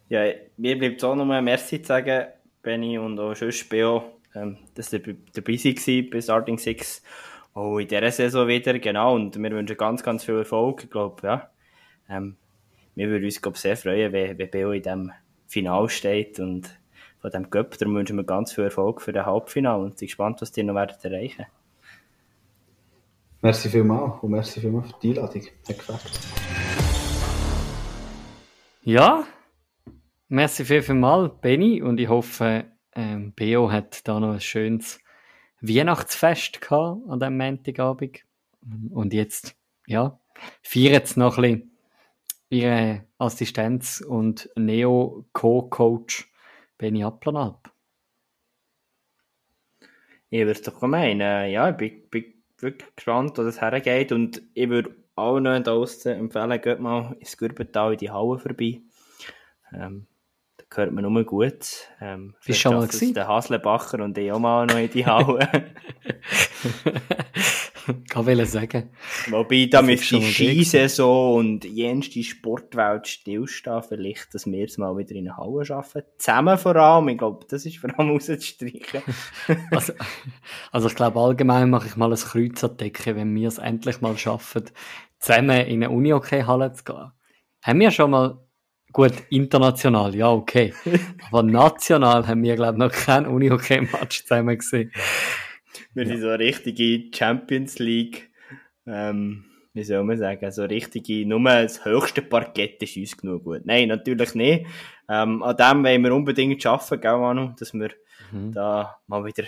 Ja, 0.07 0.23
mir 0.57 0.77
bleibt 0.77 1.03
auch 1.03 1.15
noch 1.15 1.25
mal 1.25 1.41
Merci 1.41 1.81
zu 1.81 1.87
sagen, 1.87 2.27
Benny 2.61 2.99
und 2.99 3.19
auch 3.19 3.33
sonst 3.33 3.67
Beo, 3.69 4.19
ähm, 4.35 4.57
dass 4.75 4.93
ihr 4.93 5.01
dabei 5.33 5.57
seid 5.57 6.11
bei 6.11 6.21
Starting 6.21 6.59
Six. 6.59 7.01
Auch 7.55 7.79
in 7.79 7.87
dieser 7.87 8.11
Saison 8.11 8.47
wieder, 8.47 8.77
genau. 8.77 9.15
Und 9.15 9.35
wir 9.35 9.49
wünschen 9.49 9.77
ganz, 9.77 10.03
ganz 10.03 10.23
viel 10.23 10.37
Erfolg. 10.37 10.83
Ich 10.83 10.91
glaube, 10.91 11.25
ja. 11.25 11.49
Ähm, 12.07 12.35
wir 12.93 13.09
würden 13.09 13.25
uns, 13.25 13.41
glaube 13.41 13.57
sehr 13.57 13.77
freuen, 13.77 14.13
wenn, 14.13 14.37
wenn 14.37 14.51
Beo 14.51 14.71
in 14.73 14.83
diesem 14.83 15.11
Final 15.47 15.89
steht 15.89 16.39
und 16.39 16.69
von 17.19 17.31
diesem 17.31 17.49
Cup. 17.49 17.77
Darum 17.77 17.95
wünschen 17.95 18.17
wir 18.17 18.25
ganz 18.25 18.53
viel 18.53 18.65
Erfolg 18.65 19.01
für 19.01 19.11
den 19.11 19.25
Halbfinale 19.25 19.83
und 19.83 19.97
sind 19.97 20.07
gespannt, 20.07 20.41
was 20.41 20.51
die 20.51 20.63
noch 20.63 20.75
werden 20.75 20.97
erreichen. 21.01 21.45
Merci 23.41 23.69
vielmals 23.69 24.23
und 24.23 24.31
merci 24.31 24.59
vielmals 24.59 24.91
für 24.91 24.99
die 25.01 25.09
Einladung. 25.09 25.41
Hat 25.67 25.77
gefällt. 25.77 26.01
Ja, 28.81 29.25
merci 30.27 30.65
viel, 30.65 30.81
viel 30.81 30.95
mal, 30.95 31.29
Benny, 31.29 31.81
und 31.81 31.99
ich 31.99 32.07
hoffe, 32.07 32.65
ähm, 32.93 33.33
Beo 33.33 33.71
hat 33.71 34.07
da 34.07 34.19
noch 34.19 34.33
ein 34.33 34.41
schönes 34.41 34.99
Weihnachtsfest 35.61 36.61
gehabt 36.61 37.01
an 37.09 37.19
diesem 37.19 37.37
Montagabend. 37.37 38.19
Und 38.91 39.13
jetzt, 39.13 39.55
ja, 39.87 40.19
feiert 40.61 41.05
es 41.05 41.17
noch 41.17 41.37
ein 41.37 41.41
bisschen 41.41 41.71
ihre 42.49 43.05
Assistenz 43.17 44.01
und 44.01 44.49
Neo-Co-Coach 44.55 46.31
Benny 46.77 47.03
Applanalp. 47.03 47.71
Ich 50.29 50.39
würde 50.39 50.51
es 50.51 50.61
doch 50.61 50.81
meinen. 50.81 51.49
Ja, 51.51 51.69
ich 51.69 51.77
bin, 51.77 52.09
bin 52.09 52.34
wirklich 52.59 52.95
gespannt, 52.95 53.37
wo 53.37 53.43
das 53.43 53.61
hergeht. 53.61 54.11
Und 54.11 54.41
ich 54.53 54.69
würde 54.69 54.95
auch 55.15 55.39
noch 55.39 55.53
da 55.53 55.59
draussen 55.59 56.13
empfehlen, 56.13 56.61
geht 56.61 56.79
mal 56.79 57.15
ins 57.19 57.37
Gürbental 57.37 57.93
in 57.93 57.97
die 57.97 58.11
Halle 58.11 58.37
vorbei. 58.37 58.81
Ähm, 59.73 60.07
da 60.57 60.77
hört 60.77 60.91
man 60.91 61.11
nur 61.11 61.23
gut. 61.23 61.89
Ähm, 62.01 62.35
Bist 62.45 62.59
du 62.59 62.61
schon 62.61 62.75
mal 62.75 62.87
gewesen? 62.87 63.13
Der 63.13 63.27
Haslebacher 63.27 64.03
und 64.03 64.17
ich 64.17 64.31
auch 64.31 64.39
mal 64.39 64.65
noch 64.65 64.77
in 64.77 64.89
die 64.89 65.05
Halle. 65.05 65.47
Kann 68.09 68.27
ich 68.27 68.49
sagen. 68.49 68.89
Wobei, 69.29 69.67
da 69.69 69.81
müsste 69.81 70.19
die 70.19 70.31
Skisaison 70.31 71.37
und 71.37 71.65
jenste 71.65 72.23
Sportwelt 72.23 73.07
stillstehen. 73.07 73.83
Vielleicht, 73.83 74.33
dass 74.33 74.45
wir 74.45 74.65
es 74.65 74.77
mal 74.77 74.97
wieder 74.97 75.15
in 75.15 75.25
der 75.25 75.37
Halle 75.37 75.63
arbeiten. 75.69 76.07
Zusammen 76.17 76.57
vor 76.57 76.75
allem. 76.75 77.09
Ich 77.09 77.17
glaube, 77.17 77.45
das 77.49 77.65
ist 77.65 77.77
vor 77.77 77.97
allem 77.97 78.09
rauszustreichen. 78.11 79.01
Also, 79.71 79.93
also 80.71 80.87
ich 80.87 80.95
glaube, 80.95 81.19
allgemein 81.19 81.69
mache 81.69 81.87
ich 81.87 81.95
mal 81.95 82.11
ein 82.11 82.17
Kreuz 82.17 82.63
an 82.63 82.77
Decke, 82.77 83.15
wenn 83.15 83.35
wir 83.35 83.47
es 83.47 83.57
endlich 83.57 84.01
mal 84.01 84.17
schaffen, 84.17 84.65
zusammen 85.19 85.65
in 85.65 85.83
eine 85.83 85.89
Uni-Hockey-Halle 85.89 86.73
zu 86.73 86.83
gehen. 86.83 87.11
Haben 87.61 87.79
wir 87.79 87.91
schon 87.91 88.11
mal, 88.11 88.39
gut, 88.91 89.13
international, 89.29 90.15
ja, 90.15 90.31
okay. 90.31 90.73
Aber 91.29 91.43
national 91.43 92.27
haben 92.27 92.43
wir, 92.43 92.55
glaube 92.55 92.73
ich, 92.73 92.79
noch 92.79 92.91
kein 92.91 93.25
Uni-Hockey-Match 93.25 94.23
zusammen 94.23 94.57
gesehen. 94.57 94.91
Wir 95.93 96.07
sind 96.07 96.21
so 96.21 96.31
richtige 96.31 97.15
Champions 97.15 97.79
League 97.79 98.29
ähm, 98.87 99.45
wie 99.75 99.83
soll 99.83 100.03
man 100.03 100.17
sagen, 100.17 100.51
so 100.51 100.63
richtige, 100.63 101.25
nur 101.27 101.43
das 101.43 101.83
höchste 101.83 102.21
Parkett 102.21 102.81
ist 102.81 102.95
uns 102.95 103.17
genug 103.17 103.43
gut. 103.43 103.65
Nein, 103.65 103.89
natürlich 103.89 104.33
nicht. 104.33 104.65
Ähm, 105.09 105.43
an 105.43 105.57
dem 105.57 105.83
wollen 105.83 106.01
wir 106.01 106.15
unbedingt 106.15 106.65
arbeiten, 106.65 107.01
gell, 107.01 107.17
Manu, 107.17 107.53
dass 107.59 107.73
wir 107.73 107.89
mhm. 108.31 108.53
da 108.53 108.97
mal 109.07 109.25
wieder 109.25 109.43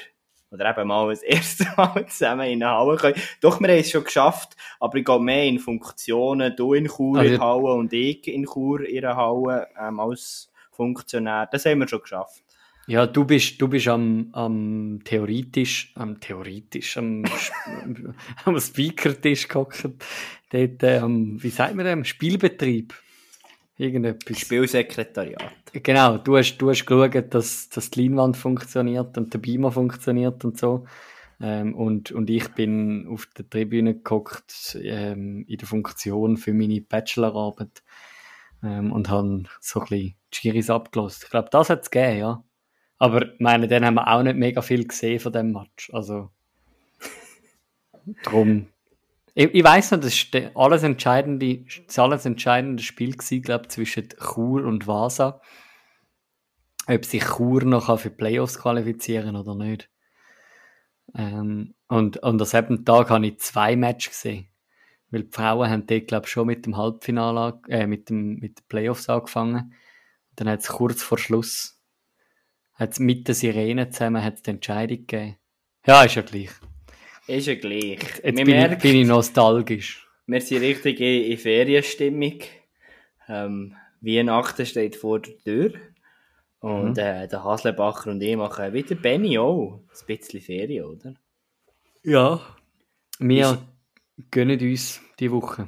oder 0.51 0.69
eben 0.69 0.87
mal 0.87 1.09
das 1.09 1.23
erste 1.23 1.65
Mal 1.77 2.05
zusammen 2.07 2.47
in 2.47 2.61
eine 2.63 2.73
Halle 2.73 2.97
können. 2.97 3.15
Doch, 3.41 3.59
wir 3.61 3.69
haben 3.69 3.79
es 3.79 3.89
schon 3.89 4.03
geschafft, 4.03 4.55
aber 4.79 4.97
ich 4.97 5.05
gehe 5.05 5.19
mehr 5.19 5.45
in 5.45 5.59
Funktionen, 5.59 6.55
du 6.55 6.73
in 6.73 6.87
Chur 6.87 7.19
also, 7.19 7.33
in 7.33 7.41
Halle 7.41 7.73
und 7.73 7.93
ich 7.93 8.27
in 8.27 8.45
Chur 8.45 8.85
in 8.85 9.01
der 9.01 9.15
Halle 9.15 9.67
ähm, 9.79 9.99
als 9.99 10.51
Funktionär. 10.71 11.47
Das 11.51 11.65
haben 11.65 11.79
wir 11.79 11.87
schon 11.87 12.01
geschafft. 12.01 12.43
Ja, 12.87 13.05
du 13.05 13.25
bist, 13.25 13.61
du 13.61 13.67
bist 13.67 13.89
am, 13.89 14.29
am 14.31 15.01
theoretisch, 15.03 15.91
am 15.95 16.21
theoretisch, 16.21 16.97
am, 16.97 17.25
am 18.45 18.59
Speaker-Tisch 18.59 19.49
gehockt. 19.49 19.89
Dort, 20.49 20.83
äh, 20.83 20.99
am, 20.99 21.41
wie 21.43 21.49
sagt 21.49 21.75
man 21.75 21.85
dem? 21.85 22.05
Spielbetrieb. 22.05 22.93
Irgendetwas. 23.77 24.39
Spielsekretariat. 24.39 25.53
Genau, 25.73 26.17
du 26.17 26.37
hast, 26.37 26.57
du 26.57 26.69
hast 26.69 26.85
geschaut, 26.85 27.33
dass, 27.33 27.67
dass 27.69 27.91
die 27.91 28.03
Leinwand 28.03 28.37
funktioniert 28.37 29.17
und 29.17 29.33
der 29.33 29.39
Beamer 29.39 29.71
funktioniert 29.71 30.45
und 30.45 30.57
so. 30.57 30.85
Ähm, 31.41 31.75
und, 31.75 32.11
und 32.13 32.29
ich 32.29 32.47
bin 32.49 33.05
auf 33.09 33.27
der 33.37 33.49
Tribüne 33.49 33.99
gehockt 33.99 34.79
ähm, 34.81 35.45
in 35.47 35.57
der 35.57 35.67
Funktion 35.67 36.37
für 36.37 36.53
meine 36.53 36.81
Bachelorarbeit 36.81 37.83
ähm, 38.63 38.91
und 38.93 39.09
habe 39.09 39.43
so 39.59 39.81
ein 39.81 39.87
bisschen 39.87 40.15
die 40.33 40.35
Schiris 40.35 40.69
abgelost. 40.69 41.25
Ich 41.25 41.29
glaube, 41.29 41.49
das 41.51 41.69
hat 41.69 41.83
es 41.83 41.91
gegeben, 41.91 42.17
ja. 42.17 42.43
Aber 42.99 43.33
ich 43.33 43.39
meine, 43.39 43.67
dann 43.67 43.85
haben 43.85 43.95
wir 43.95 44.07
auch 44.07 44.23
nicht 44.23 44.37
mega 44.37 44.61
viel 44.61 44.87
gesehen 44.87 45.19
von 45.19 45.31
dem 45.31 45.51
Match. 45.51 45.91
Also, 45.93 46.31
drum 48.23 48.67
ich, 49.39 49.53
ich 49.53 49.63
weiss 49.63 49.91
noch, 49.91 49.99
das 49.99 50.33
war 50.33 50.51
alles 50.55 50.81
entscheidende, 50.81 51.63
das 51.85 51.99
alles 51.99 52.25
entscheidende 52.25 52.81
Spiel 52.81 53.11
gewesen, 53.11 53.43
glaube 53.43 53.67
zwischen 53.67 54.09
Chur 54.09 54.65
und 54.65 54.87
Vasa. 54.87 55.41
Ob 56.87 57.05
sich 57.05 57.23
Chur 57.23 57.63
noch 57.63 57.99
für 57.99 58.09
Playoffs 58.09 58.57
qualifizieren 58.57 59.35
oder 59.35 59.53
nicht. 59.53 59.91
Ähm, 61.13 61.75
und, 61.87 62.17
und 62.17 62.41
an 62.41 62.47
selben 62.47 62.83
Tag 62.83 63.11
habe 63.11 63.27
ich 63.27 63.37
zwei 63.37 63.75
Matches 63.75 64.13
gesehen. 64.13 64.47
Weil 65.11 65.25
die 65.25 65.31
Frauen 65.31 65.69
haben 65.69 65.85
dort, 65.85 66.07
glaube 66.07 66.25
ich, 66.25 66.31
schon 66.31 66.47
mit 66.47 66.65
dem 66.65 66.75
Halbfinale, 66.75 67.61
äh, 67.67 67.85
mit 67.85 68.09
dem, 68.09 68.39
mit 68.39 68.57
den 68.57 68.67
Playoffs 68.67 69.07
angefangen. 69.07 69.75
Dann 70.35 70.49
hat 70.49 70.61
es 70.61 70.67
kurz 70.69 71.03
vor 71.03 71.19
Schluss, 71.19 71.76
hat's 72.77 72.99
mit 72.99 73.27
der 73.27 73.35
Sirene 73.35 73.89
zusammen, 73.89 74.23
hat's 74.23 74.43
die 74.43 74.51
Entscheidung 74.51 75.05
gegeben. 75.05 75.37
Ja, 75.85 76.03
ist 76.03 76.15
ja 76.15 76.21
gleich. 76.21 76.49
Ist 77.27 77.47
ja 77.47 77.55
gleich. 77.55 77.99
Jetzt 78.23 78.35
bin, 78.35 78.47
merkt, 78.47 78.83
ich, 78.83 78.91
bin 78.91 79.01
ich 79.01 79.07
nostalgisch. 79.07 80.07
Wir 80.25 80.41
sind 80.41 80.61
richtig 80.61 80.99
in, 80.99 81.31
in 81.31 81.37
Ferienstimmung. 81.37 82.39
Ähm, 83.27 83.75
Weihnachten 84.01 84.65
steht 84.65 84.95
vor 84.95 85.19
der 85.19 85.37
Tür. 85.43 85.73
Und 86.59 86.91
mhm. 86.91 87.03
äh, 87.03 87.27
der 87.27 87.43
Haslebacher 87.43 88.11
und 88.11 88.21
ich 88.21 88.35
machen 88.35 88.73
wieder 88.73 88.95
Benny 88.95 89.37
auch. 89.37 89.81
Ein 89.89 90.05
bisschen 90.07 90.41
Ferien, 90.41 90.85
oder? 90.85 91.13
Ja. 92.03 92.39
Wir 93.19 93.51
ist, 93.51 94.31
gönnen 94.31 94.59
uns 94.59 95.01
die 95.19 95.31
Woche. 95.31 95.67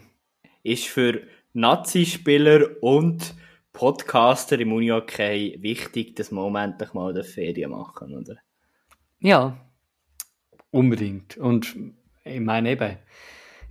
Ist 0.64 0.88
für 0.88 1.22
Nazi-Spieler 1.54 2.82
und 2.82 3.34
Podcaster 3.80 4.60
im 4.60 4.74
Unihockey 4.74 5.58
wichtig, 5.62 6.16
dass 6.16 6.32
wir 6.32 6.62
endlich 6.62 6.94
mal 6.94 7.12
eine 7.12 7.24
Ferien 7.24 7.72
machen, 7.72 8.14
oder? 8.14 8.36
Ja, 9.20 9.58
Unbedingt. 10.72 11.38
Und 11.38 11.76
ich 12.24 12.40
meine 12.40 12.72
eben, 12.72 12.98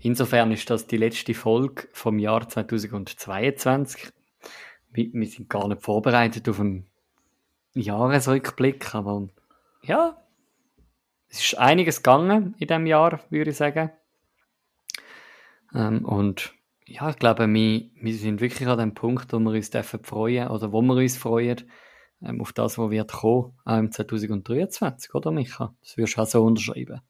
insofern 0.00 0.50
ist 0.50 0.68
das 0.68 0.86
die 0.86 0.96
letzte 0.96 1.34
Folge 1.34 1.88
vom 1.92 2.18
Jahr 2.18 2.48
2022. 2.48 4.10
Wir, 4.90 5.12
wir 5.12 5.26
sind 5.26 5.48
gar 5.48 5.68
nicht 5.68 5.82
vorbereitet 5.82 6.48
auf 6.48 6.58
einen 6.58 6.90
Jahresrückblick, 7.74 8.94
aber 8.94 9.28
ja, 9.82 10.20
es 11.28 11.40
ist 11.40 11.58
einiges 11.58 11.98
gegangen 11.98 12.56
in 12.58 12.66
dem 12.66 12.86
Jahr, 12.86 13.20
würde 13.30 13.50
ich 13.50 13.56
sagen. 13.56 13.90
Ähm, 15.74 16.04
und 16.04 16.54
ja, 16.88 17.10
ich 17.10 17.16
glaube, 17.16 17.46
wir, 17.46 17.90
wir 18.00 18.14
sind 18.14 18.40
wirklich 18.40 18.66
an 18.68 18.78
dem 18.78 18.94
Punkt, 18.94 19.32
wo 19.32 19.38
wir 19.38 19.52
uns 19.52 19.70
dürfen 19.70 20.02
freuen 20.02 20.48
oder 20.48 20.72
wo 20.72 20.80
wir 20.82 20.94
uns 20.94 21.16
freuen 21.16 21.70
ähm, 22.22 22.40
auf 22.40 22.52
das, 22.52 22.78
was 22.78 22.90
wird 22.90 23.12
kommen, 23.12 23.52
auch 23.64 23.78
im 23.78 23.92
2023, 23.92 25.14
oder 25.14 25.30
Micha? 25.30 25.74
Das 25.82 25.96
würdest 25.96 26.16
du 26.16 26.22
auch 26.22 26.26
so 26.26 26.44
unterschreiben. 26.44 27.00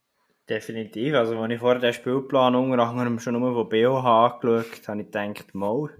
Definitiv. 0.49 1.15
Also, 1.15 1.39
als 1.39 1.53
ich 1.53 1.61
vorher 1.61 1.81
den 1.81 1.93
Spielplan 1.93 2.55
unter 2.55 2.83
anderem 2.83 3.19
schon 3.19 3.39
nur 3.39 3.53
von 3.55 3.69
BOH 3.69 4.05
angeschaut 4.05 4.89
habe, 4.89 5.01
ich 5.01 5.07
gedacht, 5.07 5.55
mal, 5.55 5.91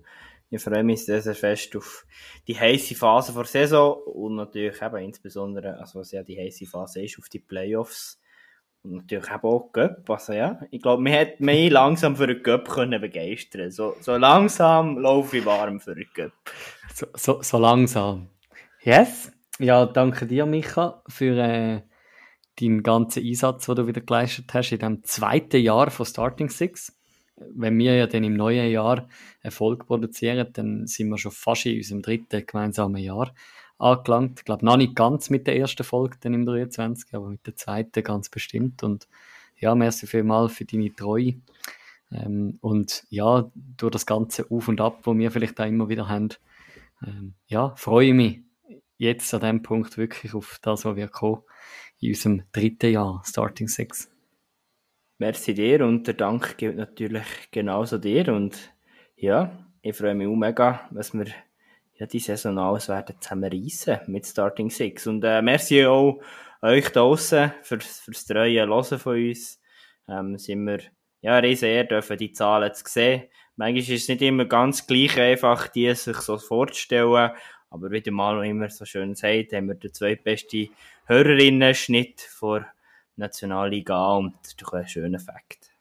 ich 0.51 0.63
freue 0.63 0.83
mich 0.83 1.05
sehr, 1.05 1.21
sehr 1.21 1.35
fest 1.35 1.77
auf 1.77 2.07
die 2.47 2.59
heiße 2.59 2.95
Phase 2.95 3.33
der 3.35 3.45
Saison 3.45 4.01
und 4.07 4.37
natürlich 4.37 4.81
eben 4.81 4.97
insbesondere, 4.97 5.79
also 5.79 6.01
was 6.01 6.13
ja 6.13 6.23
die 6.23 6.39
heiße 6.39 6.67
Phase 6.67 7.03
ist, 7.03 7.19
auf 7.19 7.29
die 7.29 7.41
Playoffs 7.41 8.19
natürlich 8.91 9.31
eben 9.31 9.43
auch 9.43 9.71
Göpp. 9.73 10.09
Also 10.09 10.33
ja, 10.33 10.61
ich 10.71 10.83
glaube, 10.83 11.03
man 11.03 11.13
hat 11.13 11.41
mich 11.41 11.71
langsam 11.71 12.17
für 12.17 12.27
den 12.27 12.43
Göpp 12.43 12.69
können 12.69 13.01
begeistern. 13.01 13.71
So, 13.71 13.95
so 14.01 14.17
langsam 14.17 14.99
laufe 14.99 15.39
ich 15.39 15.47
warm 15.47 15.81
für 15.81 15.95
den 15.95 16.07
Göpp. 16.15 16.33
So, 16.95 17.07
so, 17.15 17.43
so 17.43 17.59
langsam. 17.59 18.29
Yes. 18.83 19.33
Ja, 19.59 19.87
danke 19.87 20.27
dir, 20.27 20.47
Micha, 20.47 21.03
für 21.09 21.37
äh, 21.37 21.83
deinen 22.61 22.83
ganzen 22.83 23.25
Einsatz, 23.25 23.67
den 23.67 23.77
du 23.77 23.87
wieder 23.87 24.01
geleistet 24.01 24.53
hast 24.55 24.73
in 24.73 24.79
dem 24.79 25.05
zweiten 25.05 25.61
Jahr 25.61 25.91
von 25.91 26.07
Starting 26.07 26.49
Six. 26.49 26.97
Wenn 27.37 27.79
wir 27.79 27.97
ja 27.97 28.07
dann 28.07 28.25
im 28.25 28.35
neuen 28.35 28.71
Jahr 28.71 29.09
Erfolg 29.43 29.87
produzieren, 29.87 30.49
dann 30.53 30.87
sind 30.87 31.09
wir 31.09 31.19
schon 31.19 31.33
fast 31.33 31.67
in 31.67 31.77
unserem 31.77 32.03
dritten 32.03 32.45
gemeinsamen 32.47 33.03
Jahr 33.03 33.33
angelangt. 33.79 34.41
Ich 34.41 34.45
glaube, 34.45 34.65
noch 34.65 34.77
nicht 34.77 34.95
ganz 34.95 35.31
mit 35.31 35.47
der 35.47 35.57
ersten 35.57 35.85
Folge 35.85 36.17
dann 36.21 36.35
im 36.35 36.47
23, 36.47 37.15
aber 37.15 37.29
mit 37.29 37.47
der 37.47 37.57
zweiten 37.57 38.03
ganz 38.03 38.29
bestimmt. 38.29 38.83
Und 38.83 39.09
ja, 39.57 39.75
merci 39.75 40.07
vielmals 40.07 40.53
für 40.53 40.65
deine 40.65 40.95
Treue. 40.95 41.35
Ähm, 42.11 42.59
und 42.61 43.05
ja, 43.11 43.51
durch 43.55 43.93
das 43.93 44.07
ganze 44.07 44.51
Auf 44.51 44.69
und 44.69 44.81
Ab, 44.81 45.01
wo 45.05 45.17
wir 45.17 45.31
vielleicht 45.31 45.61
auch 45.61 45.67
immer 45.67 45.89
wieder 45.89 46.09
haben, 46.09 46.31
ähm, 47.07 47.35
ja, 47.47 47.75
freue 47.77 48.09
ich 48.09 48.15
mich 48.15 48.41
jetzt 48.97 49.33
an 49.35 49.41
dem 49.41 49.63
Punkt 49.63 49.97
wirklich 49.97 50.35
auf 50.35 50.59
das, 50.63 50.85
was 50.85 50.97
wir 50.97 51.09
kommen 51.09 51.43
in 52.01 52.11
unserem 52.11 52.43
dritten 52.53 52.93
Jahr 52.93 53.23
Starting 53.25 53.69
Six. 53.69 54.11
Merci 55.19 55.55
dir 55.55 55.85
und 55.85 56.07
der 56.07 56.15
Dank 56.15 56.59
gilt 56.59 56.77
natürlich 56.77 57.27
genauso 57.51 57.99
dir 57.99 58.33
und 58.33 58.73
ja, 59.17 59.67
ich 59.83 59.97
freue 59.97 60.15
mich 60.15 60.29
auch 60.29 60.37
mega, 60.37 60.89
was 60.91 61.13
wir 61.13 61.27
ja, 61.99 62.07
die 62.07 62.19
Saison 62.21 62.59
alles 62.59 62.89
werden 62.89 63.17
zusammen 63.21 63.53
reissen 63.53 63.99
mit 64.07 64.27
Starting 64.27 64.71
Six 64.71 65.07
und 65.07 65.25
äh, 65.25 65.43
merci 65.43 65.85
auch 65.85 66.21
euch 66.63 66.91
da 66.91 67.01
draussen 67.01 67.53
für, 67.63 67.81
fürs 67.81 68.25
treue 68.25 68.67
Hören 68.67 68.99
von 68.99 69.29
uns. 69.29 69.61
Ähm, 70.09 70.39
sind 70.39 70.67
wir 70.67 70.81
ja, 71.21 71.39
riesen 71.39 71.89
dürfen 71.89 72.17
die 72.17 72.33
Zahlen 72.33 72.73
zu 72.75 72.85
sehen. 72.87 73.25
Manchmal 73.57 73.83
ist 73.83 73.91
es 73.91 74.09
nicht 74.09 74.23
immer 74.23 74.45
ganz 74.45 74.87
gleich 74.87 75.19
einfach, 75.19 75.67
die 75.69 75.93
sich 75.95 76.17
so 76.19 76.39
vorzustellen, 76.39 77.33
aber 77.71 77.91
wie 77.91 78.01
der 78.01 78.13
Manu 78.13 78.43
immer 78.43 78.71
so 78.71 78.85
schön 78.85 79.15
sagt, 79.15 79.53
haben 79.53 79.67
wir 79.67 79.75
den 79.75 79.93
zweitbesten 79.93 80.69
Hörerinnen-Schnitt 81.07 82.21
vor 82.21 82.65
Nationalliga 83.17 84.15
und 84.17 84.35
das 84.43 84.53
ist 84.53 84.63
doch 84.63 84.73
ein 84.75 84.87
schöner 84.87 85.19
Fakt. 85.19 85.73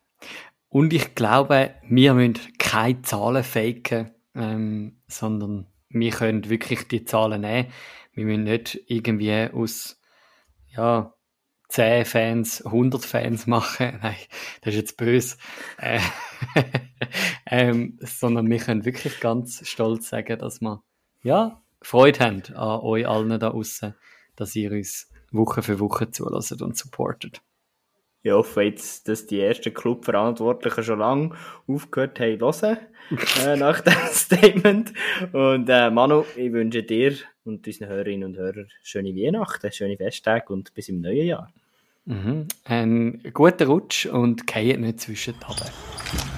Und 0.70 0.92
ich 0.92 1.14
glaube, 1.16 1.76
wir 1.88 2.14
müssen 2.16 2.58
keine 2.58 3.04
Zahlen 3.04 3.44
faken, 3.44 4.12
ähm, 4.36 4.98
sondern 5.08 5.68
wir 5.90 6.12
können 6.12 6.50
wirklich 6.50 6.88
die 6.88 7.06
Zahlen 7.06 7.42
nehmen. 7.42 7.72
Wir 8.14 8.26
müssen 8.26 8.44
nicht 8.44 8.80
irgendwie 8.88 9.50
aus, 9.52 10.00
ja, 10.76 11.14
10 11.70 12.06
Fans 12.06 12.66
100 12.66 13.04
Fans 13.04 13.48
machen. 13.48 14.00
Nein, 14.02 14.16
das 14.62 14.74
ist 14.74 14.80
jetzt 14.80 14.98
böse. 14.98 15.38
Äh, 15.78 16.00
ähm, 17.46 18.00
sondern 18.02 18.50
wir 18.50 18.60
können 18.60 18.86
wirklich 18.86 19.20
ganz 19.20 19.68
stolz 19.68 20.10
sagen, 20.10 20.40
dass 20.40 20.62
wir, 20.62 20.82
ja, 21.24 21.62
Freude 21.82 22.20
haben 22.20 22.44
an 22.56 22.80
euch 22.82 23.08
allen 23.08 23.40
da 23.40 23.52
außen, 23.52 23.94
dass 24.36 24.56
ihr 24.56 24.72
uns 24.72 25.10
Woche 25.32 25.62
für 25.62 25.80
Woche 25.80 26.10
zulässt 26.10 26.62
und 26.62 26.78
supportet. 26.78 27.42
Ich 28.24 28.32
hoffe 28.32 28.64
jetzt, 28.64 29.08
dass 29.08 29.26
die 29.26 29.40
ersten 29.40 29.74
Clubverantwortlichen 29.74 30.84
schon 30.84 31.00
lange 31.00 31.36
aufgehört 31.68 32.20
haben 32.20 32.40
hören, 32.40 32.78
äh, 33.46 33.56
nach 33.56 33.82
diesem 33.82 34.08
Statement. 34.12 34.94
Und 35.32 35.70
äh, 35.70 35.90
Manu, 35.90 36.26
ich 36.36 36.52
wünsche 36.52 36.84
dir 36.84 37.14
und 37.46 37.66
unseren 37.66 37.88
Hörerinnen 37.88 38.30
und 38.30 38.38
Hörern 38.38 38.68
schöne 38.84 39.16
Weihnachten, 39.16 39.72
schöne 39.72 39.98
Festtage 39.98 40.52
und 40.52 40.74
bis 40.74 40.90
im 40.90 41.02
neuen 41.02 41.28
Jahr. 41.28 41.54
Mhm. 42.06 42.48
Ein 42.66 43.22
guter 43.34 43.68
Rutsch 43.68 44.06
und 44.06 44.48
geht 44.48 44.80
nicht 44.80 45.02
zwischen 45.02 45.34
die 45.34 46.37